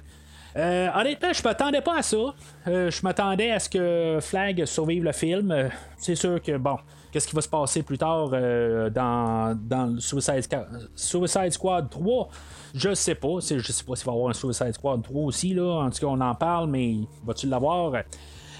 Honnêtement, 0.57 1.33
je 1.33 1.43
m'attendais 1.43 1.81
pas 1.81 1.97
à 1.97 2.01
ça. 2.01 2.17
je 2.65 3.01
m'attendais 3.03 3.51
à 3.51 3.59
ce 3.59 3.69
que 3.69 4.19
Flag 4.21 4.65
survive 4.65 5.03
le 5.03 5.11
film. 5.11 5.69
c'est 5.97 6.15
sûr 6.15 6.41
que, 6.41 6.57
bon, 6.57 6.77
qu'est-ce 7.11 7.27
qui 7.27 7.35
va 7.35 7.41
se 7.41 7.49
passer 7.49 7.83
plus 7.83 7.97
tard 7.97 8.29
euh, 8.33 8.89
dans, 8.89 9.57
dans 9.59 9.99
Suicide, 9.99 10.47
Suicide, 10.95 11.51
Squad 11.51 11.89
3. 11.89 12.29
Je 12.75 12.93
sais 12.93 13.15
pas. 13.15 13.39
Je 13.39 13.71
sais 13.71 13.83
pas 13.83 13.95
s'il 13.95 14.05
va 14.05 14.11
y 14.11 14.15
avoir 14.15 14.29
un 14.29 14.33
Suicide 14.33 14.73
Squad 14.73 15.01
3 15.01 15.21
aussi. 15.23 15.53
Là. 15.53 15.85
En 15.85 15.89
tout 15.89 15.99
cas, 15.99 16.07
on 16.07 16.21
en 16.21 16.35
parle, 16.35 16.69
mais 16.69 16.95
va-tu 17.25 17.47
l'avoir? 17.47 18.03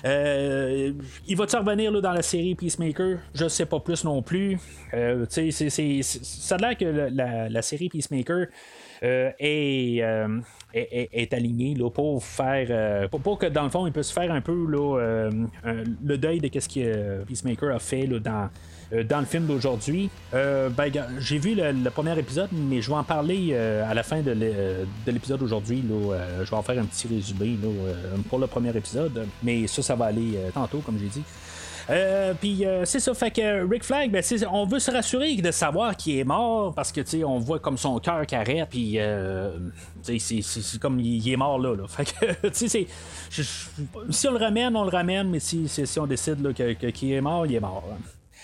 Euh, 0.06 0.94
il 1.28 1.38
va-tu 1.38 1.56
revenir 1.56 1.92
là, 1.92 2.02
dans 2.02 2.14
la 2.14 2.22
série 2.22 2.56
Peacemaker? 2.56 3.20
Je 3.34 3.48
sais 3.48 3.66
pas 3.66 3.80
plus 3.80 4.04
non 4.04 4.22
plus. 4.22 4.60
Euh, 4.94 5.26
ça 5.30 6.56
a 6.56 6.58
l'air 6.58 6.78
que 6.78 7.10
la, 7.12 7.62
série 7.62 7.90
Peacemaker 7.90 8.48
euh, 9.04 9.32
est, 9.40 10.04
est, 10.74 11.34
aligné 11.34 11.76
là, 11.76 11.90
pour 11.90 12.24
faire. 12.24 12.68
Euh, 12.70 13.08
pour, 13.08 13.38
que 13.38 13.46
dans 13.46 13.64
le 13.64 13.70
fond, 13.70 13.86
il 13.86 13.94
puisse 13.94 14.12
faire 14.12 14.32
un 14.32 14.42
peu 14.42 14.66
là, 14.68 15.00
euh, 15.00 15.32
le 16.04 16.18
deuil 16.18 16.40
de 16.40 16.60
ce 16.60 16.68
que 16.68 17.24
Peacemaker 17.24 17.76
a 17.76 17.80
fait 17.80 18.06
là, 18.08 18.20
dans. 18.20 18.50
dans 19.04 19.20
le 19.20 19.26
film 19.26 19.46
d'aujourd'hui. 19.46 20.10
Ben, 20.32 20.92
j'ai 21.20 21.38
vu 21.38 21.56
le, 21.56 21.90
premier 21.90 22.18
épisode, 22.18 22.50
mais 22.52 22.82
je 22.82 22.90
vais 22.90 22.96
en 22.96 23.04
parler 23.04 23.56
à 23.56 23.94
la 23.94 24.04
fin 24.04 24.22
de 24.22 24.32
l'épisode 25.06 25.40
d'aujourd'hui. 25.40 25.84
je 25.88 26.50
vais 26.50 26.58
en 26.58 26.64
faire 26.64 26.80
un 26.80 26.86
petit 26.86 27.08
résumé 27.08 27.58
pour 28.30 28.40
le 28.40 28.48
premier 28.48 28.76
épisode. 28.76 29.28
Mais 29.44 29.68
ça, 29.68 29.82
ça 29.82 29.96
va 29.96 30.06
aller 30.06 30.38
tantôt, 30.54 30.80
comme 30.80 30.98
j'ai 31.00 31.08
dit. 31.08 31.24
Euh, 31.90 32.34
puis 32.34 32.66
euh, 32.66 32.84
c'est 32.86 33.00
ça, 33.00 33.14
fait 33.14 33.32
que 33.32 33.68
Rick 33.68 33.84
Flag, 33.84 34.12
ben, 34.12 34.22
on 34.52 34.66
veut 34.66 34.80
se 34.80 34.92
rassurer 34.92 35.36
de 35.36 35.52
savoir 35.52 35.96
qu'il 35.96 36.18
est 36.18 36.24
mort 36.26 36.74
parce 36.74 36.92
que 36.92 37.02
on 37.24 37.40
voit 37.40 37.60
comme 37.60 37.78
son 37.78 37.98
cœur 38.00 38.26
qui 38.26 38.36
arrête, 38.36 38.68
puis 38.70 38.96
euh, 38.98 39.52
c'est 40.04 40.80
comme 40.82 41.00
il, 41.00 41.32
est 41.32 41.38
mort 41.38 41.60
là. 41.60 41.76
Fait 41.88 42.06
que, 42.06 42.50
si 44.10 44.28
on 44.28 44.32
le 44.32 44.38
ramène, 44.38 44.76
on 44.76 44.84
le 44.84 44.90
ramène, 44.90 45.30
mais 45.30 45.40
si, 45.40 45.70
on 45.98 46.06
décide 46.06 46.54
qu'il 46.94 47.14
est 47.14 47.22
mort, 47.22 47.46
il 47.46 47.56
est 47.56 47.60
mort. 47.60 47.86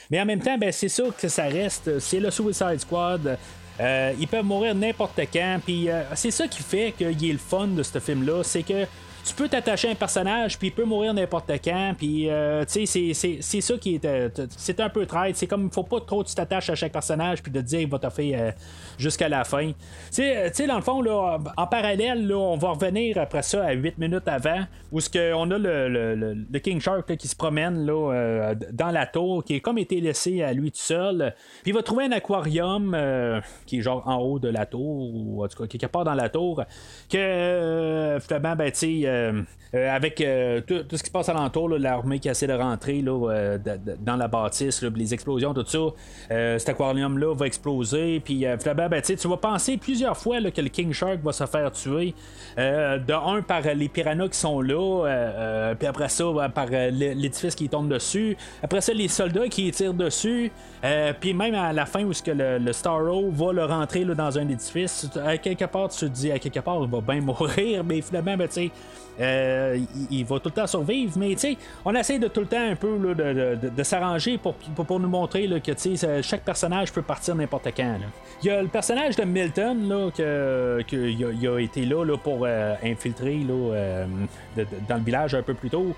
Mais 0.09 0.21
en 0.21 0.25
même 0.25 0.41
temps, 0.41 0.57
ben, 0.57 0.71
c'est 0.71 0.89
ça 0.89 1.03
que 1.17 1.27
ça 1.27 1.43
reste. 1.43 1.99
C'est 1.99 2.19
le 2.19 2.31
Suicide 2.31 2.79
Squad. 2.79 3.37
ils 3.79 4.27
peuvent 4.27 4.45
mourir 4.45 4.73
n'importe 4.73 5.19
quand. 5.31 5.59
Puis 5.65 5.89
c'est 6.15 6.31
ça 6.31 6.47
qui 6.47 6.63
fait 6.63 6.93
qu'il 6.97 7.29
est 7.29 7.33
le 7.33 7.37
fun 7.37 7.67
de 7.67 7.83
ce 7.83 7.99
film-là. 7.99 8.43
C'est 8.43 8.63
que 8.63 8.85
tu 9.23 9.33
peux 9.33 9.47
t'attacher 9.47 9.87
à 9.87 9.91
un 9.91 9.95
personnage, 9.95 10.57
puis 10.57 10.67
il 10.67 10.71
peut 10.71 10.83
mourir 10.83 11.13
n'importe 11.13 11.49
quand, 11.63 11.93
puis 11.97 12.29
euh, 12.29 12.65
tu 12.65 12.85
sais, 12.85 13.13
c'est 13.13 13.61
ça 13.61 13.77
qui 13.77 13.95
est. 13.95 14.05
Euh, 14.05 14.29
c'est 14.57 14.79
un 14.81 14.89
peu 14.89 15.05
traite. 15.05 15.37
C'est 15.37 15.47
comme, 15.47 15.71
faut 15.71 15.83
pas 15.83 16.01
trop 16.01 16.23
que 16.23 16.29
tu 16.29 16.35
t'attaches 16.35 16.69
à 16.69 16.75
chaque 16.75 16.91
personnage, 16.91 17.41
puis 17.41 17.51
de 17.51 17.61
te 17.61 17.65
dire, 17.65 17.81
il 17.81 17.89
va 17.89 17.99
te 17.99 18.09
faire 18.09 18.39
euh, 18.39 18.51
jusqu'à 18.97 19.29
la 19.29 19.45
fin. 19.45 19.71
Tu 20.13 20.23
sais, 20.51 20.67
dans 20.67 20.75
le 20.75 20.81
fond, 20.81 21.01
là, 21.01 21.37
en 21.55 21.67
parallèle, 21.67 22.27
là, 22.27 22.35
on 22.35 22.57
va 22.57 22.71
revenir 22.71 23.17
après 23.17 23.43
ça 23.43 23.63
à 23.63 23.71
8 23.71 23.97
minutes 23.97 24.27
avant, 24.27 24.63
où 24.91 24.99
ce 24.99 25.33
on 25.33 25.49
a 25.51 25.57
le, 25.57 26.15
le, 26.49 26.59
King 26.59 26.81
Shark 26.81 27.15
qui 27.17 27.27
se 27.27 27.35
promène 27.35 27.85
là, 27.85 28.53
dans 28.71 28.89
la 28.89 29.05
tour, 29.05 29.43
qui 29.43 29.55
est 29.55 29.59
comme 29.59 29.77
été 29.77 30.01
laissé 30.01 30.41
à 30.41 30.53
lui 30.53 30.71
tout 30.71 30.79
seul, 30.79 31.33
puis 31.61 31.71
il 31.71 31.73
va 31.73 31.83
trouver 31.83 32.05
un 32.05 32.11
aquarium 32.13 32.97
qui 33.65 33.79
est 33.79 33.81
genre 33.81 34.07
en 34.07 34.17
haut 34.17 34.39
de 34.39 34.47
la 34.47 34.65
tour, 34.65 35.13
ou 35.13 35.43
en 35.43 35.47
tout 35.47 35.61
cas 35.61 35.67
quelque 35.67 35.85
part 35.85 36.03
dans 36.03 36.13
la 36.13 36.29
tour, 36.29 36.63
que 37.09 38.17
finalement, 38.21 38.55
ben, 38.55 38.71
tu 38.71 39.03
sais, 39.03 39.12
avec 39.73 40.21
euh, 40.21 40.61
tout, 40.61 40.83
ce 40.91 41.01
qui 41.01 41.07
se 41.07 41.11
passe 41.11 41.29
alentour, 41.29 41.69
l'armée 41.69 42.19
qui 42.19 42.29
essaie 42.29 42.45
de 42.45 42.53
rentrer 42.53 43.01
là, 43.01 43.57
dans 43.99 44.15
la 44.15 44.27
bâtisse, 44.27 44.83
les 44.83 45.13
explosions, 45.13 45.53
tout 45.53 45.65
ça, 45.65 46.59
cet 46.59 46.69
aquarium-là 46.69 47.33
va 47.33 47.47
exploser. 47.47 48.19
Puis 48.23 48.45
ben, 48.45 49.01
tu 49.01 49.27
vas 49.27 49.37
penser 49.37 49.77
plusieurs 49.77 50.15
fois 50.15 50.39
que 50.51 50.61
le 50.61 50.69
King 50.69 50.93
Shark 50.93 51.19
va 51.23 51.31
se 51.31 51.45
faire 51.45 51.71
tuer. 51.71 52.13
de 52.57 53.13
un 53.13 53.41
par 53.41 53.61
les 53.61 53.89
piranhas 53.89 54.27
qui 54.27 54.37
sont 54.37 54.61
là, 54.61 55.73
puis 55.77 55.87
après 55.87 56.09
ça, 56.09 56.25
par 56.53 56.67
l'édifice 56.67 57.55
qui 57.55 57.67
tombe 57.67 57.89
dessus. 57.89 58.37
Après 58.61 58.81
ça, 58.81 58.93
les 58.93 59.07
soldats 59.07 59.47
qui 59.47 59.71
tirent 59.71 59.93
dessus. 59.93 60.51
puis 61.19 61.33
même 61.33 61.55
à 61.55 61.73
la 61.73 61.85
fin 61.85 62.03
où 62.03 62.11
que 62.13 62.31
le, 62.31 62.59
le 62.59 62.73
Starro 62.73 63.31
va 63.31 63.53
le 63.53 63.65
rentrer 63.65 64.05
dans 64.05 64.37
un 64.37 64.47
édifice, 64.47 65.09
quelque 65.41 65.65
part, 65.65 65.89
tu 65.89 66.05
te 66.05 66.05
dis 66.05 66.31
à 66.31 66.37
quelque 66.37 66.59
part, 66.59 66.79
il 66.83 66.89
va 66.89 67.01
bien 67.01 67.21
mourir, 67.21 67.83
mais 67.85 68.01
finalement, 68.01 68.37
ben, 68.37 68.47
tu 68.47 68.53
sais 68.53 68.71
euh, 69.19 69.77
il, 70.09 70.25
va 70.25 70.39
tout 70.39 70.49
le 70.49 70.51
temps 70.51 70.67
survivre, 70.67 71.13
mais 71.17 71.35
on 71.85 71.93
essaie 71.93 72.17
de 72.17 72.27
tout 72.27 72.41
le 72.41 72.47
temps 72.47 72.61
un 72.61 72.75
peu 72.75 72.97
de, 72.97 73.83
s'arranger 73.83 74.37
pour, 74.37 74.55
pour, 74.55 74.99
nous 74.99 75.09
montrer 75.09 75.47
que 75.61 75.73
chaque 76.21 76.43
personnage 76.43 76.91
peut 76.91 77.01
partir 77.01 77.35
n'importe 77.35 77.67
quand. 77.75 77.97
Il 78.41 78.47
y 78.47 78.49
a 78.49 78.61
le 78.61 78.67
personnage 78.67 79.15
de 79.15 79.23
Milton 79.23 79.87
là, 79.87 80.09
que, 80.15 80.81
a, 81.55 81.61
été 81.61 81.85
là, 81.85 82.17
pour 82.17 82.39
euh, 82.43 82.75
infiltrer 82.83 83.39
euh, 83.49 84.05
dans 84.87 84.95
le 84.95 85.03
village 85.03 85.35
un 85.35 85.43
peu 85.43 85.53
plus 85.53 85.69
tôt. 85.69 85.95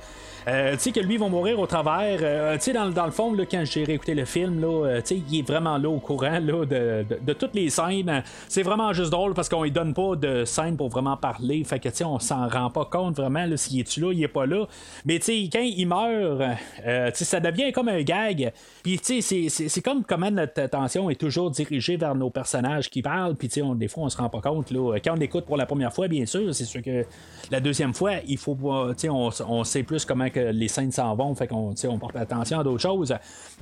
Euh, 0.47 0.73
tu 0.73 0.79
sais 0.79 0.91
que 0.91 0.99
lui 0.99 1.17
va 1.17 1.27
mourir 1.27 1.59
au 1.59 1.65
travers. 1.65 2.19
Euh, 2.21 2.55
tu 2.55 2.61
sais, 2.61 2.73
dans, 2.73 2.89
dans, 2.89 3.05
le 3.05 3.11
fond, 3.11 3.33
là, 3.33 3.45
quand 3.49 3.63
j'ai 3.65 3.83
réécouté 3.83 4.13
le 4.13 4.25
film, 4.25 4.61
là, 4.61 4.85
euh, 4.85 5.01
tu 5.01 5.15
sais, 5.15 5.21
il 5.27 5.39
est 5.39 5.47
vraiment 5.47 5.77
là 5.77 5.89
au 5.89 5.99
courant 5.99 6.39
là, 6.39 6.65
de, 6.65 7.05
de, 7.19 7.33
toutes 7.33 7.55
les 7.55 7.69
scènes. 7.71 8.23
C'est 8.47 8.61
vraiment 8.61 8.93
juste 8.93 9.09
drôle 9.09 9.33
parce 9.33 9.49
qu'on 9.49 9.63
lui 9.63 9.71
donne 9.71 9.93
pas 9.95 10.15
de 10.15 10.45
scène 10.45 10.77
pour 10.77 10.89
vraiment 10.89 11.17
parler. 11.17 11.63
Fait 11.63 11.79
que 11.79 11.89
tu 11.89 11.95
sais, 11.95 12.03
on 12.03 12.19
s'en 12.19 12.47
rend 12.47 12.69
pas 12.69 12.85
compte 12.85 13.15
vraiment 13.15 13.45
s'il 13.57 13.79
est-tu 13.79 14.01
là, 14.01 14.11
il 14.13 14.23
est 14.23 14.27
pas 14.27 14.45
là. 14.45 14.67
Mais 15.05 15.17
tu 15.17 15.25
sais, 15.25 15.49
quand 15.51 15.61
il 15.61 15.87
meurt, 15.87 16.41
tu 16.77 16.83
sais, 17.13 17.25
ça 17.25 17.39
devient 17.39 17.71
comme 17.71 17.89
un 17.89 18.03
gag. 18.03 18.53
Puis 18.83 18.99
tu 18.99 19.21
sais, 19.21 19.49
c'est 19.49 19.81
comme 19.81 20.03
comment 20.03 20.29
notre 20.29 20.61
attention 20.61 21.09
est 21.09 21.19
toujours 21.19 21.49
dirigée 21.49 21.97
vers 21.97 22.13
nos 22.13 22.29
personnages 22.29 22.89
qui 22.89 23.01
parlent. 23.01 23.35
Puis 23.35 23.49
tu 23.49 23.61
sais, 23.61 23.67
des 23.75 23.87
fois, 23.87 24.03
on 24.03 24.09
se 24.09 24.17
rend 24.17 24.29
pas 24.29 24.41
compte. 24.41 24.69
Là. 24.69 24.95
Quand 25.03 25.15
on 25.17 25.21
écoute 25.21 25.45
pour 25.45 25.57
la 25.57 25.65
première 25.65 25.93
fois, 25.93 26.07
bien 26.07 26.27
sûr, 26.27 26.53
c'est 26.53 26.65
sûr 26.65 26.83
que 26.83 27.03
la 27.49 27.59
deuxième 27.59 27.95
fois, 27.95 28.13
il 28.27 28.37
faut, 28.37 28.55
tu 28.89 28.93
sais, 28.97 29.09
on, 29.09 29.29
on 29.47 29.63
sait 29.63 29.81
plus 29.81 30.05
comment 30.05 30.29
que 30.35 30.51
les 30.51 30.67
scènes 30.67 30.91
s'en 30.91 31.15
vont, 31.15 31.33
fait 31.35 31.47
qu'on 31.47 31.73
on 31.87 31.97
porte 31.97 32.15
attention 32.15 32.59
à 32.59 32.63
d'autres 32.63 32.81
choses. 32.81 33.15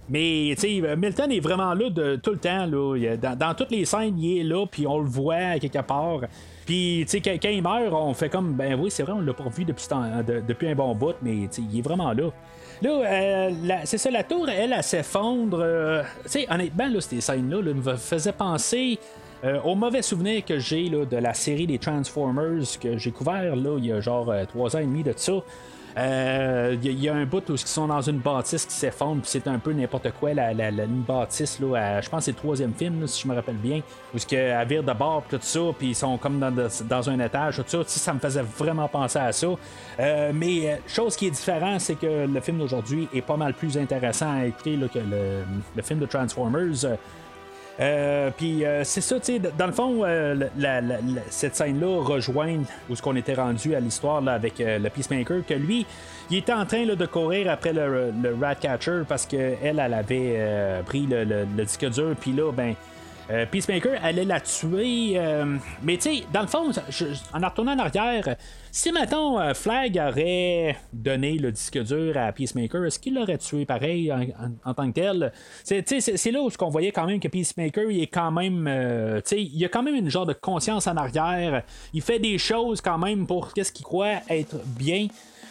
Mais 0.09 0.55
Milton 0.97 1.31
est 1.31 1.39
vraiment 1.39 1.73
là 1.73 1.89
de, 1.89 2.17
tout 2.17 2.31
le 2.31 2.37
temps. 2.37 2.65
Là. 2.65 3.17
Dans, 3.35 3.53
toutes 3.53 3.71
les 3.71 3.85
scènes, 3.85 4.19
il 4.19 4.39
est 4.39 4.43
là, 4.43 4.65
puis 4.69 4.85
on 4.85 4.99
le 4.99 5.07
voit 5.07 5.59
quelque 5.59 5.81
part. 5.81 6.21
Puis, 6.65 7.05
tu 7.05 7.21
sais, 7.21 7.21
quand, 7.21 7.49
il 7.49 7.61
meurt, 7.61 7.91
on 7.91 8.13
fait 8.13 8.29
comme, 8.29 8.53
ben 8.53 8.79
oui, 8.79 8.89
c'est 8.89 9.03
vrai, 9.03 9.13
on 9.13 9.21
l'a 9.21 9.33
pas 9.33 9.49
vu 9.49 9.65
depuis, 9.65 10.67
un 10.67 10.75
bon 10.75 10.95
bout, 10.95 11.15
mais 11.21 11.47
il 11.57 11.79
est 11.79 11.81
vraiment 11.81 12.13
là. 12.13 12.29
Là, 12.81 12.89
euh, 12.89 13.51
c'est 13.85 13.97
ça, 13.97 14.11
la 14.11 14.23
tour, 14.23 14.49
elle, 14.49 14.73
elle, 14.73 14.83
s'effondre. 14.83 15.59
Euh, 15.61 16.03
tu 16.23 16.29
sais, 16.31 16.47
honnêtement, 16.49 16.87
là, 16.87 16.99
ces 16.99 17.21
scènes-là 17.21 17.61
me 17.61 17.95
faisaient 17.95 18.33
penser. 18.33 18.99
Euh, 19.45 19.59
au 19.61 19.75
mauvais 19.75 20.01
souvenir 20.01 20.43
que 20.45 20.57
j'ai 20.57 20.89
de 20.89 21.17
la 21.17 21.33
série 21.33 21.67
des 21.67 21.77
Transformers 21.77 22.63
que 22.79 22.97
j'ai 22.97 23.11
couvert 23.11 23.57
là, 23.57 23.77
il 23.77 23.85
y 23.85 23.91
a 23.91 23.99
genre 23.99 24.33
trois 24.47 24.73
ans 24.77 24.79
et 24.79 24.85
demi 24.85 25.03
de 25.03 25.13
ça. 25.15 25.33
Il 25.95 26.01
euh, 26.01 26.75
y, 26.81 27.07
a 27.07 27.13
un 27.13 27.25
bout 27.25 27.47
où 27.49 27.53
ils 27.53 27.59
sont 27.59 27.85
dans 27.85 28.01
une 28.01 28.17
bâtisse 28.17 28.65
qui 28.65 28.73
s'effondre, 28.73 29.21
puis 29.21 29.29
c'est 29.29 29.47
un 29.47 29.59
peu 29.59 29.73
n'importe 29.73 30.09
quoi, 30.19 30.33
la, 30.33 30.51
la, 30.51 30.71
bâtisse, 30.87 31.59
là, 31.59 32.01
je 32.01 32.09
pense 32.09 32.21
que 32.21 32.25
c'est 32.25 32.31
le 32.31 32.37
troisième 32.37 32.73
film, 32.73 33.05
si 33.05 33.21
je 33.21 33.27
me 33.27 33.35
rappelle 33.35 33.57
bien, 33.57 33.81
où 34.13 34.17
ce 34.17 34.25
que, 34.25 34.65
vire 34.65 34.81
de 34.81 34.93
bord, 34.93 35.23
tout 35.29 35.37
ça, 35.39 35.59
puis 35.77 35.89
ils 35.89 35.95
sont 35.95 36.17
comme 36.17 36.39
dans, 36.39 37.09
un 37.09 37.19
étage, 37.19 37.57
tout 37.57 37.63
ça, 37.67 37.83
ça 37.85 38.13
me 38.13 38.19
faisait 38.19 38.41
vraiment 38.41 38.87
penser 38.87 39.19
à 39.19 39.31
ça. 39.31 39.47
Euh, 39.99 40.31
mais 40.33 40.71
euh, 40.71 40.75
chose 40.87 41.15
qui 41.15 41.27
est 41.27 41.31
différente, 41.31 41.79
c'est 41.81 41.95
que 41.95 42.25
le 42.25 42.39
film 42.41 42.57
d'aujourd'hui 42.57 43.07
est 43.13 43.21
pas 43.21 43.37
mal 43.37 43.53
plus 43.53 43.77
intéressant 43.77 44.31
à 44.39 44.45
écouter 44.47 44.79
que 44.91 44.99
le, 44.99 45.43
le, 45.75 45.81
film 45.83 45.99
de 45.99 46.07
Transformers. 46.07 46.85
Euh, 47.79 48.29
puis 48.35 48.65
euh, 48.65 48.83
c'est 48.83 49.01
ça, 49.01 49.19
tu 49.19 49.39
dans 49.39 49.65
le 49.65 49.71
fond, 49.71 50.01
euh, 50.03 50.35
cette 51.29 51.55
scène-là 51.55 52.03
rejoint 52.03 52.59
où 52.89 52.95
ce 52.95 53.01
qu'on 53.01 53.15
était 53.15 53.33
rendu 53.33 53.73
à 53.73 53.79
l'histoire 53.79 54.27
avec 54.27 54.59
le 54.59 54.89
Peacemaker, 54.89 55.45
que 55.47 55.55
lui, 55.55 55.85
il 56.29 56.37
était 56.37 56.53
en 56.53 56.65
train 56.65 56.85
de 56.85 57.05
courir 57.05 57.51
après 57.51 57.73
le, 57.73 58.11
le 58.21 58.35
Ratcatcher 58.39 59.01
parce 59.07 59.25
qu'elle, 59.25 59.57
elle 59.63 59.79
avait 59.79 60.81
pris 60.85 61.07
le, 61.09 61.45
disque 61.63 61.89
dur, 61.89 62.15
puis 62.19 62.31
là, 62.33 62.51
ben. 62.51 62.75
Peacemaker 63.51 63.99
allait 64.03 64.25
la 64.25 64.39
tuer, 64.39 65.19
mais 65.81 65.97
tu 65.97 66.17
sais, 66.17 66.23
dans 66.33 66.41
le 66.41 66.47
fond, 66.47 66.69
en 66.69 67.47
retournant 67.47 67.73
en 67.73 67.79
arrière, 67.79 68.35
si 68.75 68.91
maintenant 68.91 69.39
euh, 69.39 69.53
Flag 69.53 69.99
aurait 69.99 70.75
donné 70.91 71.37
le 71.37 71.51
disque 71.51 71.77
dur 71.83 72.17
à 72.17 72.31
Peacemaker, 72.31 72.85
est-ce 72.85 72.97
qu'il 72.97 73.13
l'aurait 73.13 73.37
tué 73.37 73.65
pareil 73.65 74.11
en, 74.65 74.73
tant 74.73 74.91
que 74.91 74.99
tel? 74.99 75.31
C'est 75.63 76.31
là 76.31 76.41
où 76.41 76.49
on 76.59 76.69
voyait 76.69 76.91
quand 76.91 77.05
même 77.05 77.19
que 77.19 77.27
Peacemaker, 77.27 77.91
il 77.91 78.01
est 78.01 78.07
quand 78.07 78.31
même. 78.31 78.65
Euh, 78.67 79.21
il 79.31 79.63
a 79.63 79.69
quand 79.69 79.83
même 79.83 79.93
une 79.93 80.09
genre 80.09 80.25
de 80.25 80.33
conscience 80.33 80.87
en 80.87 80.97
arrière. 80.97 81.61
Il 81.93 82.01
fait 82.01 82.17
des 82.17 82.39
choses 82.39 82.81
quand 82.81 82.97
même 82.97 83.27
pour 83.27 83.53
qu'est-ce 83.53 83.71
qu'il 83.71 83.85
croit 83.85 84.21
être 84.27 84.55
bien 84.65 85.07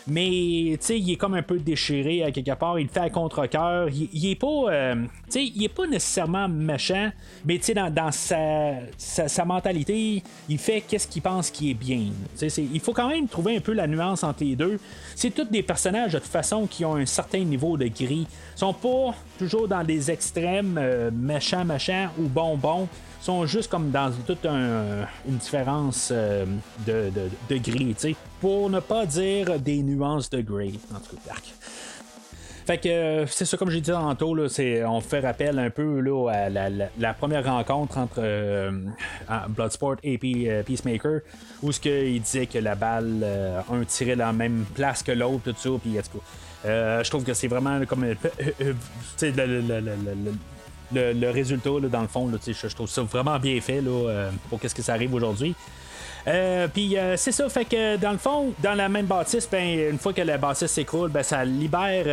mais 0.07 0.29
il 0.29 1.13
est 1.13 1.17
comme 1.17 1.35
un 1.35 1.43
peu 1.43 1.59
déchiré 1.59 2.23
à 2.23 2.31
quelque 2.31 2.55
part, 2.55 2.79
il 2.79 2.89
fait 2.89 3.01
à 3.01 3.11
contre-coeur, 3.11 3.89
il, 3.91 4.31
est 4.31 4.35
pas 4.35 4.47
euh, 4.71 4.95
il 5.35 5.69
pas 5.69 5.87
nécessairement 5.87 6.49
méchant, 6.49 7.11
mais 7.45 7.61
dans, 7.75 7.93
dans 7.93 8.13
sa, 8.13 8.75
sa, 8.97 9.45
mentalité, 9.45 10.23
il 10.49 10.59
fait 10.59 10.83
qu'est-ce 10.83 11.07
qu'il 11.09 11.23
pense 11.23 11.51
qui 11.51 11.71
est 11.71 11.75
bien. 11.75 12.07
il 12.41 12.81
faut 12.81 12.93
quand 12.93 13.09
même 13.09 13.29
trouver 13.29 13.57
un 13.57 13.61
peu 13.61 13.73
la 13.73 13.87
nuance 13.87 14.25
entre 14.25 14.45
les 14.45 14.57
deux. 14.57 14.79
C'est 15.15 15.31
tous 15.31 15.45
des 15.45 15.63
personnages 15.63 16.13
de 16.13 16.19
toute 16.19 16.29
façon 16.29 16.67
qui 16.67 16.85
ont 16.85 16.97
un 16.97 17.07
certain 17.07 17.41
niveau 17.41 17.77
de 17.77 17.87
gris. 17.87 18.27
Ils 18.57 18.59
sont 18.59 18.75
pas 18.75 19.15
toujours 19.39 19.69
dans 19.69 19.85
des 19.85 20.11
extrêmes 20.11 20.79
euh, 20.79 21.11
méchants, 21.13 21.65
méchants 21.65 22.09
ou 22.19 22.29
bonbons 22.29 22.89
sont 23.23 23.47
juste 23.47 23.70
comme 23.70 23.91
dans 23.91 24.11
toute 24.27 24.45
une 24.45 25.37
différence 25.39 26.11
euh, 26.12 26.45
de, 26.87 27.12
de, 27.49 27.57
gris, 27.57 28.16
pour 28.41 28.68
ne 28.68 28.81
pas 28.81 29.07
dire 29.07 29.61
des 29.61 29.81
nuances 29.83 30.29
de 30.29 30.41
gris, 30.41 30.81
en 30.93 30.99
tout 30.99 31.16
cas. 31.25 31.35
Fait 32.66 32.79
que 32.79 32.89
euh, 32.89 33.27
c'est 33.27 33.45
ça, 33.45 33.57
comme 33.57 33.70
j'ai 33.70 33.81
dit 33.81 33.91
tantôt, 33.91 34.35
là, 34.35 34.49
on 34.89 35.01
fait 35.01 35.20
rappel 35.20 35.59
un 35.61 35.70
peu 35.70 36.01
là, 36.01 36.31
à 36.31 36.49
la, 36.49 37.14
première 37.14 37.45
rencontre 37.45 37.99
entre 37.99 38.18
euh, 38.18 38.73
Bloodsport 39.51 39.97
et 40.03 40.18
Peacemaker, 40.18 41.20
où 41.62 41.70
ce 41.70 41.79
qu'il 41.79 42.20
disait 42.20 42.47
que 42.47 42.59
la 42.59 42.75
balle, 42.75 43.25
un 43.70 43.85
tirait 43.85 44.16
dans 44.16 44.27
la 44.27 44.33
même 44.33 44.64
place 44.75 45.03
que 45.05 45.12
l'autre, 45.12 45.53
tout 45.53 45.55
ça, 45.57 45.70
puis 45.81 45.97
je 46.64 47.09
trouve 47.09 47.23
que 47.23 47.35
c'est 47.35 47.49
vraiment 47.49 47.85
comme 47.87 48.05
le, 50.95 51.12
le, 51.12 51.30
résultat, 51.30 51.70
dans 51.90 52.03
le 52.03 52.09
fond, 52.09 52.30
je, 52.47 52.74
trouve 52.74 52.88
ça 52.88 53.03
vraiment 53.03 53.38
bien 53.38 53.61
fait 53.61 53.80
là, 53.80 53.90
euh, 53.90 54.30
pour 54.49 54.61
qu'est-ce 54.61 54.74
que 54.74 54.82
ça 54.82 54.95
arrive 54.95 55.14
aujourd'hui. 55.14 55.55
Euh, 56.28 56.68
puis 56.68 56.97
euh, 56.97 57.16
c'est 57.16 57.32
ça, 57.32 57.49
fait 57.49 57.64
que 57.64 57.97
dans 57.97 58.12
le 58.12 58.18
fond, 58.18 58.55
dans 58.62 58.74
la 58.74 58.88
même 58.88 59.07
bâtisse, 59.07 59.49
ben, 59.51 59.90
une 59.90 59.99
fois 59.99 60.12
que 60.12 60.20
la 60.22 60.38
bâtisse 60.38 60.70
s'écroule, 60.70 61.11
ben, 61.11 61.22
ça 61.24 61.45
libère 61.45 62.05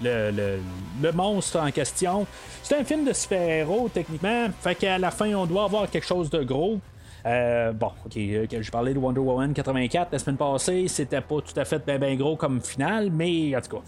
le, 0.00 0.60
le, 1.02 1.12
monstre 1.12 1.58
en 1.58 1.70
question. 1.72 2.26
C'est 2.62 2.78
un 2.78 2.84
film 2.84 3.04
de 3.04 3.12
super-héros 3.12 3.90
techniquement, 3.92 4.46
fait 4.60 4.76
qu'à 4.76 4.98
la 4.98 5.10
fin, 5.10 5.34
on 5.34 5.46
doit 5.46 5.64
avoir 5.64 5.90
quelque 5.90 6.06
chose 6.06 6.30
de 6.30 6.44
gros. 6.44 6.78
Euh, 7.26 7.72
bon, 7.72 7.90
ok, 8.04 8.16
euh, 8.18 8.46
je 8.60 8.70
parlais 8.70 8.92
de 8.92 8.98
Wonder 8.98 9.20
Woman 9.20 9.54
84 9.54 10.12
la 10.12 10.18
semaine 10.18 10.36
passée, 10.36 10.88
c'était 10.88 11.22
pas 11.22 11.36
tout 11.36 11.58
à 11.58 11.64
fait 11.64 11.82
bien 11.98 12.14
gros 12.16 12.36
comme 12.36 12.60
finale, 12.60 13.10
mais 13.10 13.56
en 13.56 13.60
tout 13.62 13.76
cas. 13.78 13.82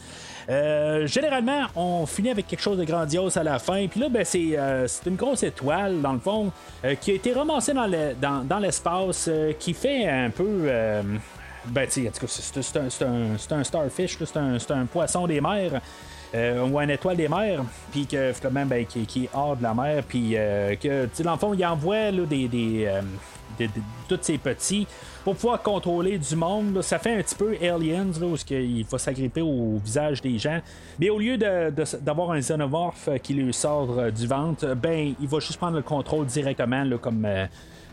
Euh, 0.48 1.06
généralement, 1.06 1.66
on 1.74 2.06
finit 2.06 2.30
avec 2.30 2.46
quelque 2.46 2.62
chose 2.62 2.78
de 2.78 2.84
grandiose 2.84 3.36
à 3.36 3.42
la 3.42 3.58
fin. 3.58 3.86
Puis 3.88 4.00
là, 4.00 4.08
ben, 4.08 4.24
c'est, 4.24 4.56
une 5.06 5.16
grosse 5.16 5.42
étoile, 5.42 6.00
dans 6.00 6.14
le 6.14 6.18
fond, 6.18 6.50
qui 7.00 7.10
a 7.10 7.14
été 7.14 7.32
ramassée 7.32 7.74
dans, 7.74 8.44
dans, 8.44 8.58
l'espace, 8.58 9.28
qui 9.58 9.74
fait 9.74 10.08
un 10.08 10.30
peu. 10.30 10.70
ben, 11.66 11.88
tu 11.88 12.08
en 12.08 12.10
tout 12.10 12.26
cas, 12.26 12.26
c'est, 12.28 13.52
un, 13.52 13.64
starfish, 13.64 14.18
c'est 14.24 14.70
un, 14.70 14.86
poisson 14.86 15.26
des 15.26 15.40
mers. 15.40 15.80
Ou 16.64 16.80
une 16.80 16.90
étoile 16.90 17.16
des 17.16 17.28
mers, 17.28 17.62
puis 17.90 18.06
que 18.06 18.32
finalement, 18.32 18.66
ben, 18.66 18.84
qui, 18.84 19.06
qui, 19.06 19.24
est 19.24 19.30
hors 19.32 19.56
de 19.56 19.62
la 19.62 19.74
mer, 19.74 20.02
puis 20.06 20.32
que, 20.32 21.22
dans 21.22 21.32
le 21.32 21.38
fond, 21.38 21.54
il 21.54 21.64
envoie 21.64 22.10
là, 22.10 22.24
des, 22.24 22.48
des, 22.48 22.88
tous 24.08 24.18
ces 24.20 24.38
petits 24.38 24.86
pour 25.24 25.34
pouvoir 25.34 25.62
contrôler 25.62 26.18
du 26.18 26.36
monde. 26.36 26.80
ça 26.82 26.98
fait 26.98 27.14
un 27.18 27.22
petit 27.22 27.34
peu 27.34 27.56
Aliens, 27.60 28.12
là, 28.20 28.26
où 28.26 28.36
il 28.50 28.84
va 28.84 28.98
s'agripper 28.98 29.40
au 29.40 29.80
visage 29.84 30.22
des 30.22 30.38
gens. 30.38 30.60
Mais 30.98 31.10
au 31.10 31.18
lieu 31.18 31.36
d'avoir 31.36 32.30
un 32.30 32.38
xénomorphe 32.38 33.08
qui 33.22 33.34
lui 33.34 33.52
sort 33.52 34.12
du 34.12 34.26
ventre, 34.26 34.74
ben, 34.74 35.14
il 35.20 35.28
va 35.28 35.40
juste 35.40 35.58
prendre 35.58 35.76
le 35.76 35.82
contrôle 35.82 36.26
directement, 36.26 36.84
là, 36.84 36.98
comme. 36.98 37.24
Euh, 37.24 37.46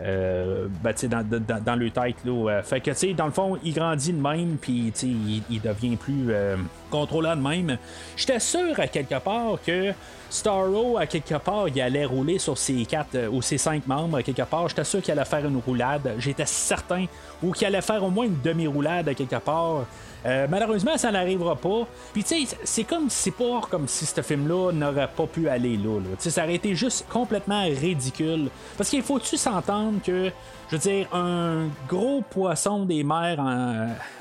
ben, 0.04 0.94
dans, 1.04 1.40
dans, 1.40 1.64
dans, 1.64 1.76
le 1.76 1.90
tête. 1.90 2.16
Là, 2.26 2.62
fait 2.64 2.82
que, 2.82 2.92
tu 2.92 2.98
sais, 2.98 3.14
dans 3.14 3.26
le 3.26 3.32
fond, 3.32 3.58
il 3.64 3.74
grandit 3.74 4.14
de 4.14 4.22
même, 4.22 4.58
puis 4.60 4.92
il, 5.02 5.44
il 5.50 5.62
devient 5.62 5.96
plus 5.96 6.28
euh, 6.30 6.58
de 6.92 7.42
même. 7.42 7.78
J'étais 8.16 8.40
sûr 8.40 8.80
à 8.80 8.88
quelque 8.88 9.20
part 9.20 9.58
que 9.66 9.94
Starro, 10.30 10.98
à 10.98 11.06
quelque 11.06 11.36
part, 11.36 11.68
il 11.68 11.80
allait 11.80 12.06
rouler 12.06 12.40
sur 12.40 12.58
ses 12.58 12.86
quatre 12.86 13.16
euh, 13.16 13.30
ou 13.30 13.42
ses 13.42 13.60
cinq 13.60 13.86
membres, 13.88 14.18
à 14.18 14.24
quelque 14.24 14.42
part. 14.42 14.68
J'étais 14.68 14.84
sûr 14.84 15.02
qu'il 15.02 15.12
allait 15.12 15.26
faire 15.26 15.46
une 15.46 15.58
roulade. 15.58 16.16
J'étais 16.18 16.48
certain. 16.48 17.06
Ou 17.44 17.52
qu'il 17.52 17.68
allait 17.68 17.82
faire 17.82 18.04
au 18.04 18.10
moins 18.10 18.26
une 18.26 18.42
demi-roulade 18.42 19.08
à 19.10 19.14
quelque 19.14 19.36
part. 19.36 19.86
Euh, 20.26 20.48
malheureusement, 20.50 20.98
ça 20.98 21.12
n'arrivera 21.12 21.56
pas. 21.56 21.88
Puis, 22.14 22.24
tu 22.24 22.46
sais, 22.46 22.58
c'est 22.64 22.84
comme 22.84 23.10
c'est 23.10 23.32
pas 23.32 23.62
comme 23.70 23.88
si 23.88 24.06
ce 24.06 24.22
film-là 24.22 24.72
n'aurait 24.72 25.10
pas 25.10 25.28
pu 25.28 25.50
aller 25.50 25.78
là. 25.78 26.00
là. 26.00 26.10
Ça 26.18 26.44
aurait 26.44 26.56
été 26.56 26.76
juste 26.76 27.06
complètement 27.10 27.64
ridicule. 27.64 28.50
Parce 28.78 28.90
qu'il 28.90 29.02
faut-tu 29.02 29.38
s'entendre 29.38 30.00
que, 30.06 30.32
je 30.70 30.76
veux 30.76 30.82
dire, 30.82 31.08
un 31.14 31.68
gros 31.90 32.22
poisson 32.22 32.86
des 32.86 33.04
mers 33.04 33.40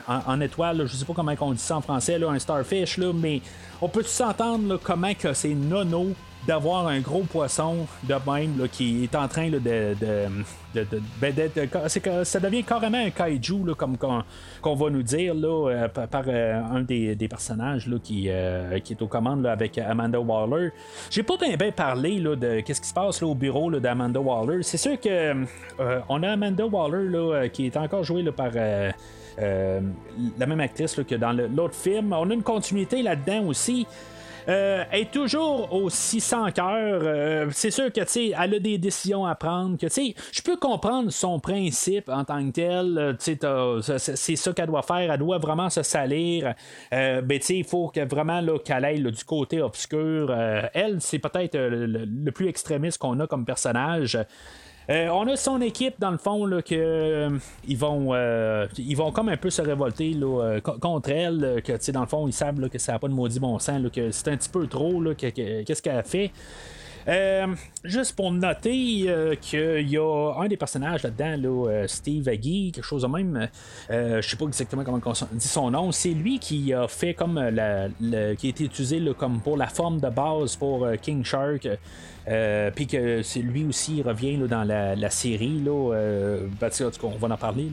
en, 0.09 0.41
étoile, 0.41 0.87
je 0.87 0.97
sais 0.97 1.05
pas 1.05 1.15
comment 1.15 1.35
on 1.41 1.53
dit 1.53 1.59
ça 1.59 1.77
en 1.77 1.81
français, 1.81 2.19
là, 2.19 2.31
un 2.31 2.39
starfish, 2.39 2.99
là, 2.99 3.13
mais 3.15 3.41
on 3.81 3.89
peut 3.89 4.03
s'entendre 4.03 4.79
comment 4.83 5.15
que 5.15 5.33
c'est 5.33 5.55
nono 5.55 6.09
d'avoir 6.47 6.89
un 6.89 7.01
gros 7.01 7.23
poisson 7.23 7.87
de 8.05 8.15
même 8.31 8.69
qui 8.71 9.05
est 9.05 9.15
en 9.15 9.29
train 9.29 9.49
de, 9.49 9.59
de, 9.59 9.95
de, 10.75 10.87
ben, 11.21 11.35
ça 12.25 12.41
devient 12.41 12.65
carrément 12.65 12.99
un 12.99 13.11
kaiju 13.11 13.75
comme 13.77 13.97
qu'on 13.97 14.75
va 14.75 14.91
nous 14.91 15.03
dire 15.03 15.35
là, 15.35 15.71
euh, 15.71 15.89
par, 15.89 16.25
euh, 16.27 16.61
un 16.73 16.83
des, 16.83 17.29
personnages 17.29 17.87
là, 17.87 17.97
qui, 18.03 18.27
euh, 18.29 18.79
qui 18.81 18.95
est 18.95 19.03
aux 19.03 19.07
commandes 19.07 19.47
avec 19.47 19.79
Amanda 19.79 20.21
Waller. 20.21 20.71
J'ai 21.11 21.23
pas 21.23 21.35
bien, 21.37 21.71
parlé 21.71 22.19
là, 22.19 22.37
de 22.37 22.61
qu'est-ce 22.61 22.81
qui 22.81 22.89
se 22.89 22.95
passe 22.95 23.23
au 23.23 23.35
bureau 23.35 23.71
d'Amanda 23.71 24.21
Waller. 24.21 24.63
C'est 24.63 24.79
sûr 24.79 24.99
que 25.01 25.45
on 26.09 26.23
a 26.23 26.31
Amanda 26.31 26.67
Waller 26.67 27.09
là, 27.09 27.49
qui 27.49 27.67
est 27.67 27.77
encore 27.77 28.05
jouée 28.05 28.25
par 28.33 28.51
la 28.55 30.47
même 30.47 30.61
actrice 30.61 30.95
que 30.95 31.15
dans 31.15 31.33
l'autre 31.33 31.75
film. 31.75 32.13
On 32.13 32.31
a 32.31 32.35
une 32.35 32.43
continuité 32.43 33.03
là-dedans 33.03 33.45
aussi. 33.47 33.87
Euh, 34.49 34.85
est 34.91 35.11
toujours 35.11 35.73
aussi 35.73 36.21
sans 36.21 36.51
cœur. 36.51 37.01
Euh, 37.03 37.47
c'est 37.51 37.71
sûr 37.71 37.93
que 37.93 38.01
tu 38.01 38.31
elle 38.31 38.55
a 38.55 38.59
des 38.59 38.79
décisions 38.79 39.25
à 39.25 39.35
prendre. 39.35 39.77
Je 39.81 40.43
peux 40.43 40.57
comprendre 40.57 41.11
son 41.11 41.39
principe 41.39 42.09
en 42.09 42.25
tant 42.25 42.45
que 42.47 42.53
tel. 42.53 42.99
Euh, 42.99 43.81
c'est 43.81 44.37
ça 44.37 44.53
qu'elle 44.53 44.67
doit 44.67 44.83
faire. 44.83 45.13
Elle 45.13 45.19
doit 45.19 45.39
vraiment 45.39 45.71
se 45.71 45.83
salir. 45.83 46.55
Euh, 46.93 47.23
ben, 47.23 47.41
il 47.49 47.65
faut 47.65 47.89
que 47.89 48.01
vraiment 48.01 48.43
qu'elle 48.59 48.85
aille 48.85 49.03
du 49.03 49.25
côté 49.25 49.63
obscur. 49.63 50.33
elle, 50.75 51.01
c'est 51.01 51.19
peut-être 51.19 51.57
le, 51.57 52.31
plus 52.33 52.49
extrémiste 52.49 52.99
qu'on 52.99 53.19
a 53.21 53.27
comme 53.27 53.45
personnage. 53.45 54.19
Euh, 54.91 55.09
on 55.09 55.27
a 55.29 55.37
son 55.37 55.61
équipe 55.61 55.95
dans 55.99 56.11
le 56.11 56.19
fond 56.19 56.45
là, 56.45 56.61
euh, 56.73 57.31
ils 57.67 57.79
vont 57.79 58.09
euh, 58.13 58.67
ils 58.77 58.97
vont 58.97 59.13
comme 59.13 59.29
un 59.29 59.37
peu 59.37 59.49
se 59.49 59.63
révolter 59.63 60.19
contre 60.81 61.11
elle 61.11 61.63
que 61.65 61.91
dans 61.93 62.01
le 62.01 62.07
fond 62.07 62.27
ils 62.27 62.33
savent 62.33 62.69
que 62.69 62.79
ça 62.79 62.93
n'a 62.93 62.99
pas 62.99 63.07
de 63.07 63.13
maudit 63.13 63.39
bon 63.39 63.59
sens 63.61 63.81
que 63.93 64.11
c'est 64.11 64.29
un 64.29 64.37
petit 64.37 64.49
peu 64.49 64.67
trop 64.67 65.01
qu'est-ce 65.15 65.83
qu'elle 65.83 65.97
a 65.97 66.03
fait? 66.03 66.33
Juste 67.85 68.17
pour 68.17 68.33
noter 68.33 69.37
qu'il 69.41 69.89
y 69.89 69.99
a 69.99 70.35
un 70.39 70.49
des 70.49 70.57
personnages 70.57 71.03
là-dedans, 71.03 71.87
Steve 71.87 72.29
Aggie, 72.29 72.73
quelque 72.73 72.85
chose 72.85 73.03
de 73.03 73.09
même, 73.09 73.49
je 73.89 74.21
sais 74.21 74.37
pas 74.37 74.45
exactement 74.47 74.85
comment 74.85 75.01
on 75.05 75.35
dit 75.37 75.49
son 75.49 75.71
nom, 75.71 75.93
c'est 75.93 76.15
lui 76.15 76.39
qui 76.39 76.73
a 76.73 76.87
fait 76.89 77.15
comme 77.15 77.41
qui 78.39 78.47
a 78.47 78.51
été 78.51 78.65
utilisé 78.65 79.01
comme 79.19 79.41
pour 79.41 79.57
la 79.57 79.67
forme 79.67 80.01
de 80.01 80.09
base 80.09 80.57
pour 80.57 80.87
King 81.01 81.25
Shark. 81.25 81.69
Euh, 82.29 82.71
puis 82.71 82.87
que 82.87 83.23
c'est 83.23 83.41
lui 83.41 83.65
aussi 83.65 84.01
revient 84.03 84.39
dans 84.39 84.65
la, 84.65 85.11
série. 85.11 85.61
Là, 85.61 85.95
euh, 85.95 86.49
on 87.03 87.09
va 87.09 87.35
en 87.35 87.37
parler 87.37 87.69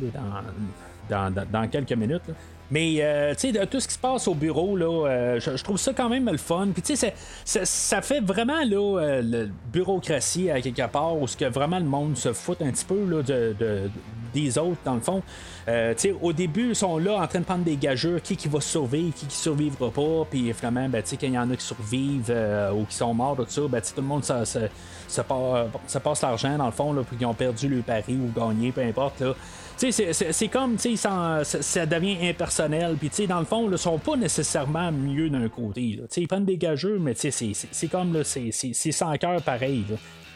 dans, 1.10 1.68
quelques 1.70 1.94
minutes. 1.94 2.24
Mais 2.72 2.98
euh, 3.00 3.34
tu 3.36 3.52
sais, 3.52 3.68
tout 3.68 3.80
ce 3.80 3.88
qui 3.88 3.94
se 3.94 4.00
passe 4.00 4.28
au 4.28 4.36
bureau, 4.36 4.76
là, 4.76 5.40
je, 5.40 5.64
trouve 5.64 5.78
ça 5.78 5.94
quand 5.94 6.10
même 6.10 6.30
le 6.30 6.38
fun. 6.38 6.70
Puis 6.74 6.82
tu 6.82 6.96
sais, 6.96 7.14
ça, 7.46 8.02
fait 8.02 8.22
vraiment 8.22 8.64
là, 8.64 9.22
la 9.22 9.46
bureaucratie 9.72 10.50
à 10.52 10.62
quelque 10.62 10.88
part 10.88 11.18
où 11.18 11.28
ce 11.28 11.36
que 11.36 11.46
vraiment 11.46 11.80
le 11.80 11.86
monde 11.86 12.18
se 12.18 12.34
fout 12.34 12.62
un 12.62 12.72
petit 12.72 12.86
peu 12.86 13.06
là, 13.06 13.24
de, 13.24 13.90
des 14.34 14.58
autres, 14.58 14.78
dans 14.86 14.96
le 14.96 15.02
fond. 15.02 15.22
Euh, 15.68 15.94
au 16.22 16.34
début, 16.34 16.70
ils 16.70 16.76
sont 16.76 16.98
là 16.98 17.22
en 17.22 17.28
train 17.28 17.40
de 17.40 17.46
prendre 17.46 17.64
des 17.64 17.76
gageurs, 17.76 18.22
qui, 18.22 18.36
qui 18.36 18.48
va 18.48 18.62
survivre, 18.62 19.14
qui, 19.14 19.26
qui 19.26 19.36
survivra 19.36 19.90
pas, 19.92 20.26
puis 20.30 20.52
finalement, 20.54 20.88
ben, 20.90 21.04
quand 21.04 21.18
il 21.22 21.34
y 21.34 21.38
en 21.38 21.50
a 21.50 21.56
qui 21.56 21.66
survivent 21.66 22.30
euh, 22.30 22.72
ou 22.72 22.86
qui 22.86 22.96
sont 22.96 23.14
morts, 23.14 23.36
tout 23.36 23.46
ça, 23.48 23.62
ben, 23.70 23.82
tout 23.82 23.94
le 24.02 24.08
monde 24.08 24.24
ça, 24.24 24.44
ça, 24.46 25.24
passe 25.24 26.22
l'argent, 26.22 26.58
dans 26.58 26.66
le 26.66 26.72
fond, 26.72 26.96
puis 27.08 27.18
ils 27.20 27.26
ont 27.26 27.34
perdu 27.34 27.68
le 27.68 27.82
pari 27.82 28.18
ou 28.18 28.32
gagné, 28.36 28.72
peu 28.72 28.82
importe. 28.82 29.20
Là. 29.22 29.34
C'est 29.80 30.48
comme, 30.50 30.78
ça, 30.78 31.44
ça 31.44 31.86
devient 31.86 32.18
impersonnel. 32.28 32.98
Puis, 32.98 33.28
dans 33.28 33.40
le 33.40 33.46
fond, 33.46 33.72
ils 33.72 33.78
sont 33.78 33.98
pas 33.98 34.18
nécessairement 34.18 34.92
mieux 34.92 35.30
d'un 35.30 35.48
côté. 35.48 36.02
Ils 36.18 36.28
prennent 36.28 36.44
des 36.44 36.58
gageux, 36.58 37.00
mais 37.00 37.14
c'est 37.16 37.88
comme, 37.90 38.22
c'est 38.24 38.92
sans 38.92 39.18
cœur 39.18 39.42
pareil. 39.42 39.86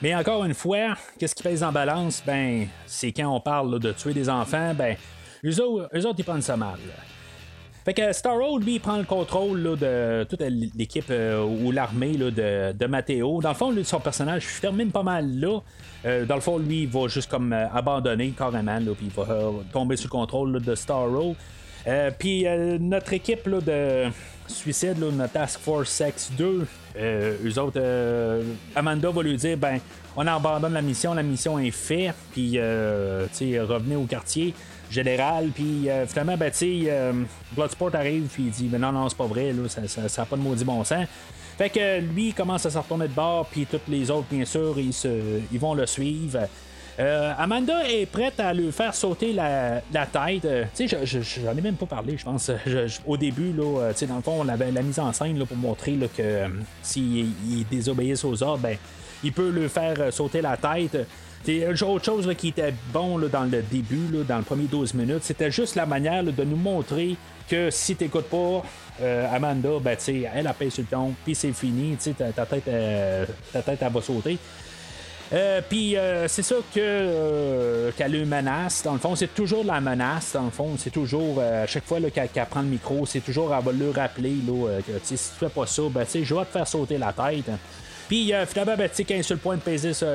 Mais 0.01 0.15
encore 0.15 0.45
une 0.45 0.53
fois, 0.53 0.95
qu'est-ce 1.19 1.35
qui 1.35 1.43
pèse 1.43 1.63
en 1.63 1.71
balance? 1.71 2.23
Ben, 2.25 2.67
c'est 2.85 3.11
quand 3.11 3.35
on 3.35 3.39
parle 3.39 3.79
de 3.79 3.91
tuer 3.91 4.13
des 4.13 4.29
enfants, 4.29 4.73
ben, 4.73 4.95
eux 5.45 5.61
autres, 5.61 6.15
ils 6.17 6.23
prennent 6.23 6.41
ça 6.41 6.55
mal. 6.57 6.79
Fait 7.86 7.93
que 7.93 8.13
Star 8.13 8.38
Road, 8.38 8.63
lui, 8.63 8.79
prend 8.79 8.97
le 8.97 9.03
contrôle 9.03 9.77
de 9.77 10.23
toute 10.29 10.39
l'équipe 10.39 11.05
euh, 11.09 11.43
ou 11.43 11.71
l'armée 11.71 12.15
de, 12.15 12.86
Matteo. 12.88 13.41
Dans 13.41 13.49
le 13.49 13.55
fond, 13.55 13.71
lui, 13.71 13.84
son 13.84 13.99
personnage 13.99 14.45
termine 14.61 14.91
pas 14.91 15.03
mal 15.03 15.29
là. 15.39 15.59
Euh, 16.05 16.25
dans 16.25 16.36
le 16.36 16.41
fond, 16.41 16.57
lui, 16.57 16.84
il 16.84 16.88
va 16.88 17.07
juste 17.07 17.29
comme 17.29 17.51
euh, 17.51 17.67
abandonner 17.73 18.29
carrément, 18.38 18.77
puis 18.95 19.07
il 19.07 19.11
va 19.11 19.51
tomber 19.73 19.97
sous 19.97 20.07
le 20.07 20.11
contrôle 20.11 20.61
de 20.61 20.75
Star 20.75 21.09
Road. 21.09 21.36
puis 22.17 22.45
notre 22.79 23.11
équipe 23.11 23.49
de 23.49 24.05
suicide, 24.47 24.97
notre 24.99 25.34
Task 25.34 25.59
Force 25.59 26.01
X2, 26.01 26.65
euh, 26.95 27.36
eux 27.43 27.59
autres, 27.59 27.81
Amanda 28.75 29.09
va 29.09 29.23
lui 29.23 29.36
dire 29.36 29.57
ben, 29.57 29.79
on 30.15 30.25
abandonne 30.25 30.73
la 30.73 30.81
mission, 30.81 31.13
la 31.13 31.23
mission 31.23 31.59
est 31.59 31.71
faite, 31.71 32.15
puis 32.31 32.57
revenez 32.59 33.97
au 33.97 34.03
quartier 34.03 34.53
général, 34.93 35.49
puis 35.53 35.87
finalement, 36.07 36.37
ben, 36.37 36.51
Bloodsport 37.51 37.95
arrive, 37.95 38.27
puis 38.27 38.43
il 38.43 38.51
dit 38.51 38.67
ben, 38.67 38.79
non, 38.79 38.91
non, 38.91 39.09
c'est 39.09 39.17
pas 39.17 39.25
vrai, 39.25 39.53
là, 39.53 39.67
ça 39.67 40.21
n'a 40.21 40.25
pas 40.25 40.35
de 40.35 40.41
maudit 40.41 40.63
bon 40.63 40.83
sens. 40.83 41.07
Fait 41.57 41.69
que 41.69 41.99
lui 41.99 42.29
il 42.29 42.33
commence 42.33 42.65
à 42.65 42.71
se 42.71 42.77
retourner 42.77 43.07
de 43.07 43.13
bord, 43.13 43.45
puis 43.45 43.65
tous 43.65 43.79
les 43.87 44.09
autres, 44.09 44.27
bien 44.31 44.45
sûr, 44.45 44.73
ils, 44.79 44.93
se, 44.93 45.39
ils 45.51 45.59
vont 45.59 45.73
le 45.73 45.85
suivre. 45.85 46.47
Euh, 46.99 47.33
Amanda 47.37 47.89
est 47.89 48.05
prête 48.05 48.39
à 48.39 48.53
lui 48.53 48.71
faire 48.71 48.93
sauter 48.93 49.33
la, 49.33 49.81
tête. 49.91 50.45
Euh, 50.45 50.65
tu 50.75 50.87
sais, 50.87 51.05
j'en 51.43 51.57
ai 51.57 51.61
même 51.61 51.75
pas 51.75 51.87
parlé, 51.87 52.17
je 52.17 52.23
pense. 52.23 52.51
au 53.07 53.17
début, 53.17 53.51
là, 53.51 53.81
euh, 53.81 54.07
dans 54.07 54.15
le 54.15 54.21
fond, 54.21 54.37
on 54.39 54.47
avait 54.47 54.71
la 54.71 54.81
mise 54.81 54.99
en 54.99 55.11
scène 55.11 55.43
pour 55.45 55.57
montrer 55.57 55.97
que 56.15 56.45
s'il 56.81 57.65
désobéisse 57.69 58.23
aux 58.23 58.43
ordres, 58.43 58.63
ben, 58.63 58.77
il 59.23 59.31
peut 59.31 59.49
lui 59.49 59.69
faire 59.69 60.13
sauter 60.13 60.41
la 60.41 60.57
tête. 60.57 60.97
Autre 61.47 62.05
chose 62.05 62.29
qui 62.37 62.49
était 62.49 62.73
bon 62.93 63.19
dans 63.19 63.43
le 63.43 63.61
début, 63.61 64.23
dans 64.27 64.37
le 64.37 64.43
premier 64.43 64.65
12 64.65 64.93
minutes, 64.93 65.23
c'était 65.23 65.51
juste 65.51 65.75
la 65.75 65.85
manière 65.85 66.23
de 66.23 66.43
nous 66.43 66.55
montrer 66.55 67.17
que 67.49 67.69
si 67.69 67.95
t'écoutes 67.95 68.29
pas 68.29 68.63
Amanda, 69.31 69.69
ben, 69.81 69.97
elle 70.07 70.47
a 70.47 70.55
sur 70.69 70.83
le 70.83 70.87
ton, 70.89 71.13
puis 71.25 71.35
c'est 71.35 71.51
fini, 71.51 71.97
ta, 72.17 72.31
ta, 72.31 72.45
tête, 72.45 72.63
elle 72.67 73.91
va 73.91 74.01
sauter. 74.01 74.37
Euh, 75.33 75.61
puis 75.67 75.97
euh, 75.97 76.27
c'est 76.27 76.43
ça 76.43 76.55
que 76.73 76.79
euh, 76.79 77.91
qu'elle 77.97 78.15
une 78.15 78.27
menace. 78.27 78.83
Dans 78.83 78.93
le 78.93 78.99
fond, 78.99 79.15
c'est 79.15 79.33
toujours 79.33 79.63
la 79.63 79.81
menace. 79.81 80.33
Dans 80.33 80.43
le 80.43 80.51
fond, 80.51 80.75
c'est 80.77 80.91
toujours 80.91 81.41
à 81.41 81.65
chaque 81.65 81.85
fois 81.85 81.99
qu'elle 82.11 82.45
prend 82.45 82.61
le 82.61 82.67
micro, 82.67 83.05
c'est 83.05 83.21
toujours 83.21 83.53
elle 83.53 83.63
va 83.63 83.71
le 83.71 83.89
rappeler 83.89 84.33
que 84.85 84.93
si 85.03 85.15
tu 85.15 85.39
fais 85.39 85.49
pas 85.49 85.65
ça, 85.65 85.83
ben, 85.89 86.05
je 86.13 86.35
vais 86.35 86.45
te 86.45 86.51
faire 86.51 86.67
sauter 86.67 86.97
la 86.97 87.13
tête. 87.13 87.49
Puis 88.14 88.32
finalement, 88.45 88.78
ben, 88.78 88.88
quand 88.95 89.03
elle 89.09 89.20
est 89.20 89.24
sur 89.24 89.34
le 89.34 89.41
point 89.41 89.55
de 89.55 89.61
peser 89.61 89.91
sur, 89.91 90.07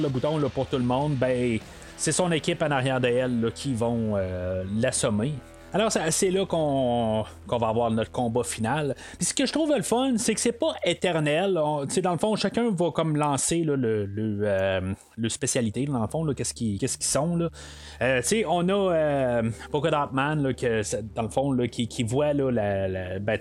le 0.00 0.08
bouton 0.08 0.40
pour 0.52 0.66
tout 0.66 0.78
le 0.78 0.82
monde, 0.82 1.14
ben 1.14 1.60
c'est 1.96 2.10
son 2.10 2.32
équipe 2.32 2.60
en 2.60 2.72
arrière 2.72 3.00
d'elle 3.00 3.52
qui 3.54 3.72
vont 3.72 4.16
l'assommer. 4.80 5.32
Alors, 5.74 5.90
c'est 5.90 6.30
là 6.30 6.46
qu'on 6.46 7.24
va 7.48 7.68
avoir 7.68 7.90
notre 7.90 8.12
combat 8.12 8.44
final. 8.44 8.94
Puis 9.18 9.26
ce 9.26 9.34
que 9.34 9.44
je 9.44 9.52
trouve 9.52 9.74
le 9.74 9.82
fun, 9.82 10.14
c'est 10.18 10.32
que 10.32 10.38
c'est 10.40 10.52
pas 10.52 10.72
éternel. 10.84 11.54
dans 11.54 12.12
le 12.12 12.18
fond, 12.18 12.36
chacun 12.36 12.70
va 12.70 12.92
comme 12.92 13.16
lancer 13.16 13.64
le, 13.64 13.74
le, 13.74 14.94
le, 15.16 15.28
spécialité, 15.28 15.86
dans 15.86 16.00
le 16.00 16.06
fond, 16.06 16.24
qu'est-ce 16.32 16.54
qu'ils 16.54 16.78
sont. 17.00 17.34
Là. 17.34 17.48
Euh, 18.02 18.22
on 18.46 18.68
a 18.68 18.94
euh, 18.94 19.42
Man, 20.12 20.54
que, 20.54 20.82
dans 21.12 21.22
le 21.22 21.28
fond, 21.28 21.56
qui, 21.66 21.88
qui, 21.88 22.04
voit 22.04 22.32
là, 22.34 22.52
la, 22.52 23.18
ben, 23.18 23.36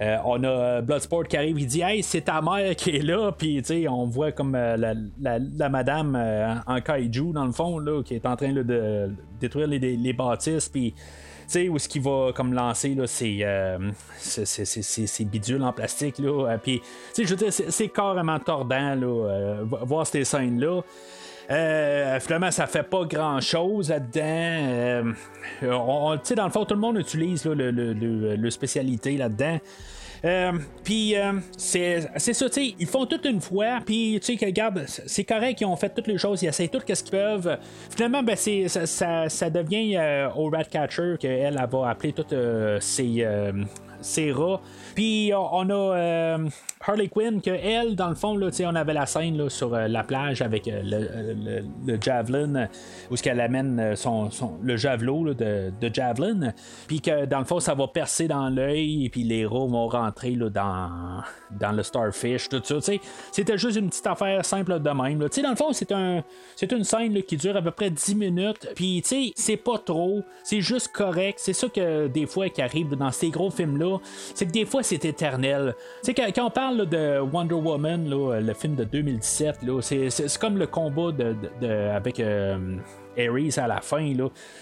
euh, 0.00 0.16
on 0.24 0.44
a 0.44 0.80
Bloodsport 0.80 1.24
qui 1.24 1.36
arrive, 1.36 1.58
il 1.58 1.66
dit 1.66 1.80
Hey, 1.80 2.04
c'est 2.04 2.20
ta 2.20 2.40
mère 2.40 2.76
qui 2.76 2.90
est 2.90 3.02
là, 3.02 3.32
puis 3.32 3.60
on 3.88 4.04
voit 4.04 4.30
comme 4.30 4.54
euh, 4.54 4.76
la, 5.20 5.68
madame 5.68 6.14
en 6.68 6.80
kaiju, 6.80 7.32
dans 7.32 7.46
le 7.46 7.52
fond, 7.52 7.80
là, 7.80 8.00
qui 8.04 8.14
est 8.14 8.26
en 8.26 8.36
train 8.36 8.52
de 8.52 9.10
détruire 9.40 9.66
les, 9.66 9.80
les 9.80 10.12
bâtisses, 10.12 10.68
puis 10.68 10.94
sais, 11.46 11.68
où 11.68 11.78
ce 11.78 11.88
qui 11.88 11.98
va 11.98 12.32
comme 12.34 12.52
lancer 12.52 12.94
là, 12.94 13.06
c'est, 13.06 13.38
euh, 13.40 13.78
c'est, 14.18 15.24
bidule 15.24 15.62
en 15.62 15.72
plastique 15.72 16.18
là. 16.18 16.50
Euh, 16.50 16.58
puis, 16.58 16.80
je 17.16 17.24
veux 17.24 17.36
dire, 17.36 17.52
c'est, 17.52 17.88
carrément 17.88 18.38
tordant 18.38 18.94
là, 18.94 19.06
euh, 19.06 19.64
voir 19.64 20.06
ces 20.06 20.24
scènes 20.24 20.60
là. 20.60 20.82
finalement, 22.20 22.50
ça 22.50 22.66
fait 22.66 22.82
pas 22.82 23.04
grand 23.04 23.40
chose 23.40 23.90
là-dedans. 23.90 25.12
on, 25.62 26.18
dans 26.36 26.44
le 26.44 26.50
fond, 26.50 26.64
tout 26.64 26.74
le 26.74 26.80
monde 26.80 26.98
utilise 26.98 27.44
le, 27.44 27.70
le, 27.70 27.92
le, 27.92 28.50
spécialité 28.50 29.16
là-dedans. 29.16 29.58
Euh, 30.24 30.52
puis 30.82 31.16
euh, 31.16 31.32
c'est 31.56 32.00
ça, 32.16 32.48
tu 32.48 32.52
sais, 32.52 32.74
ils 32.78 32.86
font 32.86 33.04
tout 33.04 33.20
une 33.26 33.40
fois, 33.40 33.80
puis 33.84 34.18
tu 34.22 34.38
sais, 34.38 34.46
regarde, 34.46 34.84
c'est 34.86 35.24
correct, 35.24 35.60
ils 35.60 35.66
ont 35.66 35.76
fait 35.76 35.90
toutes 35.90 36.06
les 36.06 36.16
choses, 36.16 36.42
ils 36.42 36.48
essayent 36.48 36.70
tout 36.70 36.80
ce 36.86 37.02
qu'ils 37.02 37.10
peuvent. 37.10 37.58
Finalement, 37.90 38.22
ben, 38.22 38.36
ça, 38.36 39.28
ça, 39.28 39.50
devient 39.50 39.96
euh, 39.96 40.28
au 40.34 40.48
Ratcatcher 40.48 41.16
qu'elle 41.18 41.62
va 41.70 41.88
appeler 41.90 42.12
toutes 42.12 42.34
ses, 42.80 43.26
ses 44.04 44.32
rats. 44.32 44.60
Puis 44.94 45.32
on 45.34 45.70
a 45.70 46.38
Harley 46.86 47.08
Quinn, 47.08 47.40
que 47.40 47.50
elle, 47.50 47.96
dans 47.96 48.08
le 48.08 48.14
fond, 48.14 48.36
là, 48.36 48.48
on 48.60 48.74
avait 48.74 48.92
la 48.92 49.06
scène 49.06 49.38
là, 49.38 49.48
sur 49.48 49.74
euh, 49.74 49.88
la 49.88 50.04
plage 50.04 50.42
avec 50.42 50.68
euh, 50.68 50.82
le, 51.86 51.98
javelin, 52.00 52.68
où 53.10 53.16
ce 53.16 53.22
qu'elle 53.22 53.40
amène 53.40 53.80
euh, 53.80 53.96
son, 53.96 54.30
le 54.62 54.76
javelot 54.76 55.32
de, 55.32 55.72
javelin, 55.92 56.52
puis 56.86 57.00
que 57.00 57.24
dans 57.24 57.38
le 57.38 57.44
fond, 57.44 57.60
ça 57.60 57.74
va 57.74 57.88
percer 57.88 58.28
dans 58.28 58.48
l'œil, 58.48 59.06
et 59.06 59.10
puis 59.10 59.24
les 59.24 59.46
rats 59.46 59.66
vont 59.66 59.88
rentrer 59.88 60.32
là, 60.32 60.50
dans, 60.50 61.22
dans 61.58 61.72
le 61.72 61.82
starfish, 61.82 62.48
tout 62.48 62.60
ça. 62.62 62.76
C'était 63.32 63.58
juste 63.58 63.78
une 63.78 63.88
petite 63.88 64.06
affaire 64.06 64.44
simple 64.44 64.80
de 64.80 64.90
même. 64.90 65.18
Dans 65.18 65.50
le 65.50 65.56
fond, 65.56 65.72
c'est 65.72 65.92
un 65.92 66.22
c'est 66.56 66.72
une 66.72 66.84
scène 66.84 67.22
qui 67.22 67.36
dure 67.36 67.56
à 67.56 67.62
peu 67.62 67.70
près 67.70 67.90
10 67.90 68.14
minutes, 68.14 68.68
puis 68.74 69.02
c'est 69.36 69.56
pas 69.56 69.78
trop, 69.78 70.22
c'est 70.42 70.60
juste 70.60 70.88
correct. 70.88 71.38
C'est 71.40 71.52
ça 71.52 71.68
que 71.68 72.08
des 72.08 72.26
fois 72.26 72.48
qui 72.48 72.62
arrive 72.62 72.94
dans 72.94 73.10
ces 73.10 73.30
gros 73.30 73.50
films-là, 73.50 73.93
c'est 74.34 74.46
que 74.46 74.52
des 74.52 74.66
fois 74.66 74.82
c'est 74.82 75.04
éternel. 75.04 75.74
Quand, 76.06 76.26
quand 76.34 76.46
on 76.46 76.50
parle 76.50 76.86
de 76.86 77.20
Wonder 77.20 77.54
Woman, 77.54 78.08
le 78.08 78.54
film 78.54 78.74
de 78.74 78.84
2017, 78.84 79.60
c'est, 79.80 80.38
comme 80.38 80.58
le 80.58 80.66
combat 80.66 81.10
avec 81.94 82.20
euh, 82.20 82.76
Ares 83.18 83.58
à 83.58 83.66
la 83.66 83.80
fin. 83.80 84.12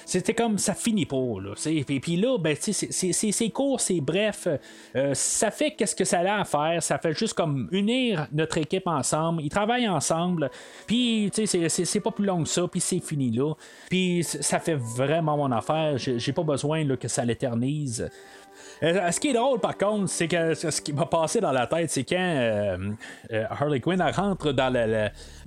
C'était 0.04 0.34
comme 0.34 0.59
ça 0.59 0.74
finit 0.74 1.06
pas. 1.06 1.16
Là, 1.16 1.52
puis, 1.86 2.00
puis 2.00 2.16
là, 2.16 2.38
ben, 2.38 2.56
c'est, 2.60 3.50
court, 3.50 3.80
c'est 3.80 4.00
bref. 4.00 4.48
Euh, 4.96 5.14
ça 5.14 5.50
fait 5.50 5.72
qu'est-ce 5.72 5.96
que 5.96 6.04
ça 6.04 6.20
a 6.20 6.40
à 6.40 6.44
faire. 6.44 6.82
Ça 6.82 6.98
fait 6.98 7.12
juste 7.12 7.34
comme 7.34 7.68
unir 7.72 8.26
notre 8.32 8.59
équipe 8.59 8.86
ensemble. 8.86 9.42
Ils 9.42 9.48
travaillent 9.48 9.88
ensemble. 9.88 10.50
Puis 10.86 11.30
c'est, 11.32 12.00
pas 12.00 12.10
plus 12.10 12.24
long 12.24 12.42
que 12.42 12.48
ça. 12.48 12.66
Puis 12.68 12.80
c'est 12.80 13.00
fini 13.00 13.30
là. 13.30 13.54
Puis 13.88 14.24
ça 14.24 14.59
fait 14.59 14.76
vraiment 14.76 15.36
mon 15.36 15.52
affaire. 15.52 15.98
J'ai, 15.98 16.32
pas 16.32 16.42
besoin 16.42 16.86
que 16.96 17.09
ça 17.09 17.24
l'éternise. 17.24 18.09
Euh, 18.82 19.10
ce 19.12 19.20
qui 19.20 19.28
est 19.28 19.32
drôle, 19.32 19.60
par 19.60 19.78
contre, 19.78 20.09
c'est 20.09 20.26
que 20.26 20.54
ce 20.54 20.80
qui 20.80 20.92
m'a 20.92 21.06
passé 21.06 21.40
dans 21.40 21.52
la 21.52 21.66
tête, 21.66 21.90
c'est 21.90 22.04
quand 22.04 22.16
euh, 22.18 22.76
euh, 23.32 23.44
Harley 23.48 23.80
Quinn 23.80 24.02
rentre 24.02 24.52
dans 24.52 24.72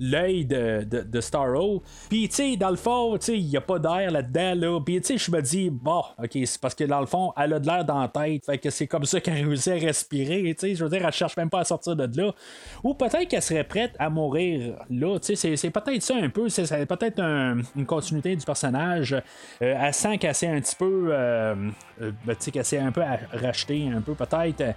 l'œil 0.00 0.46
de, 0.46 0.84
de, 0.84 1.20
Starro. 1.20 1.82
Puis, 2.08 2.28
tu 2.28 2.34
sais, 2.34 2.56
dans 2.56 2.70
le 2.70 2.76
fond, 2.76 3.16
il 3.28 3.46
n'y 3.46 3.56
a 3.56 3.60
pas 3.60 3.78
d'air 3.78 4.10
là-dedans. 4.10 4.54
Là. 4.54 4.80
Puis, 4.80 5.00
tu 5.00 5.06
sais, 5.06 5.18
je 5.18 5.30
me 5.30 5.42
dis, 5.42 5.68
bon, 5.70 6.02
ok, 6.18 6.30
c'est 6.44 6.60
parce 6.60 6.74
que 6.74 6.84
dans 6.84 7.00
le 7.00 7.06
fond, 7.06 7.32
elle 7.36 7.52
a 7.52 7.58
de 7.58 7.66
l'air 7.66 7.84
dans 7.84 8.00
la 8.00 8.08
tête. 8.08 8.46
Fait 8.46 8.58
que 8.58 8.70
c'est 8.70 8.86
comme 8.86 9.04
ça 9.04 9.20
qu'elle 9.20 9.34
réussit 9.34 9.72
à 9.72 9.86
respirer. 9.86 10.54
Tu 10.54 10.68
sais, 10.68 10.74
je 10.74 10.84
veux 10.84 10.90
dire, 10.90 11.04
elle 11.04 11.12
cherche 11.12 11.36
même 11.36 11.50
pas 11.50 11.60
à 11.60 11.64
sortir 11.64 11.94
de 11.94 12.08
là. 12.16 12.32
Ou 12.82 12.94
peut-être 12.94 13.28
qu'elle 13.28 13.42
serait 13.42 13.64
prête 13.64 13.94
à 13.98 14.08
mourir 14.08 14.76
là. 14.88 15.18
Tu 15.18 15.36
sais, 15.36 15.56
c'est 15.56 15.70
peut-être 15.70 16.02
ça 16.02 16.14
un 16.16 16.30
peu. 16.30 16.48
C'est 16.48 16.86
peut-être 16.86 17.20
une 17.20 17.86
continuité 17.86 18.34
du 18.34 18.44
personnage. 18.44 19.14
elle 19.60 19.94
sent 19.94 20.18
qu'elle 20.18 20.34
s'est 20.34 20.48
un 20.48 20.60
petit 20.60 20.76
peu. 20.76 21.10
Ben, 21.98 22.14
tu 22.26 22.34
sais, 22.38 22.50
qu'elle 22.50 22.64
s'est 22.64 22.78
un 22.78 22.92
peu 22.92 23.02
racheter 23.32 23.88
un 23.94 24.00
peu 24.00 24.14
peut-être. 24.14 24.74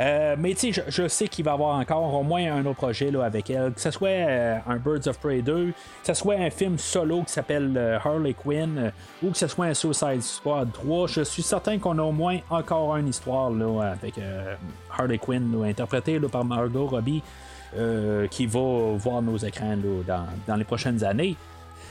Euh, 0.00 0.36
mais 0.38 0.54
tu 0.54 0.72
sais, 0.72 0.84
je, 0.88 1.08
sais 1.08 1.26
qu'il 1.26 1.44
va 1.44 1.52
y 1.52 1.54
avoir 1.54 1.76
encore 1.76 2.14
au 2.14 2.22
moins 2.22 2.52
un 2.52 2.64
autre 2.66 2.76
projet 2.76 3.10
là, 3.10 3.24
avec 3.24 3.50
elle, 3.50 3.72
que 3.72 3.80
ce 3.80 3.90
soit 3.90 4.08
euh, 4.08 4.58
un 4.66 4.76
Birds 4.76 5.08
of 5.08 5.18
Prey 5.18 5.42
2, 5.42 5.66
que 5.66 5.72
ce 6.04 6.14
soit 6.14 6.36
un 6.36 6.50
film 6.50 6.78
solo 6.78 7.22
qui 7.22 7.32
s'appelle 7.32 7.74
euh, 7.76 7.98
Harley 8.04 8.34
Quinn, 8.34 8.92
ou 9.22 9.30
que 9.30 9.36
ce 9.38 9.48
soit 9.48 9.66
un 9.66 9.74
Suicide 9.74 10.22
Squad 10.22 10.72
3. 10.72 11.08
Je 11.08 11.22
suis 11.22 11.42
certain 11.42 11.78
qu'on 11.78 11.98
a 11.98 12.02
au 12.02 12.12
moins 12.12 12.38
encore 12.48 12.96
une 12.96 13.08
histoire 13.08 13.50
là, 13.50 13.92
avec 13.92 14.14
Harley 14.96 15.18
Quinn, 15.18 15.64
interprétée 15.64 16.20
par 16.20 16.44
Margot 16.44 16.86
Robbie. 16.86 17.22
qui 18.30 18.46
va 18.46 18.96
voir 18.96 19.20
nos 19.20 19.36
écrans 19.36 19.76
dans, 20.06 20.26
dans 20.46 20.56
les 20.56 20.64
prochaines 20.64 21.02
années. 21.04 21.36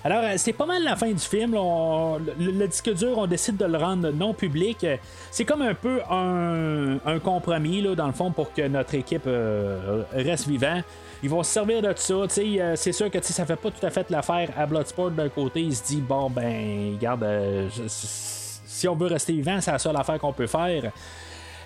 Alors, 0.07 0.23
euh, 0.23 0.35
c'est 0.37 0.53
pas 0.53 0.65
mal 0.65 0.85
la 0.85 0.95
fin 0.95 1.11
du 1.11 1.19
film. 1.19 1.51
le, 1.51 2.65
disque 2.67 2.93
dur, 2.93 3.17
on 3.17 3.27
décide 3.27 3.57
de 3.57 3.65
le 3.65 3.77
rendre 3.77 4.09
non 4.11 4.33
public. 4.33 4.85
C'est 5.31 5.43
comme 5.43 5.61
un 5.61 5.73
peu 5.73 5.99
un, 6.09 7.19
compromis, 7.19 7.81
là, 7.81 7.93
dans 7.93 8.07
le 8.07 8.13
fond, 8.13 8.31
pour 8.31 8.53
que 8.53 8.65
notre 8.69 8.95
équipe 8.95 9.27
euh, 9.27 10.03
reste 10.13 10.47
vivant. 10.47 10.81
Ils 11.23 11.29
vont 11.29 11.43
se 11.43 11.51
servir 11.51 11.81
de 11.81 11.91
ça. 11.93 12.13
Euh, 12.13 12.73
c'est 12.77 12.93
sûr 12.93 13.11
que 13.11 13.21
ça 13.21 13.45
fait 13.45 13.57
pas 13.57 13.69
tout 13.69 13.85
à 13.85 13.89
fait 13.89 14.09
l'affaire 14.09 14.49
à 14.57 14.65
Bloodsport 14.65 15.11
d'un 15.11 15.27
côté. 15.27 15.59
Il 15.59 15.75
se 15.75 15.83
dit, 15.83 15.99
bon, 15.99 16.29
ben, 16.29 16.95
regarde, 16.95 17.27
si 17.89 18.87
on 18.87 18.95
veut 18.95 19.07
rester 19.07 19.33
vivant, 19.33 19.59
c'est 19.59 19.73
la 19.73 19.79
seule 19.79 19.97
affaire 19.97 20.19
qu'on 20.19 20.31
peut 20.31 20.47
faire. 20.47 20.89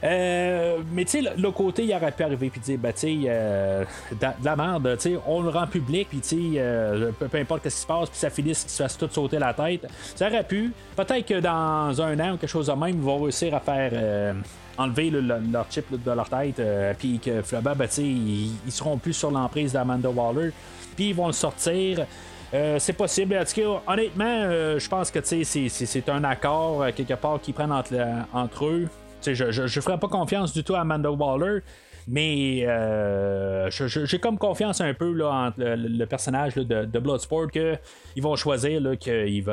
Euh, 0.03 0.80
mais 0.91 1.06
tu 1.06 1.23
sais, 1.23 1.32
le 1.38 1.52
côté, 1.52 1.84
il 1.84 1.94
aurait 1.94 2.11
pu 2.11 2.23
arriver 2.23 2.49
puis 2.49 2.60
dire, 2.60 2.80
ben, 2.80 2.91
tu 2.91 2.99
sais, 2.99 3.18
euh, 3.28 3.84
de, 4.11 4.28
la 4.44 4.56
merde, 4.56 4.98
tu 4.99 5.11
sais, 5.11 5.19
on 5.28 5.41
le 5.41 5.49
rend 5.49 5.68
public, 5.68 6.10
puis 6.10 6.19
tu 6.19 6.28
sais, 6.28 6.38
euh, 6.57 7.11
peu, 7.11 7.38
importe 7.38 7.69
ce 7.69 7.76
qui 7.76 7.82
se 7.82 7.88
passe, 7.88 8.10
puis 8.10 8.18
ça 8.18 8.30
finisse 8.30 8.61
qu'ils 8.61 8.72
se 8.72 8.84
fasse 8.84 8.98
tout 8.98 9.10
sauter 9.11 9.38
la 9.38 9.53
tête. 9.53 9.88
Ça 10.15 10.28
aurait 10.28 10.44
pu. 10.44 10.73
Peut-être 10.95 11.26
que 11.26 11.40
dans 11.40 12.02
un 12.02 12.19
an 12.19 12.34
ou 12.34 12.38
quelque 12.38 12.49
chose 12.49 12.68
de 12.68 12.73
même, 12.73 12.95
ils 12.95 13.02
vont 13.02 13.22
réussir 13.22 13.53
à 13.53 13.60
faire 13.60 14.36
enlever 14.78 15.11
leur 15.11 15.65
chip 15.69 15.86
de 15.91 16.11
leur 16.11 16.30
tête, 16.30 16.61
puis 16.98 17.19
que 17.19 17.41
finalement, 17.44 17.76
ben, 17.76 17.88
ils, 17.98 18.52
ils 18.65 18.72
seront 18.72 18.98
plus 18.98 19.14
sur 19.14 19.30
l'emprise 19.30 19.73
d'Amanda 19.73 20.10
Waller, 20.10 20.52
puis 20.95 21.10
ils 21.10 21.15
vont 21.15 21.28
le 21.28 21.34
sortir. 21.34 22.06
c'est 22.52 22.94
possible. 22.94 23.38
En 23.38 23.45
tout 23.45 23.61
cas, 23.61 23.94
honnêtement, 23.94 24.49
je 24.80 24.90
pense 24.90 25.11
que 25.11 25.19
c'est 25.23 26.10
un 26.10 26.23
accord 26.23 26.88
quelque 26.95 27.14
part 27.14 27.40
qu'ils 27.40 27.53
prennent 27.53 27.72
entre 28.34 28.65
eux 28.65 28.88
je, 29.23 29.52
je, 29.52 29.80
ferais 29.80 29.99
pas 29.99 30.07
confiance 30.07 30.53
du 30.53 30.64
tout 30.64 30.76
à 30.76 30.81
Amanda 30.81 31.11
Waller. 31.11 31.61
Mais 32.07 32.64
euh, 32.65 33.69
j'ai 33.69 34.19
comme 34.19 34.38
confiance 34.38 34.82
un 34.82 34.94
peu 34.94 35.14
là, 35.14 35.30
entre 35.30 35.60
le, 35.60 36.06
personnage 36.06 36.56
de, 36.56 36.99
Bloodsport 36.99 37.52
qu'ils 37.52 38.23
vont 38.23 38.36
choisir 38.36 38.82
qu'ils 38.99 39.44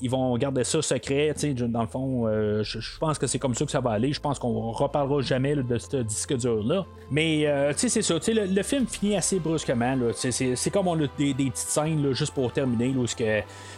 ils 0.00 0.10
vont 0.10 0.36
garder 0.36 0.64
ça 0.64 0.82
secret. 0.82 1.34
Dans 1.68 1.82
le 1.82 1.88
fond, 1.88 2.26
euh, 2.26 2.62
je, 2.62 2.78
pense 2.98 3.18
que 3.18 3.26
c'est 3.26 3.38
comme 3.38 3.54
ça 3.54 3.64
que 3.64 3.70
ça 3.70 3.80
va 3.80 3.90
aller. 3.90 4.12
Je 4.12 4.20
pense 4.20 4.38
qu'on 4.38 4.70
reparlera 4.72 5.22
jamais 5.22 5.54
de 5.54 5.78
ce 5.78 5.98
disque 5.98 6.36
dur-là. 6.36 6.84
Mais 7.10 7.46
euh, 7.46 7.72
c'est 7.76 8.02
ça. 8.02 8.14
Le, 8.28 8.62
film 8.62 8.86
finit 8.86 9.16
assez 9.16 9.38
brusquement. 9.38 9.96
C'est 10.14 10.70
comme 10.70 10.88
on 10.88 10.96
a 10.96 11.06
des, 11.18 11.34
petites 11.34 11.56
scènes 11.56 12.12
juste 12.12 12.34
pour 12.34 12.52
terminer. 12.52 12.88
Là, 12.88 13.00
où 13.00 13.06
il 13.18 13.26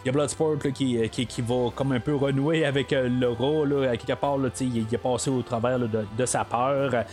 y 0.05 0.09
a 0.09 0.11
Bloodsport 0.11 0.57
qui, 0.73 1.09
qui, 1.09 1.41
va 1.41 1.69
comme 1.75 1.91
un 1.91 1.99
peu 1.99 2.15
renouer 2.15 2.65
avec 2.65 2.91
le 2.91 3.27
à 3.87 3.97
quelque 3.97 4.19
part, 4.19 4.37
il, 4.59 4.77
il, 4.77 4.93
est 4.93 4.97
passé 4.97 5.29
au 5.29 5.41
travers 5.41 5.79
de, 5.79 5.87
de, 6.17 6.25
sa 6.25 6.43
peur. 6.43 7.05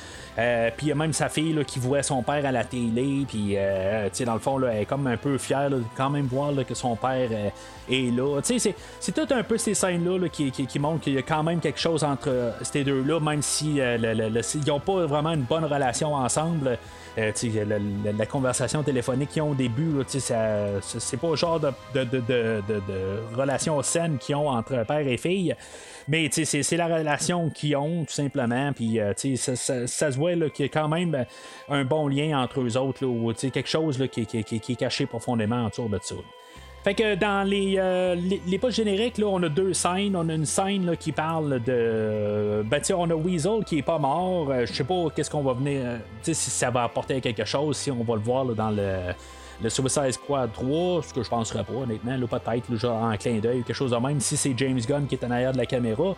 Puis 0.76 0.93
même 0.94 1.12
sa 1.12 1.28
fille 1.28 1.64
qui 1.66 1.78
voit 1.78 2.02
son 2.02 2.22
père 2.22 2.44
à 2.44 2.52
la 2.52 2.64
télé, 2.64 3.24
puis 3.28 3.54
euh, 3.56 4.08
dans 4.24 4.34
le 4.34 4.40
fond, 4.40 4.58
là, 4.58 4.72
elle 4.72 4.82
est 4.82 4.86
comme 4.86 5.06
un 5.06 5.16
peu 5.16 5.38
fière 5.38 5.70
de 5.70 5.82
quand 5.96 6.10
même 6.10 6.26
voir 6.26 6.52
que 6.66 6.74
son 6.74 6.96
père 6.96 7.28
euh, 7.30 7.50
est 7.90 8.14
là. 8.14 8.40
C'est, 8.42 8.74
c'est 9.00 9.12
tout 9.12 9.34
un 9.34 9.42
peu 9.42 9.58
ces 9.58 9.74
scènes-là 9.74 10.28
qui, 10.28 10.50
qui, 10.50 10.78
montrent 10.78 11.00
qu'il 11.00 11.14
y 11.14 11.18
a 11.18 11.22
quand 11.22 11.42
même 11.42 11.60
quelque 11.60 11.80
chose 11.80 12.04
entre 12.04 12.28
euh, 12.28 12.50
ces 12.62 12.84
deux-là, 12.84 13.20
même 13.20 13.42
si 13.42 13.76
ils 13.76 14.64
n'ont 14.66 14.80
pas 14.80 15.06
vraiment 15.06 15.30
une 15.32 15.42
bonne 15.42 15.64
relation 15.64 16.14
ensemble. 16.14 16.78
la, 17.16 18.26
conversation 18.26 18.82
téléphonique 18.82 19.30
qu'ils 19.30 19.42
ont 19.42 19.50
au 19.50 19.54
début, 19.54 19.92
c'est 20.08 21.16
pas 21.16 21.30
le 21.30 21.36
genre 21.36 21.60
de, 21.60 21.70
de, 21.94 22.04
de, 22.04 22.20
de 22.68 23.36
relation 23.36 23.80
saine 23.82 24.18
qu'ils 24.18 24.36
ont 24.36 24.48
entre 24.48 24.84
père 24.86 25.06
et 25.06 25.16
fille. 25.16 25.54
Mais 26.08 26.28
c'est 26.30 26.76
la 26.76 26.86
relation 26.86 27.50
qu'ils 27.50 27.76
ont, 27.76 28.04
tout 28.04 28.12
simplement. 28.12 28.72
Puis 28.72 29.00
euh, 29.00 29.12
ça, 29.36 29.56
ça, 29.56 29.86
se 29.86 30.16
voit 30.16 30.34
qu'il 30.50 30.66
y 30.66 30.68
a 30.68 30.68
quand 30.68 30.88
même 30.88 31.14
euh, 31.14 31.24
un 31.68 31.84
bon 31.84 32.08
lien 32.08 32.38
entre 32.38 32.60
eux 32.60 32.76
autres, 32.76 33.06
ou 33.06 33.32
quelque 33.32 33.68
chose 33.68 33.98
là, 33.98 34.08
qui, 34.08 34.22
est 34.22 34.76
caché 34.76 35.06
profondément 35.06 35.66
autour 35.66 35.88
de 35.88 35.98
ça. 36.02 36.16
Fait 36.84 36.92
que 36.92 37.14
dans 37.14 37.48
les, 37.48 37.76
euh, 37.78 38.14
les, 38.14 38.58
postes 38.58 38.76
génériques, 38.76 39.16
là, 39.16 39.26
on 39.28 39.42
a 39.42 39.48
deux 39.48 39.72
scènes. 39.72 40.14
On 40.14 40.28
a 40.28 40.34
une 40.34 40.44
scène 40.44 40.84
là, 40.84 40.96
qui 40.96 41.12
parle 41.12 41.62
de. 41.62 42.62
Ben, 42.66 42.78
tu 42.78 42.92
on 42.92 43.08
a 43.08 43.14
Weasel 43.14 43.64
qui 43.64 43.78
est 43.78 43.82
pas 43.82 43.98
mort. 43.98 44.50
Euh, 44.50 44.66
Je 44.66 44.74
sais 44.74 44.84
pas 44.84 45.06
qu'est-ce 45.16 45.30
qu'on 45.30 45.42
va 45.42 45.54
venir. 45.54 45.80
euh, 45.82 45.98
si 46.22 46.34
ça 46.34 46.70
va 46.70 46.82
apporter 46.82 47.22
quelque 47.22 47.46
chose, 47.46 47.78
si 47.78 47.90
on 47.90 48.04
va 48.04 48.16
le 48.16 48.20
voir 48.20 48.44
là, 48.44 48.52
dans 48.52 48.70
le. 48.70 49.14
Le 49.62 49.70
Suicide 49.70 50.12
Squad 50.12 50.52
3, 50.52 51.02
ce 51.02 51.14
que 51.14 51.22
je 51.22 51.30
penserais 51.30 51.64
pas, 51.64 51.72
honnêtement, 51.72 52.16
là, 52.16 52.26
peut-être, 52.26 52.74
genre 52.76 53.02
en 53.02 53.16
clin 53.16 53.38
d'œil, 53.38 53.62
quelque 53.62 53.76
chose 53.76 53.92
de 53.92 53.96
même, 53.96 54.20
si 54.20 54.36
c'est 54.36 54.54
James 54.56 54.80
Gunn 54.80 55.06
qui 55.06 55.14
est 55.14 55.24
en 55.24 55.30
arrière 55.30 55.52
de 55.52 55.58
la 55.58 55.66
caméra. 55.66 56.14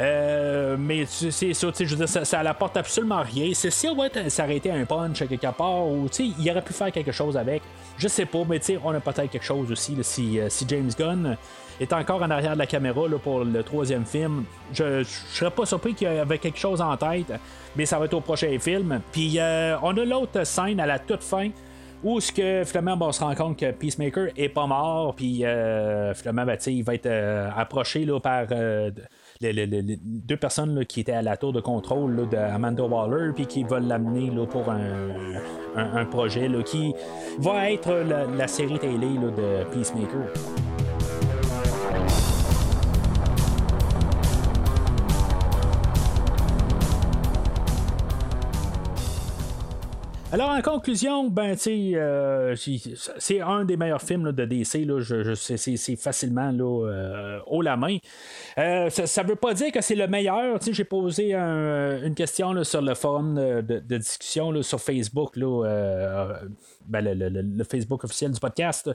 Euh, 0.00 0.76
mais 0.78 1.04
c'est 1.06 1.52
ça, 1.52 1.68
je 1.78 1.84
veux 1.84 1.96
dire, 1.96 2.08
ça, 2.08 2.24
ça 2.24 2.40
apporte 2.40 2.76
absolument 2.76 3.22
rien. 3.22 3.52
Si 3.54 3.88
on 3.88 3.94
va 3.94 4.08
s'arrêter 4.30 4.70
un 4.70 4.84
punch 4.84 5.22
à 5.22 5.26
quelque 5.26 5.52
part, 5.52 5.86
ou 5.86 6.08
il 6.18 6.50
aurait 6.50 6.62
pu 6.62 6.72
faire 6.72 6.90
quelque 6.90 7.12
chose 7.12 7.36
avec. 7.36 7.62
Je 7.98 8.08
sais 8.08 8.24
pas, 8.24 8.42
mais 8.48 8.58
on 8.84 8.94
a 8.94 9.00
peut-être 9.00 9.30
quelque 9.30 9.44
chose 9.44 9.70
aussi. 9.70 9.94
euh, 10.38 10.48
si 10.48 10.64
James 10.68 10.90
Gunn 10.98 11.36
est 11.78 11.92
encore 11.92 12.22
en 12.22 12.30
arrière 12.30 12.54
de 12.54 12.58
la 12.58 12.66
caméra 12.66 13.02
pour 13.22 13.44
le 13.44 13.62
troisième 13.62 14.06
film, 14.06 14.44
je, 14.72 15.02
je 15.02 15.36
serais 15.36 15.50
pas 15.50 15.66
surpris 15.66 15.94
qu'il 15.94 16.08
y 16.08 16.18
avait 16.18 16.38
quelque 16.38 16.58
chose 16.58 16.80
en 16.80 16.96
tête, 16.96 17.32
mais 17.76 17.84
ça 17.86 17.98
va 17.98 18.06
être 18.06 18.14
au 18.14 18.20
prochain 18.20 18.56
film. 18.58 19.00
Puis 19.12 19.38
euh, 19.38 19.76
on 19.82 19.96
a 19.96 20.04
l'autre 20.04 20.44
scène 20.44 20.80
à 20.80 20.86
la 20.86 20.98
toute 20.98 21.22
fin. 21.22 21.50
Où 22.04 22.20
ce 22.20 22.32
que 22.32 22.64
finalement 22.64 22.96
bon, 22.96 23.06
on 23.06 23.12
se 23.12 23.22
rend 23.22 23.34
compte 23.34 23.58
que 23.58 23.70
Peacemaker 23.70 24.28
est 24.36 24.48
pas 24.48 24.66
mort, 24.66 25.14
puis 25.14 25.44
euh, 25.44 26.12
finalement 26.14 26.44
ben, 26.44 26.58
il 26.66 26.82
va 26.82 26.94
être 26.94 27.06
euh, 27.06 27.48
approché 27.56 28.04
là, 28.04 28.18
par 28.18 28.46
euh, 28.50 28.90
les, 29.40 29.66
deux 29.68 30.36
personnes 30.36 30.74
là, 30.74 30.84
qui 30.84 31.00
étaient 31.00 31.12
à 31.12 31.22
la 31.22 31.36
tour 31.36 31.52
de 31.52 31.60
contrôle 31.60 32.28
de 32.28 32.36
Amanda 32.36 32.82
Waller, 32.82 33.32
puis 33.34 33.46
qui 33.46 33.62
veulent 33.62 33.86
l'amener 33.86 34.30
pour 34.46 34.64
un, 34.68 36.04
projet 36.06 36.50
qui 36.66 36.92
va 37.38 37.70
être 37.70 37.92
la, 37.92 38.26
la 38.26 38.48
série 38.48 38.78
télé 38.78 39.06
de 39.06 39.64
Peacemaker. 39.72 40.71
Alors, 50.32 50.48
en 50.48 50.62
conclusion, 50.62 51.28
ben, 51.28 51.54
euh, 51.94 52.56
c'est- 52.56 53.40
un 53.42 53.66
des 53.66 53.76
meilleurs 53.76 54.00
films 54.00 54.32
de 54.32 54.44
DC. 54.46 54.82
Là, 54.86 54.98
je, 54.98 55.22
je- 55.22 55.34
c'est- 55.34 55.56
facilement 55.96 56.50
là, 56.50 56.86
euh, 56.88 57.38
haut 57.46 57.60
la 57.60 57.76
main. 57.76 57.98
Euh, 58.56 58.88
ça 58.88 59.22
ne 59.24 59.28
veut 59.28 59.36
pas 59.36 59.52
dire 59.52 59.70
que 59.70 59.82
c'est 59.82 59.94
le 59.94 60.06
meilleur. 60.06 60.58
J'ai 60.66 60.84
posé 60.84 61.34
un- 61.34 62.02
une 62.02 62.14
question 62.14 62.54
là, 62.54 62.64
sur 62.64 62.80
le 62.80 62.94
forum 62.94 63.34
de, 63.34 63.60
de- 63.60 63.98
discussion 63.98 64.50
sur 64.62 64.80
Facebook. 64.80 65.36
Ben, 66.86 67.02
le, 67.04 67.14
le- 67.14 67.42
le- 67.42 67.64
Facebook 67.64 68.04
officiel 68.04 68.32
du 68.32 68.40
podcast. 68.40 68.90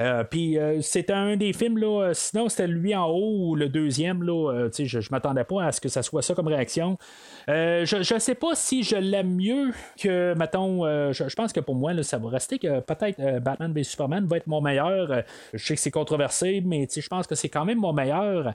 Euh, 0.00 0.24
Puis 0.24 0.58
euh, 0.58 0.80
c'était 0.80 1.12
un 1.12 1.36
des 1.36 1.52
films, 1.52 1.78
là, 1.78 2.02
euh, 2.08 2.14
sinon 2.14 2.48
c'était 2.48 2.66
lui 2.66 2.94
en 2.94 3.06
haut 3.06 3.48
ou 3.50 3.54
le 3.54 3.68
deuxième. 3.68 4.22
Là, 4.22 4.68
je 4.76 4.98
ne 4.98 5.02
m'attendais 5.10 5.44
pas 5.44 5.64
à 5.64 5.72
ce 5.72 5.80
que 5.80 5.88
ça 5.88 6.02
soit 6.02 6.22
ça 6.22 6.34
comme 6.34 6.48
réaction. 6.48 6.96
Je 7.48 8.14
ne 8.14 8.18
sais 8.18 8.34
pas 8.34 8.54
si 8.54 8.82
je 8.82 8.96
l'aime 8.96 9.34
mieux 9.34 9.72
que, 10.00 10.34
mettons, 10.34 10.84
je, 11.12 11.28
je 11.28 11.34
pense 11.34 11.52
que 11.52 11.60
pour 11.60 11.74
moi, 11.74 11.92
là, 11.92 12.02
ça 12.02 12.18
va 12.18 12.28
rester 12.30 12.58
que 12.58 12.80
peut-être 12.80 13.40
Batman 13.40 13.72
v 13.72 13.82
Superman 13.82 14.26
va 14.26 14.36
être 14.36 14.46
mon 14.46 14.60
meilleur. 14.60 15.22
Je 15.52 15.64
sais 15.64 15.74
que 15.74 15.80
c'est 15.80 15.90
controversé, 15.90 16.62
mais 16.64 16.86
je 16.94 17.08
pense 17.08 17.26
que 17.26 17.34
c'est 17.34 17.48
quand 17.48 17.64
même 17.64 17.78
mon 17.78 17.92
meilleur. 17.92 18.54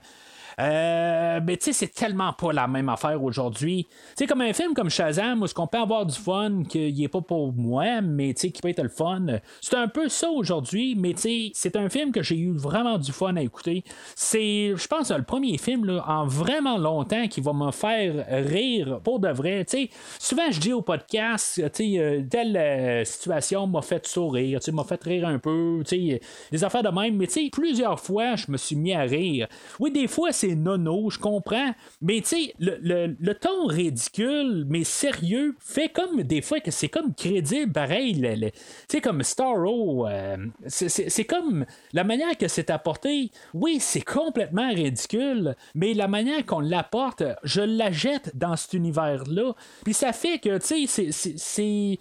Euh, 0.59 1.39
mais 1.45 1.57
tu 1.57 1.65
sais, 1.65 1.73
c'est 1.73 1.93
tellement 1.93 2.33
pas 2.33 2.51
la 2.51 2.67
même 2.67 2.89
affaire 2.89 3.23
aujourd'hui. 3.23 3.85
Tu 3.89 4.13
sais, 4.15 4.27
comme 4.27 4.41
un 4.41 4.53
film 4.53 4.73
comme 4.73 4.89
Shazam, 4.89 5.41
où 5.41 5.45
est-ce 5.45 5.53
qu'on 5.53 5.67
peut 5.67 5.77
avoir 5.77 6.05
du 6.05 6.17
fun, 6.17 6.63
qu'il 6.67 7.01
est 7.01 7.07
pas 7.07 7.21
pour 7.21 7.53
moi, 7.53 8.01
mais 8.01 8.33
tu 8.33 8.41
sais, 8.41 8.51
qui 8.51 8.61
peut 8.61 8.69
être 8.69 8.81
le 8.81 8.89
fun. 8.89 9.25
C'est 9.61 9.75
un 9.75 9.87
peu 9.87 10.09
ça 10.09 10.29
aujourd'hui, 10.29 10.95
mais 10.97 11.13
tu 11.13 11.21
sais, 11.21 11.51
c'est 11.53 11.75
un 11.75 11.89
film 11.89 12.11
que 12.11 12.23
j'ai 12.23 12.37
eu 12.37 12.53
vraiment 12.53 12.97
du 12.97 13.11
fun 13.11 13.35
à 13.35 13.41
écouter. 13.41 13.83
C'est, 14.15 14.73
je 14.75 14.87
pense, 14.87 15.11
le 15.11 15.23
premier 15.23 15.57
film 15.57 15.85
là, 15.85 16.03
en 16.07 16.25
vraiment 16.25 16.77
longtemps 16.77 17.27
qui 17.27 17.41
va 17.41 17.53
me 17.53 17.71
faire 17.71 18.25
rire 18.29 18.99
pour 19.03 19.19
de 19.19 19.29
vrai. 19.29 19.63
Tu 19.65 19.77
sais, 19.77 19.89
souvent 20.19 20.49
je 20.49 20.59
dis 20.59 20.73
au 20.73 20.81
podcast, 20.81 21.61
tu 21.73 21.93
sais, 21.93 21.99
euh, 21.99 22.21
telle 22.29 22.57
euh, 22.57 23.05
situation 23.05 23.67
m'a 23.67 23.81
fait 23.81 24.05
sourire, 24.07 24.59
tu 24.59 24.65
sais, 24.65 24.71
m'a 24.71 24.83
fait 24.83 25.01
rire 25.03 25.27
un 25.27 25.37
peu, 25.37 25.83
tu 25.85 26.09
sais, 26.09 26.21
des 26.51 26.63
affaires 26.63 26.83
de 26.83 26.89
même, 26.89 27.15
mais 27.15 27.27
tu 27.27 27.33
sais, 27.33 27.49
plusieurs 27.51 27.99
fois, 27.99 28.35
je 28.35 28.51
me 28.51 28.57
suis 28.57 28.75
mis 28.75 28.93
à 28.93 29.01
rire. 29.01 29.47
Oui, 29.79 29.91
des 29.91 30.07
fois, 30.07 30.31
c'est 30.31 30.46
nono, 30.55 31.09
je 31.09 31.19
comprends, 31.19 31.71
mais 32.01 32.21
tu 32.21 32.27
sais, 32.27 32.53
le, 32.59 33.33
ton 33.33 33.65
ridicule, 33.67 34.65
mais 34.69 34.83
sérieux, 34.83 35.55
fait 35.59 35.89
comme 35.89 36.23
des 36.23 36.41
fois 36.41 36.59
que 36.59 36.71
c'est 36.71 36.89
comme 36.89 37.13
crédible, 37.13 37.71
pareil, 37.71 38.13
tu 38.21 38.51
sais, 38.89 39.01
comme 39.01 39.23
Starro, 39.23 40.07
euh, 40.07 40.37
c'est- 40.67 40.89
c'est 40.89 41.09
c'est 41.09 41.25
comme 41.25 41.65
la 41.93 42.03
manière 42.03 42.37
que 42.37 42.47
c'est 42.47 42.69
apporté, 42.69 43.31
oui, 43.53 43.77
c'est 43.79 44.01
complètement 44.01 44.69
ridicule, 44.69 45.55
mais 45.75 45.93
la 45.93 46.07
manière 46.07 46.45
qu'on 46.45 46.59
l'apporte, 46.59 47.23
je 47.43 47.61
la 47.61 47.91
jette 47.91 48.31
dans 48.35 48.55
cet 48.55 48.73
univers-là, 48.73 49.53
puis 49.83 49.93
ça 49.93 50.13
fait 50.13 50.39
que, 50.39 50.57
tu 50.59 50.87
sais, 50.87 51.11
c'est- 51.11 51.99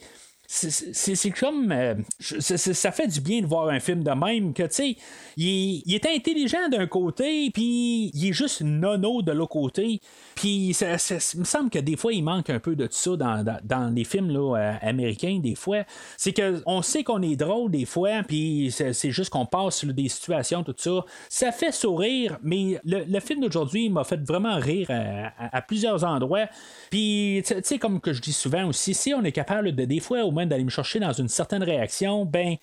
c'est- 0.48 1.30
comme. 1.30 1.72
euh, 1.72 1.94
ça 2.20 2.92
fait 2.92 3.08
du 3.08 3.20
bien 3.20 3.40
de 3.40 3.46
voir 3.46 3.68
un 3.68 3.80
film 3.80 4.02
de 4.02 4.10
même 4.10 4.52
que, 4.54 4.62
tu 4.64 4.68
sais, 4.70 4.96
il, 5.36 5.82
est- 5.94 6.06
intelligent 6.06 6.68
d'un 6.70 6.86
côté, 6.86 7.50
puis 7.52 8.10
il 8.14 8.28
est 8.28 8.32
juste 8.32 8.62
nono 8.62 9.22
de 9.22 9.32
l'autre 9.32 9.50
côté. 9.52 10.00
Puis 10.34 10.72
ça, 10.74 10.96
il 11.34 11.40
me 11.40 11.44
semble 11.44 11.70
que 11.70 11.78
des 11.78 11.96
fois, 11.96 12.12
il 12.12 12.22
manque 12.22 12.48
un 12.50 12.60
peu 12.60 12.76
de 12.76 12.86
ça 12.90 13.16
dans, 13.16 13.44
dans- 13.64 13.92
les 13.94 14.04
films 14.04 14.30
là, 14.30 14.56
euh, 14.56 14.72
américains, 14.82 15.38
des 15.42 15.54
fois. 15.54 15.84
C'est 16.16 16.32
qu'on 16.32 16.82
sait 16.82 17.02
qu'on 17.04 17.22
est 17.22 17.36
drôle 17.36 17.70
des 17.70 17.84
fois, 17.84 18.22
puis 18.26 18.70
c'est 18.72 19.10
juste 19.10 19.30
qu'on 19.30 19.46
passe 19.46 19.84
des 19.84 20.08
situations, 20.08 20.62
tout 20.62 20.74
ça. 20.76 21.04
Ça 21.28 21.52
fait 21.52 21.72
sourire, 21.72 22.38
mais 22.42 22.80
le, 22.84 23.04
le 23.04 23.20
film 23.20 23.40
d'aujourd'hui 23.40 23.88
m'a 23.90 24.04
fait 24.04 24.20
vraiment 24.24 24.56
rire 24.56 24.86
à, 24.90 25.56
à- 25.56 25.62
plusieurs 25.62 26.04
endroits. 26.04 26.46
Puis, 26.90 27.42
tu 27.46 27.54
sais, 27.62 27.78
comme 27.78 28.00
que 28.00 28.12
je 28.12 28.20
dis 28.22 28.32
souvent 28.32 28.66
aussi, 28.66 28.94
si 28.94 29.12
on 29.14 29.24
est 29.24 29.32
capable 29.32 29.72
de, 29.74 29.84
des 29.84 30.00
fois, 30.00 30.24
au 30.24 30.30
d'aller 30.44 30.64
me 30.64 30.70
chercher 30.70 31.00
dans 31.00 31.12
une 31.12 31.28
certaine 31.28 31.62
réaction, 31.62 32.24
ben. 32.26 32.56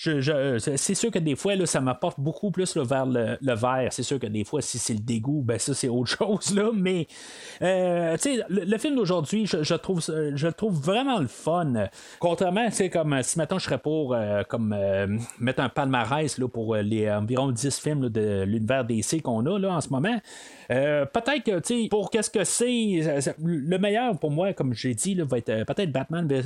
C'est 0.00 0.94
sûr 0.94 1.10
que 1.10 1.18
des 1.18 1.34
fois, 1.34 1.56
là, 1.56 1.66
ça 1.66 1.80
m'apporte 1.80 2.20
beaucoup 2.20 2.52
plus 2.52 2.76
vers 2.76 3.04
le, 3.04 3.36
vert. 3.42 3.88
C'est 3.90 4.04
sûr 4.04 4.20
que 4.20 4.28
des 4.28 4.44
fois, 4.44 4.62
si 4.62 4.78
c'est 4.78 4.92
le 4.92 5.00
dégoût, 5.00 5.42
ben 5.44 5.58
ça, 5.58 5.74
c'est 5.74 5.88
autre 5.88 6.10
chose. 6.18 6.54
Là. 6.54 6.70
Mais 6.72 7.08
euh, 7.62 8.16
le, 8.48 8.64
le 8.64 8.78
film 8.78 8.94
d'aujourd'hui, 8.94 9.46
je, 9.46 9.64
je 9.64 9.74
trouve, 9.74 10.00
je 10.00 10.48
trouve 10.48 10.80
vraiment 10.80 11.18
le 11.18 11.26
fun. 11.26 11.88
Contrairement, 12.20 12.70
sais, 12.70 12.90
comme 12.90 13.20
si 13.22 13.38
maintenant 13.38 13.58
je 13.58 13.64
serais 13.64 13.78
pour 13.78 14.14
euh, 14.14 14.44
comme, 14.48 14.72
euh, 14.72 15.18
mettre 15.40 15.60
un 15.62 15.68
palmarès 15.68 16.38
là, 16.38 16.46
pour 16.46 16.76
les 16.76 17.10
environ 17.10 17.50
10 17.50 17.80
films 17.80 18.08
de 18.08 18.44
l'univers 18.44 18.84
DC 18.84 19.20
qu'on 19.20 19.44
a 19.46 19.58
là, 19.58 19.72
en 19.72 19.80
ce 19.80 19.88
moment. 19.88 20.20
Peut-être 20.68 21.42
que, 21.44 21.88
pour 21.88 22.10
qu'est-ce 22.10 22.30
que 22.30 22.44
c'est, 22.44 23.34
le 23.42 23.78
meilleur 23.78 24.16
pour 24.18 24.30
moi, 24.30 24.52
comme 24.52 24.74
j'ai 24.74 24.94
dit, 24.94 25.14
là, 25.14 25.24
va 25.24 25.38
être 25.38 25.64
peut-être 25.64 25.90
Batman 25.90 26.28
v, 26.28 26.42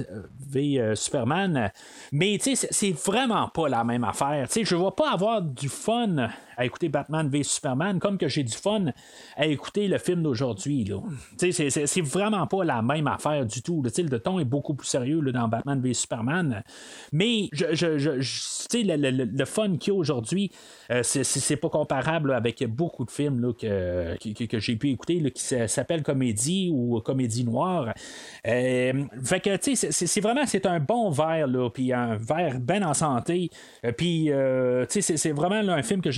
v, 0.48 0.92
Superman. 0.94 1.70
Mais, 2.12 2.38
c'est- 2.40 2.68
c'est 2.70 2.92
pas 3.48 3.68
la 3.68 3.84
même 3.84 4.04
affaire. 4.04 4.46
Tu 4.48 4.52
sais, 4.52 4.64
je 4.64 4.76
vais 4.76 4.90
pas 4.96 5.12
avoir 5.12 5.42
du 5.42 5.68
fun 5.68 6.28
à 6.62 6.64
écouter 6.64 6.88
Batman 6.88 7.28
v 7.28 7.42
Superman 7.42 7.98
comme 7.98 8.18
que 8.18 8.28
j'ai 8.28 8.42
du 8.44 8.52
fun 8.56 8.86
à 9.36 9.46
écouter 9.46 9.88
le 9.88 9.98
film 9.98 10.22
d'aujourd'hui. 10.22 10.90
c'est- 11.52 12.00
vraiment 12.00 12.46
pas 12.46 12.64
la 12.64 12.82
même 12.82 13.06
affaire 13.06 13.44
du 13.46 13.62
tout. 13.62 13.82
le 14.02 14.18
ton 14.18 14.38
est 14.38 14.44
beaucoup 14.44 14.74
plus 14.74 14.86
sérieux 14.86 15.20
dans 15.32 15.48
Batman 15.48 15.80
v 15.80 15.92
Superman. 15.94 16.62
Mais 17.12 17.48
je, 17.52 17.66
je, 17.74 17.98
le, 18.84 18.96
le- 19.10 19.24
le 19.24 19.44
fun 19.44 19.76
qu'il 19.76 19.92
y 19.92 19.96
a 19.96 19.98
aujourd'hui, 19.98 20.50
euh, 20.90 21.02
c'est- 21.02 21.24
pas 21.56 21.68
comparable 21.68 22.32
avec 22.32 22.64
beaucoup 22.66 23.04
de 23.04 23.10
films 23.10 23.52
que, 23.54 24.16
que, 24.18 24.44
que- 24.44 24.58
j'ai 24.58 24.76
pu 24.76 24.90
écouter 24.90 25.20
qui 25.32 25.42
s'appellent 25.68 26.02
comédie 26.02 26.70
ou 26.72 27.00
comédie 27.00 27.44
noire. 27.44 27.92
Euh, 28.46 29.04
fait 29.24 29.40
que 29.40 29.56
tu 29.56 29.76
sais, 29.76 29.90
c'est- 29.92 30.06
vraiment 30.20 30.46
c'est 30.46 30.66
un 30.66 30.80
bon 30.80 31.10
verre 31.10 31.48
puis 31.70 31.92
un 31.92 32.16
verre 32.16 32.58
bien 32.60 32.82
en 32.82 32.94
santé. 32.94 33.50
Euh, 33.84 33.92
puis 33.92 34.30
euh, 34.30 34.84
tu 34.86 35.00
sais, 35.02 35.16
c'est- 35.16 35.32
vraiment 35.32 35.72
un 35.72 35.82
film 35.82 36.00
que 36.00 36.10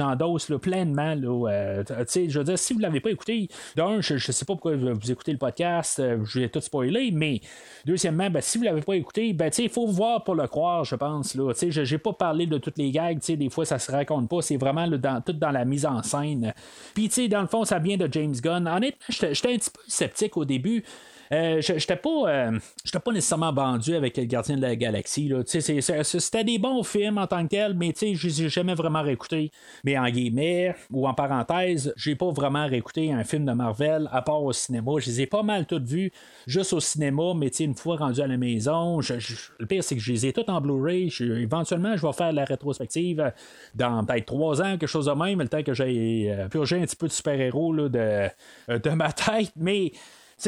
là, 0.49 0.59
pleinement. 0.59 1.15
Là, 1.15 1.49
euh, 1.51 1.85
je 2.15 2.39
veux 2.39 2.45
dire, 2.45 2.59
si 2.59 2.73
vous 2.75 2.79
l'avez 2.81 3.01
pas 3.01 3.11
écouté, 3.11 3.49
d'un, 3.77 4.01
je, 4.01 4.17
je 4.17 4.33
sais 4.33 4.45
pas 4.45 4.55
pourquoi 4.55 4.77
vous 4.77 5.11
écoutez 5.11 5.33
le 5.33 5.39
podcast, 5.39 5.99
euh, 6.01 6.19
je 6.25 6.41
vais 6.41 6.49
tout 6.49 6.61
spoiler, 6.61 7.11
mais 7.13 7.41
deuxièmement, 7.85 8.31
ben, 8.31 8.41
si 8.41 8.59
vous 8.59 8.65
l'avez 8.65 8.83
pas 8.83 8.95
écouté, 8.95 9.33
ben, 9.33 9.51
il 9.59 9.69
faut 9.69 9.87
voir 9.87 10.25
pour 10.25 10.35
le 10.35 10.47
croire, 10.47 10.85
je 10.85 10.97
pense. 10.97 11.37
Je- 11.37 11.85
j'ai 11.85 11.99
pas 11.99 12.13
parlé 12.13 12.47
de 12.47 12.59
toutes 12.59 12.79
les 12.79 12.91
gags, 12.91 13.19
des 13.21 13.51
fois 13.51 13.65
ça 13.65 13.79
se 13.79 13.91
raconte 13.91 14.29
pas, 14.29 14.43
c'est 14.43 14.57
vraiment 14.57 14.87
dans, 14.89 15.21
tout 15.21 15.33
dans 15.33 15.51
la 15.51 15.65
mise 15.65 15.87
en 15.87 16.03
scène. 16.03 16.53
Puis 16.95 17.09
dans 17.29 17.41
le 17.43 17.47
fond, 17.49 17.65
ça 17.65 17.79
vient 17.79 17.97
de 17.97 18.09
James 18.11 18.35
Gunn. 18.35 18.67
Honnêtement, 18.69 18.99
j'étais 19.09 19.53
un 19.55 19.57
petit 19.57 19.71
peu 19.71 19.81
sceptique 19.87 20.37
au 20.37 20.45
début. 20.45 20.85
Euh, 21.33 21.61
je- 21.61 21.79
j'étais 21.79 21.97
pas, 21.97 22.29
euh, 22.29 22.59
pas 23.05 23.13
nécessairement 23.13 23.53
vendu 23.53 23.95
avec 23.95 24.17
le 24.17 24.25
Gardien 24.25 24.57
de 24.57 24.63
la 24.63 24.77
Galaxie. 24.77 25.31
C'était 25.47 26.45
des 26.45 26.59
bons 26.59 26.83
films. 26.83 26.95
film 26.95 27.19
en 27.19 27.27
tant 27.27 27.43
que 27.43 27.49
tel, 27.49 27.75
mais 27.75 27.93
je 28.01 28.27
les 28.29 28.43
ai 28.45 28.49
jamais 28.49 28.75
vraiment 28.75 29.03
réécoutés. 29.03 29.51
Mais 29.83 29.99
en 29.99 30.09
guillemets, 30.09 30.77
ou 30.93 31.09
en 31.09 31.13
parenthèse, 31.15 31.93
j'ai 31.97 32.15
pas 32.15 32.31
vraiment 32.31 32.69
réécouté 32.69 33.13
un 33.13 33.25
film 33.25 33.45
de 33.47 33.53
Marvel, 33.53 34.09
à 34.13 34.23
part 34.23 34.43
au 34.45 34.53
cinéma. 34.53 34.93
Je 34.99 35.07
les 35.07 35.23
ai 35.23 35.27
pas 35.27 35.43
mal 35.43 35.67
toutes 35.67 35.85
vues, 35.87 36.13
juste 36.47 36.73
au 36.73 36.79
cinéma, 36.79 37.35
mais 37.37 37.49
une 37.49 37.75
fois 37.75 37.97
rendu 37.97 38.21
à 38.21 38.29
la 38.29 38.37
maison, 38.37 39.01
le 39.01 39.67
pire, 39.67 39.83
c'est 39.83 39.97
que 39.97 40.01
je 40.01 40.13
les 40.13 40.27
ai 40.27 40.33
toutes 40.33 40.49
en 40.51 40.61
Blu-ray. 40.61 41.13
éventuellement, 41.21 41.97
je 41.97 42.07
vais 42.07 42.13
faire 42.13 42.33
la 42.33 42.45
rétrospective 42.45 43.33
dans 43.75 44.05
peut-être 44.05 44.27
trois 44.27 44.63
ans, 44.63 44.79
quelque 44.79 44.87
chose 44.87 45.07
de 45.07 45.13
même, 45.13 45.41
le 45.41 45.49
temps 45.49 45.63
que 45.65 45.75
j'ai 45.75 46.31
euh, 46.31 46.49
purgé 46.49 46.77
un 46.77 46.83
petit 46.83 46.97
peu 46.97 47.09
de 47.09 47.13
super-héros 47.13 47.75
de, 47.89 48.29
de 48.69 48.91
ma 48.91 49.13
tête. 49.13 49.53
Mais 49.57 49.91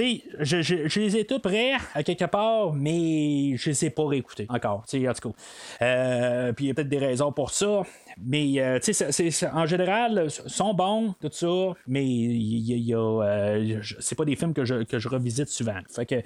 sais, 0.02 0.22
je, 0.40 1.00
les 1.00 1.16
ai 1.16 1.24
tous 1.24 1.38
prêts 1.38 1.72
à 1.94 2.02
quelque 2.02 2.24
part, 2.24 2.72
mais 2.72 3.56
je 3.56 3.70
les 3.70 3.84
ai 3.86 3.90
pas 3.90 4.06
réécoutés 4.06 4.46
encore. 4.48 4.84
En 4.84 5.12
tout 5.12 5.30
cas. 5.30 5.36
Euh, 5.82 6.52
puis 6.52 6.66
il 6.66 6.68
y 6.68 6.70
a 6.70 6.74
peut-être 6.74 6.88
des 6.88 6.98
raisons 6.98 7.32
pour 7.32 7.50
ça. 7.50 7.82
Mais, 8.24 8.54
euh, 8.60 8.78
en 9.52 9.66
général, 9.66 10.30
sont 10.30 10.72
bons, 10.72 11.14
tout 11.20 11.28
ça, 11.30 11.74
mais 11.86 12.06
y, 12.06 12.94
euh, 12.94 13.80
c'est 14.00 14.16
pas 14.16 14.24
des 14.24 14.36
films 14.36 14.54
que 14.54 14.64
je, 14.64 14.84
que 14.84 14.98
je 14.98 15.08
revisite 15.10 15.48
souvent. 15.48 15.78
Fait 15.94 16.06
que 16.06 16.22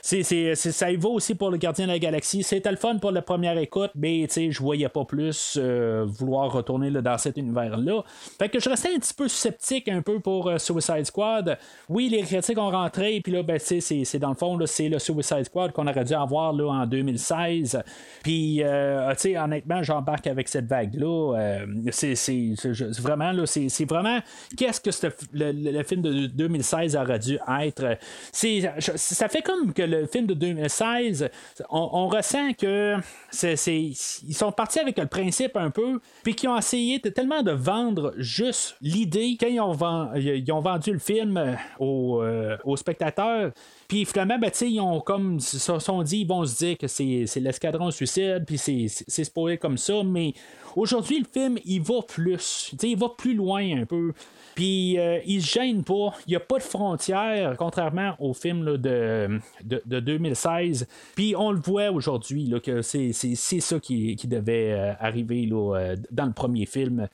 ça 0.00 0.90
y 0.90 0.96
va 0.96 1.08
aussi 1.10 1.34
pour 1.34 1.50
le 1.50 1.58
Gardien 1.58 1.86
de 1.86 1.92
la 1.92 1.98
Galaxie. 1.98 2.42
C'était 2.42 2.70
le 2.70 2.78
fun 2.78 2.96
pour 2.96 3.10
la 3.10 3.20
première 3.20 3.58
écoute, 3.58 3.90
mais, 3.94 4.24
tu 4.26 4.34
sais, 4.34 4.50
je 4.50 4.62
voyais 4.62 4.88
pas 4.88 5.04
plus 5.04 5.58
euh, 5.60 6.06
vouloir 6.08 6.50
retourner 6.50 6.90
dans 6.90 7.18
cet 7.18 7.36
univers-là. 7.36 8.04
Fait 8.38 8.48
que 8.48 8.58
je 8.58 8.70
restais 8.70 8.94
un 8.94 8.98
petit 8.98 9.14
peu 9.14 9.28
sceptique 9.28 9.88
un 9.88 10.00
peu 10.00 10.20
pour 10.20 10.50
Suicide 10.58 11.04
Squad. 11.04 11.58
Oui, 11.90 12.08
les 12.08 12.22
critiques 12.22 12.58
ont 12.58 12.70
rentré, 12.70 13.20
puis 13.20 13.34
là, 13.34 13.42
ben, 13.42 13.58
c'est, 13.58 14.18
dans 14.18 14.30
le 14.30 14.34
fond, 14.34 14.58
c'est 14.64 14.88
le 14.88 14.98
Suicide 14.98 15.44
Squad 15.44 15.72
qu'on 15.72 15.86
aurait 15.86 16.04
dû 16.04 16.14
avoir 16.14 16.54
là, 16.54 16.70
en 16.70 16.86
2016. 16.86 17.82
Puis, 18.22 18.62
honnêtement, 18.64 19.82
j'embarque 19.82 20.26
avec 20.26 20.48
cette 20.48 20.66
vague-là. 20.66 21.17
Euh, 21.36 21.66
c'est 21.90 22.14
vraiment, 23.00 23.32
là, 23.32 23.46
c'est 23.46 23.84
vraiment 23.84 24.20
qu'est-ce 24.56 24.80
que 24.80 24.90
le, 25.32 25.82
film 25.82 26.02
de 26.02 26.26
2016 26.26 26.96
aurait 26.96 27.18
dû 27.18 27.38
être? 27.60 27.98
Ça 28.32 29.28
fait 29.28 29.42
comme 29.42 29.72
que 29.72 29.82
le 29.82 30.06
film 30.06 30.26
de 30.26 30.34
2016, 30.34 31.28
on, 31.70 32.08
ressent 32.08 32.52
que 32.54 32.96
ils 33.66 34.34
sont 34.34 34.52
partis 34.52 34.80
avec 34.80 34.98
le 34.98 35.06
principe 35.06 35.56
un 35.56 35.70
peu, 35.70 36.00
puis 36.22 36.34
qu'ils 36.34 36.48
ont 36.48 36.58
essayé 36.58 37.00
tellement 37.00 37.42
de 37.42 37.52
vendre 37.52 38.14
juste 38.16 38.76
l'idée 38.80 39.36
quand 39.38 39.46
ils 39.46 39.60
ont, 39.60 39.76
ils 40.14 40.52
ont, 40.52 40.60
vendu 40.60 40.92
le 40.92 40.98
film 40.98 41.56
aux, 41.78 42.22
euh, 42.22 42.56
aux 42.64 42.76
spectateurs. 42.76 43.52
Puis 43.88 44.04
finalement, 44.04 44.38
ben, 44.38 44.50
ils 44.60 44.80
ont 44.80 45.00
comme 45.00 45.40
se 45.40 45.78
sont 45.78 46.02
dit, 46.02 46.20
ils 46.20 46.26
vont 46.26 46.44
se 46.44 46.56
dire 46.56 46.78
que 46.78 46.86
c'est 46.86 47.26
l'escadron 47.36 47.90
suicide, 47.90 48.44
puis 48.46 48.58
c'est 48.58 49.24
spoilé 49.24 49.56
comme 49.56 49.78
ça, 49.78 50.02
mais 50.04 50.34
aujourd'hui, 50.76 51.07
le 51.16 51.26
film, 51.30 51.58
il 51.64 51.82
va 51.82 52.02
plus. 52.06 52.74
il 52.82 52.98
va 52.98 53.08
plus 53.16 53.34
loin 53.34 53.80
un 53.80 53.86
peu. 53.86 54.12
Puis 54.58 54.98
euh, 54.98 55.20
il 55.24 55.40
se 55.40 55.52
gêne 55.52 55.84
pas. 55.84 56.12
Il 56.26 56.30
n'y 56.30 56.36
a 56.36 56.40
pas 56.40 56.58
de 56.58 56.64
frontières, 56.64 57.54
contrairement 57.56 58.16
au 58.18 58.34
film 58.34 58.76
de, 58.76 59.38
de, 59.64 60.00
2016. 60.00 60.88
Puis 61.14 61.36
on 61.36 61.52
le 61.52 61.60
voit 61.60 61.92
aujourd'hui 61.92 62.52
que 62.60 62.82
c'est, 62.82 63.12
ça 63.12 63.78
qui, 63.78 64.16
devait 64.24 64.72
euh, 64.72 64.92
arriver 64.98 65.48
euh, 65.52 65.94
dans 66.10 66.26
le 66.26 66.32
premier 66.32 66.66
film. 66.66 67.06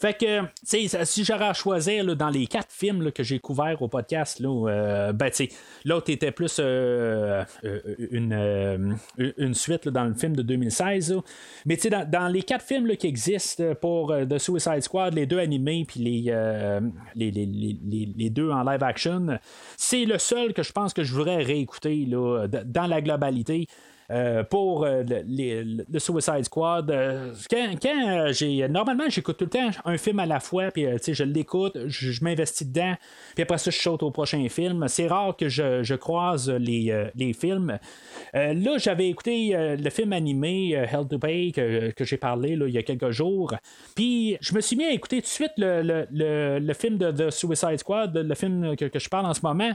Fait 0.00 0.16
que 0.16 0.42
si 0.62 1.24
j'aurais 1.24 1.48
à 1.48 1.54
choisir 1.54 2.14
dans 2.14 2.30
les 2.30 2.46
quatre 2.46 2.70
films 2.70 3.10
que 3.10 3.24
j'ai 3.24 3.40
couverts 3.40 3.82
au 3.82 3.88
podcast, 3.88 4.38
là, 4.38 5.12
ben, 5.12 5.30
l'autre 5.84 6.10
était 6.10 6.30
plus 6.30 6.60
une, 6.60 8.96
une 9.18 9.54
suite 9.54 9.88
dans 9.88 10.04
le 10.04 10.14
film 10.14 10.36
de 10.36 10.42
2016. 10.42 11.16
Mais 11.66 11.76
dans 12.06 12.28
les 12.28 12.42
quatre 12.42 12.64
films 12.64 12.96
qui 12.96 13.08
existent 13.08 13.41
pour 13.80 14.14
The 14.28 14.38
Suicide 14.38 14.82
Squad, 14.82 15.14
les 15.14 15.26
deux 15.26 15.38
animés 15.38 15.84
puis 15.86 16.00
les, 16.00 16.80
les, 17.14 18.30
deux 18.30 18.50
en 18.50 18.62
live 18.62 18.82
action. 18.82 19.38
C'est 19.76 20.04
le 20.04 20.18
seul 20.18 20.52
que 20.52 20.62
je 20.62 20.72
pense 20.72 20.92
que 20.92 21.02
je 21.02 21.12
voudrais 21.14 21.42
réécouter 21.42 22.06
là, 22.06 22.46
dans 22.48 22.86
la 22.86 23.00
globalité. 23.00 23.66
Euh, 24.12 24.44
pour 24.44 24.84
euh, 24.84 25.02
le, 25.08 25.98
Suicide 25.98 26.44
Squad. 26.44 26.90
Euh, 26.90 27.32
quand, 27.50 28.32
j'ai 28.32 28.68
normalement 28.68 29.04
j'écoute 29.08 29.38
tout 29.38 29.44
le 29.44 29.50
temps 29.50 29.70
un 29.86 29.96
film 29.96 30.18
à 30.18 30.26
la 30.26 30.38
fois, 30.38 30.70
puis 30.70 30.84
je 31.06 31.24
l'écoute, 31.24 31.78
je, 31.86 32.22
m'investis 32.22 32.66
dedans, 32.66 32.94
puis 33.34 33.42
après 33.42 33.56
ça 33.56 33.70
je 33.70 33.78
saute 33.78 34.02
au 34.02 34.10
prochain 34.10 34.46
film. 34.50 34.86
C'est 34.88 35.06
rare 35.06 35.34
que 35.34 35.48
je, 35.48 35.94
croise 35.94 36.50
les, 36.50 37.32
films. 37.32 37.78
là, 38.34 38.78
j'avais 38.78 39.08
écouté 39.08 39.54
le 39.56 39.90
film 39.90 40.12
animé 40.12 40.72
Hell 40.72 41.08
to 41.08 41.18
Pay 41.18 41.52
que, 41.52 41.92
j'ai 42.04 42.16
parlé 42.18 42.54
là, 42.56 42.66
il 42.66 42.74
y 42.74 42.78
a 42.78 42.82
quelques 42.82 43.10
jours. 43.10 43.54
Puis 43.94 44.36
je 44.40 44.54
me 44.54 44.60
suis 44.60 44.76
mis 44.76 44.84
à 44.84 44.90
écouter 44.90 45.22
tout 45.22 45.22
de 45.22 45.26
suite 45.28 45.52
le, 45.56 46.74
film 46.74 46.98
de 46.98 47.10
The 47.12 47.30
Suicide 47.30 47.78
Squad, 47.78 48.14
le 48.14 48.34
film 48.34 48.76
que 48.76 48.98
je 48.98 49.08
parle 49.08 49.26
en 49.26 49.34
ce 49.34 49.40
moment. 49.42 49.72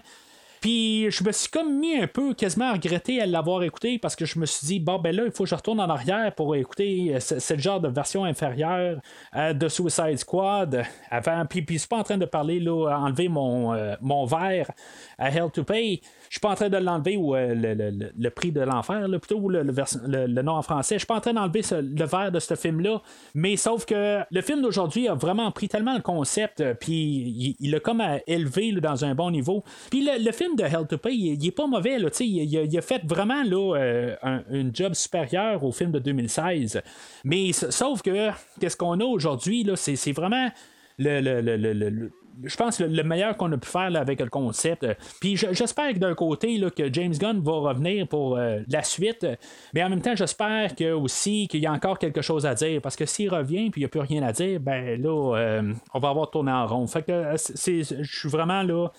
Puis 0.62 1.12
je 1.12 1.24
me 1.24 1.32
suis 1.32 1.50
comme 1.50 1.80
mis 1.80 1.96
un 1.98 2.08
peu 2.08 2.34
quasiment 2.34 2.70
à 2.70 2.74
regretter 2.74 3.22
à 3.22 3.26
l'avoir 3.26 3.64
écouté 3.64 4.00
parce 4.00 4.16
que 4.16 4.26
je 4.26 4.40
me 4.40 4.46
suis 4.46 4.66
dit, 4.68 4.80
bon, 4.80 5.00
ben 5.00 5.16
là, 5.16 5.24
il 5.26 5.32
faut 5.32 5.44
que 5.44 5.50
je 5.50 5.56
retourne 5.56 5.80
en 5.80 5.90
arrière 5.90 6.34
pour 6.34 6.56
écouter 6.56 7.16
euh, 7.16 7.20
ce, 7.20 7.58
genre 7.58 7.80
de 7.80 7.88
version 7.88 8.24
inférieure 8.24 9.00
euh, 9.36 9.54
de 9.54 9.68
Suicide 9.68 10.18
Squad. 10.18 10.84
Avant, 11.10 11.46
puis, 11.46 11.62
puis 11.62 11.80
c'est 11.80 11.90
pas 11.90 11.98
en 11.98 12.04
train 12.04 12.18
de 12.18 12.26
parler, 12.26 12.60
là, 12.60 12.98
enlever 12.98 13.28
mon, 13.28 13.74
euh, 13.74 13.96
mon 14.02 14.26
verre 14.26 14.72
à 15.18 15.30
Hell 15.30 15.52
to 15.54 15.64
Pay. 15.64 16.02
Je 16.30 16.36
suis 16.36 16.40
pas 16.40 16.50
en 16.50 16.56
train 16.56 16.70
de 16.70 16.78
l'enlever 16.78 17.18
ou 17.18 17.36
le, 17.36 17.54
le, 17.54 18.12
le, 18.18 18.30
prix 18.30 18.52
de 18.52 18.62
l'enfer, 18.62 19.08
plutôt 19.20 19.50
le, 19.50 19.64
le, 19.64 20.42
nom 20.42 20.54
en 20.54 20.62
français. 20.62 20.96
Je 20.96 21.00
suis 21.00 21.08
pas 21.08 21.16
en 21.16 21.22
train 21.22 21.34
d'enlever 21.34 21.62
le 21.72 22.06
verre 22.06 22.32
de 22.32 22.40
ce 22.40 22.56
film-là. 22.56 23.02
Mais 23.36 23.56
sauf 23.56 23.86
que 23.86 24.20
le 24.30 24.42
film 24.42 24.62
d'aujourd'hui 24.62 25.08
a 25.08 25.14
vraiment 25.14 25.52
pris 25.52 25.68
tellement 25.68 25.96
le 25.96 26.02
concept, 26.02 26.64
puis 26.80 27.56
il 27.60 27.72
l'a 27.72 27.80
comme 27.80 28.04
élevé 28.28 28.72
dans 28.74 29.06
un 29.06 29.16
bon 29.16 29.32
niveau. 29.32 29.64
Puis 29.90 30.06
le, 30.06 30.32
film 30.32 30.56
de 30.56 30.64
Hell 30.64 30.88
to 30.88 30.98
Pay, 30.98 31.16
il, 31.16 31.48
est 31.48 31.52
pas 31.52 31.68
mauvais. 31.68 31.98
Là, 32.00 32.10
il, 32.20 32.44
il, 32.44 32.78
a, 32.78 32.82
fait 32.82 33.02
vraiment 33.06 33.44
là, 33.44 33.76
euh, 33.78 34.16
un, 34.24 34.42
job 34.74 34.94
supérieur 34.94 35.64
au 35.64 35.72
film 35.72 35.92
de 35.92 36.00
2016. 36.00 36.82
Mais 37.24 37.52
sauf 37.54 38.02
que 38.02 38.30
qu'est-ce 38.60 38.78
qu'on 38.78 39.00
a 39.00 39.06
aujourd'hui, 39.06 39.68
c'est 39.76 40.12
vraiment 40.12 40.50
le, 40.98 41.22
le, 41.22 42.12
je 42.44 42.56
pense, 42.56 42.80
le, 42.80 43.04
meilleur 43.04 43.38
qu'on 43.38 43.52
a 43.52 43.58
pu 43.58 43.68
faire 43.68 43.96
avec 43.96 44.20
le 44.20 44.30
concept. 44.30 44.86
Puis 45.20 45.36
j'espère 45.36 45.94
que 45.94 46.00
d'un 46.00 46.16
côté, 46.16 46.58
là, 46.58 46.70
que 46.70 46.92
James 46.92 47.14
Gunn 47.14 47.42
va 47.42 47.54
revenir 47.54 48.08
pour 48.08 48.38
euh, 48.38 48.60
la 48.68 48.84
suite, 48.84 49.26
mais 49.74 49.84
en 49.84 49.90
même 49.90 50.02
temps, 50.02 50.16
j'espère 50.16 50.76
que 50.76 50.92
aussi 50.92 51.48
qu'il 51.48 51.62
y 51.62 51.66
a 51.66 51.72
encore 51.72 52.00
quelque 52.00 52.22
chose 52.22 52.46
à 52.46 52.56
dire, 52.56 52.82
parce 52.82 52.96
que 52.96 53.06
s'il 53.06 53.34
revient 53.34 53.70
puis 53.70 53.82
il 53.82 53.84
n'y 53.84 53.86
a 53.86 53.90
plus 53.90 54.02
rien 54.02 54.24
à 54.24 54.32
dire, 54.32 54.60
ben 54.60 55.02
là, 55.02 55.36
euh, 55.38 55.74
on 55.94 56.00
va 56.00 56.10
avoir 56.10 56.30
tourné 56.30 56.52
en 56.52 56.68
rond. 56.68 56.88
Fait 56.88 57.04
que 57.04 57.36
je 57.36 58.04
suis 58.04 58.30
vraiment 58.30 58.64
là 58.64 58.90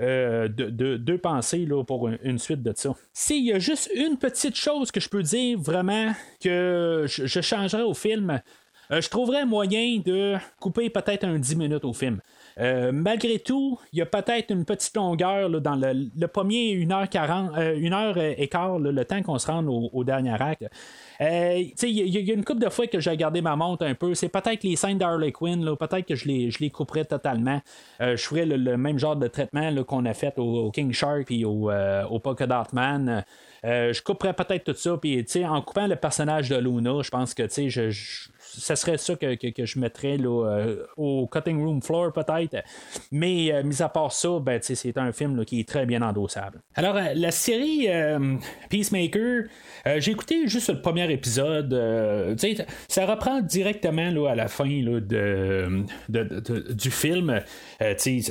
euh, 0.00 0.48
deux 0.48 0.98
de, 0.98 1.16
pensées 1.16 1.64
là, 1.64 1.82
pour 1.82 2.08
une, 2.08 2.38
suite 2.38 2.62
de 2.62 2.72
ça. 2.76 2.94
S'il 3.12 3.44
y 3.44 3.52
a 3.52 3.58
juste 3.58 3.90
une 3.94 4.18
petite 4.18 4.54
chose 4.54 4.90
que 4.90 5.00
je 5.00 5.08
peux 5.08 5.22
dire 5.22 5.58
vraiment 5.58 6.12
que 6.42 7.06
je, 7.06 7.40
changerais 7.40 7.82
au 7.82 7.94
film, 7.94 8.42
euh, 8.90 9.00
je 9.00 9.08
trouverais 9.08 9.46
moyen 9.46 10.00
de 10.04 10.36
couper 10.60 10.90
peut-être 10.90 11.24
un 11.24 11.38
10 11.38 11.56
minutes 11.56 11.84
au 11.84 11.94
film. 11.94 12.20
Euh, 12.58 12.90
malgré 12.92 13.38
tout, 13.38 13.78
il 13.92 13.98
y 13.98 14.02
a 14.02 14.06
peut-être 14.06 14.50
une 14.50 14.64
petite 14.64 14.96
longueur 14.96 15.50
dans 15.60 15.76
le, 15.76 16.26
premier 16.26 16.74
1h40, 16.74 17.78
1h15, 17.78 18.82
le 18.82 19.04
temps 19.04 19.22
qu'on 19.22 19.38
se 19.38 19.46
rende 19.46 19.68
au, 19.68 20.04
dernier 20.04 20.40
acte. 20.40 20.66
Euh, 21.20 21.62
il 21.82 21.90
y, 21.90 22.30
a 22.30 22.34
une 22.34 22.44
couple 22.44 22.60
de 22.60 22.68
fois 22.68 22.86
que 22.86 23.00
j'ai 23.00 23.16
gardé 23.16 23.40
ma 23.40 23.56
montre 23.56 23.84
un 23.84 23.94
peu. 23.94 24.14
C'est 24.14 24.28
peut-être 24.28 24.62
les 24.62 24.76
scènes 24.76 24.98
d'Harley 24.98 25.32
Quinn, 25.32 25.64
peut-être 25.76 26.06
que 26.06 26.14
je 26.14 26.26
les, 26.26 26.50
je 26.50 26.58
les 26.60 26.70
couperais 26.70 27.04
totalement. 27.04 27.60
Euh, 28.00 28.16
je 28.16 28.24
ferais 28.24 28.46
le, 28.46 28.76
même 28.76 28.98
genre 28.98 29.16
de 29.16 29.26
traitement 29.28 29.72
qu'on 29.84 30.04
a 30.04 30.14
fait 30.14 30.38
au, 30.38 30.70
King 30.70 30.92
Shark 30.92 31.30
et 31.30 31.44
au, 31.44 31.70
au 31.70 32.18
Polka 32.18 32.46
Dot 32.46 32.72
Man. 32.72 33.24
je 33.64 34.02
couperais 34.02 34.34
peut-être 34.34 34.64
tout 34.64 34.78
ça. 34.78 34.96
Puis, 34.96 35.24
en 35.44 35.62
coupant 35.62 35.86
le 35.86 35.96
personnage 35.96 36.48
de 36.48 36.56
Luna, 36.56 37.02
je 37.02 37.10
pense 37.10 37.34
que 37.34 37.48
je, 37.48 37.90
ça 38.58 38.76
serait 38.76 38.98
ça 38.98 39.14
que, 39.16 39.36
je 39.64 39.78
mettrais 39.78 40.18
euh, 40.20 40.84
au 40.96 41.26
cutting 41.26 41.62
room 41.62 41.82
floor 41.82 42.12
peut-être. 42.12 42.62
Mais 43.10 43.52
euh, 43.52 43.62
mis 43.62 43.82
à 43.82 43.88
part 43.88 44.12
ça, 44.12 44.38
ben, 44.40 44.60
c'est 44.62 44.96
un 44.98 45.12
film 45.12 45.44
qui 45.44 45.60
est 45.60 45.68
très 45.68 45.86
bien 45.86 46.02
endossable. 46.02 46.60
Alors, 46.74 46.96
euh, 46.96 47.12
la 47.14 47.30
série 47.30 47.88
Peacemaker, 48.70 49.44
j'ai 49.98 50.10
écouté 50.10 50.46
juste 50.46 50.70
le 50.70 50.80
premier 50.80 51.05
épisode. 51.10 52.36
ça 52.88 53.06
reprend 53.06 53.40
directement 53.40 54.10
là, 54.10 54.30
à 54.30 54.34
la 54.34 54.48
fin 54.48 54.66
de, 54.68 55.84
du 56.72 56.90
film. 56.90 57.40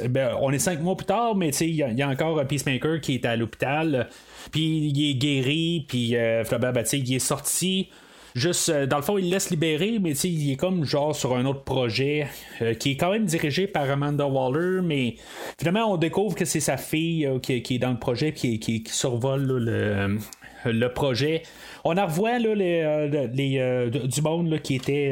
Ben, 0.09 0.37
on 0.41 0.51
est 0.51 0.59
cinq 0.59 0.81
mois 0.81 0.95
plus 0.95 1.05
tard, 1.05 1.35
mais 1.35 1.49
il 1.49 1.75
y, 1.75 2.01
a 2.01 2.09
encore 2.09 2.39
un 2.39 2.45
Peacemaker 2.45 3.01
qui 3.01 3.15
est 3.15 3.25
à 3.25 3.35
l'hôpital. 3.35 4.07
Puis 4.51 4.89
il 4.93 5.09
est 5.09 5.15
guéri, 5.15 5.85
puis 5.87 6.11
ben, 6.11 6.83
il 6.93 7.15
est 7.15 7.19
sorti 7.19 7.89
juste 8.35 8.69
euh, 8.69 8.85
dans 8.85 8.97
le 8.97 9.01
fond 9.01 9.17
il 9.17 9.29
laisse 9.29 9.49
libérer 9.49 9.97
mais 9.99 10.11
il 10.11 10.51
est 10.51 10.57
comme 10.57 10.83
genre 10.83 11.15
sur 11.15 11.35
un 11.35 11.45
autre 11.45 11.63
projet 11.63 12.27
euh, 12.61 12.73
qui 12.73 12.91
est 12.91 12.97
quand 12.97 13.11
même 13.11 13.25
dirigé 13.25 13.65
par 13.65 13.89
Amanda 13.89 14.27
Waller 14.27 14.81
mais 14.83 15.15
finalement 15.57 15.93
on 15.93 15.97
découvre 15.97 16.35
que 16.35 16.45
c'est 16.45 16.59
sa 16.59 16.77
fille 16.77 17.25
euh, 17.25 17.39
qui, 17.39 17.53
est 17.53 17.79
dans 17.79 17.91
le 17.91 17.99
projet 17.99 18.33
qui, 18.33 18.59
qui, 18.59 18.83
survole 18.87 19.45
le 19.45 20.19
le 20.65 20.87
projet. 20.89 21.43
On 21.85 21.97
en 21.97 22.05
revoit 22.07 22.39
là, 22.39 22.55
les, 22.55 23.29
les 23.33 23.89
du 23.89 24.21
monde 24.21 24.59
qui 24.61 24.75
était 24.75 25.11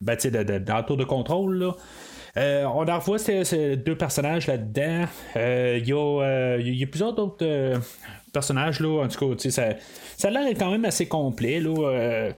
ben, 0.00 0.16
dans 0.16 0.78
le 0.78 0.84
tour 0.84 0.96
de 0.96 1.04
contrôle. 1.04 1.58
Là. 1.58 1.72
Euh, 2.38 2.64
on 2.64 2.88
en 2.88 2.98
revoit 2.98 3.18
ces, 3.18 3.76
deux 3.76 3.96
personnages 3.96 4.46
là-dedans. 4.46 5.04
Euh, 5.36 5.78
il 5.78 6.66
y, 6.66 6.78
y, 6.78 6.84
a 6.84 6.86
plusieurs 6.86 7.18
autres 7.18 7.80
personnages, 8.32 8.80
là, 8.80 9.04
en 9.04 9.08
tout 9.08 9.34
cas, 9.34 9.50
ça, 9.50 9.68
ça 10.16 10.28
a 10.28 10.30
l'air 10.30 10.48
quand 10.58 10.70
même 10.70 10.84
assez 10.84 11.06
complet. 11.06 11.60
Là, 11.60 12.30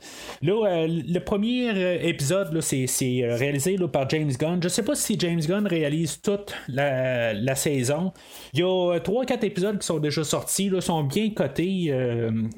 là 0.42 0.86
le 0.86 1.18
premier 1.20 2.09
épisode, 2.09 2.60
c'est, 2.60 2.86
réalisé 3.22 3.76
par 3.92 4.09
James 4.10 4.32
Gunn. 4.32 4.62
Je 4.62 4.68
sais 4.68 4.82
pas 4.82 4.94
si 4.94 5.18
James 5.18 5.40
Gunn 5.40 5.66
réalise 5.66 6.20
toute 6.20 6.55
la, 6.68 7.55
saison. 7.55 8.12
Il 8.52 8.60
y 8.60 8.62
a 8.62 8.98
3-4 8.98 9.44
épisodes 9.44 9.78
qui 9.78 9.86
sont 9.86 9.98
déjà 9.98 10.24
sortis, 10.24 10.68
là, 10.68 10.80
sont 10.80 11.05
bien 11.05 11.30
cotés 11.30 11.94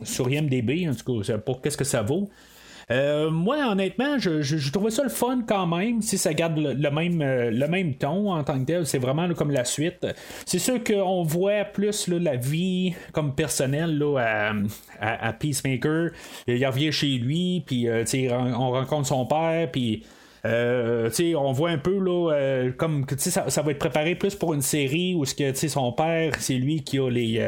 sur 0.02 0.30
IMDB, 0.30 0.88
en 0.88 0.94
tout 0.94 1.22
cas, 1.22 1.38
pour 1.38 1.60
qu'est-ce 1.60 1.76
que 1.76 1.84
ça 1.84 2.02
vaut? 2.02 2.30
Euh, 2.92 3.30
moi, 3.30 3.56
honnêtement, 3.68 4.16
je, 4.18 4.42
je, 4.42 4.70
trouvais 4.70 4.92
ça 4.92 5.02
le 5.02 5.08
fun 5.08 5.42
quand 5.46 5.66
même, 5.66 6.02
si 6.02 6.18
ça 6.18 6.32
garde 6.34 6.56
le, 6.56 6.90
même, 6.90 7.20
euh, 7.20 7.50
le 7.50 7.66
même 7.66 7.94
ton 7.94 8.32
en 8.32 8.44
tant 8.44 8.60
que 8.60 8.64
tel. 8.64 8.86
C'est 8.86 8.98
vraiment 8.98 9.28
comme 9.34 9.50
la 9.50 9.64
suite. 9.64 10.06
C'est 10.44 10.60
sûr 10.60 10.82
qu'on 10.84 11.24
voit 11.24 11.64
plus 11.64 12.06
la 12.06 12.36
vie 12.36 12.94
comme 13.12 13.34
personnelle 13.34 13.98
là, 13.98 14.52
à, 15.00 15.32
Peacemaker. 15.32 16.10
Il 16.46 16.64
revient 16.64 16.92
chez 16.92 17.18
lui, 17.18 17.64
puis 17.66 17.88
euh, 17.88 18.04
on 18.56 18.70
rencontre 18.70 19.08
son 19.08 19.26
père, 19.26 19.68
puis. 19.72 20.04
on 20.44 21.52
voit 21.52 21.70
un 21.70 21.78
peu 21.78 21.98
là, 21.98 22.70
comme 22.76 23.04
ça, 23.16 23.50
ça 23.50 23.62
va 23.62 23.72
être 23.72 23.78
préparé 23.78 24.14
plus 24.14 24.36
pour 24.36 24.54
une 24.54 24.62
série 24.62 25.16
où 25.16 25.24
ce 25.24 25.34
que 25.34 25.52
son 25.52 25.90
père, 25.90 26.34
c'est 26.38 26.54
lui 26.54 26.84
qui 26.84 27.00
a 27.00 27.10
les, 27.10 27.40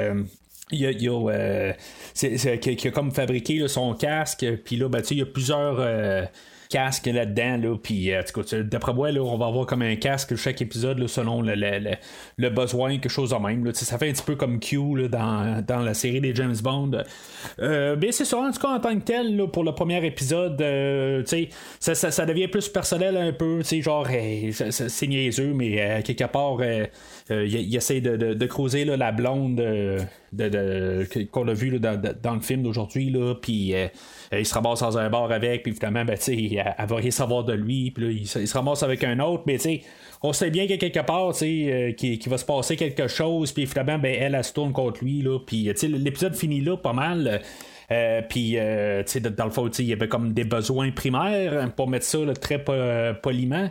il 0.70 0.80
y 0.80 0.86
a, 0.86 0.90
il 0.90 1.02
y 1.02 1.08
a 1.08 1.12
euh, 1.12 1.72
qui, 2.14 2.88
a 2.88 2.90
comme 2.90 3.12
fabriqué 3.12 3.66
son 3.68 3.94
casque, 3.94 4.46
puis 4.64 4.76
là, 4.76 4.88
ben, 4.88 5.02
il 5.10 5.18
y 5.18 5.22
a 5.22 5.26
plusieurs 5.26 5.76
euh, 5.78 6.24
casque 6.68 7.06
là-dedans. 7.06 7.56
Là, 7.56 7.76
puis, 7.82 8.12
euh, 8.12 8.22
d'après 8.62 8.92
moi, 8.92 9.10
là, 9.10 9.20
on 9.22 9.36
va 9.36 9.46
avoir 9.46 9.66
comme 9.66 9.82
un 9.82 9.96
casque 9.96 10.36
chaque 10.36 10.60
épisode 10.60 11.06
selon 11.06 11.42
le, 11.42 11.54
le, 11.54 11.96
le, 12.36 12.50
besoin, 12.50 12.98
quelque 12.98 13.08
chose 13.08 13.30
de 13.30 13.36
même. 13.36 13.64
Là, 13.64 13.72
ça 13.74 13.98
fait 13.98 14.08
un 14.08 14.12
petit 14.12 14.22
peu 14.22 14.36
comme 14.36 14.60
Q 14.60 14.78
là, 14.96 15.08
dans, 15.08 15.64
dans, 15.66 15.80
la 15.80 15.94
série 15.94 16.20
des 16.20 16.34
James 16.34 16.56
Bond. 16.62 17.02
Euh, 17.60 17.96
mais 18.00 18.12
c'est 18.12 18.24
sûr, 18.24 18.38
en 18.38 18.50
tout 18.50 18.60
cas, 18.60 18.68
en 18.68 18.80
tant 18.80 18.94
que 18.98 19.04
tel, 19.04 19.36
là, 19.36 19.46
pour 19.46 19.64
le 19.64 19.72
premier 19.72 20.04
épisode, 20.04 20.60
euh, 20.60 21.22
ça, 21.80 21.94
ça, 21.94 22.10
ça, 22.10 22.26
devient 22.26 22.48
plus 22.48 22.68
personnel 22.68 23.16
un 23.16 23.32
peu. 23.32 23.62
Genre, 23.62 24.06
c'est 24.52 25.06
niaiseux, 25.06 25.52
mais 25.54 26.02
quelque 26.02 26.24
part, 26.24 26.58
il, 27.30 27.76
essaie 27.76 28.00
de, 28.00 28.16
de, 28.16 28.34
de 28.34 28.46
creuser 28.46 28.84
la 28.84 29.12
blonde 29.12 29.56
de, 30.32 31.06
qu'on 31.30 31.48
a 31.48 31.52
vu 31.52 31.78
dans, 31.78 32.00
dans, 32.22 32.34
le 32.34 32.40
film 32.40 32.62
d'aujourd'hui. 32.62 33.14
Puis 33.40 33.74
il 34.32 34.46
se 34.46 34.54
ramasse 34.54 34.80
dans 34.80 34.98
un 34.98 35.08
bar 35.08 35.30
avec, 35.30 35.62
puis 35.62 35.72
évidemment, 35.72 36.04
ben, 36.04 36.16
elle, 36.26 36.74
elle 36.78 36.86
va 36.86 36.96
rien 36.96 37.10
savoir 37.10 37.44
de 37.44 37.54
lui, 37.54 37.90
puis 37.90 38.04
là, 38.04 38.10
il, 38.10 38.26
se 38.26 38.54
ramasse 38.54 38.82
avec 38.82 39.04
un 39.04 39.18
autre, 39.20 39.44
mais 39.46 39.58
tu 39.58 39.80
on 40.22 40.32
sait 40.32 40.50
bien 40.50 40.64
qu'il 40.64 40.72
y 40.72 40.74
a 40.74 40.78
quelque 40.78 41.06
part, 41.06 41.32
tu 41.32 41.94
qu'il 41.96 42.28
va 42.28 42.38
se 42.38 42.44
passer 42.44 42.76
quelque 42.76 43.06
chose, 43.06 43.52
puis 43.52 43.66
finalement, 43.66 43.98
ben, 43.98 44.14
elle, 44.18 44.34
elle, 44.34 44.44
se 44.44 44.52
tourne 44.52 44.72
contre 44.72 45.04
lui, 45.04 45.22
là, 45.22 45.38
puis 45.38 45.72
l'épisode 45.82 46.34
finit 46.34 46.60
là 46.60 46.76
pas 46.76 46.92
mal. 46.92 47.40
Euh, 47.90 48.20
puis, 48.28 48.54
euh, 48.56 49.02
dans 49.36 49.46
le 49.46 49.50
fond, 49.50 49.68
il 49.68 49.84
y 49.86 49.92
avait 49.92 50.08
comme 50.08 50.34
des 50.34 50.44
besoins 50.44 50.90
primaires, 50.90 51.72
pour 51.74 51.88
mettre 51.88 52.04
ça 52.04 52.18
très 52.40 52.62
poliment. 53.22 53.70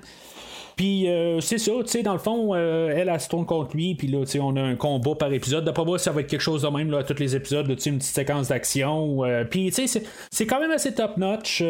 Puis 0.77 1.09
euh, 1.09 1.41
c'est 1.41 1.57
ça, 1.57 1.71
tu 1.79 1.87
sais, 1.87 2.03
dans 2.03 2.13
le 2.13 2.19
fond, 2.19 2.53
euh, 2.53 2.93
elle, 2.95 3.09
elle 3.09 3.19
se 3.19 3.27
tourne 3.27 3.47
contre 3.47 3.75
lui, 3.75 3.95
puis 3.95 4.07
là, 4.07 4.19
tu 4.19 4.33
sais, 4.33 4.39
on 4.39 4.55
a 4.55 4.61
un 4.61 4.75
combat 4.75 5.15
par 5.15 5.33
épisode. 5.33 5.65
D'après 5.65 5.83
moi, 5.83 5.97
ça 5.97 6.11
va 6.11 6.21
être 6.21 6.27
quelque 6.27 6.41
chose 6.41 6.61
de 6.61 6.67
même, 6.67 6.91
là, 6.91 6.99
à 6.99 7.03
tous 7.03 7.17
les 7.17 7.35
épisodes, 7.35 7.67
tu 7.67 7.81
sais, 7.81 7.89
une 7.89 7.97
petite 7.97 8.13
séquence 8.13 8.49
d'action. 8.49 9.25
Euh, 9.25 9.43
puis, 9.43 9.71
tu 9.71 9.87
sais, 9.87 10.03
c'est 10.29 10.45
quand 10.45 10.59
même 10.59 10.69
assez 10.69 10.93
top-notch 10.93 11.63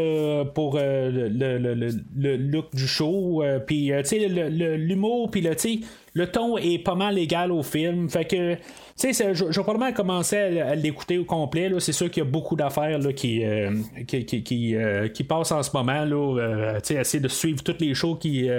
pour 0.53 0.75
le, 0.75 1.29
le, 1.29 2.35
look 2.35 2.75
du 2.75 2.85
show. 2.85 3.41
puis, 3.65 3.93
tu 3.99 4.05
sais, 4.05 4.27
l'humour, 4.27 5.31
puis, 5.31 5.41
tu 5.41 5.49
sais, 5.57 5.79
le 6.17 6.25
ton 6.27 6.57
est 6.57 6.79
pas 6.79 6.95
mal 6.95 7.17
égal 7.19 7.51
au 7.51 7.61
film. 7.61 8.09
Fait 8.09 8.25
que, 8.25 8.55
tu 8.55 9.13
sais, 9.13 9.35
je, 9.35 9.45
vais 9.45 9.51
probablement 9.51 9.93
commencer 9.93 10.37
à, 10.37 10.73
l'écouter 10.73 11.19
au 11.19 11.25
complet. 11.25 11.71
C'est 11.77 11.91
sûr 11.91 12.09
qu'il 12.09 12.23
y 12.23 12.25
a 12.25 12.29
beaucoup 12.29 12.55
d'affaires 12.55 12.99
qui, 13.15 13.45
euh, 13.45 13.71
qui, 14.07 14.25
qui, 14.25 14.75
euh, 14.75 15.07
qui, 15.09 15.23
passent 15.23 15.51
en 15.51 15.61
ce 15.61 15.69
moment. 15.75 16.03
Là, 16.05 16.39
euh, 16.39 16.79
tu 16.79 16.95
sais, 16.95 16.95
essayer 16.95 17.21
de 17.21 17.27
suivre 17.27 17.61
toutes 17.63 17.81
les 17.81 17.93
shows 17.93 18.15
qui, 18.15 18.49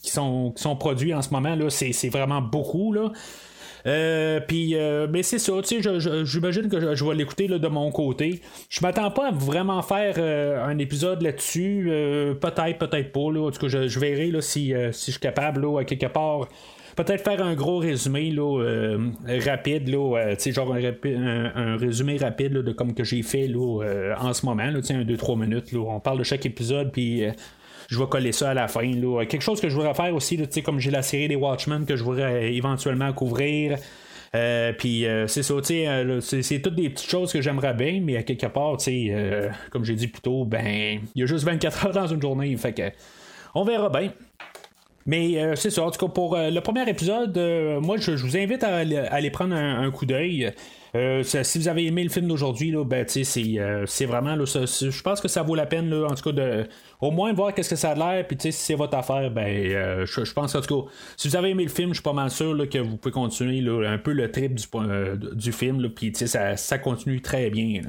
qui, 0.00 0.10
sont, 0.10 0.52
qui 0.54 0.62
sont 0.62 0.76
produits 0.76 1.12
en 1.12 1.22
ce 1.22 1.30
moment. 1.30 1.56
Là, 1.56 1.68
c'est, 1.70 2.08
vraiment 2.08 2.40
beaucoup. 2.40 2.92
Là. 2.92 3.10
puis, 4.46 4.76
mais 5.10 5.24
c'est 5.24 5.40
ça, 5.40 5.54
tu 5.66 5.82
sais, 5.82 6.24
j'imagine 6.24 6.68
que 6.68 6.94
je, 6.94 7.04
vais 7.04 7.14
l'écouter 7.16 7.48
de 7.48 7.68
mon 7.68 7.90
côté. 7.90 8.42
Je 8.70 8.80
m'attends 8.80 9.10
pas 9.10 9.28
à 9.28 9.30
vraiment 9.32 9.82
faire 9.82 10.18
un 10.64 10.78
épisode 10.78 11.20
là-dessus. 11.20 11.90
peut-être, 12.40 12.78
peut-être 12.78 13.10
pas. 13.10 13.32
Là. 13.32 13.48
En 13.48 13.50
tout 13.50 13.66
cas, 13.66 13.86
je, 13.88 13.98
verrai 13.98 14.30
là, 14.30 14.40
si, 14.40 14.72
si 14.92 15.06
je 15.06 15.10
suis 15.10 15.20
capable, 15.20 15.62
là, 15.62 15.82
quelque 15.82 16.06
part 16.06 16.46
peut-être 17.04 17.22
faire 17.22 17.44
un 17.44 17.54
gros 17.54 17.78
résumé 17.78 18.34
euh, 18.36 19.10
rapide, 19.46 19.88
euh, 19.94 20.36
genre 20.36 20.74
un, 20.74 21.76
résumé 21.76 22.16
rapide 22.16 22.54
de 22.54 22.72
comme 22.72 22.92
que 22.92 23.04
j'ai 23.04 23.22
fait 23.22 23.48
euh, 23.48 24.14
en 24.18 24.34
ce 24.34 24.44
moment, 24.44 24.64
là, 24.64 24.78
un 24.78 25.04
2-3 25.04 25.38
minutes. 25.38 25.72
On 25.74 26.00
parle 26.00 26.18
de 26.18 26.24
chaque 26.24 26.44
épisode, 26.44 26.90
puis 26.90 27.22
je 27.88 27.98
vais 27.98 28.06
coller 28.06 28.32
ça 28.32 28.50
à 28.50 28.54
la 28.54 28.66
fin. 28.66 28.90
Quelque 29.28 29.42
chose 29.42 29.60
que 29.60 29.68
je 29.68 29.76
voudrais 29.76 29.94
faire 29.94 30.12
aussi, 30.12 30.40
comme 30.64 30.80
j'ai 30.80 30.90
la 30.90 31.02
série 31.02 31.28
des 31.28 31.36
Watchmen 31.36 31.86
que 31.86 31.94
je 31.94 32.02
voudrais 32.02 32.52
éventuellement 32.52 33.12
couvrir. 33.12 33.78
puis 34.78 35.06
c'est 35.28 35.44
ça, 35.44 35.54
c'est 35.62 36.60
toutes 36.62 36.74
des 36.74 36.90
petites 36.90 37.10
choses 37.10 37.32
que 37.32 37.40
j'aimerais 37.40 37.74
bien, 37.74 38.00
mais 38.02 38.16
à 38.16 38.24
quelque 38.24 38.46
part, 38.46 38.76
comme 39.70 39.84
j'ai 39.84 39.94
dit 39.94 40.08
plus 40.08 40.22
tôt, 40.22 40.44
ben, 40.44 41.00
il 41.14 41.20
y 41.20 41.22
a 41.22 41.26
juste 41.26 41.44
24 41.44 41.86
heures 41.86 41.92
dans 41.92 42.08
une 42.08 42.20
journée, 42.20 42.56
fait 42.56 42.72
que 42.72 42.90
on 43.54 43.64
verra 43.64 43.88
bien. 43.88 44.10
Mais 45.08 45.42
euh, 45.42 45.56
c'est 45.56 45.70
ça, 45.70 45.84
en 45.84 45.90
tout 45.90 46.06
cas, 46.06 46.12
pour 46.12 46.36
euh, 46.36 46.50
le 46.50 46.60
premier 46.60 46.86
épisode, 46.86 47.36
euh, 47.38 47.80
moi, 47.80 47.96
je, 47.96 48.10
vous 48.10 48.36
invite 48.36 48.62
à, 48.62 48.76
aller 48.76 49.30
prendre 49.30 49.56
un, 49.56 49.90
coup 49.90 50.04
d'œil. 50.04 50.52
si 51.22 51.58
vous 51.58 51.66
avez 51.66 51.86
aimé 51.86 52.04
le 52.04 52.10
film 52.10 52.28
d'aujourd'hui, 52.28 52.74
ben, 52.84 53.06
c'est, 53.08 54.04
vraiment, 54.04 54.36
je 54.44 55.02
pense 55.02 55.20
que 55.22 55.28
ça 55.28 55.42
vaut 55.42 55.54
la 55.54 55.64
peine, 55.64 55.94
en 55.94 56.14
tout 56.14 56.24
cas, 56.24 56.32
de 56.32 56.66
au 57.00 57.10
moins 57.10 57.32
voir 57.32 57.54
qu'est-ce 57.54 57.70
que 57.70 57.76
ça 57.76 57.92
a 57.92 57.94
l'air, 57.94 58.26
puis 58.26 58.36
si 58.38 58.52
c'est 58.52 58.74
votre 58.74 58.98
affaire, 58.98 59.30
ben, 59.30 60.04
je, 60.04 60.32
pense, 60.34 60.54
en 60.54 60.60
tout 60.60 60.82
cas, 60.82 60.90
si 61.16 61.28
vous 61.28 61.36
avez 61.36 61.50
aimé 61.50 61.62
le 61.62 61.70
film, 61.70 61.88
je 61.88 61.94
suis 61.94 62.02
pas 62.02 62.12
mal 62.12 62.30
sûr 62.30 62.68
que 62.68 62.78
vous 62.78 62.98
pouvez 62.98 63.12
continuer 63.12 63.66
un 63.86 63.96
peu 63.96 64.12
le 64.12 64.30
trip 64.30 64.56
du, 64.56 64.66
du 65.32 65.52
film, 65.52 65.88
puis 65.88 66.12
ça, 66.14 66.54
ça 66.58 66.76
continue 66.76 67.22
très 67.22 67.48
bien. 67.48 67.80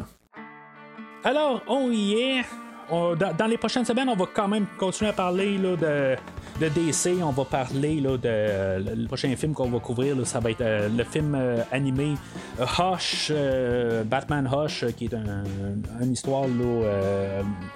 Alors, 1.26 1.62
on 1.68 1.92
y 1.92 2.14
est 2.14 2.46
dans, 2.90 3.48
les 3.48 3.58
prochaines 3.58 3.86
semaines, 3.86 4.10
on 4.10 4.16
va 4.16 4.26
quand 4.34 4.48
même 4.48 4.66
continuer 4.78 5.12
à 5.12 5.14
parler 5.14 5.58
de, 5.58 6.18
DC. 6.60 7.22
On 7.22 7.32
va 7.32 7.46
parler 7.46 8.02
de 8.02 8.96
le 8.96 9.08
prochain 9.08 9.36
film 9.36 9.54
qu'on 9.54 9.70
va 9.70 9.80
couvrir. 9.80 10.16
Ça 10.26 10.40
va 10.40 10.52
être 10.52 10.62
euh, 10.62 10.90
le 10.90 11.04
film 11.04 11.36
euh, 11.36 11.62
animé 11.72 12.16
euh, 12.60 12.66
Hush, 12.66 13.32
Batman 14.06 14.50
Hush, 14.52 14.86
qui 14.98 15.06
est 15.06 15.14
un, 15.14 15.44
une 16.02 16.14
histoire 16.14 16.46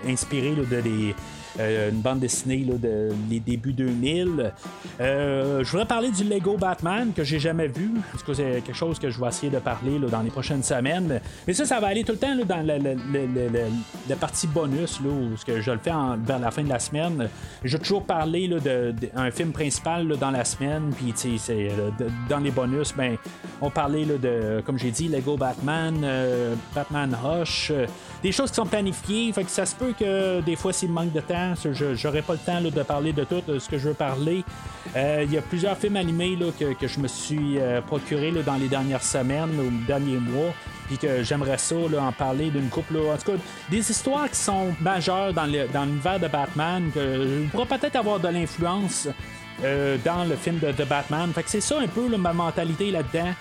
inspirée 0.07 0.55
de 0.55 0.81
des 0.81 1.15
euh, 1.59 1.91
une 1.91 2.01
bande 2.01 2.19
dessinée 2.19 2.65
là, 2.67 2.75
de 2.77 3.09
les 3.29 3.39
débuts 3.39 3.73
2000. 3.73 4.53
Euh, 4.99 5.63
je 5.63 5.69
voudrais 5.69 5.85
parler 5.85 6.09
du 6.09 6.23
Lego 6.23 6.57
Batman 6.57 7.11
que 7.15 7.23
j'ai 7.23 7.39
jamais 7.39 7.67
vu. 7.67 7.91
Parce 8.11 8.23
que 8.23 8.33
c'est 8.33 8.61
quelque 8.65 8.73
chose 8.73 8.99
que 8.99 9.09
je 9.09 9.19
vais 9.19 9.27
essayer 9.27 9.51
de 9.51 9.59
parler 9.59 9.99
là, 9.99 10.07
dans 10.07 10.21
les 10.21 10.31
prochaines 10.31 10.63
semaines. 10.63 11.21
Mais 11.47 11.53
ça, 11.53 11.65
ça 11.65 11.79
va 11.79 11.87
aller 11.87 12.03
tout 12.03 12.13
le 12.13 12.17
temps 12.17 12.33
là, 12.35 12.43
dans 12.43 12.65
la, 12.65 14.15
partie 14.15 14.47
bonus, 14.47 14.99
là, 15.01 15.09
où 15.09 15.35
que 15.45 15.61
je 15.61 15.71
le 15.71 15.79
fais 15.79 15.91
vers 16.25 16.39
la 16.39 16.51
fin 16.51 16.63
de 16.63 16.69
la 16.69 16.79
semaine. 16.79 17.29
Je 17.63 17.77
vais 17.77 17.83
toujours 17.83 18.03
parler 18.03 18.47
d'un 18.47 19.31
film 19.31 19.51
principal 19.51 20.07
dans 20.07 20.31
la 20.31 20.45
semaine. 20.45 20.91
Puis 20.95 21.13
c'est, 21.15 21.69
euh, 21.69 21.89
dans 22.29 22.39
les 22.39 22.51
bonus, 22.51 22.93
ben, 22.95 23.17
on 23.61 23.69
parlait 23.69 24.05
de, 24.05 24.61
comme 24.65 24.79
j'ai 24.79 24.91
dit, 24.91 25.07
Lego 25.07 25.37
Batman, 25.37 26.05
Batman 26.73 27.15
Hush 27.23 27.71
des 28.23 28.31
choses 28.31 28.49
qui 28.49 28.55
sont 28.55 28.65
planifiées. 28.65 29.31
Fait 29.33 29.43
que 29.43 29.51
ça 29.51 29.65
se 29.65 29.75
peut 29.75 29.93
que 29.99 30.41
des 30.41 30.55
fois, 30.55 30.73
s'il 30.73 30.89
manque 30.89 31.11
de 31.11 31.19
temps, 31.19 31.42
je 31.55 32.07
n'aurai 32.07 32.21
pas 32.21 32.33
le 32.33 32.39
temps 32.39 32.61
de 32.61 32.83
parler 32.83 33.13
de 33.13 33.23
tout 33.23 33.41
ce 33.59 33.69
que 33.69 33.77
je 33.77 33.89
veux 33.89 33.93
parler. 33.93 34.43
Euh, 34.95 35.23
il 35.25 35.33
y 35.33 35.37
a 35.37 35.41
plusieurs 35.41 35.77
films 35.77 35.95
animés 35.95 36.37
que, 36.59 36.87
je 36.87 36.99
me 36.99 37.07
suis 37.07 37.57
euh, 37.57 37.81
procuré 37.81 38.31
dans 38.45 38.55
les 38.55 38.67
dernières 38.67 39.03
semaines 39.03 39.59
ou 39.59 39.85
derniers 39.85 40.17
mois. 40.17 40.53
Puis 40.87 40.97
que 40.97 41.23
j'aimerais 41.23 41.57
ça 41.57 41.75
en 41.75 42.11
parler 42.11 42.49
d'une 42.49 42.69
couple. 42.69 42.97
En 42.97 43.17
tout 43.17 43.31
cas, 43.31 43.37
des 43.69 43.89
histoires 43.89 44.29
qui 44.29 44.35
sont 44.35 44.73
majeures 44.81 45.33
dans 45.33 45.45
l'univers 45.45 46.19
de 46.19 46.27
Batman, 46.27 46.91
que 46.93 47.47
pourrais 47.47 47.65
peut-être 47.65 47.95
avoir 47.95 48.19
de 48.19 48.27
l'influence 48.27 49.07
euh, 49.63 49.97
dans 50.03 50.25
le 50.25 50.35
film 50.35 50.59
de, 50.59 50.83
Batman. 50.83 51.31
Fait 51.33 51.43
que 51.43 51.49
c'est 51.49 51.61
ça 51.61 51.79
un 51.79 51.87
peu 51.87 52.09
ma 52.17 52.33
mentalité 52.33 52.91
là-dedans. 52.91 53.31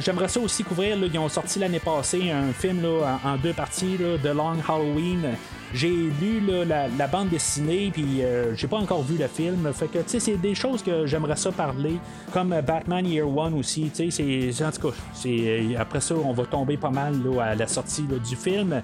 J'aimerais 0.00 0.28
ça 0.28 0.40
aussi 0.40 0.62
couvrir. 0.62 0.98
ils 0.98 1.18
ont 1.18 1.28
sorti 1.30 1.58
l'année 1.58 1.80
passée 1.80 2.30
un 2.30 2.52
film 2.52 2.82
là, 2.82 3.18
en, 3.24 3.36
deux 3.36 3.54
parties, 3.54 3.96
The 4.22 4.34
Long 4.34 4.58
Halloween. 4.68 5.34
J'ai 5.74 5.88
lu 5.88 6.42
la, 6.66 7.06
bande 7.06 7.28
dessinée, 7.28 7.90
puis 7.92 8.22
euh, 8.22 8.54
j'ai 8.54 8.66
pas 8.66 8.76
encore 8.76 9.02
vu 9.02 9.16
le 9.16 9.26
film. 9.26 9.72
Fait 9.72 9.86
que, 9.86 9.98
tu 9.98 10.04
sais, 10.08 10.20
c'est 10.20 10.36
des 10.36 10.54
choses 10.54 10.82
que 10.82 11.06
j'aimerais 11.06 11.36
ça 11.36 11.50
parler, 11.52 11.98
comme 12.32 12.54
Batman 12.66 13.06
Year 13.06 13.28
One 13.28 13.54
aussi. 13.54 13.90
Tu 13.94 14.10
sais, 14.10 14.52
c'est 14.52 14.64
en 14.64 14.70
tout 14.70 14.88
cas, 14.88 14.96
c'est 15.14 15.76
après 15.78 16.00
ça, 16.00 16.14
on 16.14 16.32
va 16.32 16.44
tomber 16.44 16.76
pas 16.76 16.90
mal 16.90 17.14
à 17.40 17.54
la 17.54 17.66
sortie 17.66 18.02
du 18.02 18.36
film. 18.36 18.82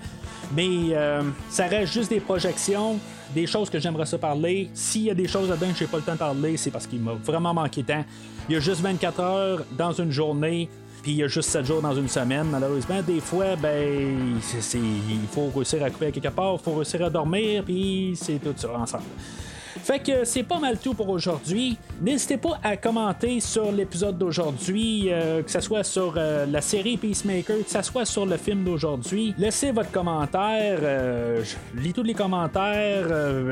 Mais 0.57 0.97
ça 1.51 1.67
reste 1.67 1.93
juste 1.93 2.11
des 2.11 2.21
projections 2.21 2.99
des 3.35 3.47
choses 3.47 3.71
que 3.71 3.79
j'aimerais 3.79 4.07
ça 4.07 4.19
parler. 4.19 4.71
S'il 4.75 5.03
y 5.03 5.11
a 5.11 5.15
des 5.15 5.29
choses 5.29 5.49
là-dedans 5.49 5.73
que 5.73 5.79
j'ai 5.79 5.87
pas 5.87 5.99
le 5.99 6.03
temps 6.03 6.15
de 6.15 6.19
parler, 6.19 6.57
c'est 6.57 6.71
parce 6.71 6.87
qu'il 6.87 7.01
m'a 7.01 7.13
vraiment 7.13 7.55
manqué 7.55 7.83
de 7.83 7.89
temps. 7.89 8.05
Il 8.49 8.55
y 8.55 8.57
a 8.57 8.61
juste 8.61 8.81
24 8.81 9.21
heures 9.21 9.65
dans 9.77 9.93
une 9.93 10.11
journée 10.11 10.69
il 11.13 11.17
y 11.17 11.23
a 11.23 11.29
juste 11.29 11.51
7 11.51 11.65
jours 11.65 11.83
dans 11.83 11.95
une 11.95 12.09
semaine. 12.09 12.47
Malheureusement, 12.51 13.03
des 13.03 13.21
fois, 13.21 13.57
ben, 13.57 14.41
il 14.75 15.29
faut 15.33 15.51
réussir 15.55 15.83
à 15.83 15.91
couper 15.91 16.13
quelque 16.13 16.29
part, 16.29 16.55
il 16.55 16.63
faut 16.63 16.75
réussir 16.75 17.05
à 17.05 17.11
dormir, 17.11 17.63
puis 17.65 18.13
c'est 18.15 18.39
tout 18.39 18.55
ça 18.57 18.71
ensemble. 18.73 19.05
Fait 19.83 19.99
que 19.99 20.25
c'est 20.25 20.43
pas 20.43 20.59
mal 20.59 20.79
tout 20.79 20.95
pour 20.95 21.09
aujourd'hui. 21.09 21.79
N'hésitez 22.01 22.37
pas 22.37 22.59
à 22.63 22.77
commenter 22.77 23.41
sur 23.41 23.73
l'épisode 23.73 24.19
d'aujourd'hui, 24.19 25.09
euh, 25.11 25.43
que 25.43 25.51
ce 25.51 25.61
soit 25.61 25.85
sur 25.85 26.15
euh, 26.17 26.47
la 26.47 26.61
série 26.61 26.97
Peacemaker, 26.97 27.59
que 27.65 27.71
ce 27.71 27.83
soit 27.83 28.05
sur 28.05 28.27
le 28.27 28.37
film 28.37 28.65
d'aujourd'hui. 28.65 29.35
Laissez 29.39 29.71
votre 29.71 29.91
commentaire. 29.91 30.79
Euh, 30.83 31.43
je 31.43 31.81
lis 31.81 31.93
tous 31.93 32.03
les 32.03 32.15
commentaires. 32.15 33.07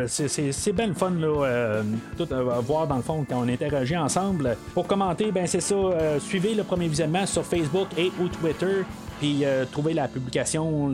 c'est 0.07 0.73
bien 0.73 0.87
le 0.89 0.95
fun, 0.95 1.11
là, 1.11 1.83
tout 2.17 2.29
voir 2.63 2.87
dans 2.87 2.97
le 2.97 3.03
fond 3.03 3.25
quand 3.29 3.43
on 3.45 3.49
interagit 3.49 3.97
ensemble. 3.97 4.57
Pour 4.75 4.87
commenter, 4.87 5.33
ben 5.33 5.47
c'est 5.47 5.61
ça. 5.61 5.77
suivez 6.21 6.55
le 6.55 6.63
premier 6.63 6.89
visionnement 6.89 7.27
sur 7.27 7.45
Facebook 7.45 7.89
et 7.97 8.13
ou 8.21 8.29
Twitter 8.29 8.85
puis 9.19 9.45
euh, 9.45 9.65
trouver 9.65 9.95
la 9.95 10.09
publication 10.09 10.93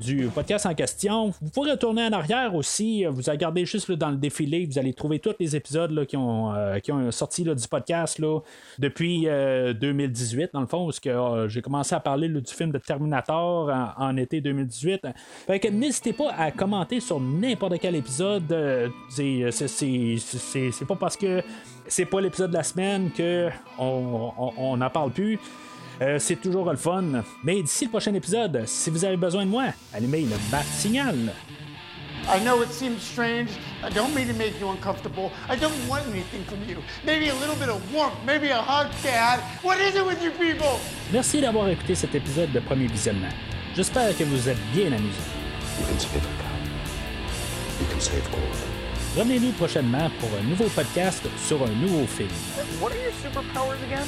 du 0.00 0.28
podcast 0.34 0.66
en 0.66 0.74
question. 0.74 1.32
Vous 1.42 1.50
pouvez 1.50 1.72
retourner 1.72 2.04
en 2.04 2.12
arrière 2.12 2.54
aussi. 2.54 3.04
Vous 3.04 3.22
regardez 3.26 3.66
juste 3.66 3.92
dans 3.92 4.10
le 4.10 4.16
défilé, 4.16 4.66
vous 4.66 4.78
allez 4.78 4.94
trouver 4.94 5.18
tous 5.18 5.34
les 5.38 5.54
épisodes 5.54 6.06
qui, 6.06 6.16
ont, 6.16 6.54
euh, 6.54 6.78
qui 6.78 6.92
ont 6.92 7.10
sorti 7.10 7.44
du 7.44 7.68
podcast 7.68 8.20
depuis 8.78 9.24
2018, 9.24 10.42
euh, 10.42 10.48
dans 10.52 10.60
le 10.60 10.66
fond, 10.66 10.86
parce 10.86 11.00
que 11.00 11.46
j'ai 11.48 11.60
commencé 11.60 11.94
à 11.94 12.00
parler 12.00 12.28
du 12.28 12.52
film 12.52 12.72
de 12.72 12.78
Terminator 12.78 13.70
en, 13.98 14.16
été 14.16 14.40
2018. 14.40 15.06
Fait 15.46 15.60
que 15.60 15.68
n'hésitez 15.68 16.12
pas 16.12 16.32
à 16.32 16.50
commenter 16.50 17.00
sur 17.00 17.20
n'importe 17.20 17.78
quel 17.80 17.96
épisode. 17.96 18.44
c'est 19.10 20.86
pas 20.88 20.96
parce 20.96 21.16
que 21.16 21.42
c'est 21.86 22.06
pas 22.06 22.20
l'épisode 22.20 22.50
de 22.50 22.56
la 22.56 22.62
semaine 22.62 23.10
que 23.10 23.48
on 23.78 24.76
n'en 24.76 24.90
parle 24.90 25.10
plus. 25.10 25.38
Euh, 26.00 26.18
c'est 26.18 26.36
toujours 26.36 26.70
le 26.70 26.76
fun. 26.76 27.22
Mais 27.42 27.62
d'ici 27.62 27.84
le 27.84 27.90
prochain 27.90 28.12
épisode, 28.14 28.64
si 28.66 28.90
vous 28.90 29.04
avez 29.04 29.16
besoin 29.16 29.44
de 29.44 29.50
moi, 29.50 29.66
allumez 29.94 30.22
le 30.22 30.36
bat 30.50 30.62
signal. 30.62 31.32
I 32.28 32.40
know 32.40 32.60
it 32.60 32.72
seems 32.72 33.00
strange. 33.00 33.50
I 33.84 33.90
don't 33.90 34.12
mean 34.12 34.26
to 34.26 34.34
make 34.34 34.58
you 34.60 34.68
uncomfortable. 34.68 35.30
I 35.48 35.56
don't 35.56 35.72
want 35.88 36.02
anything 36.10 36.42
from 36.44 36.58
you. 36.68 36.82
Maybe 37.04 37.28
a 37.28 37.34
little 37.34 37.54
bit 37.54 37.68
of 37.68 37.80
warmth, 37.94 38.16
maybe 38.26 38.50
a 38.50 38.60
hug, 38.60 38.88
Dad. 39.02 39.40
What 39.62 39.78
is 39.78 39.94
it 39.94 40.04
with 40.04 40.20
you 40.22 40.32
people? 40.32 40.80
Merci 41.12 41.40
d'avoir 41.40 41.68
écouté 41.68 41.94
cet 41.94 42.14
épisode 42.16 42.50
de 42.52 42.58
premier 42.60 42.88
visionnement. 42.88 43.30
J'espère 43.76 44.16
que 44.16 44.24
vous 44.24 44.48
êtes 44.48 44.58
bien 44.74 44.86
amusés. 44.86 45.30
Revenez-nous 49.16 49.52
prochainement 49.52 50.10
pour 50.18 50.28
un 50.38 50.42
nouveau 50.48 50.68
podcast 50.74 51.24
sur 51.46 51.62
un 51.62 51.70
nouveau 51.80 52.06
film. 52.06 52.28
What 52.80 52.90
are 52.90 52.96
your 52.96 53.12
superpowers 53.22 53.78
again? 53.86 54.06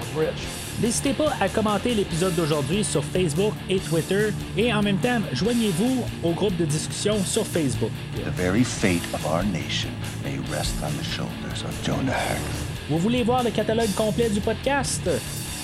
I'm 0.00 0.18
rich. 0.18 0.65
N'hésitez 0.80 1.14
pas 1.14 1.32
à 1.40 1.48
commenter 1.48 1.94
l'épisode 1.94 2.34
d'aujourd'hui 2.34 2.84
sur 2.84 3.02
Facebook 3.02 3.54
et 3.70 3.78
Twitter 3.78 4.28
et 4.58 4.72
en 4.74 4.82
même 4.82 4.98
temps, 4.98 5.20
joignez-vous 5.32 6.04
au 6.22 6.32
groupe 6.32 6.54
de 6.58 6.66
discussion 6.66 7.18
sur 7.24 7.46
Facebook. 7.46 7.90
Vous 12.90 12.98
voulez 12.98 13.22
voir 13.22 13.42
le 13.42 13.50
catalogue 13.50 13.92
complet 13.94 14.28
du 14.28 14.40
podcast? 14.40 15.08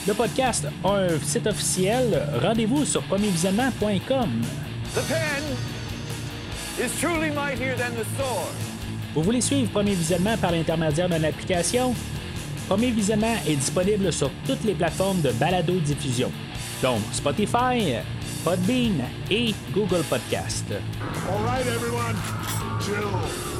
Le 0.08 0.14
podcast 0.14 0.66
a 0.82 0.88
un 0.94 1.18
site 1.22 1.46
officiel. 1.46 2.26
Rendez-vous 2.42 2.84
sur 2.86 3.02
premiervisionnement.com. 3.02 4.30
Vous 9.14 9.22
voulez 9.22 9.42
suivre 9.42 9.70
Premier 9.70 9.94
Visionnement 9.94 10.38
par 10.38 10.52
l'intermédiaire 10.52 11.08
d'une 11.10 11.24
application? 11.24 11.94
premier 12.72 12.90
visionnement 12.90 13.36
est 13.46 13.56
disponible 13.56 14.10
sur 14.10 14.30
toutes 14.46 14.64
les 14.64 14.72
plateformes 14.72 15.20
de 15.20 15.30
balado-diffusion, 15.32 16.32
dont 16.82 16.96
Spotify, 17.12 17.96
Podbean 18.42 19.04
et 19.30 19.54
Google 19.74 20.02
Podcast. 20.08 20.64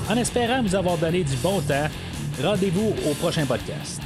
En 0.09 0.17
espérant 0.17 0.63
vous 0.63 0.75
avoir 0.75 0.97
donné 0.97 1.25
du 1.25 1.37
bon 1.43 1.61
temps, 1.61 1.89
rendez-vous 2.43 2.95
au 3.07 3.13
prochain 3.13 3.45
podcast. 3.45 4.01